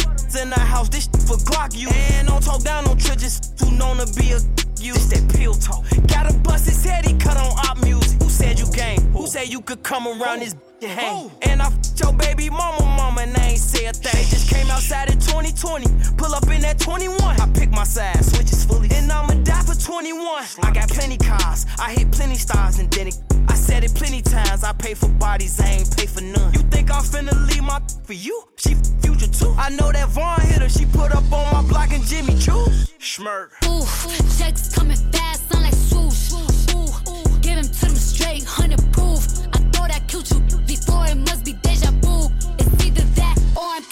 in 0.42 0.50
the 0.50 0.60
house. 0.60 0.90
This 0.90 1.08
for 1.08 1.38
Glock 1.38 1.76
you. 1.76 1.90
And 1.90 2.28
don't 2.28 2.42
talk 2.42 2.64
down 2.64 2.88
on 2.88 2.98
trenches. 2.98 3.40
Too 3.40 3.72
known 3.72 3.98
to 3.98 4.06
be 4.14 4.32
a 4.32 4.40
you. 4.80 4.94
This 4.94 5.10
that 5.10 5.28
pill 5.36 5.54
talk. 5.54 5.86
Gotta 6.08 6.38
bust 6.40 6.66
his 6.66 6.84
head. 6.84 7.06
He 7.06 7.14
cut 7.18 7.38
on 7.38 7.52
op 7.68 7.82
music. 7.84 8.22
Who 8.22 8.30
said 8.30 8.60
you 8.60 8.72
game? 8.72 9.02
Who 9.12 9.28
said 9.28 9.50
you 9.50 9.62
could 9.62 9.84
come 9.84 10.08
around 10.08 10.40
this 10.40 10.56
to 10.82 10.88
hang? 10.88 11.32
And 11.42 11.62
I 11.62 11.68
f***ed 11.68 12.00
your 12.00 12.14
baby 12.14 12.50
mama, 12.50 12.84
mama, 12.84 13.22
and 13.22 13.36
I 13.38 13.50
ain't 13.50 13.60
say 13.60 13.86
a 13.86 13.94
thing. 13.94 14.26
Just 14.30 14.50
came 14.50 14.70
outside 14.70 15.10
in 15.10 15.20
2020. 15.20 15.86
Pull 16.18 16.34
up 16.34 16.48
in 16.48 16.62
that 16.62 16.80
21. 16.80 17.20
I 17.22 17.50
pick 17.54 17.70
my 17.72 17.84
side, 17.84 18.24
switches 18.24 18.66
fully. 18.66 18.90
And 18.92 19.12
I'ma 19.12 19.34
die 19.44 19.64
for 19.64 19.76
21. 19.76 20.46
I 20.64 20.72
got 20.72 20.90
plenty 20.90 21.18
cars. 21.18 21.66
I 21.80 21.92
hit 21.94 22.12
plenty 22.12 22.36
stars 22.36 22.80
and 22.80 22.90
then 22.92 23.08
it. 23.08 23.18
I 23.48 23.56
said 23.56 23.84
it 23.84 23.94
plenty 23.94 24.22
times. 24.22 24.64
I 24.64 24.74
pay 24.74 24.94
for 24.94 25.10
bodies, 25.10 25.60
I 25.60 25.68
ain't 25.68 25.96
pay 25.98 26.06
for 26.06 26.22
none. 26.22 26.54
You 26.54 26.62
think 26.72 26.92
I'm 26.92 27.04
finna 27.04 27.34
leave 27.50 27.64
my 27.64 27.82
for 28.04 28.14
you? 28.14 28.44
She 28.58 28.72
f- 28.74 29.02
future 29.02 29.28
too. 29.28 29.54
I 29.58 29.70
know 29.70 29.92
that 29.92 30.08
Vaughn 30.10 30.42
hit 30.42 30.62
her. 30.62 30.70
She 30.70 30.86
put 30.86 31.12
up 31.14 31.30
on 31.32 31.46
my 31.54 31.68
block 31.68 31.92
and 31.92 32.04
Jimmy 32.04 32.38
Choo. 32.40 32.66
Schmirk. 33.00 33.50
Ooh, 33.66 33.86
checks 34.38 34.74
coming 34.74 34.98
fast, 35.12 35.50
sound 35.50 35.64
like 35.64 35.74
swoosh. 35.74 36.32
Ooh, 36.74 37.40
give 37.42 37.58
him 37.58 37.66
to 37.66 37.86
them 37.86 37.96
straight, 37.96 38.44
hundred 38.44 38.80
proof. 38.94 39.26
I 39.54 39.59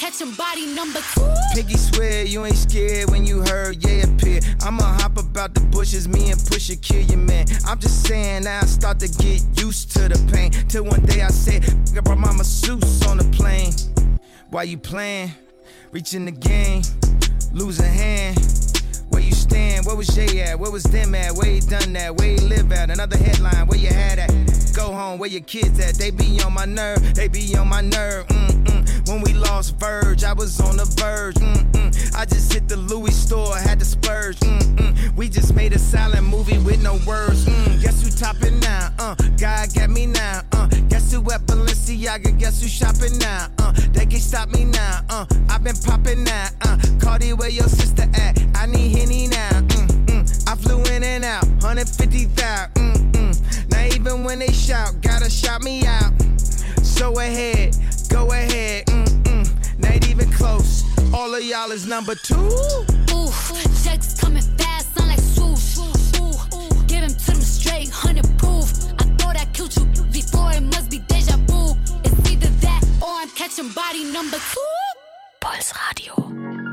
catching 0.07 0.31
body 0.35 0.65
number 0.73 0.99
two. 1.13 1.33
Piggy 1.53 1.75
swear 1.75 2.23
you 2.23 2.45
ain't 2.45 2.55
scared 2.55 3.09
when 3.09 3.25
you 3.25 3.41
heard 3.41 3.83
yeah 3.83 4.05
appear. 4.05 4.39
I'ma 4.61 4.83
hop 4.83 5.17
about 5.17 5.53
the 5.53 5.59
bushes, 5.59 6.07
me 6.07 6.31
and 6.31 6.39
Pusha 6.39 6.81
kill 6.81 7.01
your 7.01 7.17
man. 7.17 7.45
I'm 7.65 7.77
just 7.79 8.07
saying 8.07 8.43
now 8.43 8.61
I 8.61 8.65
start 8.65 8.99
to 8.99 9.07
get 9.07 9.41
used 9.61 9.91
to 9.93 10.07
the 10.07 10.31
pain. 10.31 10.51
Till 10.69 10.85
one 10.85 11.01
day 11.05 11.21
I 11.21 11.27
said, 11.27 11.65
I 11.95 11.99
brought 11.99 12.19
my 12.19 12.31
masseuse 12.31 13.05
on 13.05 13.17
the 13.17 13.25
plane. 13.35 13.73
Why 14.49 14.63
you 14.63 14.77
playing? 14.77 15.31
Reaching 15.91 16.23
the 16.25 16.31
game, 16.31 16.83
lose 17.51 17.79
a 17.79 17.87
hand. 17.87 18.37
Where 19.09 19.21
you 19.21 19.33
stand? 19.33 19.85
Where 19.85 19.95
was 19.95 20.07
Jay 20.07 20.41
at? 20.41 20.57
Where 20.59 20.71
was 20.71 20.83
them 20.83 21.15
at? 21.15 21.33
Where 21.33 21.49
he 21.49 21.59
done 21.59 21.93
that? 21.93 22.15
Where 22.15 22.29
he 22.29 22.37
live 22.37 22.71
at? 22.71 22.89
Another 22.89 23.17
headline, 23.17 23.67
where 23.67 23.79
you 23.79 23.89
had 23.89 24.19
at? 24.19 24.26
Where 25.17 25.29
your 25.29 25.41
kids 25.41 25.79
at? 25.79 25.95
They 25.95 26.11
be 26.11 26.39
on 26.45 26.53
my 26.53 26.65
nerve, 26.65 27.15
they 27.15 27.27
be 27.27 27.55
on 27.57 27.67
my 27.69 27.81
nerve. 27.81 28.27
Mm-mm. 28.27 29.09
When 29.09 29.21
we 29.21 29.33
lost 29.33 29.75
Verge, 29.77 30.23
I 30.23 30.33
was 30.33 30.59
on 30.59 30.77
the 30.77 30.85
verge. 30.85 31.35
Mm-mm. 31.35 32.15
I 32.15 32.25
just 32.25 32.53
hit 32.53 32.67
the 32.67 32.77
Louis 32.77 33.15
store, 33.15 33.57
had 33.57 33.79
to 33.79 33.85
splurge. 33.85 34.37
Mm-mm. 34.39 35.15
We 35.15 35.29
just 35.29 35.55
made 35.55 35.73
a 35.73 35.79
silent 35.79 36.27
movie 36.27 36.59
with 36.59 36.83
no 36.83 36.99
words. 37.07 37.45
Mm. 37.45 37.81
Guess 37.81 38.03
who 38.03 38.11
topping 38.11 38.59
now? 38.59 38.93
Uh, 38.99 39.15
God 39.39 39.73
got 39.73 39.89
me 39.89 40.05
now. 40.05 40.41
Uh, 40.51 40.67
guess 40.87 41.11
who 41.11 41.19
at 41.31 41.41
Balenciaga? 41.47 42.37
Guess 42.37 42.61
who 42.61 42.67
shopping 42.67 43.17
now? 43.17 43.47
Uh, 43.57 43.71
they 43.93 44.05
can't 44.05 44.21
stop 44.21 44.49
me 44.49 44.65
now. 44.65 45.01
Uh, 45.09 45.25
I've 45.49 45.63
been 45.63 45.75
popping 45.77 46.23
now. 46.23 46.49
Uh, 46.61 46.77
Cardi, 47.01 47.33
where 47.33 47.49
your 47.49 47.67
sister 47.67 48.07
at? 48.13 48.37
I 48.55 48.67
need 48.67 48.95
Henny 48.95 49.27
now. 49.27 49.61
Mm-mm. 49.61 50.47
I 50.47 50.55
flew 50.55 50.83
in 50.93 51.03
and 51.03 51.25
out, 51.25 51.47
150,000. 51.63 52.73
Mm-mm. 52.73 52.87
Now 52.87 52.96
even 53.95 54.23
when 54.23 54.39
they 54.39 54.51
shout, 54.51 55.01
gotta 55.01 55.29
shout 55.29 55.61
me 55.61 55.85
out. 55.85 56.13
So 56.83 57.19
ahead, 57.19 57.75
go 58.09 58.31
ahead. 58.31 58.85
Mm-mm. 58.87 59.79
Not 59.79 60.07
even 60.09 60.31
close. 60.31 60.83
All 61.13 61.33
of 61.33 61.43
y'all 61.43 61.71
is 61.71 61.85
number 61.85 62.15
two. 62.15 62.35
Ooh, 62.35 63.31
checks 63.83 64.19
coming 64.19 64.41
fast, 64.57 64.95
sound 64.95 65.09
like 65.09 65.19
swoosh. 65.19 65.77
Ooh, 66.19 66.69
give 66.87 67.03
him 67.03 67.13
to 67.13 67.31
them 67.31 67.41
straight, 67.41 67.89
hundred 67.89 68.25
proof. 68.37 68.71
I 68.99 69.03
thought 69.17 69.37
I 69.39 69.45
killed 69.53 69.75
you 69.75 69.85
before, 70.11 70.51
it 70.53 70.61
must 70.61 70.89
be 70.89 70.99
deja 70.99 71.37
vu. 71.47 71.75
It's 72.03 72.31
either 72.31 72.49
that 72.65 72.83
or 73.01 73.09
I'm 73.09 73.29
catching 73.29 73.69
body 73.69 74.03
number 74.11 74.37
two. 74.37 74.61
Pulse 75.39 75.73
Radio. 75.89 76.66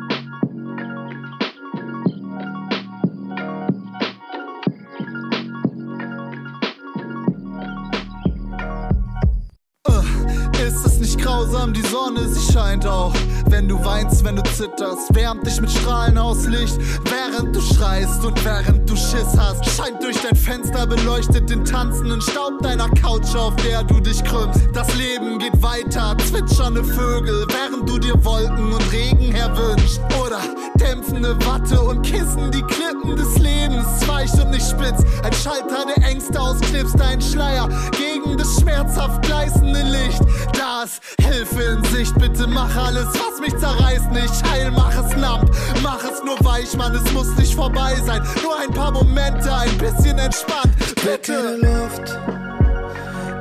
Grausam, 11.44 11.72
die 11.72 11.82
Sonne, 11.82 12.28
sie 12.28 12.52
scheint 12.52 12.86
auch. 12.86 13.12
Wenn 13.46 13.68
du 13.68 13.82
weinst, 13.84 14.24
wenn 14.24 14.36
du 14.36 14.42
zitterst, 14.42 15.14
wärmt 15.14 15.46
dich 15.46 15.60
mit 15.60 15.70
Strahlen 15.70 16.18
aus 16.18 16.46
Licht. 16.46 16.78
Während 17.04 17.54
du 17.54 17.60
schreist 17.60 18.24
und 18.24 18.42
während 18.44 18.88
du 18.88 18.96
Schiss 18.96 19.36
hast, 19.36 19.64
scheint 19.66 20.02
durch 20.02 20.16
dein 20.22 20.36
Fenster 20.36 20.86
beleuchtet 20.86 21.48
den 21.50 21.64
tanzenden 21.64 22.20
Staub 22.20 22.62
deiner 22.62 22.88
Couch, 22.90 23.34
auf 23.36 23.54
der 23.56 23.82
du 23.84 24.00
dich 24.00 24.22
krümmst. 24.24 24.60
Das 24.72 24.94
Leben 24.96 25.38
geht 25.38 25.60
weiter, 25.62 26.16
zwitschernde 26.26 26.82
Vögel, 26.84 27.46
während 27.48 27.88
du 27.88 27.98
dir 27.98 28.22
Wolken 28.24 28.72
und 28.72 28.92
Regen 28.92 29.32
herwünscht. 29.32 30.00
Oder 30.24 30.40
dämpfende 30.80 31.36
Watte 31.46 31.80
und 31.80 32.02
Kissen, 32.02 32.50
die 32.50 32.62
Klippen 32.62 33.16
des 33.16 33.38
Lebens, 33.38 33.86
weich 34.06 34.32
und 34.34 34.50
nicht 34.50 34.68
spitz. 34.68 35.02
Ein 35.22 35.32
Schalter 35.32 35.84
der 35.94 36.04
Ängste 36.08 36.40
ausknipst, 36.40 37.00
ein 37.00 37.20
Schleier 37.20 37.68
gegen 37.92 38.36
das 38.36 38.60
schmerzhaft 38.60 39.22
gleißende 39.22 39.82
Licht. 39.82 40.20
Da 40.58 40.84
ist 40.84 41.00
Hilfe 41.34 41.62
in 41.62 41.84
Sicht, 41.86 42.16
bitte 42.16 42.46
mach 42.46 42.76
alles, 42.76 43.06
was 43.06 43.40
mich 43.40 43.56
zerreißt, 43.58 44.08
nicht 44.12 44.50
heil, 44.52 44.70
mach 44.70 44.94
es 44.96 45.16
lamp, 45.16 45.50
mach 45.82 45.98
es 46.04 46.22
nur 46.24 46.38
weich, 46.44 46.76
Mann, 46.76 46.94
es 46.94 47.12
muss 47.12 47.34
nicht 47.36 47.56
vorbei 47.56 47.96
sein. 48.06 48.22
Nur 48.40 48.56
ein 48.60 48.70
paar 48.70 48.92
Momente, 48.92 49.52
ein 49.52 49.76
bisschen 49.78 50.16
entspannt, 50.16 50.72
bitte. 51.02 51.32
in 51.32 51.60
der 51.60 51.70
Luft, 51.70 52.18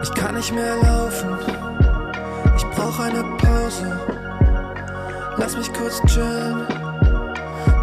Ich 0.02 0.11
kann 0.15 0.34
nicht 0.34 0.52
mehr 0.52 0.76
laufen, 0.78 1.38
ich 2.57 2.65
brauch 2.72 2.99
eine 2.99 3.24
Pause. 3.38 3.99
Lass 5.38 5.56
mich 5.56 5.72
kurz 5.74 6.02
chillen, 6.07 6.65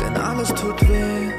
denn 0.01 0.17
alles 0.17 0.49
tut 0.49 0.89
weh. 0.89 1.31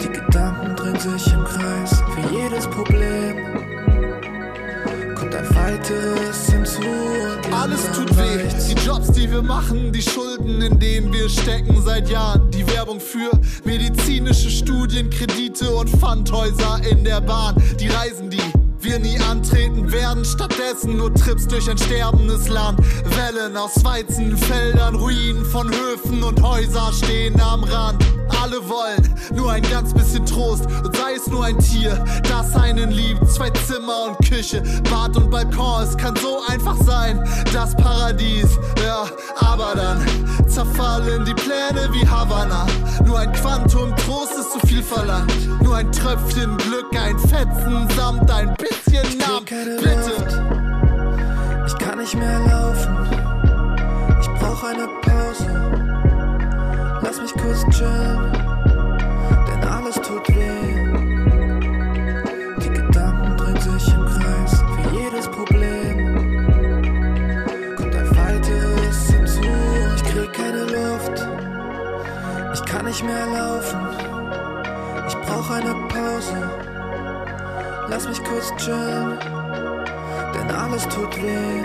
Die 0.00 0.08
Gedanken 0.08 0.74
drehen 0.76 0.98
sich 0.98 1.30
im 1.30 1.44
Kreis 1.44 2.02
für 2.14 2.34
jedes 2.34 2.66
Problem. 2.68 3.36
Kommt 5.14 5.34
ein 5.34 5.54
weiteres 5.54 6.55
Alles 7.52 7.84
tut 7.94 8.16
weh. 8.16 8.42
Die 8.68 8.86
Jobs, 8.86 9.12
die 9.12 9.30
wir 9.30 9.42
machen, 9.42 9.92
die 9.92 10.02
Schulden, 10.02 10.60
in 10.60 10.78
denen 10.78 11.12
wir 11.12 11.28
stecken 11.28 11.80
seit 11.84 12.08
Jahren. 12.08 12.50
Die 12.50 12.66
Werbung 12.66 12.98
für 13.00 13.30
medizinische 13.64 14.50
Studien, 14.50 15.08
Kredite 15.08 15.70
und 15.74 15.88
Pfandhäuser 15.88 16.80
in 16.90 17.04
der 17.04 17.20
Bahn. 17.20 17.54
Die 17.78 17.88
Reisen, 17.88 18.30
die 18.30 18.42
wir 18.80 18.98
nie 18.98 19.18
antreten 19.20 19.90
werden. 19.92 20.24
Stattdessen 20.24 20.96
nur 20.96 21.14
Trips 21.14 21.46
durch 21.46 21.70
ein 21.70 21.78
sterbendes 21.78 22.48
Land. 22.48 22.80
Wellen 23.16 23.56
aus 23.56 23.84
Weizenfeldern, 23.84 24.96
Ruinen 24.96 25.44
von 25.44 25.70
Höfen 25.70 26.22
und 26.22 26.42
Häuser 26.42 26.92
stehen 26.92 27.40
am 27.40 27.64
Rand. 27.64 28.04
Alle 28.46 28.68
wollen 28.68 29.02
nur 29.34 29.50
ein 29.50 29.62
ganz 29.62 29.92
bisschen 29.92 30.24
Trost 30.24 30.66
und 30.66 30.96
sei 30.96 31.14
es 31.16 31.26
nur 31.26 31.44
ein 31.44 31.58
Tier, 31.58 32.04
das 32.30 32.54
einen 32.54 32.92
liebt. 32.92 33.28
Zwei 33.28 33.50
Zimmer 33.50 34.04
und 34.06 34.18
Küche, 34.18 34.62
Bad 34.88 35.16
und 35.16 35.30
Balkon. 35.30 35.82
Es 35.82 35.96
kann 35.96 36.14
so 36.14 36.40
einfach 36.46 36.76
sein, 36.84 37.28
das 37.52 37.74
Paradies. 37.74 38.56
Ja, 38.84 39.06
aber 39.34 39.74
dann 39.74 40.48
zerfallen 40.48 41.24
die 41.24 41.34
Pläne 41.34 41.92
wie 41.92 42.06
Havanna. 42.06 42.68
Nur 43.04 43.18
ein 43.18 43.32
Quantum 43.32 43.96
Trost 43.96 44.38
ist 44.38 44.52
zu 44.52 44.64
viel 44.64 44.84
verlangt. 44.84 45.34
Nur 45.64 45.74
ein 45.74 45.90
Tröpfchen 45.90 46.56
Glück, 46.58 46.96
ein 46.96 47.18
Fetzen 47.18 47.88
samt 47.96 48.30
ein 48.30 48.54
bisschen 48.54 49.18
Namen. 49.18 49.44
Bitte. 49.44 50.12
Ich 51.66 51.76
kann 51.78 51.98
nicht 51.98 52.14
mehr 52.14 52.38
laufen, 52.38 52.96
ich 54.20 54.28
brauch 54.38 54.62
eine 54.62 54.86
Pause. 55.02 55.66
Lass 57.02 57.20
mich 57.20 57.32
kurz 57.34 57.64
chillen, 57.76 58.32
alles 59.86 60.00
tut 60.00 60.28
weh. 60.34 60.74
Die 62.60 62.70
Gedanken 62.70 63.36
drehen 63.36 63.60
sich 63.60 63.94
im 63.94 64.04
Kreis 64.04 64.64
für 64.74 64.98
jedes 64.98 65.28
Problem. 65.28 65.96
Kommt 67.76 67.94
ein 67.94 68.16
weiteres 68.16 69.10
hinzu, 69.10 69.42
ich 69.94 70.02
krieg 70.02 70.32
keine 70.32 70.64
Luft. 70.64 71.28
Ich 72.54 72.64
kann 72.64 72.86
nicht 72.86 73.04
mehr 73.04 73.26
laufen, 73.26 73.78
ich 75.06 75.16
brauch 75.18 75.50
eine 75.50 75.74
Pause. 75.88 76.50
Lass 77.88 78.08
mich 78.08 78.24
kurz 78.24 78.52
chillen, 78.56 79.18
denn 80.34 80.50
alles 80.50 80.82
tut 80.88 81.16
weh. 81.22 81.62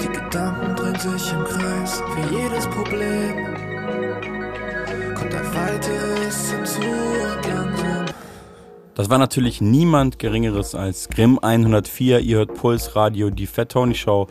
Die 0.00 0.08
Gedanken 0.08 0.76
drehen 0.76 1.00
sich 1.00 1.32
im 1.32 1.44
Kreis 1.44 2.00
für 2.14 2.36
jedes 2.36 2.66
Problem. 2.68 3.67
Das 8.98 9.08
war 9.08 9.18
natürlich 9.18 9.60
niemand 9.60 10.18
Geringeres 10.18 10.74
als 10.74 11.08
Grimm 11.08 11.38
104. 11.38 12.18
Ihr 12.18 12.38
hört 12.38 12.54
Puls 12.54 12.96
Radio, 12.96 13.30
die 13.30 13.46
Fat 13.46 13.70
Tony 13.70 13.94
Show 13.94 14.26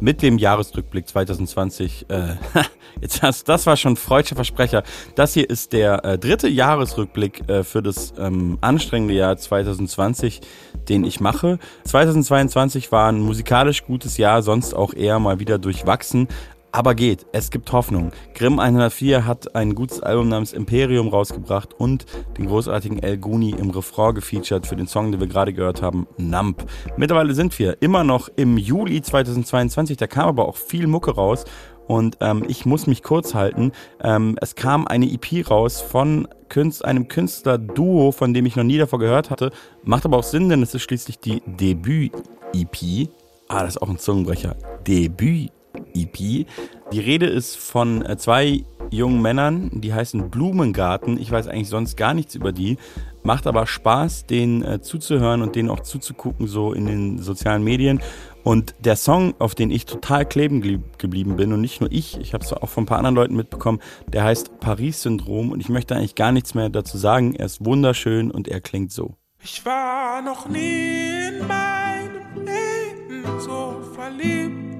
mit 0.00 0.22
dem 0.22 0.38
Jahresrückblick 0.38 1.06
2020. 1.06 2.06
Äh, 2.10 2.34
jetzt 3.00 3.22
hast, 3.22 3.48
das 3.48 3.64
war 3.66 3.76
schon 3.76 3.96
freudscher 3.96 4.34
Versprecher. 4.34 4.82
Das 5.14 5.34
hier 5.34 5.48
ist 5.48 5.72
der 5.72 6.04
äh, 6.04 6.18
dritte 6.18 6.48
Jahresrückblick 6.48 7.48
äh, 7.48 7.62
für 7.62 7.80
das 7.80 8.12
ähm, 8.18 8.58
anstrengende 8.60 9.14
Jahr 9.14 9.36
2020, 9.36 10.40
den 10.88 11.04
ich 11.04 11.20
mache. 11.20 11.60
2022 11.84 12.90
war 12.90 13.12
ein 13.12 13.20
musikalisch 13.20 13.84
gutes 13.84 14.16
Jahr, 14.16 14.42
sonst 14.42 14.74
auch 14.74 14.94
eher 14.94 15.20
mal 15.20 15.38
wieder 15.38 15.58
durchwachsen. 15.58 16.26
Aber 16.70 16.94
geht, 16.94 17.26
es 17.32 17.50
gibt 17.50 17.72
Hoffnung. 17.72 18.12
Grimm 18.34 18.58
104 18.58 19.24
hat 19.24 19.54
ein 19.54 19.74
gutes 19.74 20.02
Album 20.02 20.28
namens 20.28 20.52
Imperium 20.52 21.08
rausgebracht 21.08 21.72
und 21.72 22.04
den 22.36 22.46
großartigen 22.46 23.02
El 23.02 23.16
Guni 23.16 23.50
im 23.50 23.70
Refrain 23.70 24.14
gefeatured 24.14 24.66
für 24.66 24.76
den 24.76 24.86
Song, 24.86 25.10
den 25.10 25.20
wir 25.20 25.28
gerade 25.28 25.54
gehört 25.54 25.80
haben, 25.80 26.06
Nump. 26.18 26.66
Mittlerweile 26.96 27.34
sind 27.34 27.58
wir 27.58 27.80
immer 27.80 28.04
noch 28.04 28.28
im 28.36 28.58
Juli 28.58 29.00
2022, 29.00 29.96
da 29.96 30.06
kam 30.06 30.28
aber 30.28 30.46
auch 30.46 30.56
viel 30.56 30.86
Mucke 30.86 31.14
raus 31.14 31.44
und 31.86 32.18
ähm, 32.20 32.44
ich 32.46 32.66
muss 32.66 32.86
mich 32.86 33.02
kurz 33.02 33.34
halten. 33.34 33.72
Ähm, 34.02 34.36
es 34.42 34.54
kam 34.54 34.86
eine 34.86 35.10
EP 35.10 35.50
raus 35.50 35.80
von 35.80 36.28
Künst, 36.50 36.84
einem 36.84 37.08
Künstler-Duo, 37.08 38.12
von 38.12 38.34
dem 38.34 38.44
ich 38.44 38.56
noch 38.56 38.64
nie 38.64 38.78
davor 38.78 38.98
gehört 38.98 39.30
hatte. 39.30 39.50
Macht 39.84 40.04
aber 40.04 40.18
auch 40.18 40.22
Sinn, 40.22 40.50
denn 40.50 40.62
es 40.62 40.74
ist 40.74 40.82
schließlich 40.82 41.18
die 41.18 41.42
Debüt-EP. 41.46 43.08
Ah, 43.48 43.62
das 43.62 43.76
ist 43.76 43.82
auch 43.82 43.88
ein 43.88 43.98
Zungenbrecher. 43.98 44.54
Debüt. 44.86 45.50
EP. 45.94 46.16
Die 46.16 47.00
Rede 47.00 47.26
ist 47.26 47.56
von 47.56 48.04
äh, 48.04 48.16
zwei 48.16 48.64
jungen 48.90 49.20
Männern, 49.20 49.70
die 49.74 49.92
heißen 49.92 50.30
Blumengarten. 50.30 51.18
Ich 51.18 51.30
weiß 51.30 51.48
eigentlich 51.48 51.68
sonst 51.68 51.96
gar 51.96 52.14
nichts 52.14 52.34
über 52.34 52.52
die. 52.52 52.78
Macht 53.22 53.46
aber 53.46 53.66
Spaß, 53.66 54.26
denen 54.26 54.62
äh, 54.62 54.80
zuzuhören 54.80 55.42
und 55.42 55.56
denen 55.56 55.70
auch 55.70 55.80
zuzugucken, 55.80 56.46
so 56.46 56.72
in 56.72 56.86
den 56.86 57.18
sozialen 57.18 57.62
Medien. 57.64 58.00
Und 58.44 58.74
der 58.78 58.96
Song, 58.96 59.34
auf 59.38 59.54
den 59.54 59.70
ich 59.70 59.84
total 59.84 60.24
kleben 60.24 60.62
geblieben 60.96 61.36
bin, 61.36 61.52
und 61.52 61.60
nicht 61.60 61.80
nur 61.80 61.92
ich, 61.92 62.18
ich 62.18 62.32
habe 62.32 62.44
es 62.44 62.52
auch 62.52 62.68
von 62.68 62.84
ein 62.84 62.86
paar 62.86 62.98
anderen 62.98 63.16
Leuten 63.16 63.36
mitbekommen, 63.36 63.80
der 64.06 64.24
heißt 64.24 64.60
Paris-Syndrom. 64.60 65.52
Und 65.52 65.60
ich 65.60 65.68
möchte 65.68 65.94
eigentlich 65.94 66.14
gar 66.14 66.32
nichts 66.32 66.54
mehr 66.54 66.70
dazu 66.70 66.96
sagen. 66.96 67.34
Er 67.34 67.46
ist 67.46 67.64
wunderschön 67.64 68.30
und 68.30 68.48
er 68.48 68.60
klingt 68.60 68.92
so. 68.92 69.16
Ich 69.42 69.64
war 69.66 70.22
noch 70.22 70.48
nie 70.48 71.28
in 71.28 71.46
meinem 71.46 72.46
Leben 72.46 73.40
so 73.40 73.76
verliebt. 73.94 74.77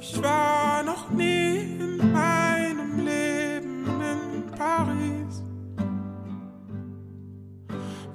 Ich 0.00 0.22
war 0.22 0.82
noch 0.84 1.10
nie 1.10 1.76
in 1.80 2.12
meinem 2.12 3.04
Leben 3.04 3.84
in 4.00 4.46
Paris. 4.56 5.42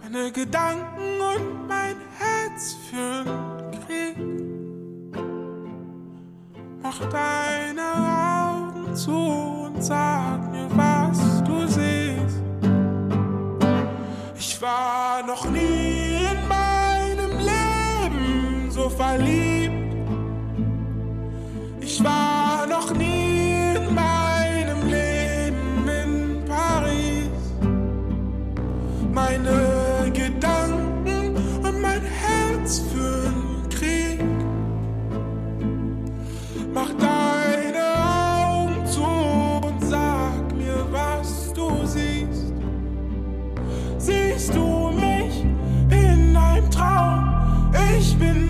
Meine 0.01 0.31
Gedanken 0.31 1.19
und 1.19 1.67
mein 1.67 1.97
Herz 2.17 2.75
führen 2.89 3.71
Krieg. 3.85 4.17
Mach 6.81 6.99
deine 7.09 7.87
Augen 8.47 8.95
zu 8.95 9.11
und 9.65 9.83
sag 9.83 10.51
mir, 10.51 10.69
was 10.77 11.43
du 11.43 11.67
siehst. 11.67 12.41
Ich 14.37 14.61
war 14.61 15.23
noch 15.25 15.49
nie 15.49 16.15
in 16.31 16.47
meinem 16.47 17.37
Leben 17.39 18.71
so 18.71 18.89
verliebt. 18.89 19.62
Ich 21.95 22.03
war 22.03 22.65
noch 22.65 22.91
nie 22.95 23.75
in 23.75 23.93
meinem 23.93 24.89
Leben 24.89 25.87
in 25.87 26.43
Paris. 26.43 27.29
Meine 29.13 30.11
Gedanken 30.11 31.35
und 31.63 31.81
mein 31.83 32.01
Herz 32.01 32.81
führen 32.91 33.69
Krieg. 33.69 34.23
Mach 36.73 36.89
deine 36.93 37.85
Augen 38.47 38.87
zu 38.87 39.03
und 39.03 39.79
sag 39.87 40.51
mir, 40.57 40.87
was 40.89 41.53
du 41.53 41.85
siehst. 41.85 42.53
Siehst 43.99 44.55
du 44.55 44.89
mich 44.89 45.45
in 45.91 46.35
einem 46.35 46.71
Traum? 46.71 47.71
Ich 47.95 48.17
bin 48.17 48.42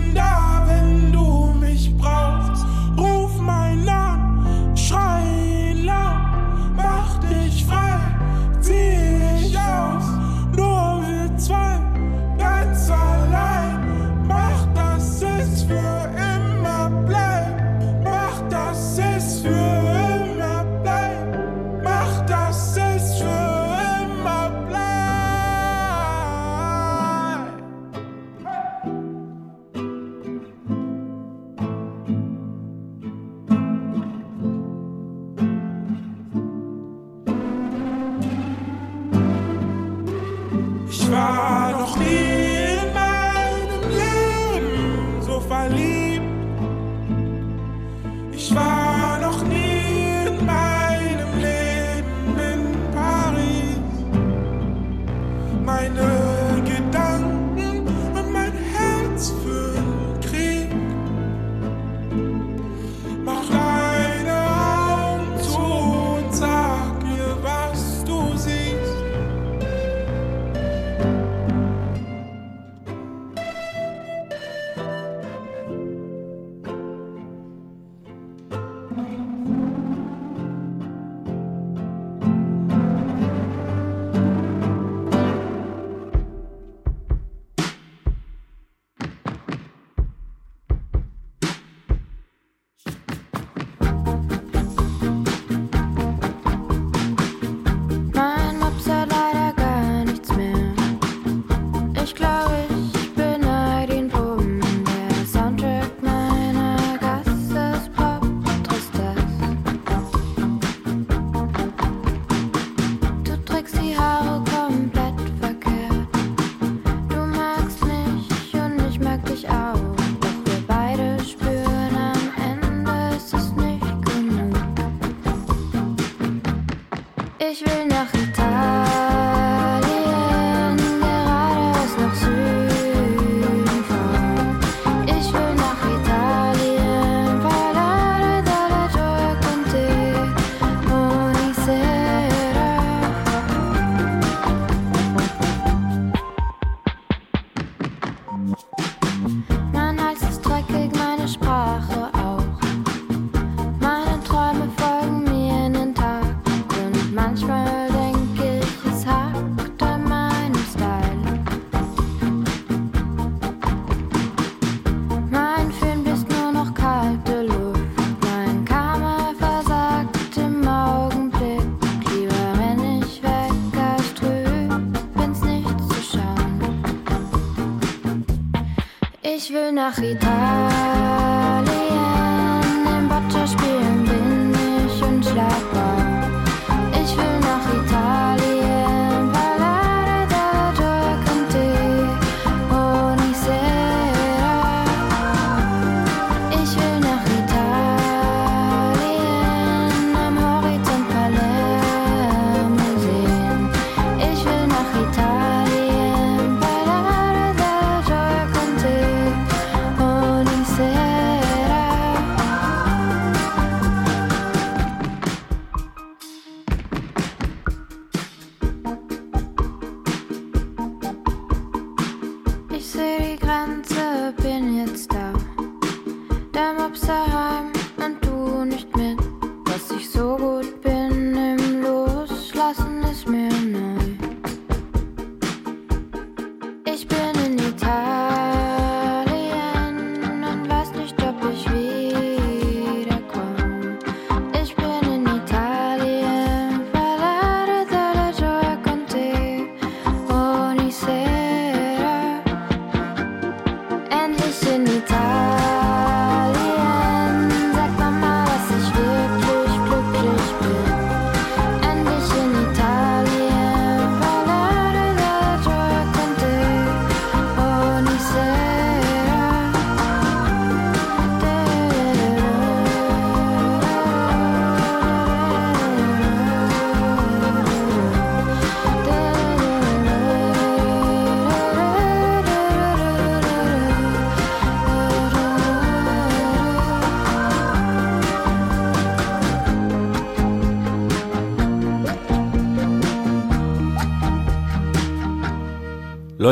Ich 179.46 179.52
will 179.52 179.72
nach 179.72 179.98
Italien, 179.98 180.63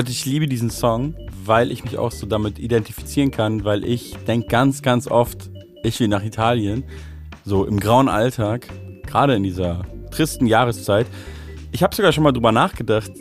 Leute, 0.03 0.11
ich 0.11 0.27
liebe 0.27 0.49
diesen 0.49 0.69
Song, 0.69 1.15
weil 1.45 1.71
ich 1.71 1.85
mich 1.85 1.97
auch 1.97 2.11
so 2.11 2.27
damit 2.27 2.59
identifizieren 2.59 3.31
kann, 3.31 3.63
weil 3.63 3.85
ich 3.85 4.17
denke 4.27 4.49
ganz, 4.49 4.83
ganz 4.83 5.07
oft, 5.07 5.49
ich 5.85 6.01
will 6.01 6.09
nach 6.09 6.25
Italien, 6.25 6.83
so 7.45 7.65
im 7.65 7.79
grauen 7.79 8.09
Alltag, 8.09 8.67
gerade 9.07 9.37
in 9.37 9.45
dieser 9.45 9.83
tristen 10.11 10.49
Jahreszeit. 10.49 11.07
Ich 11.71 11.85
habe 11.85 11.95
sogar 11.95 12.11
schon 12.11 12.25
mal 12.25 12.33
drüber 12.33 12.51
nachgedacht, 12.51 13.13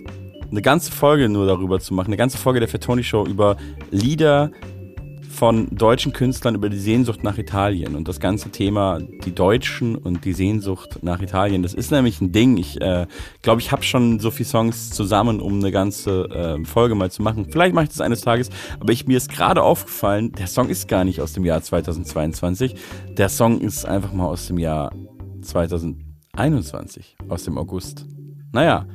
eine 0.50 0.64
ganze 0.64 0.92
Folge 0.92 1.30
nur 1.30 1.46
darüber 1.46 1.80
zu 1.80 1.94
machen, 1.94 2.08
eine 2.08 2.18
ganze 2.18 2.40
Folge 2.40 2.60
der 2.60 2.68
Fatoni 2.68 3.04
Show 3.04 3.28
über 3.28 3.58
Lieder 3.92 4.50
von 5.32 5.68
deutschen 5.76 6.14
Künstlern 6.14 6.56
über 6.56 6.70
die 6.70 6.78
Sehnsucht 6.78 7.24
nach 7.24 7.38
Italien 7.38 7.96
und 7.96 8.08
das 8.08 8.20
ganze 8.20 8.50
Thema 8.50 9.00
die 9.00 9.34
Deutschen 9.34 9.96
und 9.96 10.26
die 10.26 10.34
Sehnsucht 10.34 11.00
nach 11.02 11.22
Italien. 11.22 11.64
Das 11.64 11.74
ist 11.74 11.92
nämlich 11.92 12.22
ein 12.22 12.32
Ding. 12.32 12.58
Ich 12.58 12.80
äh, 12.82 13.08
glaube, 13.42 13.62
ich 13.62 13.72
habe 13.72 13.84
schon 13.84 14.20
so 14.20 14.30
viele 14.32 14.48
Songs 14.48 14.92
zusammen, 14.92 15.40
um 15.40 15.60
eine 15.60 15.72
ganze 15.72 16.26
äh, 16.30 16.66
Folge 16.66 16.96
mal 16.96 17.10
zu 17.12 17.22
machen. 17.22 17.48
Vielleicht 17.50 17.74
mache 17.74 17.86
ich 17.86 17.90
das 17.90 18.02
eines 18.02 18.22
Tages, 18.22 18.50
aber 18.80 18.92
ich, 18.94 19.08
mir 19.08 19.18
ist 19.18 19.32
gerade 19.32 19.64
aufgefallen, 19.64 20.32
der 20.34 20.48
Song 20.48 20.70
ist 20.70 20.88
gar 20.88 21.06
nicht 21.06 21.22
aus 21.22 21.34
dem 21.34 21.46
Jahr 21.46 21.62
2022. 21.62 22.76
Der 23.18 23.30
Song 23.30 23.62
ist 23.62 23.86
einfach 23.86 24.14
mal 24.14 24.28
aus 24.28 24.48
dem 24.48 24.58
Jahr 24.58 24.92
2021, 25.42 27.18
aus 27.30 27.44
dem 27.44 27.58
August. 27.58 28.06
Naja, 28.52 28.86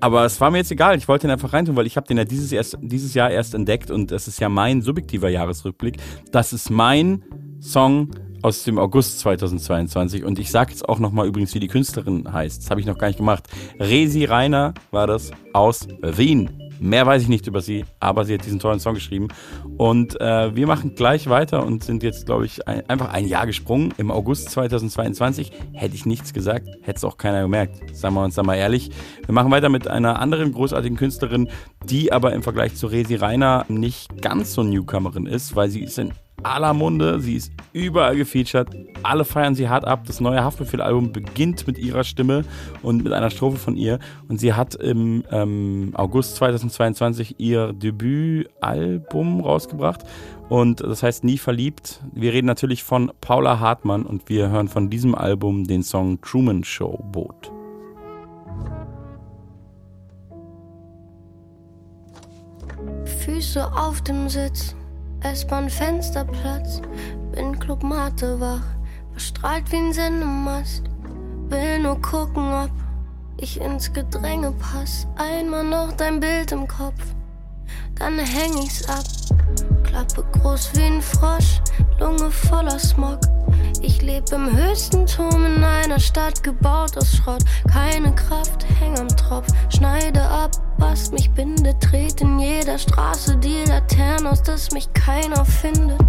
aber 0.00 0.24
es 0.24 0.40
war 0.40 0.50
mir 0.50 0.58
jetzt 0.58 0.70
egal, 0.70 0.96
ich 0.96 1.08
wollte 1.08 1.26
ihn 1.26 1.30
einfach 1.30 1.52
reintun, 1.52 1.76
weil 1.76 1.86
ich 1.86 1.96
habe 1.96 2.06
den 2.06 2.18
ja 2.18 2.24
dieses, 2.24 2.52
erst, 2.52 2.76
dieses 2.80 3.14
Jahr 3.14 3.30
erst 3.30 3.54
entdeckt 3.54 3.90
und 3.90 4.10
das 4.10 4.28
ist 4.28 4.40
ja 4.40 4.48
mein 4.48 4.82
subjektiver 4.82 5.28
Jahresrückblick. 5.28 5.96
Das 6.30 6.52
ist 6.52 6.70
mein 6.70 7.24
Song 7.60 8.10
aus 8.42 8.64
dem 8.64 8.78
August 8.78 9.20
2022 9.20 10.24
und 10.24 10.38
ich 10.38 10.50
sage 10.50 10.72
jetzt 10.72 10.86
auch 10.86 10.98
nochmal 10.98 11.26
übrigens, 11.26 11.54
wie 11.54 11.60
die 11.60 11.68
Künstlerin 11.68 12.30
heißt. 12.30 12.62
Das 12.62 12.70
habe 12.70 12.80
ich 12.80 12.86
noch 12.86 12.98
gar 12.98 13.08
nicht 13.08 13.16
gemacht. 13.16 13.48
Resi 13.80 14.26
Reiner 14.26 14.74
war 14.90 15.06
das 15.06 15.30
aus 15.54 15.88
Wien. 16.02 16.63
Mehr 16.80 17.06
weiß 17.06 17.22
ich 17.22 17.28
nicht 17.28 17.46
über 17.46 17.60
sie, 17.60 17.84
aber 18.00 18.24
sie 18.24 18.34
hat 18.34 18.44
diesen 18.44 18.58
tollen 18.58 18.80
Song 18.80 18.94
geschrieben. 18.94 19.28
Und 19.76 20.20
äh, 20.20 20.54
wir 20.54 20.66
machen 20.66 20.94
gleich 20.94 21.28
weiter 21.28 21.64
und 21.64 21.84
sind 21.84 22.02
jetzt, 22.02 22.26
glaube 22.26 22.46
ich, 22.46 22.66
ein, 22.68 22.88
einfach 22.88 23.12
ein 23.12 23.26
Jahr 23.26 23.46
gesprungen. 23.46 23.94
Im 23.96 24.10
August 24.10 24.50
2022 24.50 25.52
hätte 25.72 25.94
ich 25.94 26.06
nichts 26.06 26.32
gesagt, 26.32 26.68
hätte 26.82 26.96
es 26.96 27.04
auch 27.04 27.16
keiner 27.16 27.42
gemerkt. 27.42 27.96
Sagen 27.96 28.14
wir 28.14 28.24
uns 28.24 28.34
da 28.34 28.42
mal 28.42 28.56
ehrlich. 28.56 28.90
Wir 29.26 29.34
machen 29.34 29.50
weiter 29.50 29.68
mit 29.68 29.88
einer 29.88 30.20
anderen 30.20 30.52
großartigen 30.52 30.96
Künstlerin, 30.96 31.48
die 31.84 32.12
aber 32.12 32.32
im 32.32 32.42
Vergleich 32.42 32.74
zu 32.74 32.86
Resi 32.86 33.14
Reiner 33.16 33.64
nicht 33.68 34.20
ganz 34.20 34.54
so 34.54 34.62
Newcomerin 34.62 35.26
ist, 35.26 35.56
weil 35.56 35.70
sie 35.70 35.82
ist 35.82 35.98
in 35.98 36.12
aller 36.44 36.74
Munde, 36.74 37.20
sie 37.20 37.36
ist 37.36 37.52
überall 37.72 38.16
gefeatured, 38.16 38.68
alle 39.02 39.24
feiern 39.24 39.54
sie 39.54 39.68
hart 39.68 39.86
ab. 39.86 40.04
Das 40.06 40.20
neue 40.20 40.42
Haftbefehl-Album 40.42 41.12
beginnt 41.12 41.66
mit 41.66 41.78
ihrer 41.78 42.04
Stimme 42.04 42.44
und 42.82 43.02
mit 43.02 43.12
einer 43.12 43.30
Strophe 43.30 43.56
von 43.56 43.76
ihr. 43.76 43.98
Und 44.28 44.38
sie 44.38 44.52
hat 44.52 44.74
im 44.74 45.24
ähm, 45.30 45.92
August 45.94 46.36
2022 46.36 47.36
ihr 47.38 47.72
Debütalbum 47.72 49.40
rausgebracht. 49.40 50.02
Und 50.48 50.80
das 50.80 51.02
heißt 51.02 51.24
Nie 51.24 51.38
verliebt. 51.38 52.00
Wir 52.12 52.32
reden 52.32 52.46
natürlich 52.46 52.84
von 52.84 53.10
Paula 53.20 53.60
Hartmann 53.60 54.04
und 54.04 54.28
wir 54.28 54.50
hören 54.50 54.68
von 54.68 54.90
diesem 54.90 55.14
Album 55.14 55.64
den 55.64 55.82
Song 55.82 56.20
Truman 56.20 56.64
Show 56.64 57.02
Boot. 57.12 57.50
Füße 63.24 63.72
auf 63.72 64.02
dem 64.02 64.28
Sitz, 64.28 64.76
S-Bahn 65.24 65.70
Fensterplatz, 65.70 66.82
bin 67.32 67.58
Club 67.58 67.82
Mate 67.82 68.38
wach, 68.38 68.62
verstrahlt 69.12 69.72
wie 69.72 69.76
ein 69.76 69.92
Sendemast. 69.92 70.82
Will 71.48 71.78
nur 71.78 72.00
gucken, 72.02 72.52
ob 72.52 72.70
ich 73.38 73.58
ins 73.58 73.90
Gedränge 73.90 74.52
pass. 74.52 75.06
Einmal 75.16 75.64
noch 75.64 75.92
dein 75.92 76.20
Bild 76.20 76.52
im 76.52 76.68
Kopf, 76.68 77.02
dann 77.94 78.18
häng 78.18 78.52
ich's 78.58 78.86
ab. 78.86 79.04
Klappe 79.82 80.24
groß 80.32 80.72
wie 80.74 80.82
ein 80.82 81.00
Frosch, 81.00 81.62
Lunge 81.98 82.30
voller 82.30 82.78
Smog. 82.78 83.20
Ich 83.86 84.00
leb 84.00 84.32
im 84.32 84.50
höchsten 84.50 85.04
Turm 85.06 85.44
in 85.44 85.62
einer 85.62 86.00
Stadt 86.00 86.42
gebaut 86.42 86.96
aus 86.96 87.16
Schrott. 87.16 87.44
Keine 87.70 88.14
Kraft, 88.14 88.64
häng 88.80 88.98
am 88.98 89.08
Tropf, 89.08 89.46
schneide 89.68 90.22
ab, 90.22 90.52
was 90.78 91.10
mich 91.10 91.30
bindet. 91.32 91.82
Tret 91.82 92.18
in 92.22 92.38
jeder 92.38 92.78
Straße 92.78 93.36
die 93.36 93.62
Laternen 93.68 94.26
aus, 94.26 94.42
dass 94.42 94.70
mich 94.70 94.90
keiner 94.94 95.44
findet. 95.44 96.00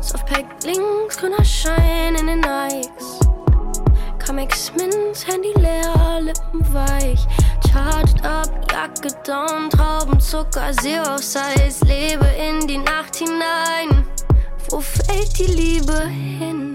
Softpack 0.00 0.44
links, 0.64 1.16
grüner 1.16 1.44
Schein 1.44 2.16
in 2.16 2.26
den 2.26 2.40
Nikes. 2.40 3.20
Comics 4.26 4.72
Minz, 4.76 5.24
Handy 5.24 5.52
leer, 5.54 6.20
Lippen 6.20 6.74
weich. 6.74 7.24
Charged 7.70 8.24
up, 8.24 8.50
Jacke 8.72 9.14
down, 9.24 9.70
Traubenzucker, 9.70 10.72
Zero 10.82 11.16
Size. 11.18 11.84
Lebe 11.84 12.26
in 12.26 12.66
die 12.66 12.78
Nacht 12.78 13.14
hinein. 13.14 14.04
Wo 14.68 14.80
fällt 14.80 15.38
die 15.38 15.52
Liebe 15.52 16.08
hin? 16.08 16.73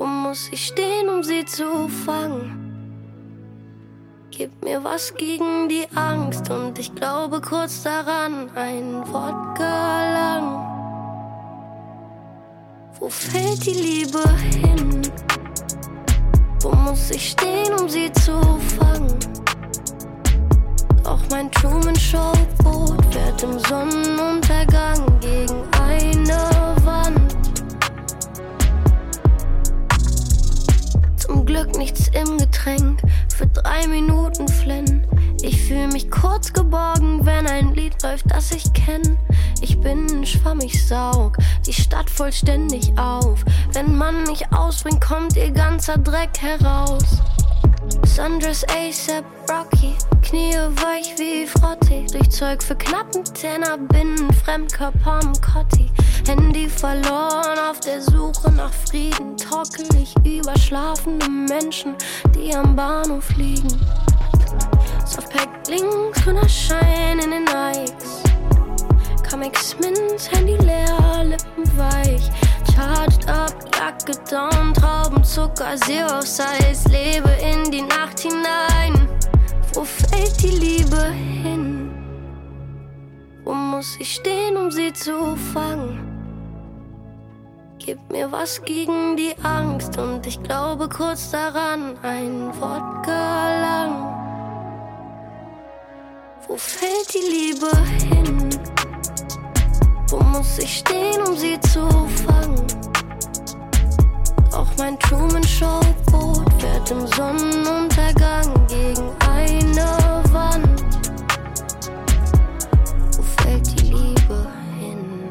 Wo 0.00 0.06
muss 0.06 0.48
ich 0.50 0.68
stehen, 0.68 1.10
um 1.10 1.22
sie 1.22 1.44
zu 1.44 1.86
fangen? 1.86 2.56
Gib 4.30 4.64
mir 4.64 4.82
was 4.82 5.14
gegen 5.14 5.68
die 5.68 5.86
Angst 5.94 6.48
und 6.48 6.78
ich 6.78 6.94
glaube 6.94 7.42
kurz 7.42 7.82
daran, 7.82 8.48
ein 8.54 9.02
Wodka 9.06 10.12
lang. 10.14 10.46
Wo 12.98 13.10
fällt 13.10 13.66
die 13.66 13.74
Liebe 13.74 14.24
hin? 14.38 15.02
Wo 16.62 16.70
muss 16.70 17.10
ich 17.10 17.32
stehen, 17.32 17.74
um 17.78 17.86
sie 17.86 18.10
zu 18.12 18.40
fangen? 18.78 19.18
Doch 21.04 21.20
mein 21.28 21.52
Truman 21.52 21.96
Show 21.96 22.32
Boot 22.64 23.04
fährt 23.12 23.42
im 23.42 23.58
Sonnenuntergang 23.58 25.10
Glück 31.50 31.76
nichts 31.76 32.06
im 32.14 32.38
Getränk, 32.38 33.02
für 33.36 33.48
drei 33.48 33.84
Minuten 33.88 34.46
flennen. 34.46 35.04
Ich 35.42 35.60
fühle 35.60 35.88
mich 35.88 36.08
kurz 36.08 36.52
geborgen, 36.52 37.26
wenn 37.26 37.44
ein 37.48 37.74
Lied 37.74 38.00
läuft, 38.04 38.30
das 38.30 38.52
ich 38.52 38.72
kenn. 38.72 39.18
Ich 39.60 39.80
bin 39.80 40.06
ein 40.06 40.24
Schwamm, 40.24 40.60
ich 40.60 40.86
saug 40.86 41.36
die 41.66 41.72
Stadt 41.72 42.08
vollständig 42.08 42.96
auf. 42.96 43.44
Wenn 43.72 43.98
man 43.98 44.22
mich 44.28 44.52
ausbringt, 44.52 45.00
kommt 45.00 45.36
ihr 45.36 45.50
ganzer 45.50 45.98
Dreck 45.98 46.40
heraus. 46.40 47.20
Sundress 48.06 48.64
ASAP 48.64 49.24
Rocky, 49.48 49.94
Knie 50.22 50.54
weich 50.82 51.14
wie 51.18 51.46
Frotti. 51.46 52.06
Durch 52.12 52.30
Zeug 52.30 52.62
für 52.62 52.76
knappen 52.76 53.24
Tenner, 53.24 53.78
bin 53.78 54.14
ein 54.18 54.32
Fremdkörper 54.32 55.20
am 55.22 55.32
Kotti. 55.40 55.90
Handy 56.26 56.68
verloren 56.68 57.58
auf 57.70 57.80
der 57.80 58.00
Suche 58.00 58.52
nach 58.52 58.72
Frieden. 58.72 59.36
Torkel 59.36 59.86
ich 60.00 60.14
über 60.24 60.56
schlafende 60.58 61.28
Menschen, 61.28 61.96
die 62.34 62.54
am 62.54 62.76
Bahnhof 62.76 63.28
liegen. 63.36 63.68
Softpack 65.04 65.48
links, 65.68 66.22
grüner 66.22 66.48
Schein 66.48 67.18
in 67.18 67.30
den 67.30 67.44
Nikes. 67.44 68.22
Comics 69.28 69.76
Mint, 69.78 70.30
Handy 70.30 70.56
leer, 70.56 71.09
Jacke 74.10 74.30
down, 74.30 74.74
Traubenzucker, 74.74 75.76
Zero 75.76 76.20
Size. 76.20 76.88
Lebe 76.88 77.30
in 77.42 77.70
die 77.70 77.82
Nacht 77.82 78.20
hinein. 78.20 79.08
Wo 79.72 79.84
fällt 79.84 80.42
die 80.42 80.48
Liebe 80.48 81.10
hin? 81.12 81.92
Wo 83.44 83.52
muss 83.52 83.96
ich 84.00 84.14
stehen, 84.14 84.56
um 84.56 84.70
sie 84.70 84.92
zu 84.92 85.36
fangen? 85.52 86.00
Gib 87.78 87.98
mir 88.10 88.30
was 88.32 88.62
gegen 88.62 89.16
die 89.16 89.34
Angst 89.42 89.96
und 89.96 90.26
ich 90.26 90.42
glaube 90.42 90.88
kurz 90.88 91.30
daran, 91.30 91.96
ein 92.02 92.50
Wort 92.60 93.04
gelang. 93.04 94.06
Wo 96.48 96.56
fällt 96.56 97.14
die 97.14 97.30
Liebe 97.30 97.70
hin? 98.08 98.50
Wo 100.08 100.18
muss 100.18 100.58
ich 100.58 100.78
stehen, 100.78 101.22
um 101.22 101.36
sie 101.36 101.58
zu 101.60 101.88
fangen? 102.26 102.89
Auch 104.52 104.66
mein 104.78 104.98
Truman 104.98 105.44
Show 105.44 105.80
Boot 106.10 106.52
fährt 106.58 106.90
im 106.90 107.06
Sonnenuntergang 107.06 108.66
gegen 108.66 109.10
eine 109.28 110.24
Wand. 110.32 110.82
Wo 113.16 113.22
fällt 113.22 113.80
die 113.80 113.92
Liebe 113.92 114.46
hin? 114.78 115.28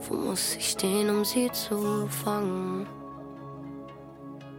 Wo 0.00 0.14
muss 0.14 0.56
ich 0.56 0.70
stehen, 0.70 1.10
um 1.10 1.24
sie 1.24 1.50
zu 1.52 2.08
fangen? 2.08 2.86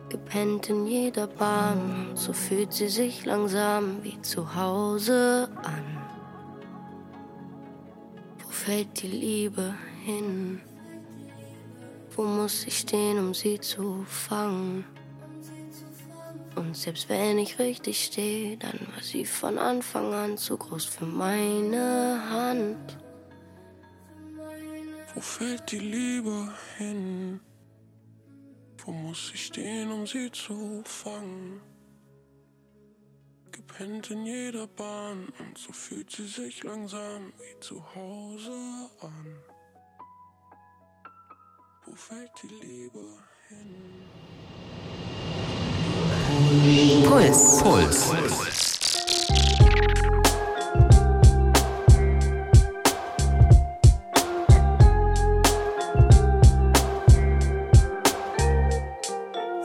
Gepennt 0.07 0.69
in 0.69 0.88
jeder 0.88 1.27
Bahn, 1.27 2.11
so 2.15 2.31
fühlt 2.33 2.73
sie 2.73 2.89
sich 2.89 3.25
langsam 3.25 4.03
wie 4.03 4.21
zu 4.21 4.55
Hause 4.55 5.49
an. 5.63 5.83
Wo 8.43 8.49
fällt 8.49 9.01
die 9.01 9.07
Liebe 9.07 9.73
hin? 10.05 10.61
Wo 12.22 12.27
muss 12.27 12.68
ich 12.68 12.77
stehen, 12.77 13.18
um 13.18 13.34
sie 13.34 13.60
zu 13.60 14.06
fangen? 14.07 14.85
Und 16.56 16.77
selbst 16.77 17.10
wenn 17.10 17.39
ich 17.39 17.57
richtig 17.57 18.03
stehe, 18.03 18.57
dann 18.57 18.80
war 18.93 19.02
sie 19.02 19.26
von 19.26 19.57
Anfang 19.57 20.14
an 20.14 20.38
zu 20.38 20.56
groß 20.56 20.85
für 20.85 21.07
meine 21.07 22.22
Hand. 22.30 22.99
Wo 25.15 25.19
fällt 25.19 25.72
die 25.72 25.80
Liebe 25.80 26.53
hin? 26.77 27.39
Wo 28.85 28.91
muss 28.91 29.31
ich 29.34 29.48
stehen, 29.48 29.91
um 29.91 30.06
sie 30.06 30.31
zu 30.31 30.84
fangen? 30.85 31.60
Gepennt 33.52 34.11
in 34.11 34.27
jeder 34.27 34.68
Bahn 34.68 35.27
und 35.39 35.57
so 35.57 35.73
fühlt 35.73 36.11
sie 36.11 36.27
sich 36.27 36.61
langsam 36.61 37.34
wie 37.39 37.60
zu 37.61 37.84
Hause 37.95 38.52
an. 39.02 39.50
Wo 41.83 41.95
fällt 41.95 42.29
die 42.43 42.47
Liebe 42.47 42.99
hin? 43.49 43.75
Puls. 47.05 47.59
Puls. 47.63 48.11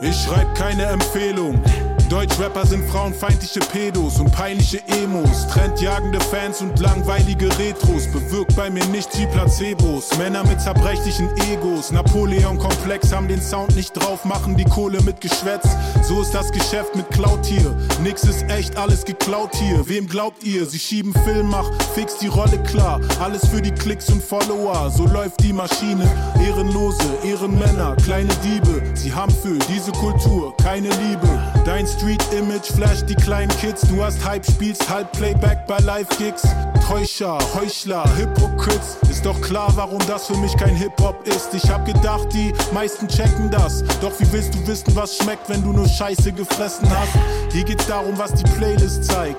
Ich 0.01 0.23
schreib 0.23 0.55
keine 0.55 0.85
Empfehlung. 0.85 1.61
Deutschrapper 2.09 2.65
sind 2.65 2.89
frauenfeindliche 2.89 3.59
Pedos 3.59 4.19
und 4.19 4.31
peinliche 4.31 4.81
Emos. 4.87 5.45
Trendjagende 5.47 6.19
Fans 6.21 6.61
und 6.61 6.79
langweilige 6.79 7.47
Retros. 7.59 8.07
Bewirkt 8.07 8.55
bei 8.55 8.69
mir 8.69 8.85
nichts 8.85 9.19
wie 9.19 9.25
Placebos. 9.25 10.17
Männer 10.17 10.45
mit 10.45 10.61
zerbrechlichen 10.61 11.29
Egos. 11.51 11.91
Napoleon-Komplex 11.91 13.11
haben 13.11 13.27
den 13.27 13.41
Sound 13.41 13.75
nicht 13.75 13.91
drauf, 13.93 14.23
machen 14.23 14.55
die 14.55 14.63
Kohle 14.63 15.01
mit 15.01 15.19
Geschwätz. 15.19 15.67
So 16.01 16.21
ist 16.21 16.33
das 16.33 16.51
Geschäft 16.51 16.95
mit 16.95 17.09
Cloud 17.09 17.45
hier. 17.45 17.75
Nix 18.01 18.23
ist 18.23 18.49
echt, 18.49 18.77
alles 18.77 19.03
geklaut 19.03 19.53
hier. 19.55 19.87
Wem 19.89 20.07
glaubt 20.07 20.43
ihr? 20.43 20.65
Sie 20.65 20.79
schieben 20.79 21.13
Film, 21.25 21.49
mach 21.49 21.69
fix 21.93 22.17
die 22.19 22.27
Rolle 22.27 22.57
klar. 22.63 23.01
Alles 23.19 23.45
für 23.47 23.61
die 23.61 23.71
Klicks 23.71 24.09
und 24.09 24.23
Follower. 24.23 24.89
So 24.91 25.05
läuft 25.05 25.43
die 25.43 25.51
Maschine. 25.51 26.09
Ehrenlose, 26.41 27.03
Ehrenmänner, 27.23 27.97
kleine 27.97 28.33
Diebe. 28.43 28.81
Sie 28.93 29.13
haben 29.13 29.33
für 29.33 29.57
diese 29.67 29.91
Kultur 29.91 30.55
keine 30.57 30.87
Liebe. 30.89 31.56
Dein 31.67 31.85
Street-Image 31.85 32.71
flasht 32.71 33.09
die 33.09 33.15
kleinen 33.15 33.51
Kids. 33.59 33.81
Du 33.81 34.01
hast 34.01 34.23
Hype, 34.23 34.45
spielst 34.45 34.89
halb 34.89 35.11
Playback 35.11 35.67
bei 35.67 35.77
Live-Gigs. 35.79 36.43
Täuscher, 36.87 37.37
Heuchler, 37.53 38.05
Hypocrites. 38.15 38.95
Ist 39.11 39.25
doch 39.25 39.41
klar, 39.41 39.73
warum 39.75 39.99
das 40.07 40.27
für 40.27 40.37
mich 40.37 40.55
kein 40.55 40.77
Hip-Hop 40.77 41.27
ist. 41.27 41.53
Ich 41.53 41.69
hab 41.69 41.85
gedacht, 41.85 42.29
die 42.31 42.53
meisten 42.73 43.09
checken 43.09 43.51
das. 43.51 43.83
Doch 43.99 44.17
wie 44.17 44.31
willst 44.31 44.55
du 44.55 44.65
wissen, 44.65 44.95
was 44.95 45.17
schmeckt, 45.17 45.49
wenn 45.49 45.61
du 45.61 45.73
nur 45.73 45.89
Scheiße 45.89 46.31
gefressen 46.31 46.89
hast? 46.89 47.11
Hier 47.51 47.65
geht's 47.65 47.85
darum, 47.85 48.17
was 48.17 48.33
die 48.33 48.49
Playlist 48.57 49.03
zeigt. 49.03 49.37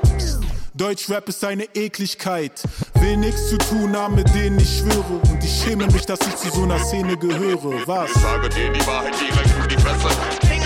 Deutschrap 0.74 1.30
ist 1.30 1.42
eine 1.42 1.64
Ekligkeit. 1.74 2.62
Will 3.00 3.16
nichts 3.16 3.48
zu 3.48 3.56
tun 3.56 3.96
haben, 3.96 4.16
mit 4.16 4.28
denen 4.34 4.60
ich 4.60 4.80
schwöre. 4.80 5.18
Und 5.30 5.42
ich 5.42 5.62
schäme 5.62 5.86
mich, 5.86 6.05
dass 6.05 6.20
ich 6.20 6.36
zu 6.36 6.50
so 6.50 6.64
einer 6.64 6.78
Szene 6.78 7.16
gehöre. 7.16 7.86
Was? 7.86 8.10
Ich 8.10 8.20
sage 8.20 8.50
dir 8.50 8.70
die 8.70 8.86
Wahrheit 8.86 9.14
direkt 9.18 9.72
in 9.72 9.76
die 9.76 9.82
Fresse. 9.82 10.57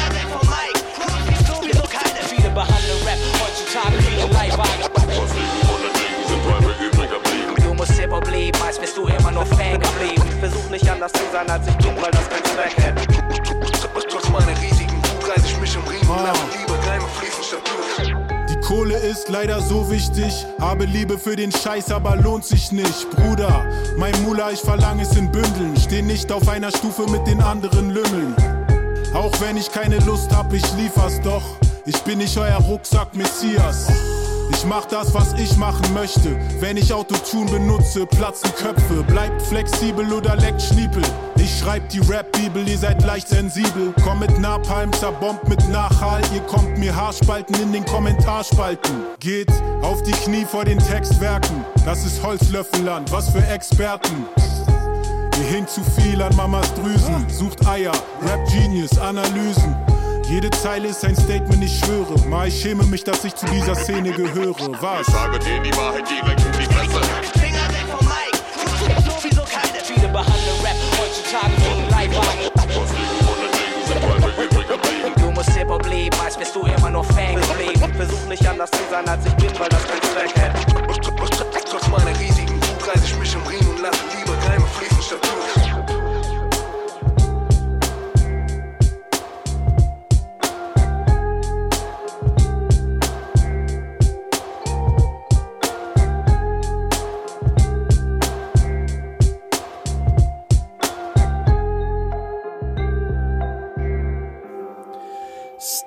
Viele 2.53 2.67
behandeln 2.67 3.03
Rap 3.07 3.19
heutzutage 3.41 3.97
wie 4.11 4.23
ein 4.23 4.33
Leihwagen. 4.33 4.71
Du 7.63 7.75
musst 7.75 7.93
Hip-Hop 7.93 8.31
lieben, 8.31 8.59
als 8.63 8.79
bist 8.79 8.97
du 8.97 9.07
immer 9.07 9.31
nur 9.31 9.47
Fan 9.47 9.81
geblieben. 9.81 10.23
Versuch 10.39 10.69
nicht 10.71 10.89
anders 10.89 11.13
zu 11.13 11.23
sein, 11.33 11.49
als 11.49 11.67
ich 11.67 11.77
bin, 11.77 11.97
weil 12.03 12.11
das 12.11 12.29
kein 12.29 12.45
Zweck 12.45 12.77
hat. 12.85 13.09
Trotz 14.11 14.29
meiner 14.29 14.61
riesigen 14.61 14.97
Wut 14.97 15.31
reiß 15.31 15.45
ich 15.47 15.59
mich 15.61 15.75
im 15.75 15.83
Riemen 15.83 16.11
und 16.11 16.23
lasse 16.25 16.41
Liebe 16.59 17.07
fließen 17.21 17.43
statt 17.43 17.63
Blut. 17.65 18.63
Kohle 18.63 18.97
ist 18.97 19.31
leider 19.31 19.61
so 19.63 19.91
wichtig. 19.91 20.47
Habe 20.61 20.85
Liebe 20.85 21.19
für 21.19 21.37
den 21.37 21.53
Scheiß, 21.53 21.91
aber 21.91 22.17
lohnt 22.17 22.45
sich 22.45 22.71
nicht. 22.71 23.09
Bruder, 23.11 23.67
mein 23.97 24.21
Mula, 24.25 24.51
ich 24.51 24.61
verlange 24.61 25.05
es 25.05 25.17
in 25.17 25.33
Bündeln. 25.33 25.75
Steh 25.79 26.03
nicht 26.03 26.31
auf 26.31 26.47
einer 26.49 26.71
Stufe 26.71 27.09
mit 27.11 27.27
den 27.27 27.41
anderen 27.41 27.91
Lümmeln. 27.91 28.37
Auch 29.15 29.33
wenn 29.41 29.57
ich 29.57 29.73
keine 29.73 29.99
Lust 30.01 30.35
hab, 30.37 30.53
ich 30.53 30.71
liefer's 30.75 31.19
doch. 31.23 31.43
Ich 31.85 31.99
bin 32.03 32.19
nicht 32.19 32.39
euer 32.39 32.59
Rucksack 32.59 33.13
Messias. 33.17 33.89
Ich 34.51 34.65
mach 34.65 34.85
das, 34.85 35.13
was 35.15 35.33
ich 35.33 35.57
machen 35.57 35.93
möchte. 35.95 36.39
Wenn 36.61 36.77
ich 36.77 36.93
Autotune 36.93 37.51
benutze, 37.51 38.07
platzen 38.07 38.55
Köpfe. 38.55 39.03
Bleibt 39.03 39.43
flexibel 39.43 40.13
oder 40.13 40.37
leckt 40.37 40.63
Schniepel. 40.63 41.03
Ich 41.37 41.59
schreib 41.59 41.89
die 41.89 41.99
Rap-Bibel, 41.99 42.69
ihr 42.69 42.79
seid 42.79 43.03
leicht 43.03 43.29
sensibel. 43.29 43.93
Komm 44.05 44.21
mit 44.21 44.39
Napalm, 44.39 44.93
zerbombt 44.93 45.49
mit 45.49 45.69
Nachhall. 45.71 46.21
Ihr 46.33 46.43
kommt 46.43 46.79
mir 46.79 46.95
Haarspalten 46.95 47.61
in 47.61 47.73
den 47.73 47.85
Kommentarspalten. 47.85 48.93
Geht 49.19 49.51
auf 49.83 50.05
die 50.05 50.13
Knie 50.13 50.45
vor 50.45 50.65
den 50.65 50.79
Textwerken. 50.79 51.65
Das 51.85 52.05
ist 52.05 52.23
Holzlöffelland, 52.23 53.11
was 53.11 53.31
für 53.31 53.45
Experten. 53.49 54.25
Ihr 55.41 55.49
hinkt 55.49 55.71
zu 55.71 55.81
viel 55.83 56.23
an 56.23 56.37
Mamas 56.37 56.73
Drüsen. 56.75 57.29
Sucht 57.29 57.67
Eier, 57.67 57.93
Rap 58.23 58.47
Genius, 58.53 58.97
Analysen. 58.99 59.75
Jede 60.33 60.49
Zeile 60.49 60.89
ist 60.89 61.05
ein 61.05 61.15
Statement, 61.15 61.63
ich 61.63 61.79
schwöre. 61.79 62.19
Mal 62.27 62.49
ich 62.49 62.59
schäme 62.59 62.85
mich, 62.85 63.05
dass 63.05 63.23
ich 63.23 63.35
zu 63.35 63.45
dieser 63.49 63.75
Szene 63.75 64.13
gehöre. 64.13 64.57
Was? 64.81 65.07
Ich 65.07 65.13
sage 65.13 65.39
dir 65.39 65.61
die 65.61 65.77
Wahrheit 65.77 66.09
direkt 66.09 66.41
in 66.41 66.53
die 66.53 66.65
Fresse. 66.73 67.01
Finger 67.39 67.69
weg 67.69 67.85
vom 67.93 68.07
Mike. 68.07 68.39
Sowieso 69.03 69.43
keine. 69.43 69.79
Viele 69.85 70.09
behandeln 70.09 70.59
Rap 70.65 70.77
heutzutage 70.97 71.53
wie 71.59 71.83
ein 71.83 71.91
Leihwagen. 71.91 72.49
Du 75.17 75.31
musst 75.33 75.51
Hip-Hop 75.51 75.87
lieben, 75.87 76.17
als 76.25 76.39
bist 76.39 76.55
du 76.55 76.63
immer 76.63 76.89
nur 76.89 77.05
Fan 77.05 77.35
geblieben. 77.35 77.93
Versuch 77.95 78.27
nicht 78.27 78.49
anders 78.49 78.71
zu 78.71 78.81
sein, 78.91 79.07
als 79.07 79.27
ich 79.27 79.35
bin, 79.35 79.53
weil 79.61 79.69
das 79.69 79.87
kein 79.87 80.01
Zweck 80.01 80.35
hat. 80.43 80.53
Trotz 81.69 81.89
meiner 81.89 82.19
riesigen 82.19 82.55
Wut 82.55 82.89
reiß 82.89 83.05
ich 83.05 83.19
mich 83.19 83.35
im 83.35 83.43
Riemen 83.43 83.69
und 83.69 83.83
lasse 83.83 84.01
Liebe 84.17 84.33
Keime 84.47 84.65
fließen 84.79 85.03
statt 85.03 85.21
Blut. 85.21 85.62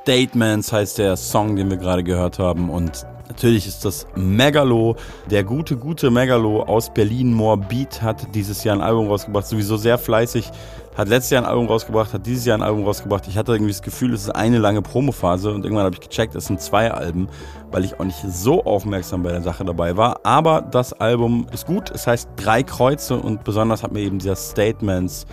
Statements 0.06 0.72
heißt 0.72 1.00
der 1.00 1.18
Song, 1.18 1.56
den 1.56 1.72
wir 1.72 1.78
gerade 1.78 2.04
gehört 2.04 2.38
haben. 2.38 2.70
Und 2.70 3.08
natürlich 3.28 3.66
ist 3.66 3.84
das 3.86 4.06
Megalo. 4.14 4.98
Der 5.32 5.44
gute, 5.44 5.78
gute 5.78 6.12
Megalo 6.12 6.62
aus 6.62 6.94
Berlin, 6.94 7.34
More 7.34 7.58
Beat, 7.58 8.04
hat 8.04 8.36
dieses 8.36 8.64
Jahr 8.64 8.76
ein 8.76 8.84
Album 8.84 9.08
rausgebracht. 9.08 9.48
Sowieso 9.48 9.78
sehr 9.78 9.98
fleißig. 9.98 10.52
Hat 10.96 11.08
letztes 11.10 11.32
Jahr 11.32 11.42
ein 11.42 11.50
Album 11.50 11.66
rausgebracht, 11.66 12.14
hat 12.14 12.24
dieses 12.24 12.46
Jahr 12.46 12.56
ein 12.56 12.62
Album 12.62 12.84
rausgebracht. 12.84 13.28
Ich 13.28 13.36
hatte 13.36 13.54
irgendwie 13.54 13.72
das 13.72 13.82
Gefühl, 13.82 14.14
es 14.14 14.22
ist 14.22 14.30
eine 14.30 14.60
lange 14.60 14.84
Promophase 14.84 15.52
und 15.52 15.64
irgendwann 15.64 15.86
habe 15.86 15.96
ich 15.96 16.08
gecheckt, 16.08 16.36
es 16.36 16.46
sind 16.46 16.62
zwei 16.62 16.92
Alben, 16.92 17.28
weil 17.72 17.84
ich 17.84 18.00
auch 18.00 18.06
nicht 18.06 18.22
so 18.30 18.64
aufmerksam 18.64 19.24
bei 19.24 19.32
der 19.32 19.42
Sache 19.42 19.66
dabei 19.66 19.98
war. 19.98 20.20
Aber 20.24 20.62
das 20.62 20.94
Album 20.94 21.48
ist 21.52 21.66
gut. 21.66 21.90
Es 21.90 22.06
heißt 22.06 22.30
Drei 22.36 22.62
Kreuze 22.62 23.18
und 23.18 23.44
besonders 23.44 23.82
hat 23.82 23.92
mir 23.92 24.02
eben 24.02 24.20
dieser 24.20 24.36
Statements 24.36 25.26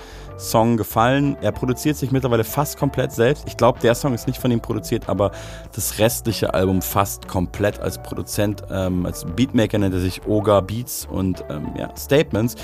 Song 0.43 0.77
gefallen. 0.77 1.37
Er 1.41 1.53
produziert 1.53 1.97
sich 1.97 2.11
mittlerweile 2.11 2.45
fast 2.45 2.77
komplett 2.77 3.13
selbst. 3.13 3.45
Ich 3.47 3.57
glaube, 3.57 3.79
der 3.81 3.95
Song 3.95 4.15
ist 4.15 4.27
nicht 4.27 4.41
von 4.41 4.51
ihm 4.51 4.61
produziert, 4.61 5.09
aber 5.09 5.31
das 5.75 5.99
restliche 5.99 6.55
Album 6.55 6.83
fast 6.83 7.29
komplett 7.29 7.81
als 7.81 8.03
Produzent, 8.03 8.63
ähm, 8.71 9.07
als 9.07 9.25
Beatmaker 9.25 9.79
nennt 9.79 9.95
er 9.95 10.01
sich 10.01 10.27
Oga 10.27 10.61
Beats 10.61 11.07
und 11.11 11.45
ähm, 11.49 11.69
ja, 11.77 11.95
Statements. 11.97 12.57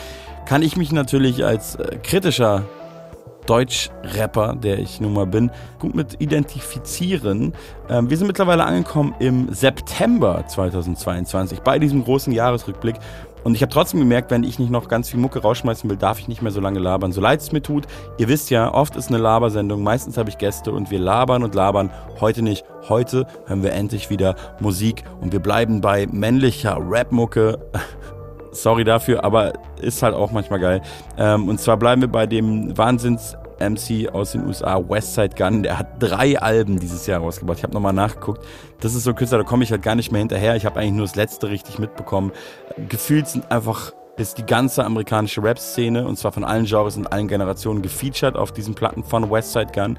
Kann 0.47 0.63
ich 0.63 0.77
mich 0.77 0.93
natürlich 0.93 1.45
als 1.45 1.77
äh, 1.77 1.99
kritischer 2.03 2.65
Deutsch-Rapper, 3.49 4.57
der 4.57 4.79
ich 4.79 5.01
nun 5.01 5.15
mal 5.15 5.27
bin, 5.27 5.51
gut 5.79 5.95
mit 5.95 6.21
identifizieren. 6.21 7.55
Ähm, 7.89 8.11
wir 8.11 8.17
sind 8.19 8.27
mittlerweile 8.27 8.65
angekommen 8.65 9.15
im 9.21 9.53
September 9.55 10.45
2022 10.47 11.61
bei 11.61 11.79
diesem 11.79 12.05
großen 12.05 12.33
Jahresrückblick. 12.33 12.97
Und 13.49 13.55
ich 13.55 13.63
habe 13.63 13.73
trotzdem 13.73 14.01
gemerkt, 14.01 14.31
wenn 14.31 14.45
ich 14.45 14.59
nicht 14.59 14.69
noch 14.69 14.89
ganz 14.89 15.09
viel 15.09 15.19
Mucke 15.19 15.39
rausschmeißen 15.39 15.89
will, 15.89 15.97
darf 15.97 16.19
ich 16.19 16.29
nicht 16.29 16.43
mehr 16.43 16.53
so 16.53 16.61
lange 16.61 16.81
labern. 16.81 17.13
So 17.13 17.23
leid 17.23 17.41
es 17.41 17.51
mir 17.51 17.63
tut. 17.63 17.87
Ihr 18.19 18.29
wisst 18.29 18.51
ja, 18.51 18.75
oft 18.75 18.95
ist 18.95 19.09
eine 19.09 19.17
Labersendung, 19.17 19.83
meistens 19.83 20.19
habe 20.19 20.29
ich 20.29 20.37
Gäste 20.37 20.71
und 20.71 20.91
wir 20.91 20.99
labern 20.99 21.43
und 21.43 21.55
labern. 21.55 21.91
Heute 22.21 22.43
nicht. 22.43 22.67
Heute 22.91 23.27
hören 23.47 23.63
wir 23.63 23.73
endlich 23.73 24.11
wieder 24.11 24.37
Musik 24.61 25.03
und 25.23 25.33
wir 25.33 25.41
bleiben 25.41 25.81
bei 25.81 26.07
männlicher 26.13 26.77
Rap-Mucke. 26.79 27.59
Sorry 28.53 28.85
dafür, 28.85 29.25
aber 29.25 29.55
ist 29.81 30.03
halt 30.03 30.15
auch 30.15 30.31
manchmal 30.31 30.61
geil. 30.61 30.83
Ähm, 31.17 31.49
und 31.49 31.59
zwar 31.59 31.79
bleiben 31.79 32.03
wir 32.03 32.09
bei 32.09 32.27
dem 32.27 32.77
Wahnsinns 32.77 33.35
MC 33.61 34.09
aus 34.13 34.33
den 34.33 34.47
USA, 34.47 34.83
Westside 34.89 35.35
Gun, 35.37 35.63
der 35.63 35.79
hat 35.79 36.03
drei 36.03 36.39
Alben 36.41 36.79
dieses 36.79 37.07
Jahr 37.07 37.21
rausgebracht. 37.21 37.59
Ich 37.59 37.65
habe 37.65 37.75
nochmal 37.75 37.93
nachgeguckt. 37.93 38.45
Das 38.81 38.95
ist 38.95 39.05
so 39.05 39.11
ein 39.11 39.17
Künstler, 39.17 39.39
da 39.39 39.45
komme 39.45 39.65
ich 39.65 39.71
halt 39.71 39.83
gar 39.83 39.95
nicht 39.95 40.13
mehr 40.13 40.21
hinterher. 40.21 40.57
Ich 40.57 40.67
habe 40.67 40.81
eigentlich 40.81 40.95
nur 40.95 41.07
das 41.07 41.17
letzte 41.17 41.49
richtig 41.49 41.79
mitbekommen. 41.79 42.33
Gefühlt 42.89 43.29
sind 43.29 43.51
einfach 43.51 43.93
ist 44.17 44.37
die 44.37 44.47
ganze 44.47 44.85
amerikanische 44.85 45.43
Rap-Szene 45.43 46.05
und 46.05 46.19
zwar 46.19 46.33
von 46.33 46.43
allen 46.43 46.65
Genres 46.65 46.97
und 46.97 47.13
allen 47.13 47.29
Generationen 47.29 47.83
gefeatured 47.83 48.37
auf 48.37 48.51
diesen 48.51 48.75
Platten 48.75 49.05
von 49.05 49.31
Westside 49.31 49.71
Gun. 49.73 49.97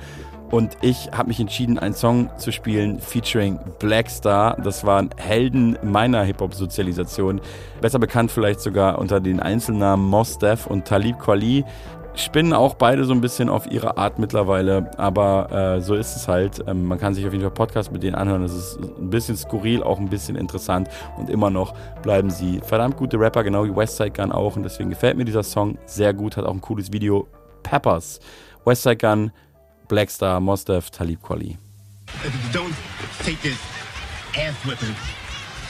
Und 0.52 0.78
ich 0.82 1.12
habe 1.12 1.28
mich 1.28 1.40
entschieden, 1.40 1.78
einen 1.78 1.94
Song 1.94 2.30
zu 2.38 2.52
spielen 2.52 3.00
featuring 3.00 3.60
Blackstar. 3.78 4.58
Das 4.62 4.84
waren 4.84 5.12
Helden 5.16 5.78
meiner 5.84 6.24
Hip-Hop-Sozialisation. 6.24 7.40
Besser 7.82 8.00
bekannt 8.00 8.32
vielleicht 8.32 8.60
sogar 8.60 8.98
unter 8.98 9.20
den 9.20 9.40
Einzelnamen 9.40 10.04
Mos 10.04 10.40
Def 10.40 10.66
und 10.66 10.86
Talib 10.86 11.20
Kweli. 11.20 11.66
Spinnen 12.20 12.54
auch 12.54 12.76
beide 12.76 13.06
so 13.06 13.14
ein 13.14 13.22
bisschen 13.22 13.48
auf 13.48 13.72
ihre 13.72 13.98
Art 13.98 14.20
mittlerweile, 14.20 14.92
aber 14.98 15.78
äh, 15.78 15.82
so 15.82 15.96
ist 15.96 16.16
es 16.18 16.28
halt. 16.28 16.62
Ähm, 16.68 16.86
man 16.86 17.00
kann 17.00 17.14
sich 17.14 17.26
auf 17.26 17.32
jeden 17.32 17.44
Fall 17.44 17.54
Podcast 17.54 17.92
mit 17.92 18.04
denen 18.04 18.16
anhören. 18.16 18.42
Das 18.42 18.54
ist 18.54 18.78
ein 18.78 19.10
bisschen 19.10 19.38
skurril, 19.38 19.82
auch 19.82 20.00
ein 20.00 20.10
bisschen 20.10 20.36
interessant 20.36 20.90
und 21.18 21.30
immer 21.30 21.50
noch 21.50 21.74
bleiben 22.02 22.30
sie 22.30 22.60
verdammt 22.60 22.98
gute 22.98 23.18
Rapper, 23.18 23.44
genau 23.44 23.64
wie 23.64 23.76
Westside 23.76 24.12
Gun 24.12 24.34
auch. 24.34 24.58
Und 24.58 24.64
deswegen 24.64 24.90
gefällt 24.90 25.16
mir 25.18 25.24
dieser 25.24 25.44
Song 25.44 25.78
sehr 25.86 26.14
gut, 26.14 26.36
hat 26.36 26.46
auch 26.46 26.54
ein 26.54 26.62
cooles 26.62 26.92
Video. 26.92 27.28
Peppers, 27.64 28.20
Westside 28.66 28.98
Gun, 28.98 29.32
Blackstar, 29.88 30.40
Mos 30.40 30.66
Def, 30.66 30.90
Talib 30.92 31.22
Kweli. 31.24 31.58
Don't 32.52 32.74
take 33.24 33.42
this 33.42 33.58
ass 34.36 34.56
whipping 34.66 34.96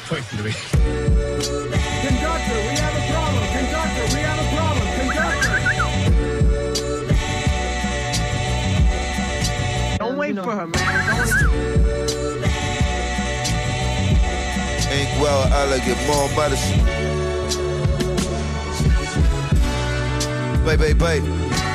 personally. 0.08 0.54
Conductor. 10.30 10.50
Don't 10.50 10.72
wait 10.72 10.78
for 10.78 10.84
her, 10.86 10.98
man. 10.98 11.20
Ain't 14.92 15.22
well 15.22 15.44
elegant, 15.54 16.00
more 16.08 16.30
medicine. 16.36 16.86
Baby, 20.66 20.94
baby. 20.94 21.69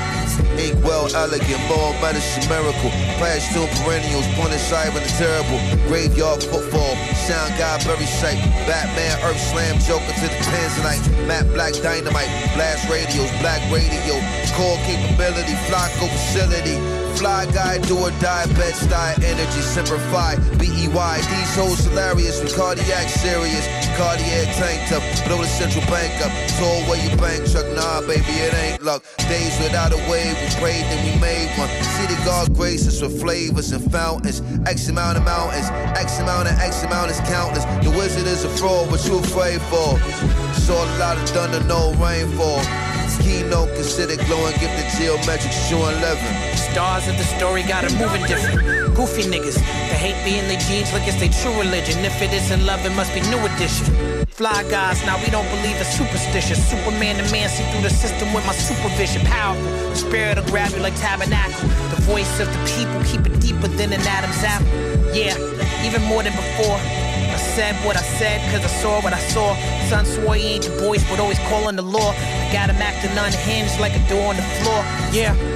Ink 0.58 0.76
well 0.84 1.08
elegant, 1.14 1.60
more 1.68 1.92
medicine 2.00 2.46
miracle. 2.48 2.90
Past 3.20 3.52
two 3.52 3.66
perennials, 3.82 4.26
point 4.34 4.54
aside 4.54 4.92
with 4.94 5.04
the 5.04 5.12
terrible. 5.18 5.58
Graveyard 5.88 6.42
football, 6.42 6.94
sound 7.26 7.52
guy, 7.58 7.78
very 7.84 8.06
sight. 8.06 8.38
Batman, 8.66 9.18
Earth 9.24 9.40
Slam, 9.40 9.78
Joker 9.80 10.14
to 10.14 10.26
the 10.28 10.40
Tanzanite. 10.50 11.04
Matt 11.26 11.46
Black 11.54 11.74
Dynamite, 11.74 12.30
blast 12.54 12.88
radios, 12.90 13.30
black 13.40 13.60
radio. 13.70 14.14
Core 14.54 14.78
capability, 14.86 15.54
Flocko 15.66 16.06
facility. 16.08 16.78
Fly 17.16 17.46
guy, 17.52 17.78
do 17.78 17.96
or 17.98 18.10
die, 18.18 18.46
bed 18.58 18.74
style, 18.74 19.14
energy, 19.22 19.62
simplify. 19.62 20.34
B-E-Y, 20.58 21.16
these 21.18 21.54
hoes 21.54 21.78
hilarious, 21.86 22.42
with 22.42 22.56
cardiac 22.56 23.08
serious. 23.08 23.66
Cardiac 23.96 24.50
tank 24.58 24.82
top, 24.90 25.02
blow 25.26 25.38
the 25.38 25.46
central 25.46 25.84
bank 25.86 26.10
up. 26.26 26.32
Told 26.58 26.88
where 26.88 26.98
you 26.98 27.14
bank 27.16 27.48
truck, 27.50 27.66
nah, 27.74 28.00
baby, 28.02 28.34
it 28.42 28.54
ain't 28.54 28.82
luck. 28.82 29.04
Days 29.28 29.56
without 29.62 29.92
a 29.92 30.00
we 30.32 30.48
prayed, 30.60 30.84
then 30.88 31.00
we 31.04 31.20
made 31.20 31.50
one. 31.58 31.68
The 32.08 32.20
God 32.24 32.54
graces 32.54 33.02
with 33.02 33.20
flavors 33.20 33.72
and 33.72 33.90
fountains. 33.90 34.40
X 34.66 34.88
amount 34.88 35.18
of 35.18 35.24
mountains, 35.24 35.68
X 35.96 36.20
amount 36.20 36.48
of 36.48 36.58
X 36.58 36.82
amount 36.82 37.10
is 37.10 37.20
countless. 37.20 37.64
The 37.84 37.90
wizard 37.90 38.26
is 38.26 38.44
a 38.44 38.48
fraud, 38.48 38.90
what 38.90 39.04
you 39.06 39.18
afraid 39.18 39.60
for? 39.72 39.98
Saw 40.54 40.84
a 40.84 40.88
lot 40.98 41.16
of 41.16 41.28
thunder, 41.28 41.62
no 41.64 41.92
rainfall. 41.94 42.60
Keynote 43.20 43.74
considered 43.74 44.18
glowing, 44.26 44.52
give 44.60 44.70
the 44.76 44.84
geometric 44.98 45.52
shoe 45.52 45.76
11. 45.76 46.56
Stars 46.56 47.08
of 47.08 47.16
the 47.16 47.24
story 47.24 47.62
got 47.62 47.84
it 47.84 47.92
moving 47.96 48.22
different. 48.26 48.60
Goofy 48.94 49.22
niggas 49.22 49.56
that 49.56 49.96
hate 49.96 50.18
being 50.24 50.46
their 50.48 50.60
jeans 50.60 50.92
like 50.92 51.08
it's 51.08 51.18
their 51.20 51.32
true 51.32 51.58
religion. 51.58 52.04
If 52.04 52.20
it 52.20 52.32
isn't 52.32 52.64
love, 52.66 52.84
it 52.84 52.90
must 52.90 53.14
be 53.14 53.20
new 53.22 53.38
edition. 53.38 54.13
Fly 54.34 54.64
guys, 54.68 55.00
now 55.06 55.16
we 55.22 55.30
don't 55.30 55.46
believe 55.46 55.78
it's 55.78 55.96
superstitious. 55.96 56.58
Superman 56.68 57.22
the 57.22 57.30
man 57.30 57.48
see 57.48 57.62
through 57.70 57.82
the 57.82 57.88
system 57.88 58.34
with 58.34 58.44
my 58.44 58.52
supervision. 58.52 59.22
Powerful, 59.22 59.62
the 59.62 59.94
spirit 59.94 60.36
will 60.36 60.50
grab 60.50 60.72
you 60.72 60.80
like 60.80 60.96
tabernacle. 60.96 61.68
The 61.94 62.02
voice 62.02 62.40
of 62.40 62.50
the 62.50 62.58
people 62.74 62.98
keep 63.06 63.24
it 63.30 63.38
deeper 63.38 63.68
than 63.68 63.92
an 63.92 64.00
Adam's 64.02 64.42
apple. 64.42 64.66
Yeah, 65.14 65.38
even 65.86 66.02
more 66.10 66.24
than 66.24 66.34
before. 66.34 66.74
I 66.74 67.38
said 67.54 67.76
what 67.86 67.96
I 67.96 68.02
said, 68.02 68.42
cause 68.50 68.64
I 68.64 68.74
saw 68.82 69.00
what 69.02 69.12
I 69.12 69.20
saw. 69.20 69.54
Son 69.86 70.04
swore 70.04 70.34
he 70.34 70.58
ain't 70.58 70.64
the 70.64 70.70
voice, 70.82 71.08
but 71.08 71.20
always 71.20 71.38
calling 71.46 71.76
the 71.76 71.86
law. 71.86 72.10
I 72.10 72.50
got 72.52 72.70
him 72.70 72.82
acting 72.82 73.14
unhinged 73.14 73.78
like 73.78 73.94
a 73.94 74.02
door 74.08 74.30
on 74.30 74.36
the 74.36 74.42
floor. 74.58 74.82
Yeah. 75.14 75.53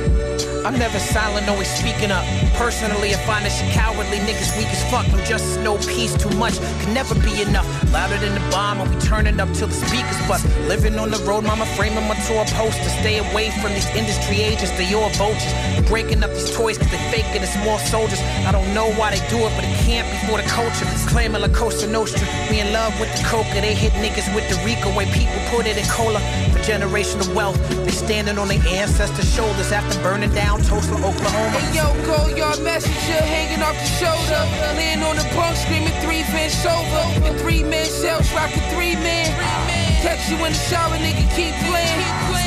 I'm 0.68 0.78
never 0.78 0.98
silent, 0.98 1.48
always 1.48 1.72
speaking 1.80 2.10
up. 2.10 2.26
Personally, 2.52 3.14
I 3.14 3.18
find 3.24 3.42
this 3.42 3.58
cowardly. 3.72 4.18
Niggas 4.28 4.52
weak 4.58 4.68
as 4.68 4.84
fuck. 4.90 5.08
No 5.08 5.16
just 5.24 5.58
no 5.60 5.78
peace, 5.78 6.12
too 6.12 6.28
much. 6.36 6.60
Can 6.84 6.92
never 6.92 7.14
be 7.24 7.40
enough. 7.40 7.64
Louder 7.90 8.18
than 8.18 8.34
the 8.34 8.44
bomb, 8.50 8.82
and 8.82 8.94
we 8.94 9.00
turning 9.00 9.40
up 9.40 9.48
till 9.54 9.68
the 9.68 9.72
speakers 9.72 10.20
bust. 10.28 10.44
Living 10.68 10.98
on 10.98 11.10
the 11.10 11.16
road, 11.24 11.44
mama 11.44 11.64
framing 11.72 12.06
my 12.06 12.14
tour 12.28 12.44
post 12.52 12.76
to 12.84 12.90
stay 13.00 13.16
away 13.16 13.48
from 13.62 13.72
these 13.72 13.88
industry 13.96 14.42
agents. 14.44 14.70
They 14.76 14.92
all 14.92 15.08
vultures. 15.16 15.54
Breaking 15.88 16.22
up 16.22 16.28
these 16.36 16.54
toys 16.54 16.76
cause 16.76 16.90
they 16.90 17.00
fake 17.08 17.32
it. 17.32 17.40
It's 17.40 17.56
more 17.64 17.78
soldiers. 17.88 18.20
I 18.44 18.52
don't 18.52 18.68
know 18.74 18.92
why 19.00 19.16
they 19.16 19.24
do 19.32 19.40
it, 19.48 19.52
but 19.56 19.64
it 19.64 19.72
can't 19.88 20.04
be 20.12 20.18
for 20.28 20.36
the 20.36 20.46
culture. 20.52 20.84
Claiming 21.08 21.40
La 21.40 21.48
Costa 21.48 21.88
Nostra. 21.88 22.28
We 22.50 22.60
in 22.60 22.74
love 22.74 22.92
with 23.00 23.08
the 23.16 23.24
coca. 23.24 23.56
They 23.64 23.72
hit 23.72 23.96
niggas 24.04 24.28
with 24.36 24.44
the 24.52 24.60
Rico 24.68 24.92
way 24.92 25.08
people 25.16 25.40
put 25.48 25.64
it 25.64 25.80
in 25.80 25.88
cola. 25.88 26.20
Generational 26.68 27.34
wealth, 27.34 27.56
they 27.86 27.90
standing 27.90 28.36
on 28.36 28.48
their 28.48 28.60
ancestors' 28.68 29.34
shoulders 29.34 29.72
after 29.72 29.98
burning 30.02 30.30
down 30.34 30.60
Tulsa, 30.60 30.92
Oklahoma. 30.92 31.48
Hey 31.48 31.76
yo, 31.78 31.94
go 32.04 32.28
yard 32.36 32.60
messenger 32.60 33.22
hanging 33.24 33.62
off 33.62 33.72
the 33.72 33.86
shoulder. 33.96 34.76
Laying 34.76 35.02
on 35.02 35.16
the 35.16 35.24
bunk 35.34 35.56
screaming 35.56 35.96
three 36.04 36.24
Vince 36.24 36.66
over. 36.66 37.24
And 37.24 37.40
three 37.40 37.64
men 37.64 37.86
cells 37.86 38.30
rocking 38.34 38.60
three 38.74 38.96
men. 38.96 39.87
Catch 40.02 40.30
you 40.30 40.36
in 40.46 40.52
the 40.52 40.62
shower, 40.70 40.96
nigga, 40.96 41.26
keep 41.34 41.54
playing. 41.66 42.00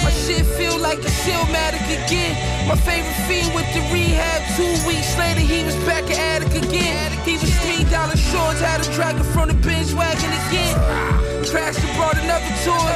My 0.03 0.09
shit 0.09 0.45
feel 0.57 0.79
like 0.79 0.99
a 0.99 1.11
Silmatic 1.23 1.83
again. 1.83 2.33
My 2.67 2.75
favorite 2.75 3.19
fiend 3.27 3.53
with 3.53 3.67
the 3.73 3.81
rehab. 3.91 4.41
Two 4.55 4.71
weeks 4.87 5.17
later, 5.17 5.41
he 5.41 5.63
was 5.63 5.75
back 5.83 6.09
at 6.09 6.41
Attic 6.41 6.63
again. 6.63 7.11
He 7.27 7.33
was 7.33 7.51
three 7.59 7.83
dollar 7.91 8.15
shorts, 8.15 8.61
had 8.61 8.81
a 8.81 8.87
dragon 8.95 9.23
from 9.23 9.49
the 9.49 9.53
bench 9.55 9.93
wagon 9.93 10.31
again. 10.47 10.75
Ah. 10.79 11.21
Crashed 11.51 11.83
and 11.83 11.93
brought 11.97 12.17
another 12.17 12.51
toy. 12.63 12.93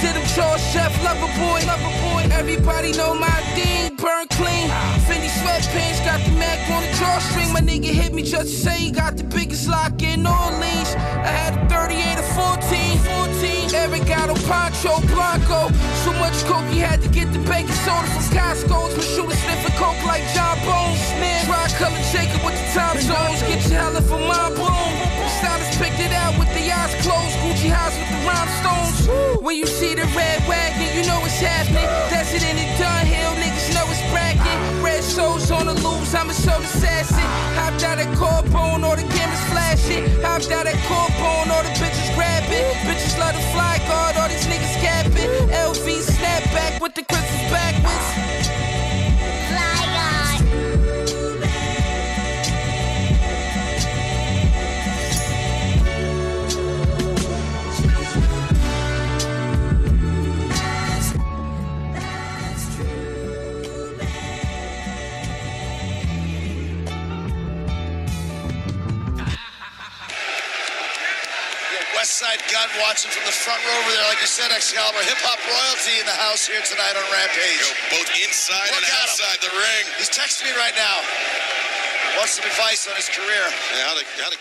Did 0.00 0.14
him 0.14 0.26
chores, 0.34 0.62
chef, 0.72 0.92
lover 1.02 1.26
boy. 1.40 1.66
Everybody 2.32 2.92
know 2.92 3.14
my 3.14 3.40
thing, 3.56 3.96
burn 3.96 4.28
clean. 4.28 4.68
Ah. 4.70 5.04
Fendi 5.08 5.28
sweatpants, 5.40 6.04
got 6.04 6.20
the 6.24 6.32
Mac 6.38 6.58
on 6.70 6.82
the 6.82 6.92
drawstring. 6.98 7.52
My 7.52 7.60
nigga 7.60 7.90
hit 7.90 8.14
me 8.14 8.22
just 8.22 8.48
to 8.48 8.56
say 8.64 8.76
he 8.78 8.90
got 8.90 9.16
the 9.16 9.24
biggest 9.24 9.68
lock 9.68 10.02
in 10.02 10.26
Orleans. 10.26 10.94
I 11.26 11.32
had 11.40 11.52
a 11.58 11.68
38 11.68 12.18
or 12.18 12.58
14. 12.62 12.98
14. 12.98 13.55
Eric 13.74 14.06
got 14.06 14.30
a 14.30 14.36
Poncho 14.46 15.00
Blanco. 15.08 15.72
So 16.04 16.12
much 16.20 16.36
coke, 16.44 16.66
he 16.70 16.78
had 16.78 17.02
to 17.02 17.08
get 17.08 17.32
the 17.32 17.40
baking 17.50 17.74
soda 17.86 18.06
from 18.12 18.22
Costco's. 18.34 18.96
My 18.96 19.02
shooter 19.02 19.36
sniffing 19.36 19.76
coke 19.78 20.00
like 20.06 20.22
John 20.34 20.58
Bones. 20.66 21.02
Dry 21.46 21.66
color 21.78 22.02
Jacob 22.12 22.42
with 22.44 22.56
the 22.58 22.66
time 22.74 23.00
zones. 23.00 23.40
Get 23.46 23.62
your 23.68 23.80
hella 23.80 24.02
for 24.02 24.18
my 24.18 24.50
bloom. 24.54 24.92
Stylist 25.38 25.78
picked 25.78 26.00
it 26.00 26.12
out 26.12 26.38
with 26.38 26.50
the 26.54 26.70
eyes 26.70 26.94
closed. 27.02 27.36
Gucci 27.42 27.70
house 27.70 27.96
with 27.98 28.10
the 28.10 28.20
rhinestones. 28.26 29.42
When 29.42 29.56
you 29.56 29.66
see 29.66 29.94
the 29.94 30.06
red 30.16 30.42
wagon, 30.48 30.88
you 30.96 31.06
know 31.06 31.20
it's 31.24 31.40
happening. 31.40 31.86
That's 32.10 32.32
it 32.34 32.42
in 32.42 32.56
the 32.56 32.66
Dunhill, 32.78 33.34
niggas 33.40 33.74
know 33.74 33.86
it's 33.90 34.02
bracket. 34.10 34.25
Shows 35.16 35.50
on 35.50 35.64
the 35.64 35.72
loose, 35.72 36.14
I'm 36.14 36.28
a 36.28 36.34
show 36.34 36.60
assassin. 36.60 37.24
Hopped 37.56 37.82
out 37.84 37.98
at 37.98 38.06
Corbone, 38.18 38.84
all 38.84 38.96
the 38.96 39.08
cameras 39.16 39.40
flashing. 39.48 40.04
Hopped 40.20 40.50
out 40.50 40.66
at 40.66 40.74
Corbone, 40.84 41.48
all 41.48 41.62
the 41.62 41.70
bitches 41.80 42.14
grabbing. 42.14 42.68
Bitches 42.84 43.18
love 43.18 43.32
the 43.32 43.40
fly 43.54 43.78
guard, 43.88 44.16
all 44.16 44.28
these 44.28 44.44
niggas 44.44 44.76
capping. 44.84 45.30
LV 45.48 45.86
snapback 46.04 46.82
with 46.82 46.94
the 46.94 47.02
crystals 47.04 47.50
backwards. 47.50 48.45
West 72.16 72.24
Side 72.24 72.40
Gun 72.48 72.68
watching 72.80 73.10
from 73.10 73.28
the 73.28 73.32
front 73.32 73.60
row 73.60 73.76
over 73.76 73.92
there. 73.92 74.08
Like 74.08 74.20
you 74.24 74.26
said, 74.26 74.48
Excalibur, 74.48 75.04
hip 75.04 75.20
hop 75.20 75.36
royalty 75.44 76.00
in 76.00 76.06
the 76.08 76.16
house 76.16 76.48
here 76.48 76.64
tonight 76.64 76.96
on 76.96 77.04
Rampage. 77.12 77.60
both 77.92 78.08
inside 78.24 78.72
and 78.72 78.88
outside 79.04 79.36
the 79.44 79.52
ring. 79.52 79.84
He's 80.00 80.08
texting 80.08 80.48
me 80.48 80.56
right 80.56 80.72
now. 80.80 80.96
Wants 82.16 82.40
some 82.40 82.48
advice 82.48 82.88
on 82.88 82.96
his 82.96 83.12
career. 83.12 83.44
Yeah, 83.76 83.84
how 83.84 84.00
to, 84.00 84.04
how 84.16 84.32
to... 84.32 84.38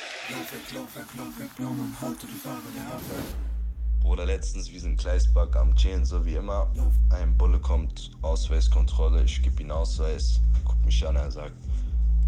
Bruder, 4.00 4.26
letztens 4.26 4.72
wie 4.72 4.80
ein 4.80 4.96
Gleisback 4.96 5.54
am 5.58 5.76
Chillen, 5.76 6.06
so 6.06 6.26
wie 6.26 6.36
immer. 6.36 6.72
Ein 7.10 7.36
Bulle 7.36 7.60
kommt, 7.60 8.12
Ausweiskontrolle, 8.22 9.24
ich 9.24 9.44
geb 9.44 9.60
ihn 9.60 9.72
Ausweis, 9.72 10.40
guckt 10.64 10.86
mich 10.86 11.06
an, 11.06 11.18
er 11.18 11.30
sagt, 11.30 11.58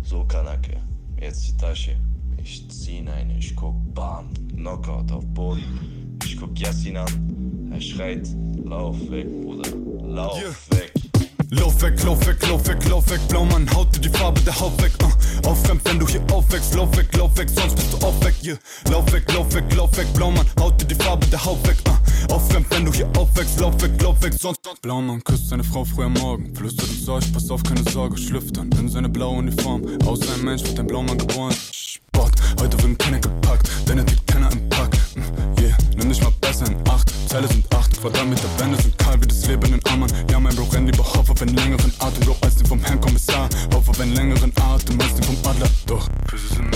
so 0.03 0.25
Kanake, 0.25 0.81
jetzt 1.21 1.47
die 1.47 1.55
Tasche. 1.55 1.95
Ich 2.47 2.69
zieh 2.69 2.99
ihn 2.99 3.09
ein, 3.09 3.29
ich 3.31 3.55
guck, 3.55 3.75
bam, 3.93 4.33
Knockout 4.55 5.11
auf. 5.11 5.26
Ich 6.37 6.41
guck 6.43 6.59
Yassin 6.59 6.95
an, 6.95 7.71
er 7.71 7.81
schreit, 7.81 8.27
lauf 8.63 8.95
weg, 9.09 9.25
Bruder, 9.41 9.71
lauf 10.05 10.39
weg. 10.69 10.91
Lauf 11.49 11.81
weg, 11.81 12.03
lauf 12.03 12.27
weg, 12.27 12.47
lauf 12.47 12.67
weg, 12.67 12.87
lauf 12.87 13.09
weg, 13.09 13.19
Blaumann, 13.27 13.67
haut 13.73 13.95
dir 13.95 14.01
die 14.01 14.09
Farbe 14.09 14.39
der 14.41 14.59
Haut 14.59 14.79
weg, 14.79 14.91
uh. 15.01 15.49
Aufkämpf, 15.49 15.81
wenn 15.85 15.97
du 15.97 16.07
hier 16.07 16.21
aufwächst, 16.31 16.75
lauf 16.75 16.95
weg, 16.95 17.07
lauf 17.17 17.35
weg, 17.39 17.49
sonst 17.49 17.73
bist 17.73 17.91
du 17.91 18.05
auch 18.05 18.23
weg, 18.23 18.35
yeah. 18.43 18.55
Lauf 18.91 19.11
weg, 19.11 19.23
lauf 19.33 19.51
weg, 19.55 19.63
lauf 19.75 19.97
weg, 19.97 20.05
Blaumann, 20.13 20.45
haut 20.59 20.79
dir 20.79 20.85
die 20.85 20.93
Farbe 21.03 21.25
der 21.25 21.43
Haut 21.43 21.67
weg, 21.67 21.77
uh. 21.89 22.33
Aufkämpf, 22.35 22.67
wenn 22.69 22.85
du 22.85 22.93
hier 22.93 23.09
aufwächst, 23.17 23.59
lauf 23.59 23.81
weg, 23.81 23.99
lauf 24.03 24.21
weg, 24.21 24.33
sonst 24.39 24.61
Blaumann 24.83 25.23
küsst 25.23 25.49
seine 25.49 25.63
Frau 25.63 25.85
früh 25.85 26.03
am 26.03 26.13
Morgen, 26.13 26.53
flüstert 26.53 26.89
ins 26.89 27.09
Ohr, 27.09 27.19
pass 27.33 27.49
auf, 27.49 27.63
keine 27.63 27.81
Sorge, 27.89 28.15
schlüpft 28.15 28.57
dann 28.57 28.69
in 28.73 28.89
seine 28.89 29.09
blaue 29.09 29.39
Uniform. 29.39 29.81
Aus 30.05 30.21
einem 30.29 30.45
Mensch 30.45 30.63
wird 30.65 30.79
ein 30.79 30.85
Blaumann 30.85 31.17
geboren. 31.17 31.55
Sport, 31.71 32.33
heute 32.61 32.83
wird 32.83 32.99
keiner 32.99 33.19
gepackt, 33.19 33.71
denn 33.89 33.97
er 33.97 34.05
trägt 34.05 34.16
Zeile 37.37 37.49
sind 37.49 37.75
acht, 37.75 38.01
Quadratmeter 38.01 38.49
Wände 38.57 38.81
sind 38.81 38.97
kahl 38.97 39.21
wie 39.21 39.27
das 39.27 39.45
Leben 39.45 39.71
in 39.71 39.79
Ammann. 39.91 40.11
Ja, 40.31 40.39
mein 40.39 40.55
Bro, 40.55 40.63
renn 40.73 40.87
lieber 40.87 41.03
Hoff 41.03 41.29
auf 41.29 41.39
einen 41.39 41.55
längeren 41.55 41.93
Atem, 41.99 42.25
Bro, 42.25 42.35
als 42.41 42.55
den 42.55 42.65
vom 42.65 42.83
Herrn 42.83 42.99
Kommissar. 42.99 43.47
Hoff 43.75 43.87
auf 43.87 43.99
einen 43.99 44.15
längeren 44.15 44.51
Atem, 44.57 44.99
als 44.99 45.13
den 45.13 45.23
vom 45.23 45.37
Adler. 45.45 45.69
Doch, 45.85 46.09
Füße 46.29 46.55
sind 46.55 46.66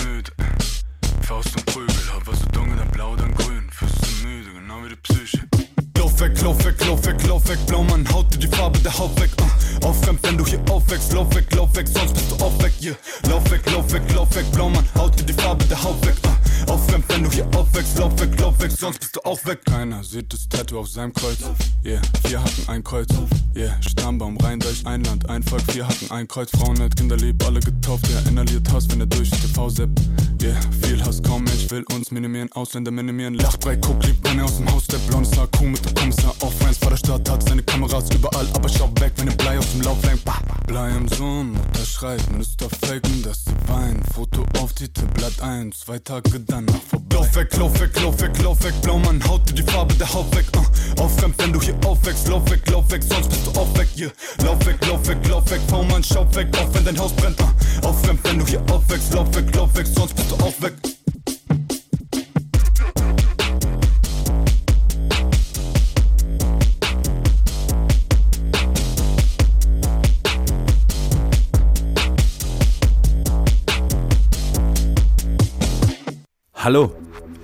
seinem 21.02 21.14
Kreuz, 21.14 21.40
yeah. 21.84 22.00
Vier 22.28 22.40
Hacken, 22.40 22.64
ein 22.68 22.84
Kreuz, 22.84 23.08
yeah. 23.56 23.76
Stammbaum, 23.82 24.38
rein 24.38 24.60
durch 24.60 24.86
ein 24.86 25.04
Land, 25.04 25.28
ein 25.30 25.42
Volk, 25.42 25.64
vier 25.72 25.88
Hacken, 25.88 26.12
ein 26.12 26.28
Kreuz. 26.28 26.52
Frauen 26.52 26.76
nett, 26.76 26.96
Kinder 26.96 27.18
lieb, 27.18 27.44
alle 27.44 27.60
getauft, 27.60 28.08
ja. 28.10 28.20
Inhaliert 28.30 28.72
Hass, 28.72 28.88
wenn 28.90 29.00
er 29.00 29.08
durch 29.08 29.32
TV 29.32 29.70
seppt, 29.70 30.00
yeah. 30.44 30.56
Viel 30.84 31.04
Hass, 31.04 31.22
kaum 31.24 31.44
Mensch 31.44 31.72
will 31.72 31.84
uns 31.96 32.12
minimieren, 32.12 32.52
Ausländer 32.52 32.92
minimieren. 32.92 33.34
Lachbrei, 33.34 33.78
guck, 33.78 34.04
lieb, 34.06 34.16
er 34.24 34.46
aus 34.46 34.58
dem 34.58 34.72
Haus 34.72 34.84
steppt, 34.84 35.08
blondes 35.08 35.32
cool 35.60 35.70
mit 35.70 35.84
der 35.84 35.94
Kommissar 35.94 36.36
auf 36.42 36.54
Friends 36.60 36.78
vor 36.78 36.92
der 36.92 36.98
Stadt, 36.98 37.28
hat 37.30 37.50
seine 37.50 37.64
Kameras 37.64 38.06
überall, 38.14 38.48
aber 38.54 38.70
schau 38.70 38.92
weg, 39.00 39.14
wenn 39.18 39.26
der 39.26 39.36
Blei 39.36 39.58
aus 39.58 39.72
dem 39.72 39.82
Lauf 39.82 40.04
lenkt. 40.04 40.24
Bah. 40.24 40.61
Blei 40.72 40.90
im 40.92 41.06
Sohn, 41.10 41.52
Mutter 41.52 41.86
schreit, 41.86 42.32
Minister 42.32 42.70
faken, 42.70 43.22
dass 43.24 43.44
sie 43.44 43.52
weinen. 43.68 44.02
Foto 44.16 44.46
auf 44.58 44.72
Titel, 44.72 45.06
Blatt 45.16 45.42
1, 45.42 45.82
zwei 45.82 46.00
Tage 46.00 46.40
danach 46.40 46.82
vorbei. 46.90 47.18
Lauf 47.18 47.36
weg, 47.36 47.58
lauf 47.58 47.78
weg, 47.82 48.02
lauf 48.02 48.22
weg, 48.22 48.42
lauf 48.42 48.64
weg, 48.64 48.74
Blaumann, 48.82 49.22
haut 49.28 49.50
dir 49.50 49.56
die 49.56 49.70
Farbe 49.70 49.94
der 49.96 50.14
Haut 50.14 50.34
weg. 50.34 50.46
Uh. 50.56 51.02
Aufkämpf, 51.02 51.36
wenn 51.40 51.52
du 51.52 51.60
hier 51.60 51.76
aufwächst, 51.86 52.30
lauf 52.30 52.50
weg, 52.50 52.62
lauf 52.72 52.90
weg, 52.90 53.04
sonst 53.04 53.28
bist 53.28 53.48
du 53.48 53.60
auch 53.60 53.78
weg, 53.78 53.90
yeah. 53.98 54.12
Lauf 54.46 54.66
weg, 54.66 54.78
lauf 54.88 55.06
weg, 55.10 55.18
lauf 55.28 55.52
weg, 55.52 55.60
V-Mann, 55.68 56.06
schau 56.06 56.26
weg, 56.36 56.48
auch 56.58 56.74
wenn 56.74 56.86
dein 56.86 56.98
Haus 56.98 57.12
brennt. 57.18 57.38
Uh. 57.42 57.88
Aufkämpf, 57.88 58.22
wenn 58.24 58.40
du 58.40 58.46
hier 58.46 58.64
aufwächst, 58.72 59.14
lauf 59.14 59.28
weg, 59.36 59.54
lauf 59.54 59.76
weg, 59.76 59.88
sonst 59.88 60.14
bist 60.14 60.32
du 60.32 60.36
auch 60.36 60.62
weg. 60.62 60.91
Hallo, 76.64 76.92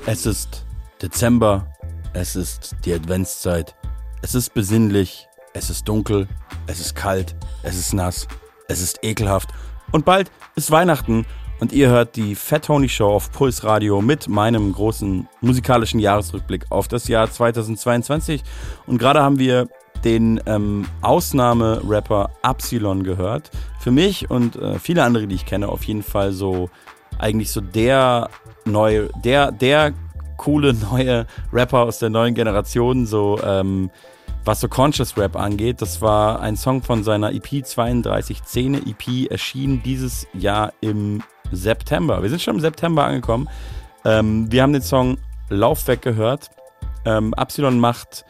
es 0.05 0.27
ist 0.27 0.63
Dezember, 1.01 1.65
es 2.13 2.35
ist 2.35 2.75
die 2.85 2.93
Adventszeit, 2.93 3.73
es 4.21 4.35
ist 4.35 4.53
besinnlich, 4.53 5.27
es 5.55 5.71
ist 5.71 5.89
dunkel, 5.89 6.27
es 6.67 6.79
ist 6.79 6.93
kalt, 6.93 7.35
es 7.63 7.79
ist 7.79 7.95
nass, 7.95 8.27
es 8.67 8.79
ist 8.79 8.99
ekelhaft 9.03 9.49
und 9.91 10.05
bald 10.05 10.29
ist 10.55 10.69
Weihnachten 10.69 11.25
und 11.59 11.73
ihr 11.73 11.89
hört 11.89 12.15
die 12.15 12.35
Fat 12.35 12.65
Tony 12.65 12.89
Show 12.89 13.07
auf 13.07 13.31
Puls 13.31 13.63
Radio 13.63 14.03
mit 14.03 14.27
meinem 14.27 14.71
großen 14.71 15.27
musikalischen 15.41 15.99
Jahresrückblick 15.99 16.67
auf 16.69 16.87
das 16.87 17.07
Jahr 17.07 17.31
2022 17.31 18.43
und 18.85 18.99
gerade 18.99 19.23
haben 19.23 19.39
wir 19.39 19.67
den 20.03 20.39
ähm, 20.45 20.85
Ausnahme-Rapper 21.01 22.29
Absilon 22.43 23.01
gehört. 23.01 23.49
Für 23.79 23.89
mich 23.89 24.29
und 24.29 24.57
äh, 24.57 24.77
viele 24.77 25.03
andere, 25.03 25.25
die 25.25 25.33
ich 25.33 25.47
kenne, 25.47 25.69
auf 25.69 25.85
jeden 25.85 26.03
Fall 26.03 26.33
so 26.33 26.69
eigentlich 27.17 27.51
so 27.51 27.61
der 27.61 28.29
neue, 28.71 29.09
der, 29.23 29.51
der 29.51 29.93
coole 30.37 30.73
neue 30.73 31.25
Rapper 31.51 31.79
aus 31.79 31.99
der 31.99 32.09
neuen 32.09 32.35
Generation, 32.35 33.05
so 33.05 33.39
ähm, 33.43 33.89
was 34.45 34.61
so 34.61 34.67
Conscious 34.67 35.17
Rap 35.17 35.35
angeht. 35.35 35.81
Das 35.81 36.01
war 36.01 36.39
ein 36.39 36.55
Song 36.55 36.81
von 36.81 37.03
seiner 37.03 37.33
EP 37.33 37.65
32 37.65 38.43
Szene 38.43 38.81
EP, 38.85 39.29
erschien 39.29 39.83
dieses 39.83 40.25
Jahr 40.33 40.73
im 40.79 41.21
September. 41.51 42.21
Wir 42.21 42.29
sind 42.29 42.41
schon 42.41 42.55
im 42.55 42.61
September 42.61 43.05
angekommen. 43.05 43.49
Ähm, 44.05 44.51
wir 44.51 44.63
haben 44.63 44.73
den 44.73 44.81
Song 44.81 45.17
Laufweg 45.49 46.01
gehört. 46.01 46.49
Ähm, 47.05 47.33
Absilon 47.33 47.79
macht, 47.79 48.25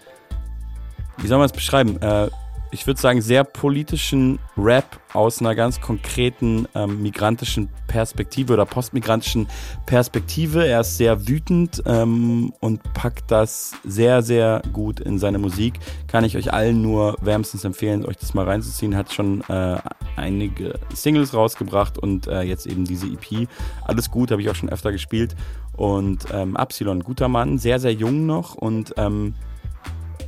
wie 1.17 1.27
soll 1.27 1.37
man 1.37 1.45
es 1.45 1.51
beschreiben? 1.51 2.01
Äh, 2.01 2.29
ich 2.71 2.85
würde 2.85 2.99
sagen, 2.99 3.21
sehr 3.21 3.43
politischen 3.43 4.39
Rap 4.57 4.99
aus 5.13 5.39
einer 5.39 5.55
ganz 5.55 5.79
konkreten 5.79 6.67
ähm, 6.75 7.01
migrantischen 7.01 7.69
Perspektive 7.87 8.53
oder 8.53 8.65
postmigrantischen 8.65 9.47
Perspektive. 9.85 10.67
Er 10.67 10.81
ist 10.81 10.97
sehr 10.97 11.27
wütend 11.27 11.81
ähm, 11.85 12.53
und 12.59 12.81
packt 12.93 13.31
das 13.31 13.71
sehr, 13.83 14.21
sehr 14.21 14.61
gut 14.73 14.99
in 14.99 15.17
seine 15.17 15.39
Musik. 15.39 15.79
Kann 16.07 16.23
ich 16.23 16.35
euch 16.35 16.53
allen 16.53 16.81
nur 16.81 17.15
wärmstens 17.21 17.63
empfehlen, 17.63 18.05
euch 18.05 18.17
das 18.17 18.33
mal 18.33 18.45
reinzuziehen. 18.45 18.95
Hat 18.95 19.13
schon 19.13 19.41
äh, 19.49 19.77
einige 20.15 20.79
Singles 20.93 21.33
rausgebracht 21.33 21.97
und 21.97 22.27
äh, 22.27 22.41
jetzt 22.41 22.65
eben 22.67 22.85
diese 22.85 23.07
EP. 23.07 23.47
Alles 23.85 24.11
gut, 24.11 24.31
habe 24.31 24.41
ich 24.41 24.49
auch 24.49 24.55
schon 24.55 24.69
öfter 24.69 24.91
gespielt. 24.91 25.35
Und 25.75 26.25
ähm, 26.31 26.57
Absilon, 26.57 27.03
guter 27.03 27.27
Mann, 27.27 27.59
sehr, 27.59 27.79
sehr 27.79 27.93
jung 27.93 28.25
noch 28.25 28.55
und 28.55 28.93
ähm, 28.97 29.35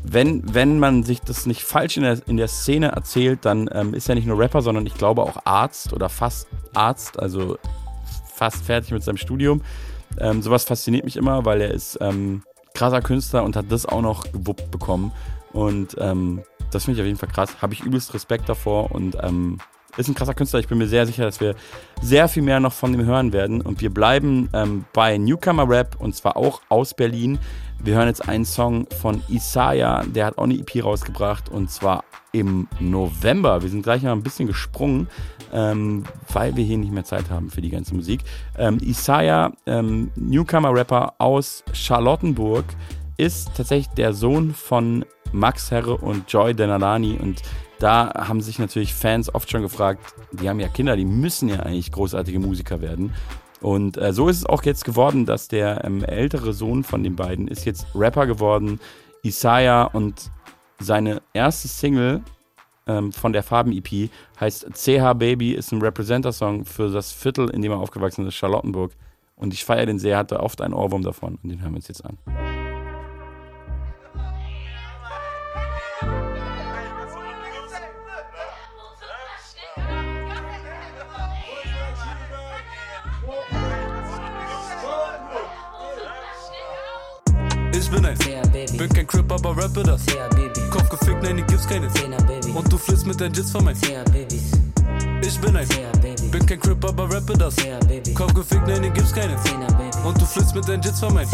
wenn, 0.03 0.53
wenn 0.53 0.79
man 0.79 1.03
sich 1.03 1.21
das 1.21 1.45
nicht 1.45 1.63
falsch 1.63 1.97
in 1.97 2.03
der, 2.03 2.19
in 2.27 2.37
der 2.37 2.47
Szene 2.47 2.87
erzählt, 2.87 3.39
dann 3.43 3.69
ähm, 3.73 3.93
ist 3.93 4.09
er 4.09 4.15
nicht 4.15 4.27
nur 4.27 4.39
Rapper, 4.39 4.61
sondern 4.61 4.85
ich 4.85 4.95
glaube 4.95 5.23
auch 5.23 5.45
Arzt 5.45 5.93
oder 5.93 6.09
fast 6.09 6.47
Arzt, 6.73 7.19
also 7.19 7.57
fast 8.33 8.63
fertig 8.63 8.91
mit 8.91 9.03
seinem 9.03 9.17
Studium. 9.17 9.61
Ähm, 10.17 10.41
sowas 10.41 10.63
fasziniert 10.63 11.03
mich 11.03 11.17
immer, 11.17 11.45
weil 11.45 11.61
er 11.61 11.71
ist 11.71 11.97
ähm, 12.01 12.43
krasser 12.73 13.01
Künstler 13.01 13.43
und 13.43 13.55
hat 13.55 13.65
das 13.69 13.85
auch 13.85 14.01
noch 14.01 14.31
gewuppt 14.31 14.71
bekommen. 14.71 15.11
Und 15.51 15.95
ähm, 15.99 16.43
das 16.71 16.85
finde 16.85 16.97
ich 16.97 17.01
auf 17.01 17.07
jeden 17.07 17.19
Fall 17.19 17.29
krass. 17.29 17.61
Habe 17.61 17.73
ich 17.73 17.81
übelst 17.81 18.13
Respekt 18.13 18.47
davor 18.47 18.91
und 18.91 19.17
ähm, 19.21 19.59
ist 19.99 20.07
ein 20.07 20.15
krasser 20.15 20.33
Künstler. 20.33 20.59
Ich 20.59 20.67
bin 20.67 20.77
mir 20.77 20.87
sehr 20.87 21.05
sicher, 21.05 21.25
dass 21.25 21.41
wir 21.41 21.55
sehr 22.01 22.27
viel 22.27 22.43
mehr 22.43 22.59
noch 22.59 22.73
von 22.73 22.93
ihm 22.93 23.05
hören 23.05 23.33
werden. 23.33 23.61
Und 23.61 23.81
wir 23.81 23.93
bleiben 23.93 24.49
ähm, 24.53 24.85
bei 24.93 25.17
Newcomer 25.17 25.69
Rap 25.69 25.97
und 25.99 26.15
zwar 26.15 26.37
auch 26.37 26.61
aus 26.69 26.93
Berlin. 26.93 27.37
Wir 27.83 27.95
hören 27.95 28.07
jetzt 28.07 28.27
einen 28.27 28.45
Song 28.45 28.87
von 28.99 29.21
Isaiah, 29.29 30.03
der 30.05 30.25
hat 30.25 30.37
auch 30.37 30.43
eine 30.43 30.55
EP 30.55 30.83
rausgebracht 30.83 31.49
und 31.49 31.71
zwar 31.71 32.03
im 32.33 32.67
November. 32.79 33.61
Wir 33.61 33.69
sind 33.69 33.83
gleich 33.83 34.03
mal 34.03 34.11
ein 34.11 34.23
bisschen 34.23 34.47
gesprungen, 34.47 35.07
ähm, 35.53 36.03
weil 36.31 36.55
wir 36.55 36.63
hier 36.63 36.77
nicht 36.77 36.91
mehr 36.91 37.05
Zeit 37.05 37.29
haben 37.29 37.49
für 37.49 37.61
die 37.61 37.69
ganze 37.69 37.95
Musik. 37.95 38.21
Ähm, 38.57 38.79
Isaiah, 38.81 39.53
ähm, 39.65 40.11
Newcomer-Rapper 40.15 41.15
aus 41.19 41.63
Charlottenburg, 41.71 42.65
ist 43.17 43.51
tatsächlich 43.55 43.93
der 43.95 44.13
Sohn 44.13 44.53
von 44.53 45.05
Max 45.31 45.71
Herre 45.71 45.97
und 45.97 46.31
Joy 46.31 46.53
Denalani 46.53 47.17
und 47.21 47.41
da 47.79 48.11
haben 48.27 48.41
sich 48.41 48.59
natürlich 48.59 48.93
Fans 48.93 49.33
oft 49.33 49.49
schon 49.49 49.61
gefragt, 49.61 50.13
die 50.31 50.49
haben 50.49 50.59
ja 50.59 50.67
Kinder, 50.67 50.95
die 50.95 51.05
müssen 51.05 51.49
ja 51.49 51.61
eigentlich 51.61 51.91
großartige 51.91 52.39
Musiker 52.39 52.81
werden. 52.81 53.13
Und 53.61 53.97
äh, 53.97 54.13
so 54.13 54.27
ist 54.29 54.37
es 54.37 54.45
auch 54.45 54.63
jetzt 54.63 54.85
geworden, 54.85 55.25
dass 55.25 55.47
der 55.47 55.83
ähm, 55.83 56.03
ältere 56.03 56.53
Sohn 56.53 56.83
von 56.83 57.03
den 57.03 57.15
beiden 57.15 57.47
ist 57.47 57.65
jetzt 57.65 57.87
Rapper 57.95 58.25
geworden, 58.25 58.79
Isaiah, 59.23 59.83
und 59.83 60.31
seine 60.79 61.21
erste 61.33 61.67
Single 61.67 62.21
ähm, 62.87 63.11
von 63.11 63.33
der 63.33 63.43
Farben-EP 63.43 64.09
heißt 64.39 64.67
CH 64.73 65.13
Baby, 65.13 65.51
ist 65.51 65.71
ein 65.71 65.81
Representer-Song 65.81 66.65
für 66.65 66.89
das 66.89 67.11
Viertel, 67.11 67.49
in 67.49 67.61
dem 67.61 67.71
er 67.71 67.79
aufgewachsen 67.79 68.25
ist, 68.25 68.35
Charlottenburg. 68.35 68.93
Und 69.35 69.53
ich 69.53 69.63
feiere 69.63 69.85
den 69.85 69.99
sehr, 69.99 70.17
hatte 70.17 70.39
oft 70.39 70.61
einen 70.61 70.73
Ohrwurm 70.73 71.03
davon 71.03 71.37
und 71.41 71.49
den 71.49 71.61
hören 71.61 71.71
wir 71.71 71.77
uns 71.77 71.87
jetzt 71.87 72.03
an. 72.03 72.17
Ich 87.91 87.95
bin 87.95 88.05
ein 88.05 88.17
Bin 88.77 88.89
kein 88.89 89.07
Crip, 89.07 89.31
aber 89.31 89.57
rappe 89.57 89.81
das. 89.81 90.05
Kopf 90.69 90.89
gefickt, 90.89 91.23
nein, 91.23 91.37
die 91.37 91.43
gibt's 91.43 91.67
keine. 91.67 91.87
Und 92.53 92.71
du 92.71 92.77
flitzt 92.77 93.07
mit 93.07 93.19
deinen 93.19 93.33
Jits 93.33 93.49
von 93.49 93.65
mein 93.65 93.75
Ich 95.23 95.39
bin 95.39 95.55
ein 95.55 95.67
Bin 96.29 96.45
kein 96.45 96.59
Crip, 96.59 96.85
aber 96.85 97.11
rappe 97.11 97.33
das. 97.33 97.55
Kopf 98.13 98.33
gefickt, 98.35 98.67
nein, 98.67 98.83
die 98.83 98.91
gibt's 98.91 99.11
keine. 99.11 99.35
Und 100.05 100.21
du 100.21 100.25
flitzt 100.25 100.53
mit 100.53 100.67
deinen 100.67 100.83
Jits 100.83 100.99
von 100.99 101.15
mein 101.15 101.27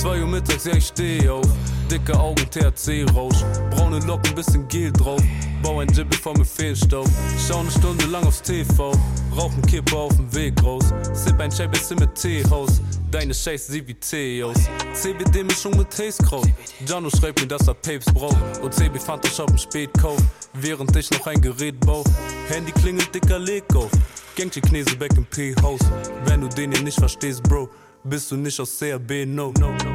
2 0.00 0.20
Uhr 0.20 0.28
mittags, 0.28 0.64
ja, 0.64 0.74
ich 0.74 0.86
steh 0.86 1.28
auf. 1.28 1.44
Dicke 1.90 2.16
Augen, 2.16 2.48
THC-Rausch. 2.50 3.42
Braune 3.70 3.98
Locken, 4.06 4.32
bisschen 4.32 4.68
Gel 4.68 4.92
drauf. 4.92 5.20
Bau 5.60 5.80
ein 5.80 5.88
Jib, 5.88 6.08
bevor 6.10 6.38
mir 6.38 6.44
Fehlstaub. 6.44 7.08
Schau 7.48 7.58
eine 7.58 7.70
Stunde 7.70 8.06
lang 8.06 8.24
aufs 8.24 8.40
TV. 8.40 8.92
Rauchen 9.36 9.60
Kippe 9.62 9.96
auf 9.96 10.14
dem 10.14 10.32
Weg 10.32 10.62
raus. 10.62 10.84
Sip 11.12 11.40
ein 11.40 11.50
Chai, 11.50 11.66
bisschen 11.66 11.98
mit 11.98 12.14
Teehaus. 12.14 12.80
Deine 13.10 13.34
Scheiße 13.34 13.72
sieht 13.72 13.88
wie 13.88 13.94
Tee 13.94 14.44
aus. 14.44 14.56
CBD-Mischung 14.92 15.76
mit 15.76 15.92
Hazekraut. 15.98 16.46
Jano 16.86 17.10
schreibt 17.10 17.40
mir, 17.40 17.48
dass 17.48 17.66
er 17.66 17.74
Papes 17.74 18.06
braucht. 18.14 18.36
Und 18.62 18.72
CB 18.72 19.00
Photoshop 19.00 19.50
im 19.50 19.58
Spätkauf. 19.58 20.18
Während 20.52 20.94
ich 20.94 21.10
noch 21.10 21.26
ein 21.26 21.40
Gerät 21.40 21.80
bau. 21.80 22.04
Handy 22.48 22.70
klingelt, 22.70 23.12
dicker 23.12 23.40
Leg 23.40 23.64
auf. 23.74 23.90
Gangche 24.36 24.60
Knesebeck 24.60 25.16
im 25.16 25.26
P-Haus. 25.26 25.80
Wenn 26.26 26.42
du 26.42 26.48
den 26.48 26.70
hier 26.70 26.82
nicht 26.82 27.00
verstehst, 27.00 27.42
Bro 27.42 27.68
bist 28.04 28.30
du 28.30 28.36
nicht 28.36 28.58
aus 28.60 28.78
CRB, 28.78 29.26
no. 29.26 29.52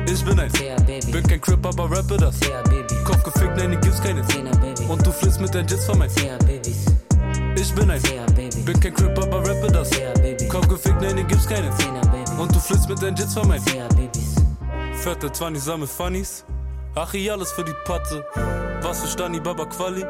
Ich 0.07 0.23
bin 0.23 0.39
ein 0.39 0.51
Bin 1.11 1.23
kein 1.27 1.41
Crip, 1.41 1.65
aber 1.65 1.89
rappe 1.89 2.17
das. 2.17 2.39
Kopf 3.03 3.23
gefickt, 3.23 3.57
nein, 3.57 3.71
die 3.71 3.77
gibt's 3.77 4.01
keine. 4.01 4.21
Und 4.87 5.05
du 5.05 5.11
flitzt 5.11 5.39
mit 5.39 5.53
deinen 5.53 5.67
Jits 5.67 5.85
von 5.85 5.97
mein 5.97 6.09
Ich 7.55 7.73
bin 7.73 7.89
ein 7.89 8.01
Bin 8.65 8.79
kein 8.79 8.93
Crip, 8.93 9.17
aber 9.17 9.39
rappe 9.39 9.67
das. 9.71 9.89
Kopf 10.49 10.67
gefickt, 10.67 11.01
nein, 11.01 11.17
die 11.17 11.23
gibt's 11.23 11.47
keine. 11.47 11.69
Und 12.37 12.53
du 12.53 12.59
flitzt 12.59 12.89
mit 12.89 13.01
deinen 13.01 13.15
Jits 13.15 13.33
von 13.33 13.47
mein 13.47 13.61
Fette 14.95 15.31
20 15.31 15.61
sammel 15.63 15.87
Funnies. 15.87 16.45
Ach, 16.95 17.13
ich 17.13 17.31
alles 17.31 17.51
für 17.51 17.63
die 17.63 17.73
Patte. 17.85 18.25
Was 18.81 19.01
für 19.01 19.07
Stani, 19.07 19.39
Baba 19.39 19.65
Quali. 19.65 20.05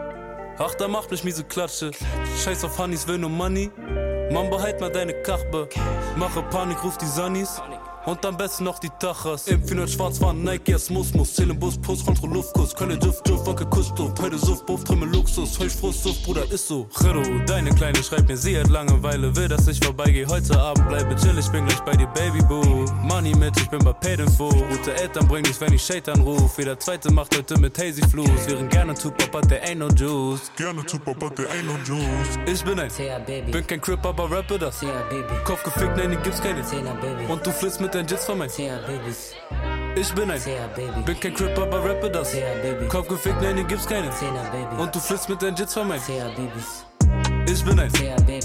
Ach, 0.59 0.75
da 0.75 0.87
macht 0.87 1.09
mich 1.11 1.23
miese 1.23 1.43
Klatsche. 1.43 1.91
Scheiß 2.43 2.63
auf 2.63 2.77
Honeys, 2.77 3.07
will 3.07 3.17
nur 3.17 3.29
Money. 3.29 3.71
Mann, 4.31 4.49
behalt 4.49 4.79
mal 4.81 4.91
deine 4.91 5.13
Kachbe. 5.13 5.67
Mache 6.15 6.43
Panik, 6.43 6.83
ruf 6.83 6.97
die 6.97 7.05
Sunnies. 7.05 7.61
Und 8.05 8.25
am 8.25 8.35
besten 8.35 8.65
noch 8.65 8.79
die 8.79 8.89
Tachas. 8.99 9.47
Infinite 9.47 9.87
schwarz 9.87 10.19
waren 10.19 10.43
Nike, 10.43 10.73
es 10.73 10.89
muss, 10.89 11.13
muss. 11.13 11.33
Zählen 11.35 11.57
Bus, 11.57 11.77
Puss, 11.77 12.05
Kontro, 12.05 12.27
Luftkuss. 12.27 12.75
Keine 12.75 12.97
Duft, 12.97 13.25
Duft, 13.25 13.47
Wanke, 13.47 13.65
Kussduft. 13.65 14.19
Heute 14.21 14.37
Suff, 14.37 14.65
Buff, 14.65 14.83
Trimme, 14.83 15.05
Luxus. 15.05 15.57
Heuch, 15.57 15.71
Frust, 15.71 16.03
Suff, 16.03 16.21
Bruder, 16.23 16.43
ist 16.51 16.67
so. 16.67 16.85
Chiro, 16.99 17.21
deine 17.45 17.69
Kleine 17.69 18.03
schreibt 18.03 18.27
mir, 18.27 18.35
sie 18.35 18.59
hat 18.59 18.67
Langeweile. 18.67 19.33
Will, 19.37 19.47
dass 19.47 19.69
ich 19.69 19.79
vorbeigehe. 19.79 20.27
Heute 20.27 20.59
Abend 20.59 20.89
bleibe 20.89 21.15
chill, 21.15 21.37
ich 21.39 21.49
bin 21.49 21.65
gleich 21.65 21.79
bei 21.81 21.93
dir, 21.93 22.07
Baby 22.07 22.41
Boo. 22.41 22.85
Money 23.03 23.33
mit, 23.35 23.55
ich 23.55 23.69
bin 23.69 23.79
bei 23.79 23.93
Paid 23.93 24.19
Info. 24.19 24.49
Gute 24.49 24.93
Eltern 24.95 25.25
bring 25.25 25.43
dich, 25.43 25.59
wenn 25.61 25.71
ich 25.71 25.81
Shade 25.81 26.11
anruf. 26.11 26.57
Jeder 26.57 26.77
zweite 26.77 27.09
macht 27.09 27.37
heute 27.37 27.57
mit 27.57 27.77
Hazy 27.77 28.01
Fluss. 28.09 28.47
Wären 28.47 28.67
gerne 28.67 28.93
Tupac, 28.95 29.31
but 29.31 29.47
there 29.47 29.61
ain't 29.63 29.79
no 29.79 29.87
juice. 29.87 30.51
Gerne 30.57 30.85
Tupac, 30.85 31.17
but 31.17 31.37
there 31.37 31.47
ain't 31.49 31.67
no 31.67 31.77
juice. 31.85 32.37
Ich 32.45 32.63
bin 32.65 32.77
ein 32.79 32.91
Bin 33.49 33.65
kein 33.65 33.79
Crip, 33.79 34.05
aber 34.05 34.29
rappe 34.29 34.59
das. 34.59 34.81
Kopf 35.45 35.63
gefickt, 35.63 35.95
nein, 35.95 36.11
die 36.11 36.17
gibt's 36.17 36.41
keine. 36.41 36.63
Und 37.29 37.45
du 37.45 37.51
flitzt 37.51 37.79
mit 37.79 37.92
deinen 37.93 38.07
Jits 38.07 38.25
von 38.25 38.37
mein 38.37 38.49
Babys. 38.49 39.33
Ich 39.95 40.13
bin 40.13 40.31
ein 40.31 40.41
Bin 41.05 41.19
kein 41.19 41.33
Crip, 41.33 41.57
aber 41.57 41.83
rappe 41.83 42.09
das 42.09 42.35
Kopf 42.89 43.07
gefickt, 43.07 43.41
nein, 43.41 43.55
die 43.55 43.63
gibt's 43.63 43.85
keine 43.85 44.09
Und 44.79 44.95
du 44.95 44.99
flitzt 44.99 45.29
mit 45.29 45.41
deinen 45.41 45.55
Jits 45.55 45.73
von 45.73 45.87
mein 45.87 45.99
Ich 47.47 47.63
bin 47.63 47.79
ein 47.79 47.91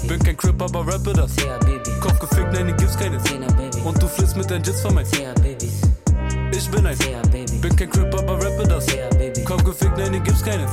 Bin 0.07 0.19
kein 0.19 0.37
Crip, 0.37 0.61
aber 0.61 0.85
rappe 0.85 1.13
das 1.13 1.35
Kopf 1.99 2.19
gefickt, 2.19 2.53
nein, 2.53 2.67
die 2.67 2.73
gibt's 2.73 2.97
keine 2.97 3.17
Und 3.83 4.01
du 4.01 4.07
flitzt 4.07 4.37
mit 4.37 4.49
deinen 4.51 4.63
Jits 4.63 4.81
von 4.81 4.93
mein 4.93 5.05
Ich 6.51 6.69
bin 6.69 6.85
ein 6.85 6.97
Bin 7.61 7.75
kein 7.75 7.89
Crip, 7.89 8.13
aber 8.13 8.35
rappe 8.35 8.67
das 8.67 8.85
Kopf 9.45 9.63
gefickt, 9.63 9.97
nein, 9.97 10.13
die 10.13 10.19
gibt's 10.19 10.43
keine 10.43 10.67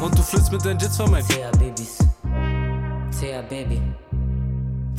Und 0.00 0.16
du 0.16 0.22
flitzt 0.22 0.50
mit 0.50 0.64
deinen 0.64 0.78
Jits 0.78 0.96
von 0.96 1.10
mein 1.10 1.26
Tea 1.28 1.50
Baby 1.58 1.86
Tea 3.18 3.42
Baby 3.50 3.82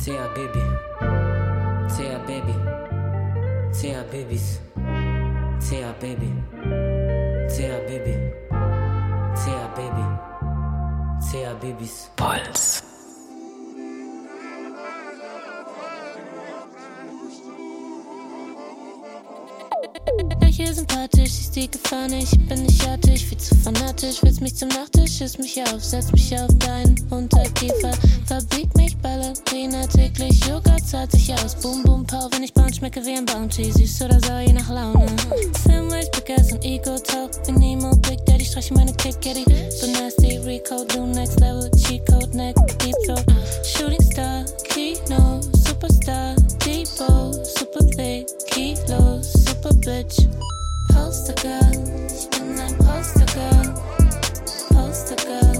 Tea 0.04 0.18
Baby 0.34 1.27
to 3.80 3.94
our 3.94 4.04
babies, 4.04 4.58
to 4.74 5.82
our 5.84 5.92
baby, 6.00 6.32
to 6.52 7.62
our 7.70 7.80
baby, 7.86 8.14
to 9.38 9.50
our 9.54 9.68
baby, 9.76 10.06
to 11.30 11.44
our 11.44 11.54
babies. 11.54 12.10
Pulse. 12.16 12.87
Lächle 20.58 20.74
sympathisch, 20.74 21.30
siehst 21.30 21.56
die 21.56 21.70
Gefahr 21.70 22.08
nicht. 22.08 22.32
Ich 22.32 22.48
bin 22.48 22.62
nicht 22.64 22.88
artig, 22.88 23.26
viel 23.26 23.38
zu 23.38 23.54
fanatisch. 23.56 24.22
Willst 24.22 24.40
mich 24.40 24.56
zum 24.56 24.68
Nachtisch, 24.68 25.20
isst 25.20 25.38
mich 25.38 25.62
auf, 25.62 25.84
setz 25.84 26.10
mich 26.12 26.34
auf 26.38 26.50
deinen 26.58 26.96
Unterkiefer. 27.10 27.92
Verbieg 28.26 28.74
mich, 28.76 28.96
Ballerina 28.98 29.86
täglich. 29.86 30.44
Joghurt 30.46 30.86
zahlt 30.86 31.12
sich 31.12 31.32
aus. 31.34 31.54
Boom, 31.56 31.82
boom, 31.82 32.06
pow, 32.06 32.28
wenn 32.32 32.42
ich 32.42 32.52
Bounce 32.52 32.76
schmecke 32.76 33.04
wie 33.04 33.16
ein 33.16 33.24
Bounty. 33.24 33.70
Süß 33.70 34.02
oder 34.02 34.20
sauer, 34.20 34.40
je 34.40 34.52
nach 34.52 34.68
Laune. 34.68 35.06
Filmways, 35.64 36.10
Big 36.10 36.28
und 36.52 36.64
Ego 36.64 36.98
Talk. 36.98 37.30
Bin 37.46 37.56
Nemo, 37.56 37.94
Big 37.96 38.24
Daddy, 38.26 38.44
streiche 38.44 38.74
meine 38.74 38.92
Kid 38.94 39.20
Kitty. 39.20 39.44
So 39.70 39.86
nasty, 39.92 40.38
Rico, 40.38 40.84
do 40.84 41.06
next 41.06 41.38
level. 41.40 41.70
Cheat 41.76 42.06
Code, 42.06 42.36
neck, 42.36 42.56
Deep 42.78 42.96
Throat. 43.06 43.24
Shooting 43.64 44.02
Star, 44.10 44.44
Kino, 44.68 45.40
Superstar, 45.64 46.34
Depot, 46.64 47.32
Super 47.44 47.84
Big, 47.96 48.26
Kilos, 48.46 49.37
Super 49.60 49.74
Bitch. 49.74 50.28
Poster 50.92 51.34
Girl, 51.34 51.72
ich 52.06 52.30
bin 52.30 52.60
ein 52.60 52.78
Poster 52.78 53.26
Girl. 53.34 53.74
Poster 54.68 55.16
Girl. 55.16 55.57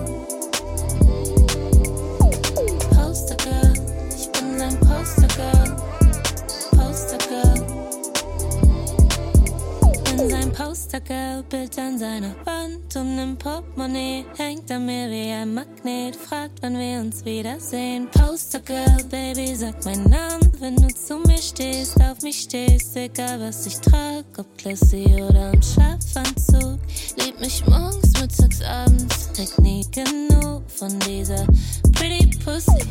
Bin 10.59 10.67
sein 10.67 10.67
Poster 10.67 11.01
Girl, 11.01 11.43
Bild 11.49 11.79
an 11.79 11.99
seiner 11.99 12.35
Wand 12.45 12.97
und 12.97 13.19
im 13.19 13.37
Portemonnaie 13.37 14.25
hängt 14.37 14.71
er 14.71 14.79
mir 14.79 15.09
wie 15.11 15.31
ein 15.31 15.55
Magnet. 15.55 16.17
Fragt, 16.17 16.63
wann 16.63 16.79
wir 16.79 17.01
uns 17.01 17.25
wiedersehen. 17.25 18.09
Poster 18.11 18.61
Girl, 18.61 19.05
Baby, 19.11 19.55
sag 19.55 19.85
meinen 19.85 20.11
Namen, 20.11 20.53
wenn 20.59 20.77
du 20.77 20.89
zu 20.89 21.19
mir 21.19 21.39
stehst, 21.39 22.01
auf 22.01 22.23
mich 22.23 22.41
stehst. 22.41 22.97
Egal 22.97 23.41
was 23.41 23.67
ich 23.67 23.79
trag, 23.79 24.25
ob 24.37 24.59
classy 24.59 25.05
oder 25.23 25.53
im 25.53 25.63
Schlafanzug. 25.63 26.79
Lieb 27.17 27.39
mich 27.41 27.65
morgens, 27.67 28.13
mittags, 28.21 28.63
abends. 28.63 29.31
Krieg 29.35 29.59
nie 29.61 29.87
genug 29.91 30.63
von 30.71 30.99
dieser 31.01 31.47
pretty 31.93 32.31
Pussy. 32.45 32.85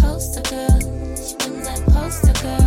Poster 0.00 0.42
Girl, 0.42 1.14
ich 1.14 1.36
bin 1.38 1.66
ein 1.66 1.84
Poster 1.92 2.32
Girl. 2.42 2.66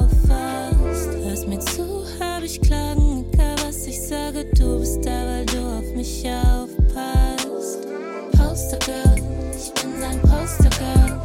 ich 2.51 2.61
Klagen, 2.61 3.25
egal 3.31 3.55
was 3.65 3.87
ich 3.87 4.01
sage, 4.01 4.45
du 4.55 4.79
bist 4.79 5.05
da, 5.05 5.25
weil 5.25 5.45
du 5.45 5.59
auf 5.59 5.95
mich 5.95 6.25
aufpasst. 6.27 7.87
Poster 8.37 8.79
Girl, 8.79 9.15
ich 9.55 9.73
bin 9.81 10.01
dein 10.01 10.19
Poster 10.21 10.69
Girl. 10.69 11.21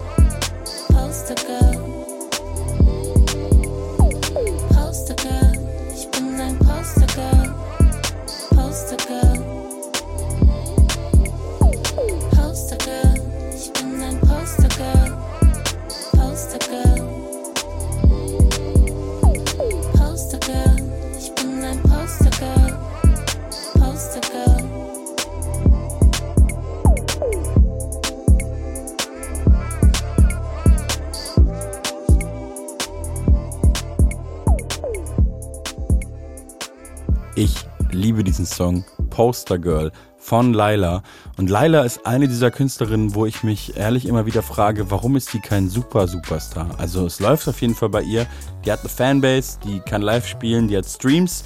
Liebe 38.17 38.25
diesen 38.25 38.47
Song 38.47 38.83
Poster 39.11 39.59
Girl 39.59 39.93
von 40.17 40.55
Laila. 40.55 41.03
Und 41.37 41.51
Laila 41.51 41.83
ist 41.83 42.07
eine 42.07 42.29
dieser 42.29 42.51
Künstlerinnen, 42.51 43.15
wo 43.15 43.27
ich 43.27 43.43
mich 43.43 43.77
ehrlich 43.77 44.07
immer 44.07 44.25
wieder 44.25 44.43
frage, 44.43 44.91
warum 44.91 45.17
ist 45.17 45.35
die 45.35 45.39
kein 45.39 45.69
super 45.69 46.09
Superstar? 46.09 46.71
Also 46.79 47.05
es 47.05 47.21
läuft 47.21 47.47
auf 47.47 47.61
jeden 47.61 47.75
Fall 47.75 47.91
bei 47.91 48.01
ihr. 48.01 48.27
Die 48.65 48.73
hat 48.73 48.81
eine 48.81 48.89
Fanbase, 48.89 49.59
die 49.63 49.81
kann 49.81 50.01
live 50.01 50.27
spielen, 50.27 50.67
die 50.67 50.79
hat 50.79 50.87
Streams, 50.87 51.45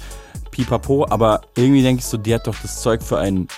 pipapo, 0.51 1.05
aber 1.09 1.41
irgendwie 1.57 1.81
denke 1.81 1.99
ich 1.99 2.05
so, 2.05 2.15
die 2.15 2.33
hat 2.33 2.47
doch 2.47 2.55
das 2.61 2.81
Zeug 2.81 3.03
für 3.03 3.17
einen 3.17 3.49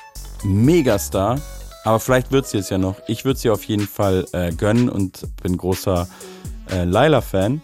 Megastar. 0.44 1.40
Aber 1.84 2.00
vielleicht 2.00 2.32
wird 2.32 2.48
sie 2.48 2.58
es 2.58 2.72
ja 2.72 2.80
noch. 2.80 2.96
Ich 3.08 3.26
würde 3.26 3.40
sie 3.40 3.52
auf 3.52 3.64
jeden 3.66 3.88
Fall 3.88 4.26
äh, 4.32 4.52
gönnen 4.54 4.90
und 4.90 5.28
bin 5.44 5.56
großer 5.56 6.08
äh, 6.72 6.84
Laila-Fan. 6.84 7.62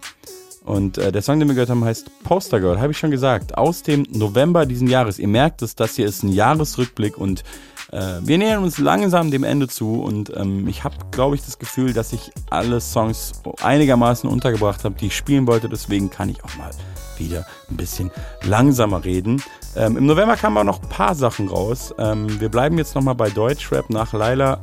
Und 0.70 0.98
äh, 0.98 1.10
der 1.10 1.20
Song, 1.20 1.40
den 1.40 1.48
wir 1.48 1.54
gehört 1.54 1.70
haben, 1.70 1.84
heißt 1.84 2.22
Poster 2.22 2.60
Girl, 2.60 2.80
habe 2.80 2.92
ich 2.92 2.98
schon 2.98 3.10
gesagt, 3.10 3.58
aus 3.58 3.82
dem 3.82 4.06
November 4.08 4.66
diesen 4.66 4.86
Jahres. 4.86 5.18
Ihr 5.18 5.26
merkt 5.26 5.62
es, 5.62 5.74
das 5.74 5.96
hier 5.96 6.06
ist 6.06 6.22
ein 6.22 6.28
Jahresrückblick 6.28 7.18
und 7.18 7.42
äh, 7.90 8.20
wir 8.22 8.38
nähern 8.38 8.62
uns 8.62 8.78
langsam 8.78 9.32
dem 9.32 9.42
Ende 9.42 9.66
zu. 9.66 10.00
Und 10.00 10.32
ähm, 10.36 10.68
ich 10.68 10.84
habe, 10.84 10.94
glaube 11.10 11.34
ich, 11.34 11.44
das 11.44 11.58
Gefühl, 11.58 11.92
dass 11.92 12.12
ich 12.12 12.30
alle 12.50 12.80
Songs 12.80 13.32
einigermaßen 13.60 14.30
untergebracht 14.30 14.84
habe, 14.84 14.94
die 14.94 15.06
ich 15.06 15.16
spielen 15.16 15.48
wollte. 15.48 15.68
Deswegen 15.68 16.08
kann 16.08 16.28
ich 16.28 16.44
auch 16.44 16.56
mal 16.56 16.70
wieder 17.18 17.46
ein 17.68 17.76
bisschen 17.76 18.12
langsamer 18.44 19.04
reden. 19.04 19.42
Ähm, 19.74 19.96
Im 19.96 20.06
November 20.06 20.36
kamen 20.36 20.56
auch 20.56 20.62
noch 20.62 20.82
ein 20.82 20.88
paar 20.88 21.16
Sachen 21.16 21.48
raus. 21.48 21.92
Ähm, 21.98 22.40
wir 22.40 22.48
bleiben 22.48 22.78
jetzt 22.78 22.94
nochmal 22.94 23.16
bei 23.16 23.28
Deutschrap 23.28 23.90
nach 23.90 24.12
Laila. 24.12 24.60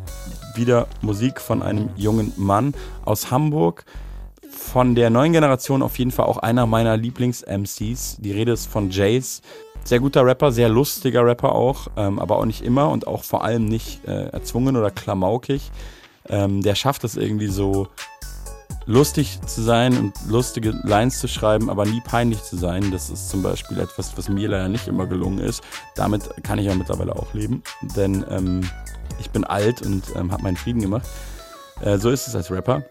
Wieder 0.55 0.87
Musik 1.01 1.41
von 1.41 1.61
einem 1.61 1.89
jungen 1.97 2.31
Mann 2.37 2.73
aus 3.03 3.29
Hamburg 3.29 3.83
von 4.57 4.95
der 4.95 5.09
neuen 5.09 5.33
Generation 5.33 5.81
auf 5.81 5.97
jeden 5.99 6.11
Fall 6.11 6.25
auch 6.25 6.37
einer 6.37 6.65
meiner 6.65 6.97
Lieblings-MCs. 6.97 8.17
Die 8.19 8.31
Rede 8.31 8.51
ist 8.51 8.67
von 8.67 8.89
Jace. 8.89 9.41
Sehr 9.83 9.99
guter 9.99 10.25
Rapper, 10.25 10.51
sehr 10.51 10.67
lustiger 10.67 11.25
Rapper 11.25 11.53
auch, 11.53 11.87
ähm, 11.95 12.19
aber 12.19 12.37
auch 12.37 12.45
nicht 12.45 12.61
immer 12.61 12.89
und 12.89 13.07
auch 13.07 13.23
vor 13.23 13.43
allem 13.43 13.65
nicht 13.65 14.05
äh, 14.05 14.25
erzwungen 14.27 14.75
oder 14.75 14.91
klamaukig. 14.91 15.71
Ähm, 16.27 16.61
der 16.61 16.75
schafft 16.75 17.05
es 17.05 17.15
irgendwie 17.15 17.47
so 17.47 17.87
lustig 18.85 19.39
zu 19.45 19.61
sein 19.61 19.97
und 19.97 20.13
lustige 20.27 20.71
Lines 20.83 21.19
zu 21.19 21.27
schreiben, 21.27 21.69
aber 21.69 21.85
nie 21.85 22.01
peinlich 22.01 22.43
zu 22.43 22.57
sein. 22.57 22.91
Das 22.91 23.09
ist 23.09 23.29
zum 23.29 23.43
Beispiel 23.43 23.79
etwas, 23.79 24.17
was 24.17 24.27
mir 24.27 24.49
leider 24.49 24.67
nicht 24.67 24.87
immer 24.87 25.05
gelungen 25.05 25.39
ist. 25.39 25.61
Damit 25.95 26.29
kann 26.43 26.59
ich 26.59 26.65
ja 26.65 26.75
mittlerweile 26.75 27.15
auch 27.15 27.33
leben, 27.33 27.63
denn 27.95 28.25
ähm, 28.29 28.69
ich 29.19 29.29
bin 29.29 29.43
alt 29.43 29.81
und 29.81 30.03
ähm, 30.15 30.31
habe 30.31 30.43
meinen 30.43 30.57
Frieden 30.57 30.81
gemacht. 30.81 31.07
Äh, 31.81 31.97
so 31.97 32.09
ist 32.09 32.27
es 32.27 32.35
als 32.35 32.51
Rapper. 32.51 32.83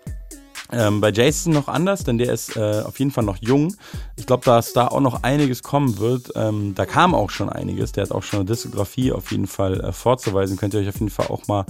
Ähm, 0.72 1.00
bei 1.00 1.10
Jason 1.10 1.52
noch 1.52 1.68
anders, 1.68 2.04
denn 2.04 2.18
der 2.18 2.32
ist 2.32 2.56
äh, 2.56 2.82
auf 2.84 2.98
jeden 2.98 3.10
Fall 3.10 3.24
noch 3.24 3.38
jung. 3.40 3.74
Ich 4.16 4.26
glaube, 4.26 4.44
dass 4.44 4.72
da 4.72 4.88
auch 4.88 5.00
noch 5.00 5.22
einiges 5.22 5.62
kommen 5.62 5.98
wird. 5.98 6.32
Ähm, 6.34 6.74
da 6.74 6.86
kam 6.86 7.14
auch 7.14 7.30
schon 7.30 7.48
einiges. 7.48 7.92
Der 7.92 8.04
hat 8.04 8.12
auch 8.12 8.22
schon 8.22 8.40
eine 8.40 8.46
Diskografie 8.46 9.12
auf 9.12 9.30
jeden 9.30 9.46
Fall 9.46 9.80
äh, 9.80 9.92
vorzuweisen. 9.92 10.56
Könnt 10.56 10.74
ihr 10.74 10.80
euch 10.80 10.88
auf 10.88 10.98
jeden 10.98 11.10
Fall 11.10 11.28
auch 11.28 11.46
mal 11.46 11.64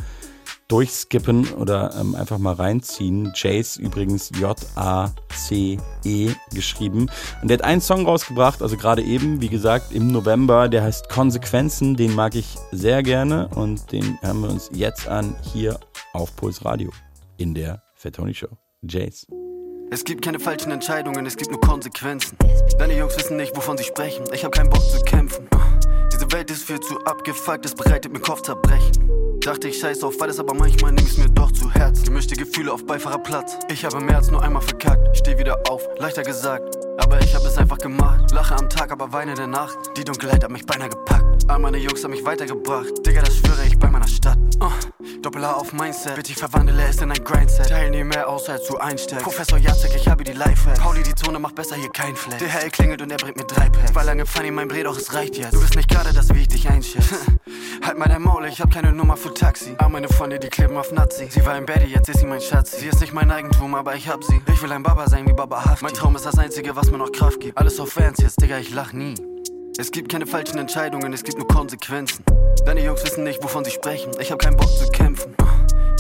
durchskippen 0.68 1.48
oder 1.55 1.94
ähm, 1.98 2.14
einfach 2.14 2.39
mal 2.39 2.55
reinziehen. 2.55 3.32
Jace 3.35 3.77
übrigens 3.77 4.31
J-A-C-E 4.31 6.31
geschrieben. 6.52 7.09
Und 7.43 7.48
der 7.48 7.59
hat 7.59 7.64
einen 7.64 7.81
Song 7.81 8.05
rausgebracht, 8.05 8.62
also 8.62 8.77
gerade 8.77 9.02
eben, 9.02 9.40
wie 9.40 9.48
gesagt, 9.48 9.93
im 9.93 10.10
November. 10.10 10.68
Der 10.68 10.82
heißt 10.82 11.09
Konsequenzen. 11.09 11.97
Den 11.97 12.14
mag 12.14 12.35
ich 12.35 12.56
sehr 12.73 13.02
gerne 13.02 13.48
und 13.48 13.93
den 13.93 14.18
hören 14.23 14.40
wir 14.40 14.51
uns 14.51 14.70
jetzt 14.73 15.06
an 15.06 15.36
hier 15.43 15.78
auf 16.12 16.35
Puls 16.35 16.64
Radio 16.64 16.90
in 17.36 17.55
der 17.55 17.82
Fat 17.94 18.14
Tony 18.14 18.35
Show. 18.35 18.65
Jace. 18.89 19.27
Es 19.91 20.05
gibt 20.05 20.25
keine 20.25 20.41
falschen 20.41 20.73
Entscheidungen, 20.73 21.27
es 21.27 21.37
gibt 21.37 21.51
nur 21.51 21.61
Konsequenzen. 21.61 22.37
Deine 22.79 22.97
Jungs 22.99 23.17
wissen 23.17 23.37
nicht, 23.37 23.57
wovon 23.57 23.79
sie 23.79 23.85
sprechen. 23.85 24.25
Ich 24.33 24.45
hab 24.45 24.53
keinen 24.53 24.71
Bock 24.71 24.83
zu 24.83 25.01
kämpfen. 25.05 25.49
Diese 26.13 26.31
Welt 26.33 26.51
ist 26.51 26.65
viel 26.65 26.81
zu 26.81 26.99
abgefuckt, 27.05 27.65
es 27.65 27.75
bereitet 27.75 28.13
mir 28.13 28.21
Kopfzerbrechen. 28.21 29.11
Dachte 29.41 29.69
ich 29.69 29.79
scheiß 29.79 30.03
auf 30.03 30.21
alles, 30.21 30.41
aber 30.41 30.55
manchmal 30.55 30.93
nehm 30.93 31.07
ich's 31.07 31.19
mir 31.19 31.29
doch 31.29 31.53
zu 31.53 31.71
Herzen. 31.71 32.05
Gemischte 32.05 32.35
Gefühle 32.35 32.73
auf 32.73 32.85
Beifahrerplatz. 32.85 33.59
Ich 33.71 33.85
habe 33.85 33.99
im 33.99 34.07
März 34.07 34.31
nur 34.31 34.43
einmal 34.43 34.63
verkackt. 34.63 35.17
Steh 35.17 35.39
wieder 35.39 35.57
auf, 35.71 35.87
leichter 35.99 36.25
gesagt. 36.25 36.86
Aber 36.98 37.20
ich 37.20 37.35
hab 37.35 37.44
es 37.44 37.59
einfach 37.59 37.78
gemacht. 37.78 38.31
Lache 38.32 38.56
am 38.56 38.68
Tag, 38.68 38.90
aber 38.90 39.12
weine 39.12 39.32
in 39.32 39.36
der 39.36 39.47
Nacht. 39.47 39.77
Die 39.97 40.05
Dunkelheit 40.05 40.43
hat 40.43 40.51
mich 40.51 40.64
beinahe 40.66 40.89
gepackt. 40.89 41.48
All 41.48 41.59
meine 41.59 41.78
Jungs 41.78 42.02
haben 42.02 42.10
mich 42.10 42.24
weitergebracht. 42.24 43.06
Digga, 43.06 43.23
das 43.23 43.36
schwöre 43.36 43.66
ich 43.66 43.78
bei 43.78 43.89
meiner 43.89 44.09
Stadt. 44.09 44.39
Uh, 44.60 44.70
Doppel-A 45.23 45.52
auf 45.52 45.73
Mindset. 45.73 46.16
Bitte 46.16 46.32
ich 46.32 46.39
verwandle 46.39 46.82
es 46.89 47.01
in 47.01 47.10
ein 47.10 47.23
Grindset. 47.23 47.68
Teil 47.68 47.90
nie 47.90 48.05
mehr 48.05 48.28
aus, 48.28 48.48
als 48.48 48.66
du 48.66 48.78
einsteckst. 48.78 49.23
Professor 49.23 49.59
Jacek, 49.59 49.94
ich 49.94 50.09
habe 50.09 50.24
die 50.24 50.32
Lifehacks. 50.32 50.81
Pauli, 50.81 51.02
die 51.02 51.14
Zone 51.14 51.39
macht 51.39 51.55
besser 51.55 51.77
hier 51.77 51.90
kein 51.90 52.16
Flex. 52.16 52.43
DHL 52.43 52.70
klingelt 52.70 53.02
und 53.02 53.10
er 53.10 53.18
bringt 53.18 53.36
mir 53.36 53.44
drei 53.44 53.68
Packs. 53.68 53.94
War 53.94 54.05
lange 54.05 54.27
funny, 54.27 54.51
mein 54.51 54.68
Bre, 54.68 54.82
doch 54.82 54.97
es 54.97 55.12
reicht 55.14 55.36
jetzt. 55.36 55.55
Du 55.55 55.60
bist 55.60 55.77
nicht 55.77 55.89
gerade 55.89 56.12
das, 56.12 56.35
wie 56.35 56.40
ich 56.40 56.48
dich 56.48 56.68
einschätze. 56.68 57.16
halt 57.86 57.98
mal 57.98 58.09
dein 58.09 58.23
Maul, 58.23 58.47
ich 58.47 58.60
hab 58.60 58.73
keine 58.73 58.93
Nummer 58.93 59.16
für 59.16 59.32
Taxi. 59.32 59.74
Aber 59.78 59.90
meine 59.90 60.09
Freunde, 60.09 60.39
die 60.39 60.48
kleben 60.48 60.77
auf 60.77 60.90
Nazi. 60.93 61.28
Sie 61.31 61.44
war 61.47 61.56
im 61.56 61.66
Betty, 61.66 61.86
jetzt 61.86 62.09
ist 62.09 62.20
sie 62.20 62.27
mein 62.27 62.40
Schatz. 62.40 62.73
Sie 62.78 62.86
ist 62.86 63.01
nicht 63.01 63.12
mein 63.12 63.31
Eigentum, 63.31 63.74
aber 63.74 63.94
ich 63.94 64.09
hab 64.09 64.24
sie. 64.24 64.40
Ich 64.52 64.62
will 64.62 64.73
ein 64.73 64.82
Baba 64.82 65.09
sein 65.09 65.28
wie 65.28 65.32
Baba 65.32 65.64
Hafti. 65.64 65.85
Mein 65.85 65.94
Traum 65.94 66.16
ist 66.16 66.27
das 66.27 66.39
einzige, 66.39 66.74
was 66.74 66.86
mir 66.91 66.99
noch 66.99 67.13
Kraft 67.13 67.41
gibt. 67.41 67.57
Alles 67.59 67.81
auf 67.81 67.93
Fans 67.93 68.19
jetzt, 68.21 68.41
Digga, 68.41 68.59
ich 68.59 68.73
lach 68.75 68.93
nie. 68.93 69.15
Es 69.79 69.91
gibt 69.91 70.11
keine 70.11 70.27
falschen 70.27 70.59
Entscheidungen, 70.59 71.13
es 71.13 71.23
gibt 71.23 71.39
nur 71.39 71.49
Konsequenzen. 71.49 72.25
Deine 72.65 72.85
Jungs 72.85 73.05
wissen 73.05 73.25
nicht, 73.25 73.43
wovon 73.43 73.65
sie 73.65 73.71
sprechen. 73.71 74.13
Ich 74.21 74.31
hab 74.33 74.39
keinen 74.39 74.57
Bock 74.57 74.69
zu 74.69 74.89
kämpfen. 74.91 75.35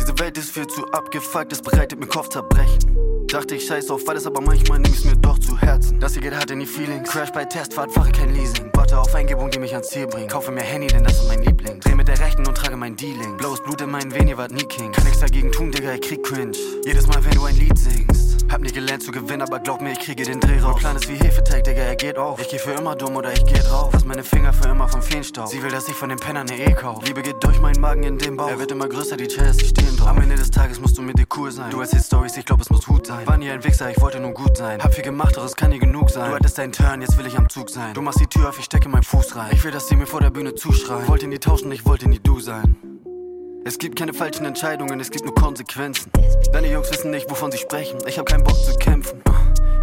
Diese 0.00 0.18
Welt 0.18 0.38
ist 0.38 0.50
viel 0.50 0.66
zu 0.66 0.86
abgefuckt, 0.92 1.52
es 1.52 1.60
bereitet 1.62 2.00
mir 2.00 2.06
Kopfzerbrechen. 2.06 2.96
Dachte 3.28 3.56
ich 3.56 3.66
scheiß 3.66 3.90
auf 3.90 4.08
alles, 4.08 4.26
aber 4.26 4.40
manchmal 4.40 4.78
nehm 4.78 4.92
ich's 4.92 5.04
mir 5.04 5.16
doch 5.16 5.38
zu 5.38 5.58
Herzen. 5.58 5.98
Das 5.98 6.12
hier 6.12 6.22
geht 6.22 6.34
hart 6.34 6.50
in 6.50 6.60
die 6.60 6.66
Feelings. 6.66 7.10
Crash 7.10 7.32
bei 7.32 7.44
Testfahrt, 7.44 7.90
fahre 7.92 8.12
kein 8.12 8.32
Leasing. 8.32 8.70
Warte 8.72 8.98
auf 8.98 9.14
Eingebung, 9.14 9.50
die 9.50 9.58
mich 9.58 9.72
ans 9.72 9.88
Ziel 9.88 10.06
bringt. 10.06 10.30
Kaufe 10.30 10.52
mir 10.52 10.62
Handy, 10.62 10.86
denn 10.86 11.04
das 11.04 11.14
ist 11.20 11.28
mein 11.28 11.42
Liebling. 11.42 11.80
Dreh 11.80 11.94
mit 11.94 12.08
der 12.08 12.18
rechten 12.20 12.46
und 12.46 12.56
trage 12.56 12.76
mein 12.76 12.96
Dealing. 12.96 13.36
Blaues 13.36 13.60
Blut 13.62 13.80
in 13.80 13.90
meinen 13.90 14.14
Venen, 14.14 14.36
wart 14.36 14.52
nie 14.52 14.64
King. 14.64 14.92
Kann 14.92 15.04
nichts 15.04 15.20
dagegen 15.20 15.50
tun, 15.50 15.72
Digga, 15.72 15.92
ich 15.94 16.02
krieg 16.02 16.22
Cringe. 16.22 16.56
Jedes 16.84 17.06
Mal, 17.08 17.22
wenn 17.24 17.32
du 17.32 17.44
ein 17.44 17.56
Lied 17.56 17.76
singst. 17.76 18.15
Hab 18.48 18.60
nie 18.60 18.70
gelernt 18.70 19.02
zu 19.02 19.10
gewinnen, 19.10 19.42
aber 19.42 19.58
glaub 19.58 19.80
mir, 19.80 19.92
ich 19.92 19.98
kriege 19.98 20.24
den 20.24 20.40
Dreh 20.40 20.58
raus. 20.60 20.74
Mein 20.74 20.80
Plan 20.80 20.96
ist 20.96 21.08
wie 21.08 21.16
Hefeteig, 21.16 21.64
Digga, 21.64 21.82
er 21.82 21.96
geht 21.96 22.16
auf. 22.16 22.40
Ich 22.40 22.48
geh 22.48 22.58
für 22.58 22.72
immer 22.72 22.94
dumm 22.94 23.16
oder 23.16 23.32
ich 23.32 23.44
geh 23.44 23.58
drauf. 23.58 23.90
Lass 23.92 24.04
meine 24.04 24.22
Finger 24.22 24.52
für 24.52 24.68
immer 24.68 24.88
vom 24.88 25.02
Feenstaub. 25.02 25.48
Sie 25.48 25.62
will, 25.62 25.70
dass 25.70 25.88
ich 25.88 25.94
von 25.94 26.08
den 26.08 26.18
Pennern 26.18 26.48
eine 26.48 26.58
E 26.58 26.72
kauf. 26.72 27.04
Liebe 27.04 27.22
geht 27.22 27.42
durch 27.42 27.60
meinen 27.60 27.80
Magen 27.80 28.04
in 28.04 28.18
den 28.18 28.36
Bauch. 28.36 28.48
Er 28.48 28.58
wird 28.58 28.70
immer 28.70 28.88
größer, 28.88 29.16
die 29.16 29.26
Chairs, 29.26 29.56
die 29.56 29.66
stehen 29.66 29.96
drauf. 29.96 30.08
Am 30.08 30.20
Ende 30.20 30.36
des 30.36 30.50
Tages 30.50 30.80
musst 30.80 30.96
du 30.96 31.02
mit 31.02 31.18
dir 31.18 31.26
cool 31.36 31.50
sein. 31.50 31.70
Du 31.70 31.80
erzählst 31.80 32.06
Stories, 32.06 32.36
ich 32.36 32.44
glaub, 32.44 32.60
es 32.60 32.70
muss 32.70 32.86
gut 32.86 33.06
sein. 33.06 33.26
War 33.26 33.36
nie 33.36 33.50
ein 33.50 33.64
Wichser, 33.64 33.90
ich 33.90 34.00
wollte 34.00 34.20
nur 34.20 34.32
gut 34.32 34.56
sein. 34.56 34.80
Hab 34.82 34.94
viel 34.94 35.04
gemacht, 35.04 35.36
doch 35.36 35.44
es 35.44 35.56
kann 35.56 35.70
nie 35.70 35.80
genug 35.80 36.10
sein. 36.10 36.30
Du 36.30 36.36
hattest 36.36 36.58
deinen 36.58 36.72
Turn, 36.72 37.00
jetzt 37.00 37.18
will 37.18 37.26
ich 37.26 37.36
am 37.36 37.48
Zug 37.48 37.68
sein. 37.68 37.94
Du 37.94 38.02
machst 38.02 38.20
die 38.20 38.26
Tür 38.26 38.48
auf, 38.48 38.58
ich 38.58 38.66
stecke 38.66 38.88
meinen 38.88 39.02
Fuß 39.02 39.34
rein. 39.36 39.50
Ich 39.52 39.64
will, 39.64 39.72
dass 39.72 39.88
sie 39.88 39.96
mir 39.96 40.06
vor 40.06 40.20
der 40.20 40.30
Bühne 40.30 40.54
zuschreien. 40.54 41.08
Wollte 41.08 41.26
nie 41.26 41.38
tauschen, 41.38 41.72
ich 41.72 41.84
wollte 41.84 42.08
nie 42.08 42.20
du 42.20 42.38
sein. 42.38 42.76
Es 43.66 43.78
gibt 43.78 43.98
keine 43.98 44.14
falschen 44.14 44.46
Entscheidungen, 44.46 45.00
es 45.00 45.10
gibt 45.10 45.24
nur 45.24 45.34
Konsequenzen. 45.34 46.12
Deine 46.52 46.70
Jungs 46.70 46.88
wissen 46.92 47.10
nicht, 47.10 47.28
wovon 47.28 47.50
sie 47.50 47.58
sprechen. 47.58 47.98
Ich 48.06 48.16
hab 48.16 48.26
keinen 48.26 48.44
Bock 48.44 48.54
zu 48.54 48.72
kämpfen. 48.76 49.20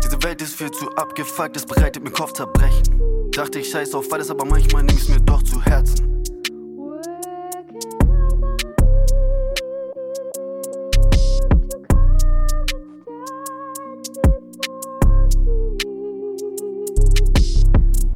Diese 0.01 0.23
Welt 0.23 0.41
ist 0.41 0.55
viel 0.55 0.71
zu 0.71 0.89
abgefuckt, 0.95 1.57
es 1.57 1.65
bereitet 1.65 2.01
mir 2.01 2.11
Kopfzerbrechen. 2.11 3.29
Dachte 3.31 3.59
ich 3.59 3.69
scheiß 3.69 3.93
auf 3.93 4.09
alles, 4.13 4.31
aber 4.31 4.45
manchmal 4.45 4.83
nehm 4.83 4.95
ich's 4.95 5.09
mir 5.09 5.19
doch 5.19 5.43
zu 5.43 5.61
Herzen. 5.63 6.23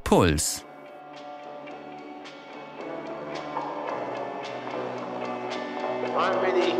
Puls. 0.05 0.66
aren't 6.17 6.41
many 6.41 6.71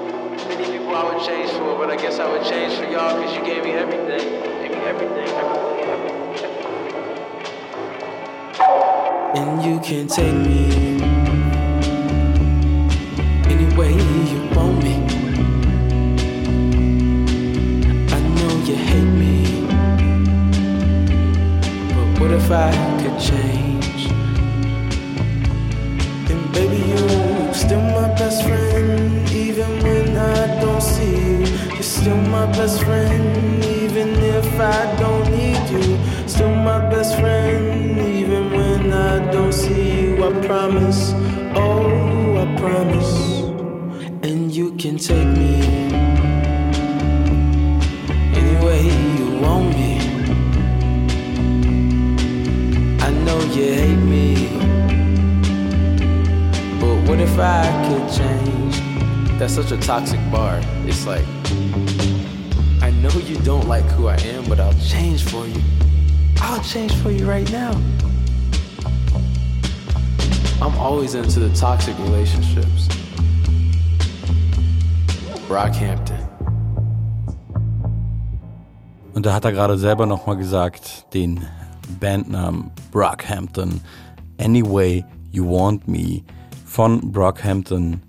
people 0.66 0.96
I 0.96 1.14
would 1.14 1.24
change 1.24 1.52
for, 1.52 1.78
but 1.78 1.92
I 1.92 1.96
guess 1.96 2.18
I 2.18 2.28
would 2.28 2.44
change 2.44 2.74
for 2.74 2.86
y'all 2.86 3.16
because 3.20 3.36
you 3.36 3.46
gave 3.46 3.64
me 3.64 3.72
everything. 3.72 4.42
Gave 4.64 4.72
me 4.72 4.78
everything. 4.78 5.28
And 9.38 9.64
you 9.64 9.80
can 9.80 10.08
take 10.08 10.34
me 10.34 10.98
any 13.46 13.78
way 13.78 13.94
you 13.94 14.50
want 14.56 14.84
me. 14.84 14.96
I 18.12 18.20
know 18.20 18.52
you 18.66 18.76
hate 18.76 19.14
me, 19.22 19.68
but 21.94 22.20
what 22.20 22.32
if 22.32 22.50
I 22.50 22.72
could 23.04 23.20
change? 23.20 24.27
Still 27.68 27.82
my 27.82 28.08
best 28.16 28.44
friend, 28.44 29.30
even 29.30 29.84
when 29.84 30.16
I 30.16 30.62
don't 30.62 30.82
see 30.82 31.18
you. 31.28 31.40
You're 31.74 31.84
still 31.84 32.16
my 32.16 32.46
best 32.54 32.82
friend, 32.82 33.66
even 33.66 34.10
if 34.24 34.48
I 34.58 34.96
don't 34.96 35.30
need 35.32 35.62
you. 35.70 36.00
Still 36.30 36.56
my 36.56 36.80
best 36.90 37.20
friend, 37.20 38.00
even 38.00 38.52
when 38.52 38.94
I 38.94 39.30
don't 39.34 39.52
see 39.52 40.02
you. 40.02 40.24
I 40.24 40.32
promise, 40.48 41.12
oh, 41.56 42.38
I 42.44 42.46
promise. 42.58 43.14
And 44.24 44.50
you 44.50 44.72
can 44.78 44.98
take 44.98 45.28
me 45.28 45.57
if 57.38 57.44
I 57.44 57.88
could 57.88 58.10
change? 58.12 59.38
That's 59.38 59.54
such 59.54 59.72
a 59.72 59.78
toxic 59.78 60.20
bar. 60.32 60.60
It's 60.86 61.06
like, 61.06 61.26
I 62.82 62.90
know 62.90 63.12
you 63.28 63.38
don't 63.44 63.68
like 63.68 63.86
who 63.92 64.08
I 64.08 64.16
am, 64.16 64.46
but 64.50 64.60
I'll 64.60 64.80
change 64.80 65.24
for 65.24 65.46
you. 65.46 65.62
I'll 66.42 66.64
change 66.64 66.96
for 66.96 67.12
you 67.12 67.30
right 67.30 67.50
now. 67.52 67.74
I'm 70.64 70.76
always 70.80 71.14
into 71.14 71.40
the 71.40 71.54
toxic 71.54 71.96
relationships. 72.00 72.88
Brockhampton. 75.48 76.18
Und 79.14 79.26
da 79.26 79.34
hat 79.34 79.46
er 79.46 79.52
gerade 79.52 79.78
selber 79.78 80.08
nochmal 80.08 80.38
gesagt, 80.38 81.14
den 81.14 81.46
Bandnamen 82.00 82.72
Brockhampton, 82.92 83.82
Anyway 84.40 85.06
You 85.32 85.46
Want 85.46 85.88
Me 85.88 86.24
von 86.78 87.12
Brockhampton 87.12 88.04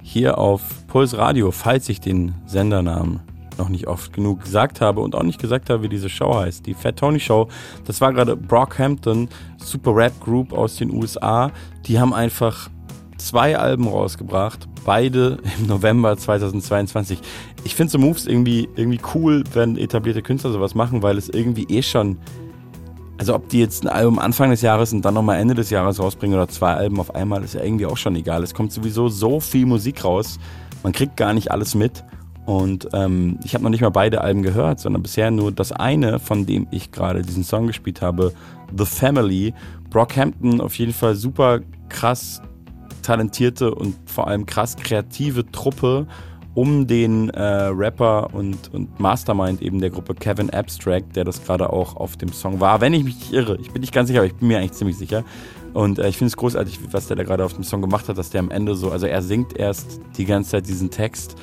hier 0.00 0.38
auf 0.38 0.86
Puls 0.86 1.18
Radio, 1.18 1.50
falls 1.50 1.88
ich 1.88 2.00
den 2.00 2.32
Sendernamen 2.46 3.18
noch 3.58 3.68
nicht 3.68 3.88
oft 3.88 4.12
genug 4.12 4.44
gesagt 4.44 4.80
habe 4.80 5.00
und 5.00 5.16
auch 5.16 5.24
nicht 5.24 5.40
gesagt 5.40 5.68
habe, 5.68 5.82
wie 5.82 5.88
diese 5.88 6.08
Show 6.08 6.32
heißt. 6.32 6.64
Die 6.64 6.74
Fat 6.74 6.96
Tony 6.96 7.18
Show, 7.18 7.48
das 7.84 8.00
war 8.00 8.12
gerade 8.12 8.36
Brockhampton, 8.36 9.28
Super 9.56 9.96
Rap 9.96 10.12
Group 10.20 10.52
aus 10.52 10.76
den 10.76 10.94
USA. 10.94 11.50
Die 11.86 11.98
haben 11.98 12.14
einfach 12.14 12.70
zwei 13.16 13.58
Alben 13.58 13.88
rausgebracht, 13.88 14.68
beide 14.84 15.38
im 15.58 15.66
November 15.66 16.16
2022. 16.16 17.18
Ich 17.64 17.74
finde 17.74 17.90
so 17.90 17.98
Moves 17.98 18.28
irgendwie, 18.28 18.68
irgendwie 18.76 19.00
cool, 19.16 19.42
wenn 19.54 19.76
etablierte 19.76 20.22
Künstler 20.22 20.52
sowas 20.52 20.76
machen, 20.76 21.02
weil 21.02 21.18
es 21.18 21.28
irgendwie 21.28 21.64
eh 21.64 21.82
schon 21.82 22.18
also 23.18 23.34
ob 23.34 23.48
die 23.48 23.60
jetzt 23.60 23.84
ein 23.84 23.88
Album 23.88 24.18
Anfang 24.18 24.50
des 24.50 24.62
Jahres 24.62 24.92
und 24.92 25.04
dann 25.04 25.14
nochmal 25.14 25.38
Ende 25.38 25.54
des 25.54 25.70
Jahres 25.70 26.00
rausbringen 26.00 26.36
oder 26.36 26.48
zwei 26.48 26.74
Alben 26.74 26.98
auf 27.00 27.14
einmal, 27.14 27.42
ist 27.44 27.54
ja 27.54 27.62
irgendwie 27.62 27.86
auch 27.86 27.96
schon 27.96 28.16
egal. 28.16 28.42
Es 28.42 28.54
kommt 28.54 28.72
sowieso 28.72 29.08
so 29.08 29.40
viel 29.40 29.66
Musik 29.66 30.04
raus, 30.04 30.38
man 30.82 30.92
kriegt 30.92 31.16
gar 31.16 31.32
nicht 31.32 31.50
alles 31.50 31.74
mit. 31.74 32.04
Und 32.46 32.88
ähm, 32.92 33.38
ich 33.42 33.54
habe 33.54 33.64
noch 33.64 33.70
nicht 33.70 33.80
mal 33.80 33.90
beide 33.90 34.20
Alben 34.20 34.42
gehört, 34.42 34.78
sondern 34.78 35.02
bisher 35.02 35.30
nur 35.30 35.50
das 35.50 35.72
eine, 35.72 36.18
von 36.18 36.44
dem 36.44 36.66
ich 36.70 36.92
gerade 36.92 37.22
diesen 37.22 37.42
Song 37.42 37.66
gespielt 37.66 38.02
habe, 38.02 38.32
The 38.76 38.84
Family. 38.84 39.54
Brockhampton 39.88 40.60
auf 40.60 40.76
jeden 40.78 40.92
Fall 40.92 41.14
super 41.14 41.60
krass 41.88 42.42
talentierte 43.00 43.74
und 43.74 43.94
vor 44.06 44.26
allem 44.26 44.44
krass 44.44 44.76
kreative 44.76 45.50
Truppe 45.52 46.06
um 46.54 46.86
den 46.86 47.30
äh, 47.30 47.42
Rapper 47.42 48.32
und, 48.32 48.72
und 48.72 49.00
Mastermind 49.00 49.60
eben 49.60 49.80
der 49.80 49.90
Gruppe 49.90 50.14
Kevin 50.14 50.50
Abstract, 50.50 51.16
der 51.16 51.24
das 51.24 51.44
gerade 51.44 51.72
auch 51.72 51.96
auf 51.96 52.16
dem 52.16 52.32
Song 52.32 52.60
war. 52.60 52.80
Wenn 52.80 52.94
ich 52.94 53.04
mich 53.04 53.16
nicht 53.16 53.32
irre, 53.32 53.58
ich 53.60 53.72
bin 53.72 53.80
nicht 53.80 53.92
ganz 53.92 54.08
sicher, 54.08 54.20
aber 54.20 54.26
ich 54.26 54.34
bin 54.34 54.48
mir 54.48 54.58
eigentlich 54.58 54.72
ziemlich 54.72 54.96
sicher. 54.96 55.24
Und 55.72 55.98
äh, 55.98 56.08
ich 56.08 56.16
finde 56.16 56.28
es 56.28 56.36
großartig, 56.36 56.78
was 56.92 57.08
der 57.08 57.16
da 57.16 57.24
gerade 57.24 57.44
auf 57.44 57.54
dem 57.54 57.64
Song 57.64 57.80
gemacht 57.80 58.08
hat, 58.08 58.16
dass 58.16 58.30
der 58.30 58.40
am 58.40 58.50
Ende 58.50 58.76
so, 58.76 58.90
also 58.90 59.06
er 59.06 59.22
singt 59.22 59.56
erst 59.56 60.00
die 60.16 60.24
ganze 60.24 60.52
Zeit 60.52 60.68
diesen 60.68 60.90
Text. 60.90 61.34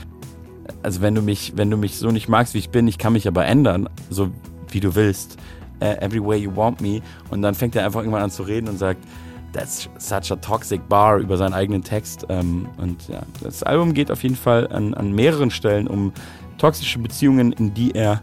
Also 0.84 1.02
wenn 1.02 1.14
du 1.14 1.22
mich, 1.22 1.54
wenn 1.58 1.70
du 1.70 1.76
mich 1.76 1.98
so 1.98 2.10
nicht 2.12 2.30
magst, 2.30 2.54
wie 2.54 2.60
ich 2.60 2.70
bin, 2.70 2.88
ich 2.88 2.98
kann 2.98 3.14
mich 3.14 3.28
aber 3.28 3.46
ändern, 3.46 3.90
so 4.10 4.30
wie 4.70 4.80
du 4.80 4.96
willst. 4.96 5.38
Uh, 5.84 5.98
every 6.00 6.24
way 6.24 6.38
you 6.38 6.56
want 6.56 6.80
me. 6.80 7.02
Und 7.32 7.42
dann 7.42 7.56
fängt 7.56 7.76
er 7.76 7.84
einfach 7.84 8.02
irgendwann 8.02 8.22
an 8.22 8.30
zu 8.30 8.44
reden 8.44 8.70
und 8.70 8.78
sagt, 8.78 9.04
That's 9.54 9.90
such 9.98 10.32
a 10.32 10.36
toxic 10.38 10.88
bar 10.88 11.18
über 11.18 11.38
seinen 11.38 11.54
eigenen 11.54 11.84
Text. 11.84 12.26
Ähm, 12.30 12.68
und 12.78 13.08
ja, 13.08 13.22
das 13.44 13.64
Album 13.64 13.94
geht 13.94 14.12
auf 14.12 14.24
jeden 14.24 14.36
Fall 14.36 14.68
an, 14.72 14.94
an 14.94 15.12
mehreren 15.12 15.52
Stellen 15.52 15.88
um 15.88 16.14
toxische 16.58 17.00
Beziehungen, 17.00 17.52
in 17.54 17.74
die 17.74 17.94
er 17.94 18.22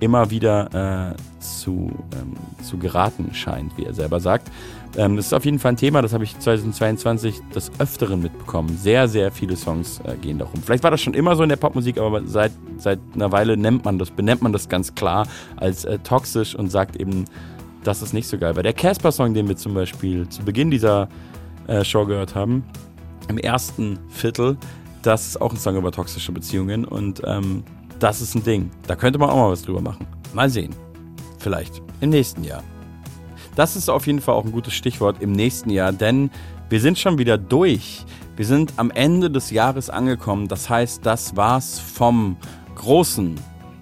immer 0.00 0.30
wieder 0.30 1.10
äh, 1.10 1.40
zu, 1.40 1.90
ähm, 2.12 2.34
zu 2.62 2.78
geraten 2.78 3.34
scheint, 3.34 3.76
wie 3.76 3.84
er 3.84 3.94
selber 3.94 4.20
sagt. 4.20 4.50
Ähm, 4.96 5.16
das 5.16 5.26
ist 5.26 5.32
auf 5.32 5.44
jeden 5.44 5.58
Fall 5.58 5.72
ein 5.72 5.76
Thema, 5.76 6.02
das 6.02 6.12
habe 6.12 6.24
ich 6.24 6.38
2022 6.38 7.40
des 7.54 7.70
Öfteren 7.78 8.22
mitbekommen. 8.22 8.76
Sehr, 8.78 9.08
sehr 9.08 9.30
viele 9.32 9.56
Songs 9.56 10.00
äh, 10.04 10.16
gehen 10.16 10.38
darum. 10.38 10.62
Vielleicht 10.62 10.84
war 10.84 10.90
das 10.90 11.00
schon 11.00 11.14
immer 11.14 11.36
so 11.36 11.42
in 11.42 11.48
der 11.48 11.56
Popmusik, 11.56 11.98
aber 11.98 12.22
seit, 12.26 12.52
seit 12.78 13.00
einer 13.14 13.32
Weile 13.32 13.56
nennt 13.56 13.84
man 13.84 13.98
das, 13.98 14.10
benennt 14.10 14.42
man 14.42 14.52
das 14.52 14.68
ganz 14.68 14.94
klar 14.94 15.26
als 15.56 15.84
äh, 15.84 15.98
toxisch 15.98 16.54
und 16.54 16.70
sagt 16.70 16.96
eben, 16.96 17.24
das 17.84 18.02
ist 18.02 18.12
nicht 18.12 18.26
so 18.26 18.38
geil. 18.38 18.56
Weil 18.56 18.62
der 18.62 18.72
Casper-Song, 18.72 19.34
den 19.34 19.48
wir 19.48 19.56
zum 19.56 19.74
Beispiel 19.74 20.28
zu 20.28 20.42
Beginn 20.42 20.70
dieser 20.70 21.08
äh, 21.66 21.84
Show 21.84 22.06
gehört 22.06 22.34
haben, 22.34 22.64
im 23.28 23.38
ersten 23.38 23.98
Viertel, 24.08 24.56
das 25.02 25.28
ist 25.28 25.40
auch 25.40 25.52
ein 25.52 25.58
Song 25.58 25.76
über 25.76 25.92
toxische 25.92 26.32
Beziehungen 26.32 26.84
und 26.84 27.22
ähm, 27.24 27.62
das 27.98 28.20
ist 28.20 28.34
ein 28.34 28.44
Ding. 28.44 28.70
Da 28.86 28.96
könnte 28.96 29.18
man 29.18 29.30
auch 29.30 29.36
mal 29.36 29.50
was 29.50 29.62
drüber 29.62 29.80
machen. 29.80 30.06
Mal 30.32 30.50
sehen. 30.50 30.74
Vielleicht 31.38 31.82
im 32.00 32.10
nächsten 32.10 32.44
Jahr. 32.44 32.62
Das 33.54 33.76
ist 33.76 33.88
auf 33.88 34.06
jeden 34.06 34.20
Fall 34.20 34.34
auch 34.34 34.44
ein 34.44 34.52
gutes 34.52 34.74
Stichwort 34.74 35.20
im 35.20 35.32
nächsten 35.32 35.70
Jahr, 35.70 35.92
denn 35.92 36.30
wir 36.68 36.80
sind 36.80 36.98
schon 36.98 37.18
wieder 37.18 37.38
durch. 37.38 38.04
Wir 38.36 38.44
sind 38.44 38.74
am 38.76 38.90
Ende 38.90 39.30
des 39.30 39.50
Jahres 39.50 39.90
angekommen. 39.90 40.46
Das 40.46 40.70
heißt, 40.70 41.04
das 41.04 41.34
war's 41.36 41.80
vom 41.80 42.36
großen 42.76 43.34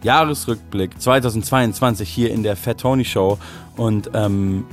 Jahresrückblick 0.02 1.01
2022 1.01 2.09
hier 2.09 2.31
in 2.31 2.43
der 2.43 2.56
Fat 2.56 2.81
Tony 2.81 3.05
Show. 3.05 3.39
Und 3.76 4.10
ähm, 4.14 4.64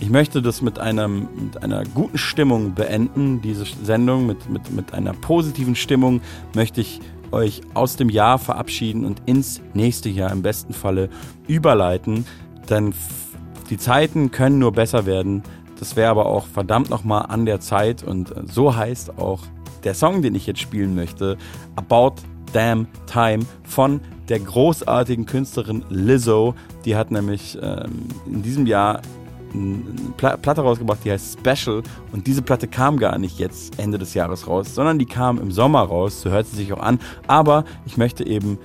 ich 0.00 0.10
möchte 0.10 0.42
das 0.42 0.60
mit, 0.60 0.78
einem, 0.78 1.28
mit 1.34 1.62
einer 1.62 1.84
guten 1.84 2.18
Stimmung 2.18 2.74
beenden, 2.74 3.40
diese 3.40 3.64
Sendung. 3.82 4.26
Mit, 4.26 4.48
mit, 4.50 4.70
mit 4.70 4.94
einer 4.94 5.12
positiven 5.12 5.74
Stimmung 5.74 6.20
möchte 6.54 6.80
ich 6.80 7.00
euch 7.32 7.62
aus 7.74 7.96
dem 7.96 8.08
Jahr 8.08 8.38
verabschieden 8.38 9.04
und 9.04 9.22
ins 9.26 9.60
nächste 9.74 10.08
Jahr 10.08 10.30
im 10.32 10.42
besten 10.42 10.72
Falle 10.72 11.08
überleiten. 11.48 12.26
Denn 12.68 12.94
die 13.70 13.78
Zeiten 13.78 14.30
können 14.30 14.58
nur 14.58 14.72
besser 14.72 15.06
werden. 15.06 15.42
Das 15.78 15.96
wäre 15.96 16.10
aber 16.10 16.26
auch 16.26 16.46
verdammt 16.46 16.90
nochmal 16.90 17.26
an 17.28 17.46
der 17.46 17.60
Zeit. 17.60 18.02
Und 18.02 18.34
so 18.46 18.76
heißt 18.76 19.18
auch 19.18 19.42
der 19.84 19.94
Song, 19.94 20.22
den 20.22 20.34
ich 20.34 20.46
jetzt 20.46 20.60
spielen 20.60 20.94
möchte, 20.94 21.36
About 21.74 22.16
Damn 22.52 22.86
Time 23.06 23.44
von 23.64 24.00
der 24.28 24.40
großartigen 24.40 25.26
Künstlerin 25.26 25.84
Lizzo. 25.88 26.54
Die 26.84 26.96
hat 26.96 27.10
nämlich 27.10 27.58
ähm, 27.60 28.08
in 28.26 28.42
diesem 28.42 28.66
Jahr 28.66 29.02
eine 29.54 29.82
Platte 30.16 30.60
rausgebracht, 30.60 30.98
die 31.04 31.12
heißt 31.12 31.38
Special. 31.38 31.82
Und 32.12 32.26
diese 32.26 32.42
Platte 32.42 32.68
kam 32.68 32.98
gar 32.98 33.18
nicht 33.18 33.38
jetzt 33.38 33.78
Ende 33.78 33.98
des 33.98 34.14
Jahres 34.14 34.46
raus, 34.46 34.74
sondern 34.74 34.98
die 34.98 35.06
kam 35.06 35.40
im 35.40 35.50
Sommer 35.50 35.82
raus. 35.82 36.20
So 36.20 36.30
hört 36.30 36.46
sie 36.46 36.56
sich 36.56 36.72
auch 36.72 36.80
an. 36.80 36.98
Aber 37.26 37.64
ich 37.86 37.96
möchte 37.96 38.26
eben 38.26 38.58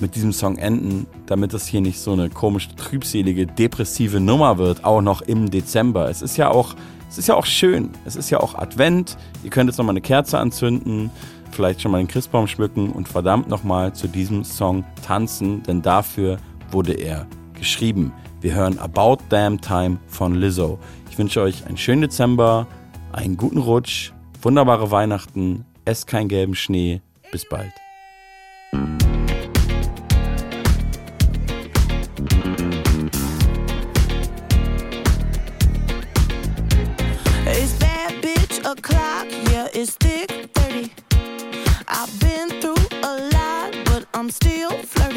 mit 0.00 0.14
diesem 0.14 0.32
Song 0.32 0.58
enden, 0.58 1.06
damit 1.26 1.52
es 1.54 1.66
hier 1.66 1.80
nicht 1.80 2.00
so 2.00 2.12
eine 2.12 2.30
komische, 2.30 2.74
trübselige, 2.76 3.46
depressive 3.46 4.20
Nummer 4.20 4.58
wird, 4.58 4.84
auch 4.84 5.02
noch 5.02 5.22
im 5.22 5.50
Dezember. 5.50 6.08
Es 6.08 6.22
ist 6.22 6.36
ja 6.36 6.50
auch, 6.50 6.74
es 7.08 7.18
ist 7.18 7.26
ja 7.28 7.34
auch 7.34 7.46
schön. 7.46 7.90
Es 8.04 8.16
ist 8.16 8.30
ja 8.30 8.40
auch 8.40 8.54
Advent. 8.54 9.16
Ihr 9.42 9.50
könnt 9.50 9.68
jetzt 9.68 9.78
nochmal 9.78 9.94
eine 9.94 10.00
Kerze 10.00 10.38
anzünden 10.38 11.10
vielleicht 11.58 11.82
schon 11.82 11.90
mal 11.90 11.98
den 11.98 12.06
Christbaum 12.06 12.46
schmücken 12.46 12.92
und 12.92 13.08
verdammt 13.08 13.48
nochmal 13.48 13.92
zu 13.92 14.06
diesem 14.06 14.44
Song 14.44 14.84
tanzen, 15.04 15.60
denn 15.64 15.82
dafür 15.82 16.38
wurde 16.70 16.92
er 16.92 17.26
geschrieben. 17.54 18.12
Wir 18.40 18.54
hören 18.54 18.78
About 18.78 19.18
Damn 19.28 19.60
Time 19.60 19.98
von 20.06 20.36
Lizzo. 20.36 20.78
Ich 21.10 21.18
wünsche 21.18 21.42
euch 21.42 21.66
einen 21.66 21.76
schönen 21.76 22.02
Dezember, 22.02 22.68
einen 23.10 23.36
guten 23.36 23.58
Rutsch, 23.58 24.12
wunderbare 24.40 24.92
Weihnachten, 24.92 25.64
esst 25.84 26.06
keinen 26.06 26.28
gelben 26.28 26.54
Schnee. 26.54 27.00
Bis 27.32 27.44
bald. 27.48 27.72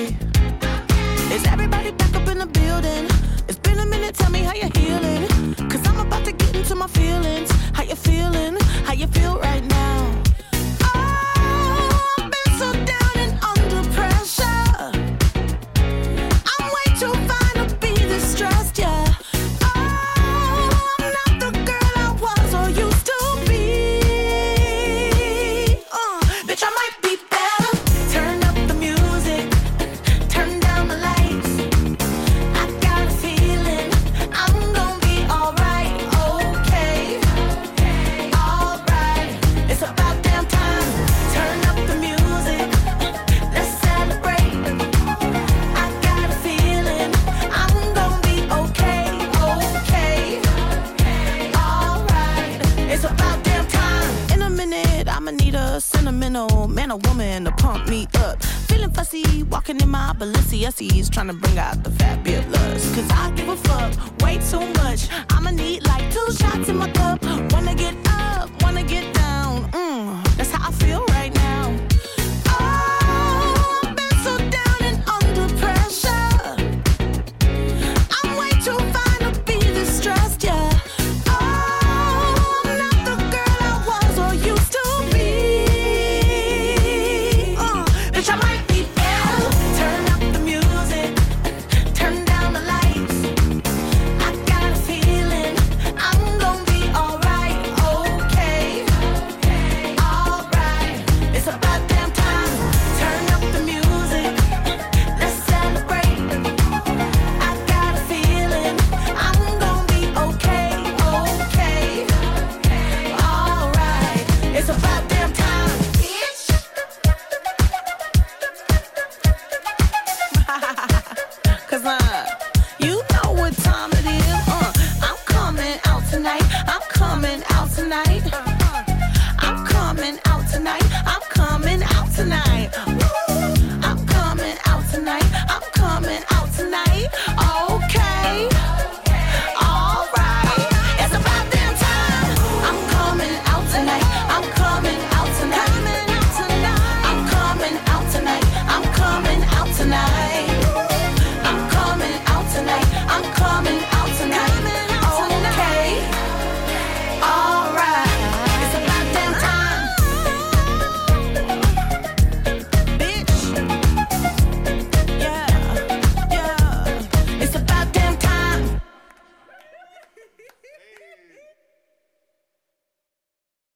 Bye. 0.02 0.31